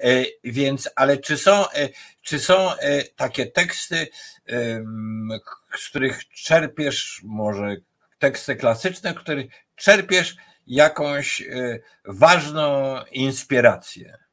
E, 0.00 0.24
więc, 0.44 0.90
ale 0.96 1.18
czy 1.18 1.38
są, 1.38 1.70
e, 1.70 1.88
czy 2.22 2.38
są 2.38 2.70
takie 3.16 3.46
teksty, 3.46 4.08
z 5.78 5.88
których 5.88 6.28
czerpiesz, 6.28 7.20
może 7.24 7.76
teksty 8.18 8.56
klasyczne, 8.56 9.14
których 9.14 9.46
czerpiesz 9.76 10.36
jakąś 10.66 11.42
ważną 12.04 12.94
inspirację? 13.12 14.25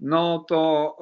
No 0.00 0.44
to 0.48 0.96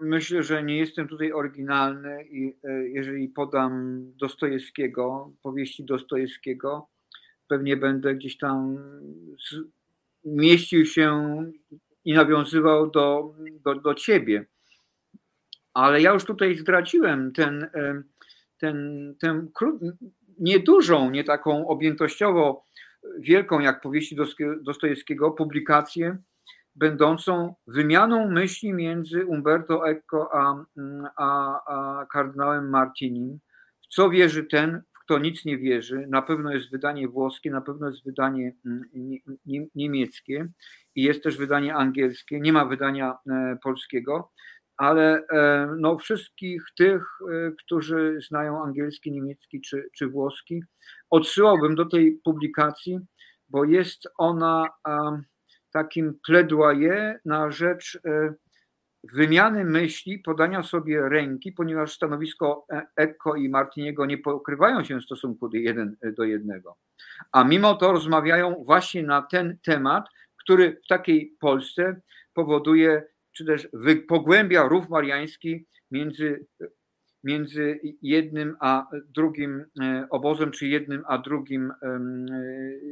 myślę, 0.00 0.42
że 0.42 0.62
nie 0.62 0.78
jestem 0.78 1.08
tutaj 1.08 1.32
oryginalny 1.32 2.24
i 2.24 2.54
e, 2.64 2.88
jeżeli 2.88 3.28
podam 3.28 4.02
Dostojewskiego, 4.16 5.32
powieści 5.42 5.84
Dostojewskiego, 5.84 6.88
pewnie 7.48 7.76
będę 7.76 8.14
gdzieś 8.14 8.38
tam 8.38 8.78
mieścił 10.24 10.86
się 10.86 11.42
i 12.04 12.12
nawiązywał 12.12 12.90
do, 12.90 13.34
do, 13.64 13.74
do 13.74 13.94
ciebie. 13.94 14.46
Ale 15.74 16.02
ja 16.02 16.12
już 16.12 16.24
tutaj 16.24 16.56
zdradziłem 16.56 17.32
ten, 17.32 17.62
e, 17.62 18.02
ten, 18.58 19.14
ten 19.20 19.50
niedużą, 20.38 21.10
nie 21.10 21.24
taką 21.24 21.68
objętościowo 21.68 22.64
wielką 23.18 23.60
jak 23.60 23.80
powieści 23.80 24.16
Dostojewskiego 24.62 25.30
publikację 25.30 26.18
będącą 26.78 27.54
wymianą 27.66 28.30
myśli 28.30 28.72
między 28.72 29.26
Umberto 29.26 29.88
Eco 29.88 30.28
a, 30.32 30.64
a, 31.16 31.60
a 31.66 32.06
kardynałem 32.06 32.70
Martinim. 32.70 33.38
W 33.82 33.86
co 33.94 34.10
wierzy 34.10 34.44
ten, 34.44 34.82
w 34.94 35.04
kto 35.04 35.18
nic 35.18 35.44
nie 35.44 35.58
wierzy? 35.58 36.06
Na 36.08 36.22
pewno 36.22 36.52
jest 36.52 36.70
wydanie 36.70 37.08
włoskie, 37.08 37.50
na 37.50 37.60
pewno 37.60 37.88
jest 37.88 38.04
wydanie 38.04 38.52
mm, 38.66 38.84
niemieckie 39.74 40.48
i 40.94 41.02
jest 41.02 41.22
też 41.22 41.36
wydanie 41.36 41.74
angielskie. 41.74 42.40
Nie 42.40 42.52
ma 42.52 42.64
wydania 42.64 43.18
e, 43.30 43.58
polskiego, 43.62 44.30
ale 44.76 45.26
e, 45.26 45.68
no, 45.78 45.98
wszystkich 45.98 46.62
tych, 46.76 47.02
e, 47.32 47.52
którzy 47.64 48.18
znają 48.28 48.64
angielski, 48.64 49.12
niemiecki 49.12 49.60
czy, 49.60 49.88
czy 49.96 50.08
włoski, 50.08 50.62
odsyłałbym 51.10 51.74
do 51.74 51.84
tej 51.84 52.20
publikacji, 52.24 52.98
bo 53.48 53.64
jest 53.64 54.08
ona 54.18 54.68
takim 55.72 56.18
plaidoyer 56.26 57.20
na 57.24 57.50
rzecz 57.50 58.00
e, 58.04 58.34
wymiany 59.14 59.64
myśli, 59.64 60.18
podania 60.18 60.62
sobie 60.62 61.08
ręki, 61.08 61.52
ponieważ 61.52 61.92
stanowisko 61.92 62.66
Ecco 62.96 63.34
i 63.34 63.48
Martiniego 63.48 64.06
nie 64.06 64.18
pokrywają 64.18 64.84
się 64.84 65.00
w 65.00 65.04
stosunku 65.04 65.50
jeden 65.52 65.96
do 66.16 66.24
jednego. 66.24 66.76
A 67.32 67.44
mimo 67.44 67.74
to 67.74 67.92
rozmawiają 67.92 68.64
właśnie 68.66 69.02
na 69.02 69.22
ten 69.22 69.58
temat, 69.62 70.04
który 70.36 70.80
w 70.84 70.88
takiej 70.88 71.36
Polsce 71.40 72.00
powoduje 72.34 73.02
czy 73.32 73.44
też 73.44 73.68
pogłębia 74.08 74.68
rów 74.68 74.88
mariański 74.88 75.66
między, 75.90 76.46
między 77.24 77.80
jednym 78.02 78.56
a 78.60 78.86
drugim 79.14 79.64
obozem, 80.10 80.50
czy 80.50 80.66
jednym 80.66 81.04
a 81.06 81.18
drugim 81.18 81.72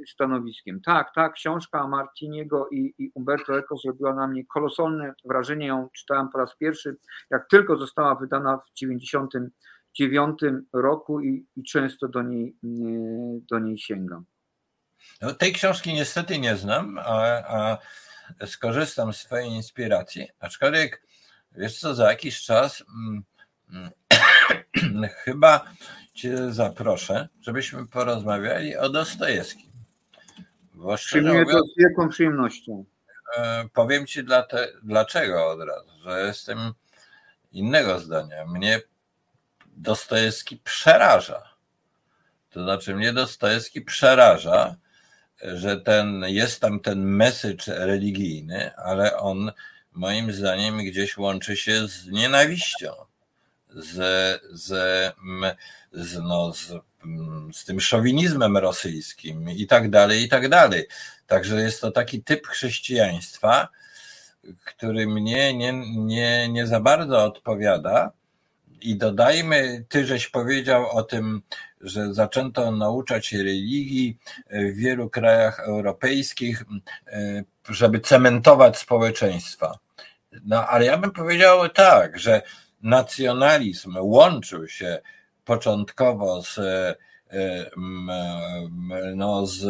stanowiskiem. 0.08 0.80
Tak, 0.80 1.14
tak, 1.14 1.32
książka 1.32 1.88
Martiniego 1.88 2.68
i, 2.72 2.94
i 2.98 3.10
Umberto 3.14 3.58
Eco 3.58 3.76
zrobiła 3.76 4.14
na 4.14 4.26
mnie 4.26 4.46
kolosalne 4.46 5.14
wrażenie. 5.24 5.66
Ją 5.66 5.88
czytałem 5.96 6.28
po 6.28 6.38
raz 6.38 6.56
pierwszy, 6.56 6.96
jak 7.30 7.48
tylko 7.50 7.76
została 7.76 8.14
wydana 8.14 8.58
w 8.58 8.78
99 8.78 10.38
roku 10.72 11.20
i, 11.20 11.46
i 11.56 11.62
często 11.62 12.08
do 12.08 12.22
niej, 12.22 12.56
do 13.50 13.58
niej 13.58 13.78
sięgam. 13.78 14.24
No, 15.20 15.34
tej 15.34 15.52
książki 15.52 15.94
niestety 15.94 16.38
nie 16.38 16.56
znam, 16.56 16.98
a, 16.98 17.16
a 17.48 17.78
skorzystam 18.46 19.12
z 19.12 19.24
Twojej 19.24 19.50
inspiracji. 19.50 20.28
Aczkolwiek, 20.38 21.02
wiesz 21.52 21.78
co, 21.78 21.94
za 21.94 22.10
jakiś 22.10 22.42
czas 22.42 22.84
mm, 22.88 23.24
chyba 25.24 25.64
Cię 26.14 26.52
zaproszę, 26.52 27.28
żebyśmy 27.40 27.86
porozmawiali 27.86 28.76
o 28.76 28.88
Dostojewskim. 28.88 29.70
Bo 30.74 30.96
Przyjmuję 30.96 31.46
to 31.46 31.62
z 31.62 31.78
wielką 31.78 32.08
przyjemnością. 32.08 32.84
E, 33.36 33.68
powiem 33.74 34.06
Ci 34.06 34.24
te, 34.24 34.68
dlaczego 34.82 35.50
od 35.50 35.60
razu, 35.60 35.90
że 36.04 36.26
jestem 36.26 36.58
innego 37.52 37.98
zdania. 37.98 38.46
Mnie 38.46 38.80
Dostojewski 39.66 40.56
przeraża. 40.56 41.42
To 42.50 42.62
znaczy, 42.62 42.94
mnie 42.94 43.12
Dostojewski 43.12 43.80
przeraża, 43.82 44.76
że 45.42 45.80
ten, 45.80 46.24
jest 46.26 46.60
tam 46.60 46.80
ten 46.80 47.04
message 47.04 47.64
religijny, 47.66 48.76
ale 48.76 49.16
on 49.16 49.52
moim 49.92 50.32
zdaniem 50.32 50.78
gdzieś 50.78 51.16
łączy 51.16 51.56
się 51.56 51.88
z 51.88 52.06
nienawiścią, 52.06 52.92
z, 53.76 54.42
z, 54.52 54.68
z, 55.92 56.18
no, 56.22 56.52
z, 56.54 56.72
z 57.52 57.64
tym 57.64 57.80
szowinizmem 57.80 58.56
rosyjskim 58.56 59.50
i 59.50 59.66
tak 59.66 59.90
dalej, 59.90 60.22
i 60.22 60.28
tak 60.28 60.48
dalej. 60.48 60.86
Także 61.26 61.60
jest 61.60 61.80
to 61.80 61.90
taki 61.90 62.22
typ 62.22 62.46
chrześcijaństwa, 62.46 63.68
który 64.64 65.06
mnie 65.06 65.54
nie, 65.54 65.72
nie, 65.96 66.48
nie 66.48 66.66
za 66.66 66.80
bardzo 66.80 67.24
odpowiada. 67.24 68.12
I 68.80 68.96
dodajmy, 68.96 69.84
ty 69.88 70.06
żeś 70.06 70.28
powiedział 70.28 70.90
o 70.90 71.02
tym, 71.02 71.42
że 71.80 72.14
zaczęto 72.14 72.70
nauczać 72.70 73.32
religii 73.32 74.18
w 74.50 74.76
wielu 74.76 75.10
krajach 75.10 75.60
europejskich, 75.60 76.64
e, 77.06 77.44
żeby 77.68 78.00
cementować 78.00 78.78
społeczeństwa. 78.78 79.78
No 80.44 80.66
ale 80.66 80.84
ja 80.84 80.98
bym 80.98 81.10
powiedział 81.10 81.68
tak, 81.68 82.18
że 82.18 82.42
nacjonalizm 82.82 83.96
łączył 84.00 84.68
się 84.68 84.98
początkowo 85.44 86.42
z, 86.42 86.58
e, 86.58 87.70
no, 89.14 89.46
z 89.46 89.64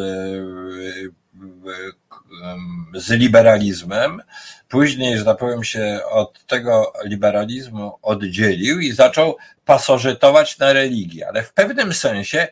z 2.94 3.10
liberalizmem. 3.10 4.22
Później, 4.68 5.18
że 5.18 5.24
tak 5.24 5.38
powiem, 5.38 5.64
się 5.64 6.00
od 6.10 6.46
tego 6.46 6.92
liberalizmu 7.04 7.98
oddzielił 8.02 8.80
i 8.80 8.92
zaczął 8.92 9.36
pasożytować 9.64 10.58
na 10.58 10.72
religię, 10.72 11.28
ale 11.28 11.42
w 11.42 11.52
pewnym 11.52 11.92
sensie 11.92 12.48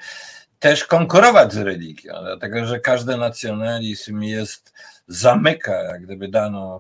też 0.59 0.85
konkurować 0.85 1.53
z 1.53 1.57
religią, 1.57 2.15
dlatego 2.23 2.67
że 2.67 2.81
każdy 2.81 3.17
nacjonalizm 3.17 4.23
jest, 4.23 4.73
zamyka 5.09 5.73
jak 5.73 6.03
gdyby 6.03 6.29
daną 6.29 6.79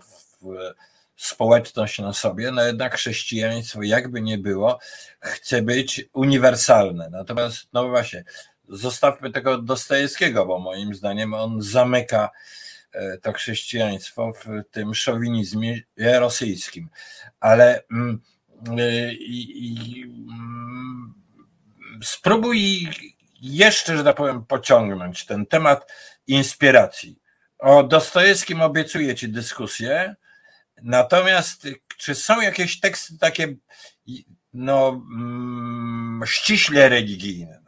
społeczność 1.16 1.98
na 1.98 2.12
sobie, 2.12 2.50
no 2.50 2.62
jednak 2.62 2.94
chrześcijaństwo, 2.94 3.82
jakby 3.82 4.20
nie 4.20 4.38
było, 4.38 4.78
chce 5.20 5.62
być 5.62 6.04
uniwersalne. 6.12 7.08
Natomiast, 7.10 7.68
no 7.72 7.88
właśnie, 7.88 8.24
zostawmy 8.68 9.30
tego 9.30 9.58
Dostojewskiego, 9.58 10.46
bo 10.46 10.58
moim 10.58 10.94
zdaniem 10.94 11.34
on 11.34 11.62
zamyka 11.62 12.30
e, 12.92 13.18
to 13.18 13.32
chrześcijaństwo 13.32 14.32
w 14.32 14.62
tym 14.70 14.94
szowinizmie 14.94 15.80
rosyjskim. 15.96 16.88
Ale 17.40 17.82
mm, 17.90 18.20
e, 18.68 18.80
mm, 20.28 21.14
spróbuj 22.02 22.88
jeszcze, 23.40 23.96
że 23.96 24.04
tak 24.04 24.16
powiem, 24.16 24.44
pociągnąć 24.44 25.26
ten 25.26 25.46
temat 25.46 25.92
inspiracji. 26.26 27.18
O 27.58 27.82
Dostojewskim 27.82 28.62
obiecuję 28.62 29.14
Ci 29.14 29.28
dyskusję, 29.28 30.14
natomiast 30.82 31.68
czy 31.96 32.14
są 32.14 32.40
jakieś 32.40 32.80
teksty 32.80 33.18
takie 33.18 33.55
no, 34.52 34.88
mm, 34.88 36.22
ściśle 36.26 36.88
religijne, 36.88 37.60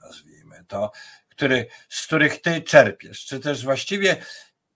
to, 0.69 0.93
który, 1.28 1.66
z 1.89 2.07
których 2.07 2.43
ty 2.43 2.62
czerpiesz? 2.62 3.24
Czy 3.24 3.41
też 3.41 3.65
właściwie 3.65 4.16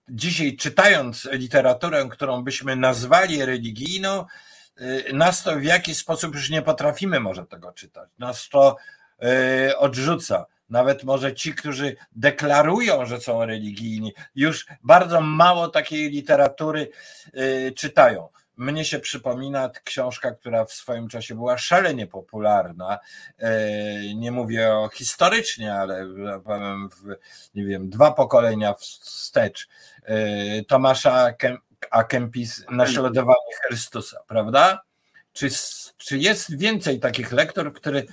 dzisiaj 0.09 0.57
czytając 0.57 1.29
literaturę, 1.33 2.09
którą 2.11 2.43
byśmy 2.43 2.77
nazwali 2.77 3.45
religijną, 3.45 4.27
y, 4.81 5.13
nas 5.13 5.43
to 5.43 5.57
w 5.57 5.65
jakiś 5.65 5.99
sposób 5.99 6.35
już 6.35 6.51
nie 6.51 6.63
potrafimy 6.63 7.21
może 7.21 7.47
tego 7.47 7.73
czytać. 7.73 8.11
Nas 8.19 8.49
to 8.49 8.77
y, 9.69 9.77
odrzuca. 9.79 10.47
Nawet 10.71 11.05
może 11.05 11.35
ci, 11.35 11.55
którzy 11.55 11.97
deklarują, 12.13 13.07
że 13.07 13.21
są 13.21 13.45
religijni, 13.47 14.13
już 14.35 14.67
bardzo 14.83 15.21
mało 15.21 15.69
takiej 15.69 16.11
literatury 16.11 16.91
y, 17.37 17.73
czytają. 17.77 18.29
Mnie 18.57 18.85
się 18.85 18.99
przypomina 18.99 19.71
książka, 19.85 20.31
która 20.31 20.65
w 20.65 20.73
swoim 20.73 21.09
czasie 21.09 21.35
była 21.35 21.59
szalenie 21.59 22.07
popularna. 22.07 22.99
E, 23.39 24.15
nie 24.15 24.33
mówię 24.33 24.75
o 24.75 24.89
historycznie, 24.89 25.75
ale 25.75 26.07
powiem, 26.45 26.89
w, 26.89 27.17
nie 27.55 27.65
wiem, 27.65 27.91
dwa 27.91 28.13
pokolenia 28.13 28.75
wstecz. 28.75 29.69
E, 30.05 30.65
Tomasza 30.65 31.33
A. 31.91 32.05
Kempis 32.05 32.65
Naśladowanie 32.71 33.57
Chrystusa, 33.67 34.21
prawda? 34.27 34.83
Czy, 35.33 35.49
czy 35.97 36.19
jest 36.19 36.59
więcej 36.59 37.01
takich 37.01 37.33
lektur, 37.33 37.73
który, 37.73 38.07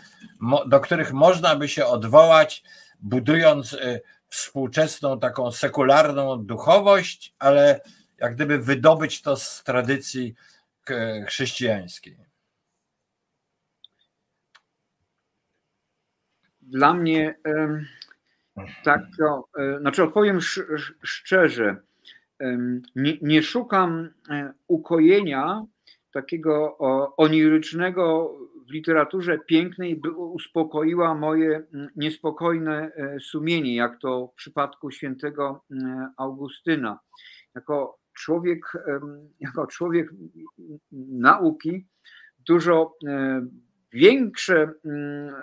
do 0.67 0.79
których 0.79 1.13
można 1.13 1.55
by 1.55 1.67
się 1.67 1.85
odwołać, 1.85 2.63
budując 2.99 3.73
e, 3.73 3.99
współczesną 4.27 5.19
taką 5.19 5.51
sekularną 5.51 6.45
duchowość, 6.45 7.35
ale 7.39 7.81
jak 8.17 8.35
gdyby 8.35 8.59
wydobyć 8.59 9.21
to 9.21 9.35
z 9.35 9.63
tradycji 9.63 10.35
chrześcijańskiej? 11.27 12.17
Dla 16.61 16.93
mnie 16.93 17.35
tak, 18.83 19.01
to, 19.17 19.47
e, 19.59 19.79
znaczy 19.79 20.03
odpowiem 20.03 20.39
szczerze, 21.03 21.75
nie, 22.95 23.17
nie 23.21 23.43
szukam 23.43 24.09
e, 24.29 24.53
ukojenia 24.67 25.65
takiego 26.11 26.77
onirycznego 27.17 28.33
w 28.67 28.71
literaturze 28.71 29.39
pięknej, 29.39 30.01
uspokoiła 30.17 31.15
moje 31.15 31.63
niespokojne 31.95 32.91
e, 32.95 33.19
sumienie, 33.19 33.75
jak 33.75 33.99
to 33.99 34.27
w 34.27 34.35
przypadku 34.35 34.91
świętego 34.91 35.63
Augustyna. 36.17 36.99
Jako 37.55 37.99
człowiek, 38.13 38.59
jako 39.39 39.67
człowiek 39.67 40.09
nauki 41.11 41.87
dużo 42.47 42.95
e, 43.07 43.41
większe 43.93 44.71
mm, 44.85 45.33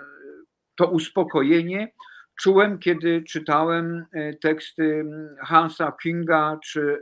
to 0.75 0.87
uspokojenie 0.87 1.91
czułem, 2.41 2.79
kiedy 2.79 3.23
czytałem 3.23 4.05
e, 4.11 4.33
teksty 4.33 5.05
Hansa 5.39 5.91
Kinga 6.03 6.59
czy 6.63 7.01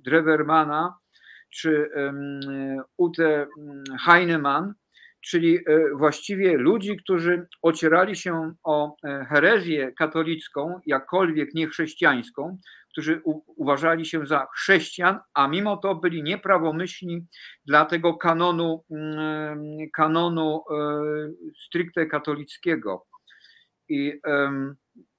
Drewermana 0.00 0.98
czy 1.50 1.90
Ute 2.96 3.46
Heinemann, 4.04 4.74
czyli 5.20 5.56
e, 5.56 5.62
właściwie 5.96 6.56
ludzi, 6.56 6.96
którzy 6.96 7.46
ocierali 7.62 8.16
się 8.16 8.54
o 8.64 8.96
herezję 9.28 9.92
katolicką, 9.92 10.80
jakkolwiek 10.86 11.54
niechrześcijańską, 11.54 12.58
którzy 12.92 13.22
uważali 13.56 14.06
się 14.06 14.26
za 14.26 14.46
chrześcijan, 14.54 15.18
a 15.34 15.48
mimo 15.48 15.76
to 15.76 15.94
byli 15.94 16.22
nieprawomyślni 16.22 17.26
dla 17.66 17.84
tego 17.84 18.14
kanonu, 18.14 18.84
mm, 18.90 19.58
kanonu 19.92 20.62
e, 20.70 20.74
stricte 21.66 22.06
katolickiego. 22.06 23.06
I 23.88 24.20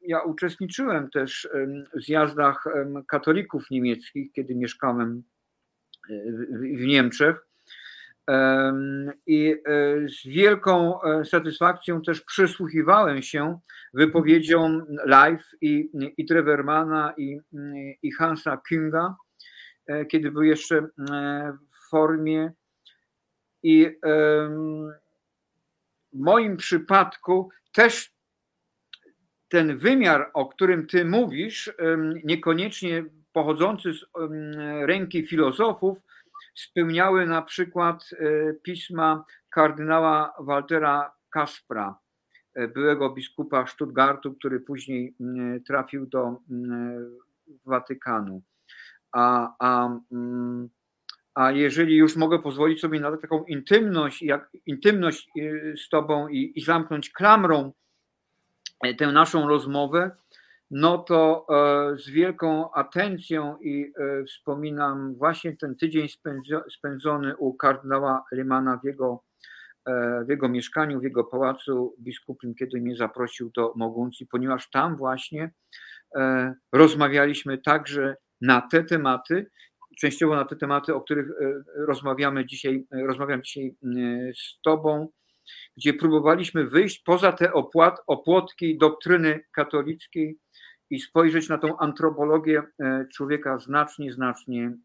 ja 0.01 0.21
uczestniczyłem 0.21 1.09
też 1.09 1.49
w 1.95 2.01
zjazdach 2.01 2.63
katolików 3.07 3.71
niemieckich, 3.71 4.31
kiedy 4.31 4.55
mieszkałem 4.55 5.17
e, 5.17 5.28
w 6.61 6.85
Niemczech. 6.85 7.49
I 9.27 9.51
e, 9.51 10.09
z 10.09 10.27
wielką 10.27 11.01
e, 11.01 11.25
satysfakcją 11.25 12.01
też 12.01 12.21
przysłuchiwałem 12.21 13.21
się 13.21 13.59
wypowiedziom 13.93 14.85
live 15.05 15.51
i, 15.61 15.89
i 16.17 16.25
Trevermana, 16.25 17.13
i, 17.17 17.39
i 18.03 18.11
Hansa 18.11 18.61
Kinga, 18.69 19.15
e, 19.85 20.05
kiedy 20.05 20.31
był 20.31 20.43
jeszcze 20.43 20.87
w 21.71 21.89
formie 21.89 22.51
I 23.63 23.99
w 26.13 26.19
moim 26.19 26.57
przypadku 26.57 27.49
też 27.71 28.13
ten 29.47 29.77
wymiar, 29.77 30.31
o 30.33 30.45
którym 30.45 30.87
ty 30.87 31.05
mówisz, 31.05 31.73
niekoniecznie 32.23 33.05
pochodzący 33.39 33.93
z 33.93 34.05
ręki 34.85 35.27
filozofów, 35.27 35.97
spełniały 36.55 37.25
na 37.25 37.41
przykład 37.41 38.09
e, 38.11 38.53
pisma 38.53 39.25
kardynała 39.49 40.33
Waltera 40.39 41.11
Kaspra, 41.29 41.99
e, 42.53 42.67
byłego 42.67 43.09
biskupa 43.09 43.67
Stuttgartu, 43.67 44.33
który 44.33 44.59
później 44.59 45.15
trafił 45.67 46.05
do 46.05 46.37
Watykanu. 47.65 48.41
A, 49.11 49.53
a, 49.59 49.99
a 51.33 51.51
jeżeli 51.51 51.95
już 51.95 52.15
mogę 52.15 52.39
pozwolić 52.39 52.81
sobie 52.81 52.99
na 52.99 53.17
taką 53.17 53.43
intymność, 53.43 54.21
jak 54.21 54.49
intymność 54.65 55.29
y, 55.37 55.73
z 55.85 55.89
Tobą 55.89 56.27
i, 56.27 56.53
i 56.55 56.61
zamknąć 56.61 57.09
klamrą 57.09 57.71
e, 58.83 58.93
tę 58.93 59.07
naszą 59.07 59.47
rozmowę, 59.47 60.11
no 60.71 60.97
to 60.97 61.45
e, 61.49 61.97
z 61.97 62.09
wielką 62.09 62.71
atencją 62.71 63.57
i 63.57 63.93
e, 63.97 64.23
wspominam 64.23 65.15
właśnie 65.15 65.57
ten 65.57 65.75
tydzień 65.75 66.07
spędzony 66.69 67.37
u 67.37 67.53
kardynała 67.53 68.23
Rymana 68.31 68.79
w 68.83 68.85
jego, 68.85 69.23
w 70.25 70.29
jego 70.29 70.49
mieszkaniu, 70.49 70.99
w 70.99 71.03
jego 71.03 71.23
pałacu 71.23 71.95
biskupim, 71.99 72.55
kiedy 72.55 72.81
mnie 72.81 72.95
zaprosił 72.95 73.51
do 73.55 73.73
Moguncji, 73.75 74.27
ponieważ 74.27 74.69
tam 74.69 74.97
właśnie 74.97 75.51
rozmawialiśmy 76.73 77.57
także 77.57 78.15
na 78.41 78.61
te 78.61 78.83
tematy 78.83 79.45
częściowo 79.99 80.35
na 80.35 80.45
te 80.45 80.55
tematy, 80.55 80.95
o 80.95 81.01
których 81.01 81.29
e, 81.29 81.63
rozmawiamy 81.75 82.45
dzisiaj, 82.45 82.85
e, 82.91 83.07
rozmawiam 83.07 83.43
dzisiaj 83.43 83.67
e, 83.67 83.75
z 84.33 84.59
Tobą, 84.63 85.07
gdzie 85.77 85.93
próbowaliśmy 85.93 86.65
wyjść 86.65 86.99
poza 86.99 87.31
te 87.31 87.53
opłat, 87.53 87.99
opłotki 88.07 88.77
doktryny 88.77 89.39
katolickiej 89.51 90.37
i 90.89 90.99
spojrzeć 90.99 91.49
na 91.49 91.57
tą 91.57 91.77
antropologię 91.77 92.63
człowieka 93.13 93.59
znacznie, 93.59 94.13
znacznie 94.13 94.77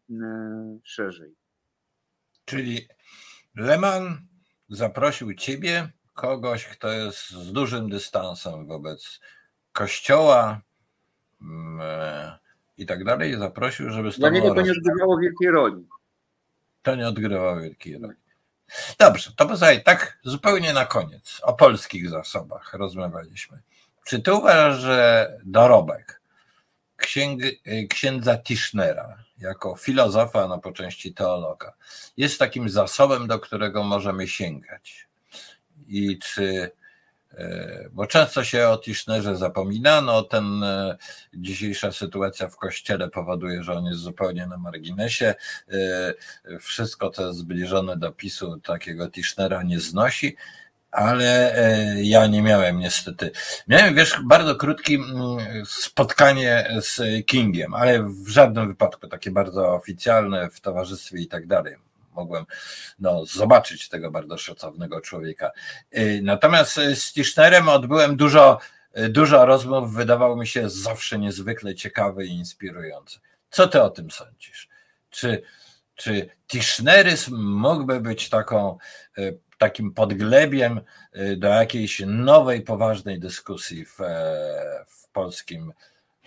szerzej. 0.83 1.35
Czyli 2.45 2.87
Leman 3.55 4.17
zaprosił 4.69 5.33
Ciebie, 5.33 5.89
kogoś, 6.13 6.65
kto 6.65 6.91
jest 6.91 7.29
z 7.29 7.51
dużym 7.51 7.89
dystansem 7.89 8.67
wobec 8.67 9.19
Kościoła, 9.71 10.61
mm, 11.41 11.81
i 12.77 12.85
tak 12.85 13.03
dalej, 13.03 13.35
zaprosił, 13.35 13.89
żeby 13.89 14.11
z 14.11 14.19
Dla 14.19 14.29
niego 14.29 14.53
to 14.53 14.61
nie 14.61 14.71
odgrywało 14.71 15.19
wielkiej 15.19 15.51
roli. 15.51 15.87
To 16.81 16.95
nie 16.95 17.07
odgrywało 17.07 17.61
wielkiej 17.61 17.97
roli. 17.97 18.17
Dobrze, 18.99 19.31
to 19.35 19.45
posłuchaj, 19.45 19.83
tak 19.83 20.19
zupełnie 20.23 20.73
na 20.73 20.85
koniec, 20.85 21.39
o 21.41 21.53
polskich 21.53 22.09
zasobach 22.09 22.73
rozmawialiśmy. 22.73 23.61
Czy 24.05 24.21
ty 24.21 24.33
uważasz, 24.33 24.81
że 24.81 25.31
dorobek 25.43 26.21
księg, 26.97 27.41
księdza 27.89 28.37
Tischnera 28.37 29.23
jako 29.37 29.75
filozofa, 29.75 30.47
no 30.47 30.59
po 30.59 30.71
części 30.71 31.13
teologa, 31.13 31.73
jest 32.17 32.39
takim 32.39 32.69
zasobem, 32.69 33.27
do 33.27 33.39
którego 33.39 33.83
możemy 33.83 34.27
sięgać? 34.27 35.07
I 35.87 36.19
czy 36.19 36.71
bo 37.91 38.07
często 38.07 38.43
się 38.43 38.67
o 38.67 38.77
Tischnerze 38.77 39.37
zapominano, 39.37 40.23
ten 40.23 40.63
e, 40.63 40.97
dzisiejsza 41.33 41.91
sytuacja 41.91 42.47
w 42.47 42.55
kościele 42.55 43.09
powoduje, 43.09 43.63
że 43.63 43.73
on 43.73 43.85
jest 43.85 43.99
zupełnie 43.99 44.47
na 44.47 44.57
marginesie. 44.57 45.35
E, 45.71 46.57
wszystko 46.59 47.09
to 47.09 47.33
zbliżone 47.33 47.97
do 47.97 48.11
PiSu 48.11 48.59
takiego 48.59 49.09
Tischnera 49.09 49.63
nie 49.63 49.79
znosi, 49.79 50.35
ale 50.91 51.55
ja 52.03 52.27
nie 52.27 52.41
miałem 52.41 52.79
niestety. 52.79 53.31
Miałem, 53.67 53.95
wiesz, 53.95 54.19
bardzo 54.25 54.55
krótkie 54.55 54.97
spotkanie 55.65 56.67
z 56.81 57.25
Kingiem, 57.25 57.73
ale 57.73 58.03
w 58.03 58.27
żadnym 58.27 58.67
wypadku 58.67 59.07
takie 59.07 59.31
bardzo 59.31 59.73
oficjalne 59.73 60.49
w 60.49 60.61
towarzystwie 60.61 61.17
i 61.17 61.27
tak 61.27 61.47
dalej 61.47 61.75
mogłem 62.15 62.45
no, 62.99 63.25
zobaczyć 63.25 63.89
tego 63.89 64.11
bardzo 64.11 64.37
szacownego 64.37 65.01
człowieka. 65.01 65.51
Y, 65.97 66.19
natomiast 66.23 66.73
z 66.75 67.13
Tischnerem 67.13 67.69
odbyłem 67.69 68.17
dużo, 68.17 68.59
dużo 69.09 69.45
rozmów, 69.45 69.93
wydawało 69.93 70.35
mi 70.35 70.47
się 70.47 70.69
zawsze 70.69 71.19
niezwykle 71.19 71.75
ciekawe 71.75 72.25
i 72.25 72.29
inspirujące. 72.29 73.19
Co 73.49 73.67
ty 73.67 73.81
o 73.81 73.89
tym 73.89 74.11
sądzisz? 74.11 74.69
Czy, 75.09 75.41
czy 75.95 76.29
Tischneryzm 76.47 77.35
mógłby 77.37 77.99
być 77.99 78.29
taką, 78.29 78.77
y, 79.17 79.39
takim 79.57 79.93
podglebiem 79.93 80.81
y, 81.15 81.37
do 81.37 81.47
jakiejś 81.47 82.01
nowej, 82.05 82.61
poważnej 82.61 83.19
dyskusji 83.19 83.85
w, 83.85 83.97
w 84.87 85.07
polskim 85.11 85.73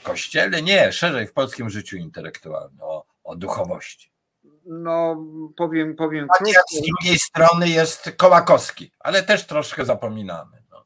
kościele? 0.03 0.63
Nie, 0.63 0.93
szerzej 0.93 1.27
w 1.27 1.33
polskim 1.33 1.71
życiu 1.71 1.97
intelektualnym, 1.97 2.81
o, 2.81 3.05
o 3.25 3.37
duchowości 3.37 4.11
no 4.69 5.27
powiem, 5.57 5.97
powiem 5.97 6.29
tak 6.29 6.39
krótko. 6.39 6.63
Z 6.71 6.87
drugiej 6.87 7.19
strony 7.19 7.69
jest 7.69 8.13
Kołakowski, 8.17 8.93
ale 9.01 9.23
też 9.23 9.47
troszkę 9.47 9.85
zapominamy. 9.85 10.63
No. 10.71 10.85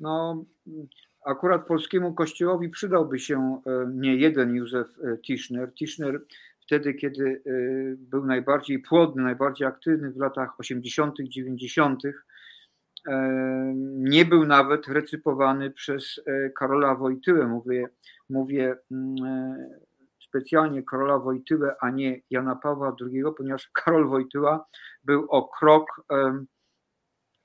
no, 0.00 0.44
akurat 1.24 1.66
polskiemu 1.66 2.14
kościołowi 2.14 2.68
przydałby 2.68 3.18
się 3.18 3.62
e, 3.66 3.70
nie 3.94 4.16
jeden 4.16 4.54
Józef 4.54 4.86
e, 5.04 5.18
Tischner. 5.18 5.74
Tischner 5.74 6.20
wtedy, 6.60 6.94
kiedy 6.94 7.42
e, 7.46 7.52
był 7.96 8.26
najbardziej 8.26 8.78
płodny, 8.78 9.22
najbardziej 9.22 9.66
aktywny 9.66 10.10
w 10.10 10.16
latach 10.16 10.60
80., 10.60 11.16
90., 11.22 12.02
nie 13.82 14.24
był 14.24 14.46
nawet 14.46 14.88
recypowany 14.88 15.70
przez 15.70 16.20
Karola 16.56 16.94
Wojtyłę. 16.94 17.46
Mówię, 17.46 17.88
mówię 18.30 18.76
mm, 18.90 19.56
specjalnie 20.30 20.82
Karola 20.82 21.18
Wojtyłę, 21.18 21.74
a 21.80 21.90
nie 21.90 22.20
Jana 22.30 22.56
Pawła 22.56 22.96
II, 23.00 23.22
ponieważ 23.36 23.68
Karol 23.84 24.08
Wojtyła 24.08 24.66
był 25.04 25.26
o 25.28 25.48
krok, 25.48 25.86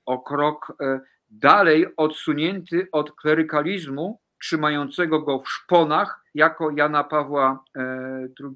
o 0.05 0.19
krok 0.19 0.73
e, 0.81 0.99
dalej 1.29 1.87
odsunięty 1.97 2.87
od 2.91 3.15
klerykalizmu, 3.15 4.19
trzymającego 4.41 5.21
go 5.21 5.39
w 5.39 5.49
szponach 5.49 6.23
jako 6.33 6.71
Jana 6.71 7.03
Pawła 7.03 7.63
e, 7.75 7.81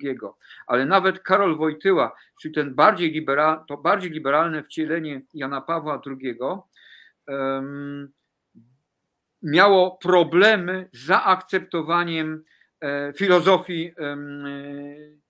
II. 0.03 0.17
Ale 0.67 0.85
nawet 0.85 1.19
Karol 1.19 1.57
Wojtyła, 1.57 2.15
czyli 2.41 2.53
ten 2.53 2.75
bardziej 2.75 3.11
liberal, 3.11 3.65
to 3.67 3.77
bardziej 3.77 4.11
liberalne 4.11 4.63
wcielenie 4.63 5.21
Jana 5.33 5.61
Pawła 5.61 6.01
II, 6.07 6.39
miało 9.41 9.97
problemy 10.01 10.89
z 10.93 11.05
zaakceptowaniem 11.05 12.43
filozofii 13.17 13.93
e, 13.97 14.17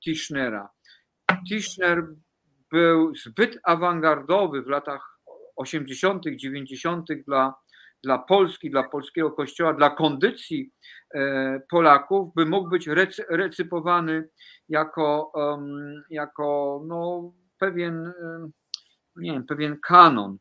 Tischnera. 0.03 0.69
Tischner 1.47 2.07
był 2.71 3.15
zbyt 3.15 3.59
awangardowy 3.63 4.61
w 4.61 4.67
latach 4.67 5.19
80., 5.55 6.23
90. 6.35 7.07
dla, 7.27 7.55
dla 8.03 8.17
Polski, 8.17 8.69
dla 8.69 8.83
polskiego 8.83 9.31
kościoła, 9.31 9.73
dla 9.73 9.89
kondycji 9.89 10.71
e, 11.13 11.61
Polaków, 11.69 12.33
by 12.35 12.45
mógł 12.45 12.69
być 12.69 12.89
recypowany 13.29 14.29
jako, 14.69 15.31
jako 16.09 16.81
no, 16.87 17.33
pewien, 17.57 18.13
nie 19.15 19.31
wiem, 19.31 19.45
pewien 19.45 19.77
kanon. 19.79 20.37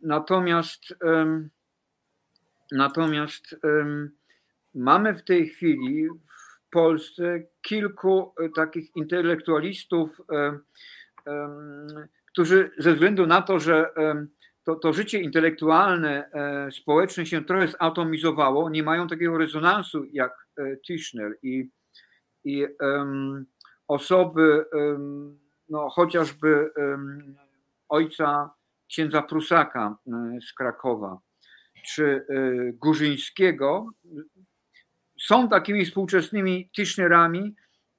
Natomiast 0.00 0.94
Natomiast 2.72 3.56
mamy 4.74 5.14
w 5.14 5.24
tej 5.24 5.48
chwili 5.48 6.08
w 6.66 6.70
Polsce 6.70 7.42
kilku 7.62 8.34
e, 8.40 8.48
takich 8.48 8.96
intelektualistów, 8.96 10.20
którzy 12.26 12.70
ze 12.78 12.92
względu 12.92 13.26
na 13.26 13.42
to, 13.42 13.58
że 13.58 13.90
to, 14.64 14.76
to 14.76 14.92
życie 14.92 15.20
intelektualne, 15.20 16.30
e, 16.32 16.70
społeczne 16.72 17.26
się 17.26 17.44
trochę 17.44 17.68
zatomizowało, 17.68 18.70
nie 18.70 18.82
mają 18.82 19.08
takiego 19.08 19.38
rezonansu 19.38 20.04
jak 20.12 20.46
e, 20.56 20.76
Tischner 20.76 21.38
i, 21.42 21.70
i 22.44 22.66
um, 22.80 23.46
osoby, 23.88 24.64
um, 24.72 25.38
no, 25.68 25.88
chociażby 25.88 26.70
um, 26.76 27.34
ojca 27.88 28.50
księdza 28.88 29.22
Prusaka 29.22 29.96
z 30.48 30.52
Krakowa, 30.52 31.18
czy 31.82 32.02
y, 32.02 32.72
Górzyńskiego 32.78 33.92
są 35.20 35.48
takimi 35.48 35.84
współczesnymi 35.84 36.70
Tischnerami, 36.76 37.54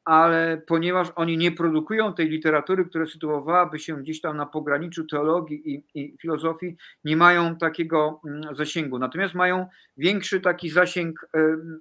ale 0.06 0.62
ponieważ 0.68 1.08
oni 1.16 1.38
nie 1.38 1.52
produkują 1.52 2.14
tej 2.14 2.30
literatury, 2.30 2.86
która 2.86 3.06
sytuowałaby 3.06 3.80
się 3.80 3.98
gdzieś 3.98 4.22
tam 4.22 4.38
na 4.38 4.46
pograniczu 4.46 5.08
teologii 5.08 5.74
i, 5.74 5.84
i, 5.94 6.18
filozofii, 6.22 6.78
nie 7.04 7.18
mają 7.18 7.56
takiego 7.56 8.22
mm, 8.26 8.56
zasięgu. 8.56 9.00
Natomiast 9.00 9.34
mają 9.34 9.66
większy 9.98 10.42
taki 10.42 10.70
zasięg 10.70 11.30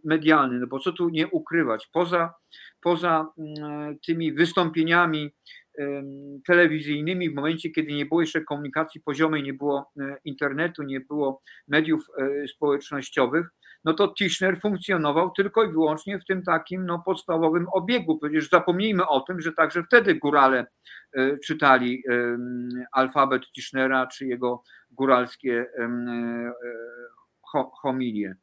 medialny, 0.04 0.58
no 0.58 0.66
bo 0.66 0.78
co 0.78 0.92
tu 0.92 1.08
nie 1.08 1.28
ukrywać, 1.28 1.86
poza, 1.92 2.34
poza 2.80 3.32
mm, 3.38 3.98
tymi 3.98 4.32
wystąpieniami 4.32 5.30
telewizyjnymi 6.46 7.30
w 7.30 7.34
momencie, 7.34 7.70
kiedy 7.70 7.92
nie 7.92 8.06
było 8.06 8.20
jeszcze 8.20 8.40
komunikacji 8.40 9.00
poziomej, 9.00 9.42
nie 9.42 9.54
było 9.54 9.90
e, 10.00 10.16
internetu, 10.24 10.82
nie 10.82 11.00
było 11.00 11.42
mediów 11.68 12.06
e, 12.18 12.48
społecznościowych, 12.48 13.46
no 13.84 13.94
to 13.94 14.14
Tischner 14.14 14.60
funkcjonował 14.60 15.30
tylko 15.30 15.64
i 15.64 15.72
wyłącznie 15.72 16.18
w 16.18 16.24
tym 16.24 16.42
takim 16.42 16.86
no, 16.86 17.02
podstawowym 17.06 17.66
obiegu. 17.72 18.18
Przecież 18.18 18.48
zapomnijmy 18.48 19.08
o 19.08 19.20
tym, 19.20 19.40
że 19.40 19.52
także 19.52 19.82
wtedy 19.82 20.14
górale 20.14 20.66
e, 21.12 21.38
czytali 21.38 22.02
alfabet 22.92 23.42
Tischnera 23.54 24.06
czy 24.06 24.26
jego 24.26 24.62
góralskie 24.90 25.66
homilie. 27.82 28.34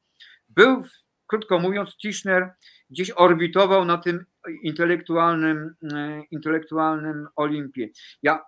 Był, 0.50 0.84
krótko 1.28 1.60
mówiąc, 1.60 1.98
Tischner 1.98 2.52
gdzieś 2.90 3.12
orbitował 3.12 3.86
na 3.86 3.98
tym 3.98 4.26
intelektualnym, 4.64 5.76
e, 5.94 6.22
intelektualnym 6.32 7.28
Olimpie. 7.36 7.90
Ja 8.24 8.46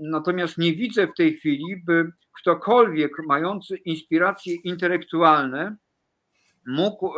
natomiast 0.00 0.58
nie 0.58 0.72
widzę 0.72 1.06
w 1.06 1.14
tej 1.14 1.36
chwili, 1.36 1.82
by 1.86 2.12
ktokolwiek 2.40 3.12
mający 3.26 3.76
inspiracje 3.76 4.54
intelektualne 4.54 5.76
mógł 6.66 7.12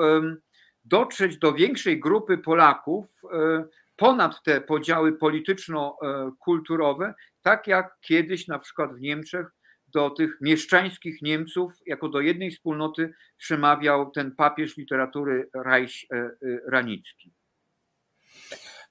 dotrzeć 0.84 1.38
do 1.38 1.52
większej 1.52 2.00
grupy 2.00 2.38
Polaków 2.38 3.06
e, 3.32 3.64
ponad 3.96 4.42
te 4.42 4.60
podziały 4.60 5.12
polityczno-kulturowe, 5.12 7.14
tak 7.42 7.66
jak 7.66 7.96
kiedyś 8.00 8.48
na 8.48 8.58
przykład 8.58 8.94
w 8.94 9.00
Niemczech 9.00 9.46
do 9.94 10.10
tych 10.10 10.40
mieszczańskich 10.40 11.22
Niemców 11.22 11.72
jako 11.86 12.08
do 12.08 12.20
jednej 12.20 12.50
wspólnoty 12.50 13.14
przemawiał 13.38 14.10
ten 14.10 14.34
papież 14.34 14.76
literatury 14.76 15.48
Reich 15.54 15.94
e, 16.12 16.16
e, 16.16 16.30
Ranicki. 16.70 17.32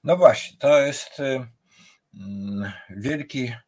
No 0.04 0.16
właśnie, 0.16 0.58
to 0.58 0.80
jest 0.80 1.20
y, 1.20 1.46
mm, 2.14 2.72
wielkie 2.90 3.60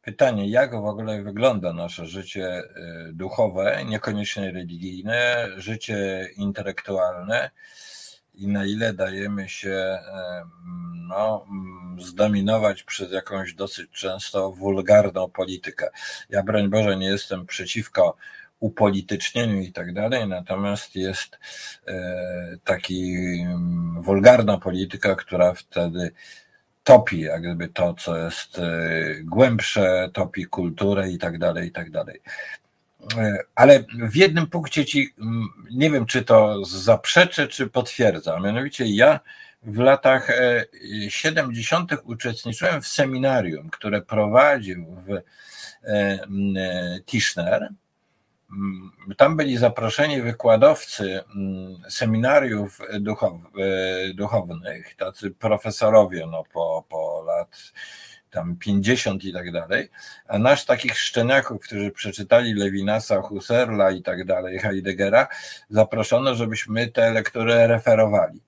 pytanie, 0.00 0.50
jak 0.50 0.70
w 0.70 0.84
ogóle 0.84 1.22
wygląda 1.22 1.72
nasze 1.72 2.06
życie 2.06 2.62
y, 2.62 3.12
duchowe, 3.12 3.84
niekoniecznie 3.84 4.52
religijne, 4.52 5.48
życie 5.56 6.28
intelektualne 6.36 7.50
i 8.38 8.46
na 8.46 8.66
ile 8.66 8.94
dajemy 8.94 9.48
się 9.48 9.98
no, 11.08 11.46
zdominować 11.98 12.82
przez 12.82 13.12
jakąś 13.12 13.54
dosyć 13.54 13.90
często 13.90 14.52
wulgarną 14.52 15.30
politykę. 15.30 15.90
Ja 16.30 16.42
broń 16.42 16.68
Boże 16.68 16.96
nie 16.96 17.06
jestem 17.06 17.46
przeciwko 17.46 18.16
upolitycznieniu 18.60 19.60
i 19.60 19.72
tak 19.72 19.92
dalej, 19.92 20.28
natomiast 20.28 20.96
jest 20.96 21.38
e, 21.86 22.56
taki 22.64 23.16
wulgarna 24.00 24.58
polityka, 24.58 25.14
która 25.14 25.54
wtedy 25.54 26.10
topi 26.84 27.20
jak 27.20 27.42
gdyby 27.42 27.68
to, 27.68 27.94
co 27.94 28.16
jest 28.16 28.58
e, 28.58 28.70
głębsze, 29.22 30.10
topi 30.12 30.44
kulturę 30.44 31.10
i 31.10 31.18
tak 31.18 31.38
dalej, 31.38 31.68
i 31.68 31.72
tak 31.72 31.90
dalej. 31.90 32.20
E, 33.16 33.38
ale 33.54 33.84
w 34.08 34.16
jednym 34.16 34.46
punkcie 34.46 34.84
ci, 34.84 35.14
nie 35.70 35.90
wiem, 35.90 36.06
czy 36.06 36.22
to 36.22 36.64
zaprzeczę, 36.64 37.48
czy 37.48 37.66
potwierdza, 37.66 38.40
mianowicie 38.40 38.86
ja 38.86 39.20
w 39.62 39.78
latach 39.78 40.28
70. 41.08 41.92
uczestniczyłem 42.04 42.82
w 42.82 42.86
seminarium, 42.86 43.70
które 43.70 44.02
prowadził 44.02 44.86
w 44.86 45.20
Tischner, 47.06 47.68
Mm, 48.52 48.90
tam 49.16 49.36
byli 49.36 49.56
zaproszeni 49.56 50.22
wykładowcy 50.22 51.20
mm, 51.36 51.82
seminariów 51.88 52.78
duchow, 53.00 53.32
e, 53.32 54.14
duchownych, 54.14 54.94
tacy 54.94 55.30
profesorowie 55.30 56.26
no, 56.30 56.44
po, 56.52 56.84
po 56.88 57.24
lat 57.26 57.72
tam 58.30 58.56
50 58.56 59.24
i 59.24 59.32
tak 59.32 59.52
dalej, 59.52 59.88
a 60.28 60.38
nasz 60.38 60.64
takich 60.64 60.98
szczeniaków, 60.98 61.62
którzy 61.62 61.90
przeczytali 61.90 62.54
Lewinasa, 62.54 63.22
Husserla 63.22 63.90
i 63.90 64.02
tak 64.02 64.24
dalej, 64.24 64.58
Heideggera, 64.58 65.28
zaproszono, 65.70 66.34
żebyśmy 66.34 66.88
te 66.88 67.12
lektury 67.12 67.66
referowali. 67.66 68.40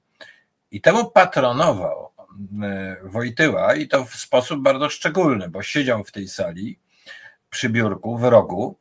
I 0.70 0.80
temu 0.80 1.10
patronował 1.10 2.10
mm, 2.52 2.96
Wojtyła 3.02 3.74
i 3.74 3.88
to 3.88 4.04
w 4.04 4.14
sposób 4.14 4.62
bardzo 4.62 4.88
szczególny, 4.88 5.48
bo 5.48 5.62
siedział 5.62 6.04
w 6.04 6.12
tej 6.12 6.28
sali 6.28 6.78
przy 7.50 7.68
biurku 7.68 8.18
w 8.18 8.24
rogu 8.24 8.78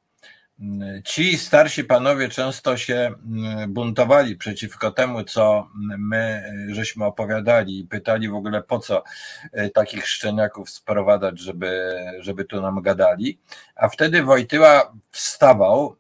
Ci 1.06 1.38
starsi 1.38 1.84
panowie 1.84 2.30
często 2.30 2.77
się 2.77 3.14
mm, 3.26 3.73
buntowali 3.73 4.36
przeciwko 4.36 4.91
temu, 4.91 5.23
co 5.23 5.68
my 5.98 6.44
żeśmy 6.72 7.06
opowiadali 7.06 7.80
i 7.80 7.88
pytali 7.88 8.30
w 8.30 8.36
ogóle 8.36 8.64
po 8.64 8.80
co 8.80 9.03
e, 9.52 9.69
takich 9.69 10.07
szczeniaków 10.07 10.69
sprowadzać, 10.69 11.40
żeby, 11.40 11.95
żeby 12.19 12.45
tu 12.45 12.61
nam 12.61 12.81
gadali. 12.81 13.40
A 13.76 13.90
wtedy 13.90 14.23
Wojtyła 14.23 14.94
wstawał, 15.11 15.95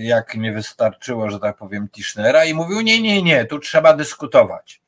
jak 0.00 0.34
nie 0.34 0.52
wystarczyło, 0.52 1.30
że 1.30 1.40
tak 1.40 1.56
powiem, 1.56 1.88
Tischnera 1.88 2.44
i 2.44 2.54
mówił: 2.54 2.80
Nie, 2.80 3.02
nie, 3.02 3.22
nie, 3.22 3.44
tu 3.44 3.58
trzeba 3.58 3.94
dyskutować. 3.94 4.80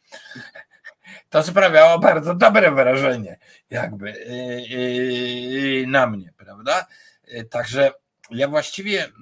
To 1.30 1.42
sprawiało 1.42 1.98
bardzo 1.98 2.34
dobre 2.34 2.70
wrażenie, 2.70 3.38
jakby 3.70 4.10
e, 4.10 4.14
e, 5.82 5.86
na 5.86 6.06
mnie, 6.06 6.32
prawda? 6.36 6.86
Także 7.50 7.90
ja 8.34 8.48
właściwie 8.48 9.12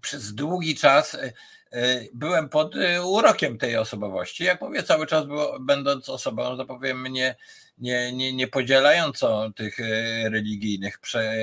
przez 0.00 0.34
długi 0.34 0.74
czas 0.74 1.14
e, 1.14 1.32
e, 1.72 2.04
byłem 2.14 2.48
pod 2.48 2.76
e, 2.76 3.02
urokiem 3.02 3.58
tej 3.58 3.76
osobowości. 3.76 4.44
Jak 4.44 4.60
mówię, 4.60 4.82
cały 4.82 5.06
czas 5.06 5.26
będąc 5.60 6.08
osobą, 6.08 6.56
że 6.56 6.66
powiem, 6.66 7.06
nie, 7.06 7.36
nie, 7.78 8.12
nie, 8.12 8.32
nie 8.32 8.48
podzielającą 8.48 9.52
tych 9.52 9.78
religijnych 10.24 10.98
prze, 10.98 11.34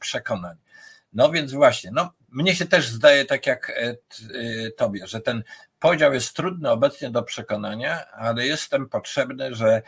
przekonań. 0.00 0.56
No 1.12 1.30
więc 1.30 1.52
właśnie, 1.52 1.90
no, 1.90 2.12
mnie 2.28 2.54
się 2.54 2.66
też 2.66 2.88
zdaje, 2.88 3.24
tak 3.24 3.46
jak 3.46 3.72
tobie, 4.76 5.06
że 5.06 5.20
ten 5.20 5.42
podział 5.78 6.14
jest 6.14 6.36
trudny 6.36 6.70
obecnie 6.70 7.10
do 7.10 7.22
przekonania, 7.22 8.10
ale 8.10 8.46
jestem 8.46 8.88
potrzebny, 8.88 9.54
że 9.54 9.82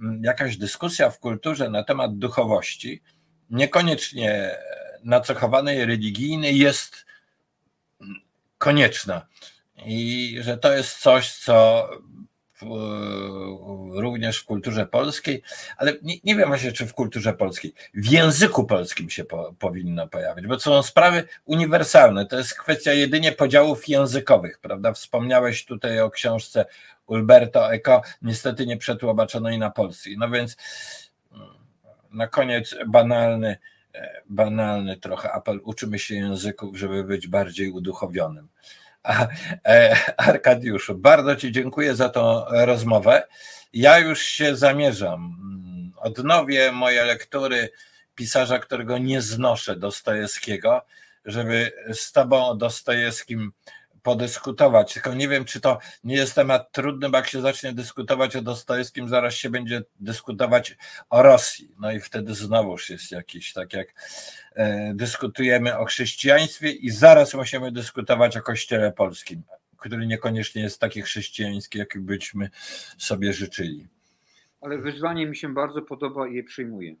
mm, 0.00 0.24
jakaś 0.24 0.56
dyskusja 0.56 1.10
w 1.10 1.18
kulturze 1.18 1.70
na 1.70 1.84
temat 1.84 2.18
duchowości, 2.18 3.02
niekoniecznie 3.50 4.56
nacechowanej 5.04 5.84
religijnej 5.84 6.58
jest 6.58 7.06
konieczna. 8.58 9.26
I 9.86 10.36
że 10.40 10.58
to 10.58 10.72
jest 10.72 10.98
coś, 10.98 11.32
co 11.32 11.88
również 13.92 14.38
w 14.38 14.44
kulturze 14.44 14.86
polskiej, 14.86 15.42
ale 15.76 15.92
nie, 16.02 16.14
nie, 16.24 16.36
wiem 16.36 16.48
właśnie, 16.48 16.72
czy 16.72 16.86
w 16.86 16.94
kulturze 16.94 17.32
polskiej, 17.32 17.74
w 17.94 18.06
języku 18.06 18.64
polskim 18.64 19.10
się 19.10 19.24
po, 19.24 19.54
powinno 19.58 20.08
pojawić, 20.08 20.46
bo 20.46 20.56
to 20.56 20.62
są 20.62 20.82
sprawy 20.82 21.24
uniwersalne. 21.44 22.26
To 22.26 22.38
jest 22.38 22.54
kwestia 22.54 22.92
jedynie 22.92 23.32
podziałów 23.32 23.88
językowych, 23.88 24.58
prawda? 24.58 24.92
Wspomniałeś 24.92 25.64
tutaj 25.64 26.00
o 26.00 26.10
książce 26.10 26.64
Ulberto 27.06 27.72
Eco, 27.74 28.02
niestety 28.22 28.66
nie 28.66 28.76
przetłumaczono 28.76 29.50
i 29.50 29.58
na 29.58 29.70
polski. 29.70 30.18
No 30.18 30.30
więc 30.30 30.56
mm, 31.32 31.48
na 32.12 32.28
koniec 32.28 32.76
banalny 32.86 33.58
banalny 34.28 34.96
trochę 34.96 35.32
apel, 35.32 35.60
uczymy 35.64 35.98
się 35.98 36.14
języków, 36.14 36.76
żeby 36.76 37.04
być 37.04 37.28
bardziej 37.28 37.70
uduchowionym. 37.70 38.48
E, 39.64 39.96
Arkadiuszu, 40.16 40.94
bardzo 40.94 41.36
Ci 41.36 41.52
dziękuję 41.52 41.94
za 41.94 42.08
tą 42.08 42.44
rozmowę. 42.50 43.22
Ja 43.72 43.98
już 43.98 44.22
się 44.22 44.56
zamierzam. 44.56 45.36
Odnowię 45.96 46.72
moje 46.72 47.04
lektury 47.04 47.70
pisarza, 48.14 48.58
którego 48.58 48.98
nie 48.98 49.20
znoszę, 49.20 49.76
Dostojewskiego, 49.76 50.82
żeby 51.24 51.72
z 51.92 52.12
Tobą 52.12 52.46
o 52.46 52.54
Dostojewskim 52.54 53.52
podyskutować. 54.02 54.94
Tylko 54.94 55.14
nie 55.14 55.28
wiem, 55.28 55.44
czy 55.44 55.60
to 55.60 55.78
nie 56.04 56.14
jest 56.14 56.34
temat 56.34 56.72
trudny, 56.72 57.10
bo 57.10 57.16
jak 57.16 57.26
się 57.26 57.40
zacznie 57.40 57.72
dyskutować 57.72 58.36
o 58.36 58.42
Dostojewskim, 58.42 59.08
zaraz 59.08 59.34
się 59.34 59.50
będzie 59.50 59.82
dyskutować 60.00 60.76
o 61.10 61.22
Rosji. 61.22 61.74
No 61.80 61.92
i 61.92 62.00
wtedy 62.00 62.34
znowuż 62.34 62.90
jest 62.90 63.12
jakiś, 63.12 63.52
tak 63.52 63.72
jak 63.72 63.88
e, 64.54 64.94
dyskutujemy 64.94 65.78
o 65.78 65.84
chrześcijaństwie 65.84 66.70
i 66.70 66.90
zaraz 66.90 67.34
musimy 67.34 67.72
dyskutować 67.72 68.36
o 68.36 68.42
Kościele 68.42 68.92
Polskim, 68.92 69.42
który 69.76 70.06
niekoniecznie 70.06 70.62
jest 70.62 70.80
taki 70.80 71.02
chrześcijański, 71.02 71.78
jaki 71.78 71.98
byśmy 71.98 72.50
sobie 72.98 73.32
życzyli. 73.32 73.88
Ale 74.60 74.78
wyzwanie 74.78 75.26
mi 75.26 75.36
się 75.36 75.54
bardzo 75.54 75.82
podoba 75.82 76.28
i 76.28 76.34
je 76.34 76.44
przyjmuję. 76.44 76.94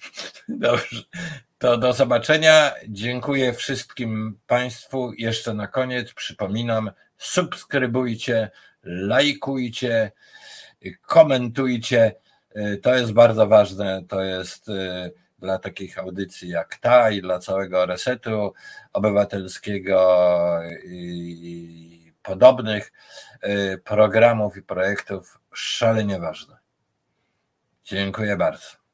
Dobrze. 0.48 1.02
To 1.58 1.76
do 1.76 1.92
zobaczenia. 1.92 2.72
Dziękuję 2.88 3.52
wszystkim 3.52 4.38
Państwu. 4.46 5.12
Jeszcze 5.18 5.54
na 5.54 5.66
koniec 5.66 6.12
przypominam, 6.12 6.90
subskrybujcie, 7.18 8.50
lajkujcie, 8.82 10.12
komentujcie. 11.02 12.14
To 12.82 12.94
jest 12.94 13.12
bardzo 13.12 13.46
ważne. 13.46 14.02
To 14.08 14.22
jest 14.22 14.70
dla 15.38 15.58
takich 15.58 15.98
audycji 15.98 16.48
jak 16.48 16.76
ta 16.76 17.10
i 17.10 17.22
dla 17.22 17.38
całego 17.38 17.86
resetu 17.86 18.54
obywatelskiego 18.92 20.60
i 20.84 22.12
podobnych 22.22 22.92
programów 23.84 24.56
i 24.56 24.62
projektów 24.62 25.38
szalenie 25.52 26.20
ważne. 26.20 26.56
Dziękuję 27.84 28.36
bardzo. 28.36 28.85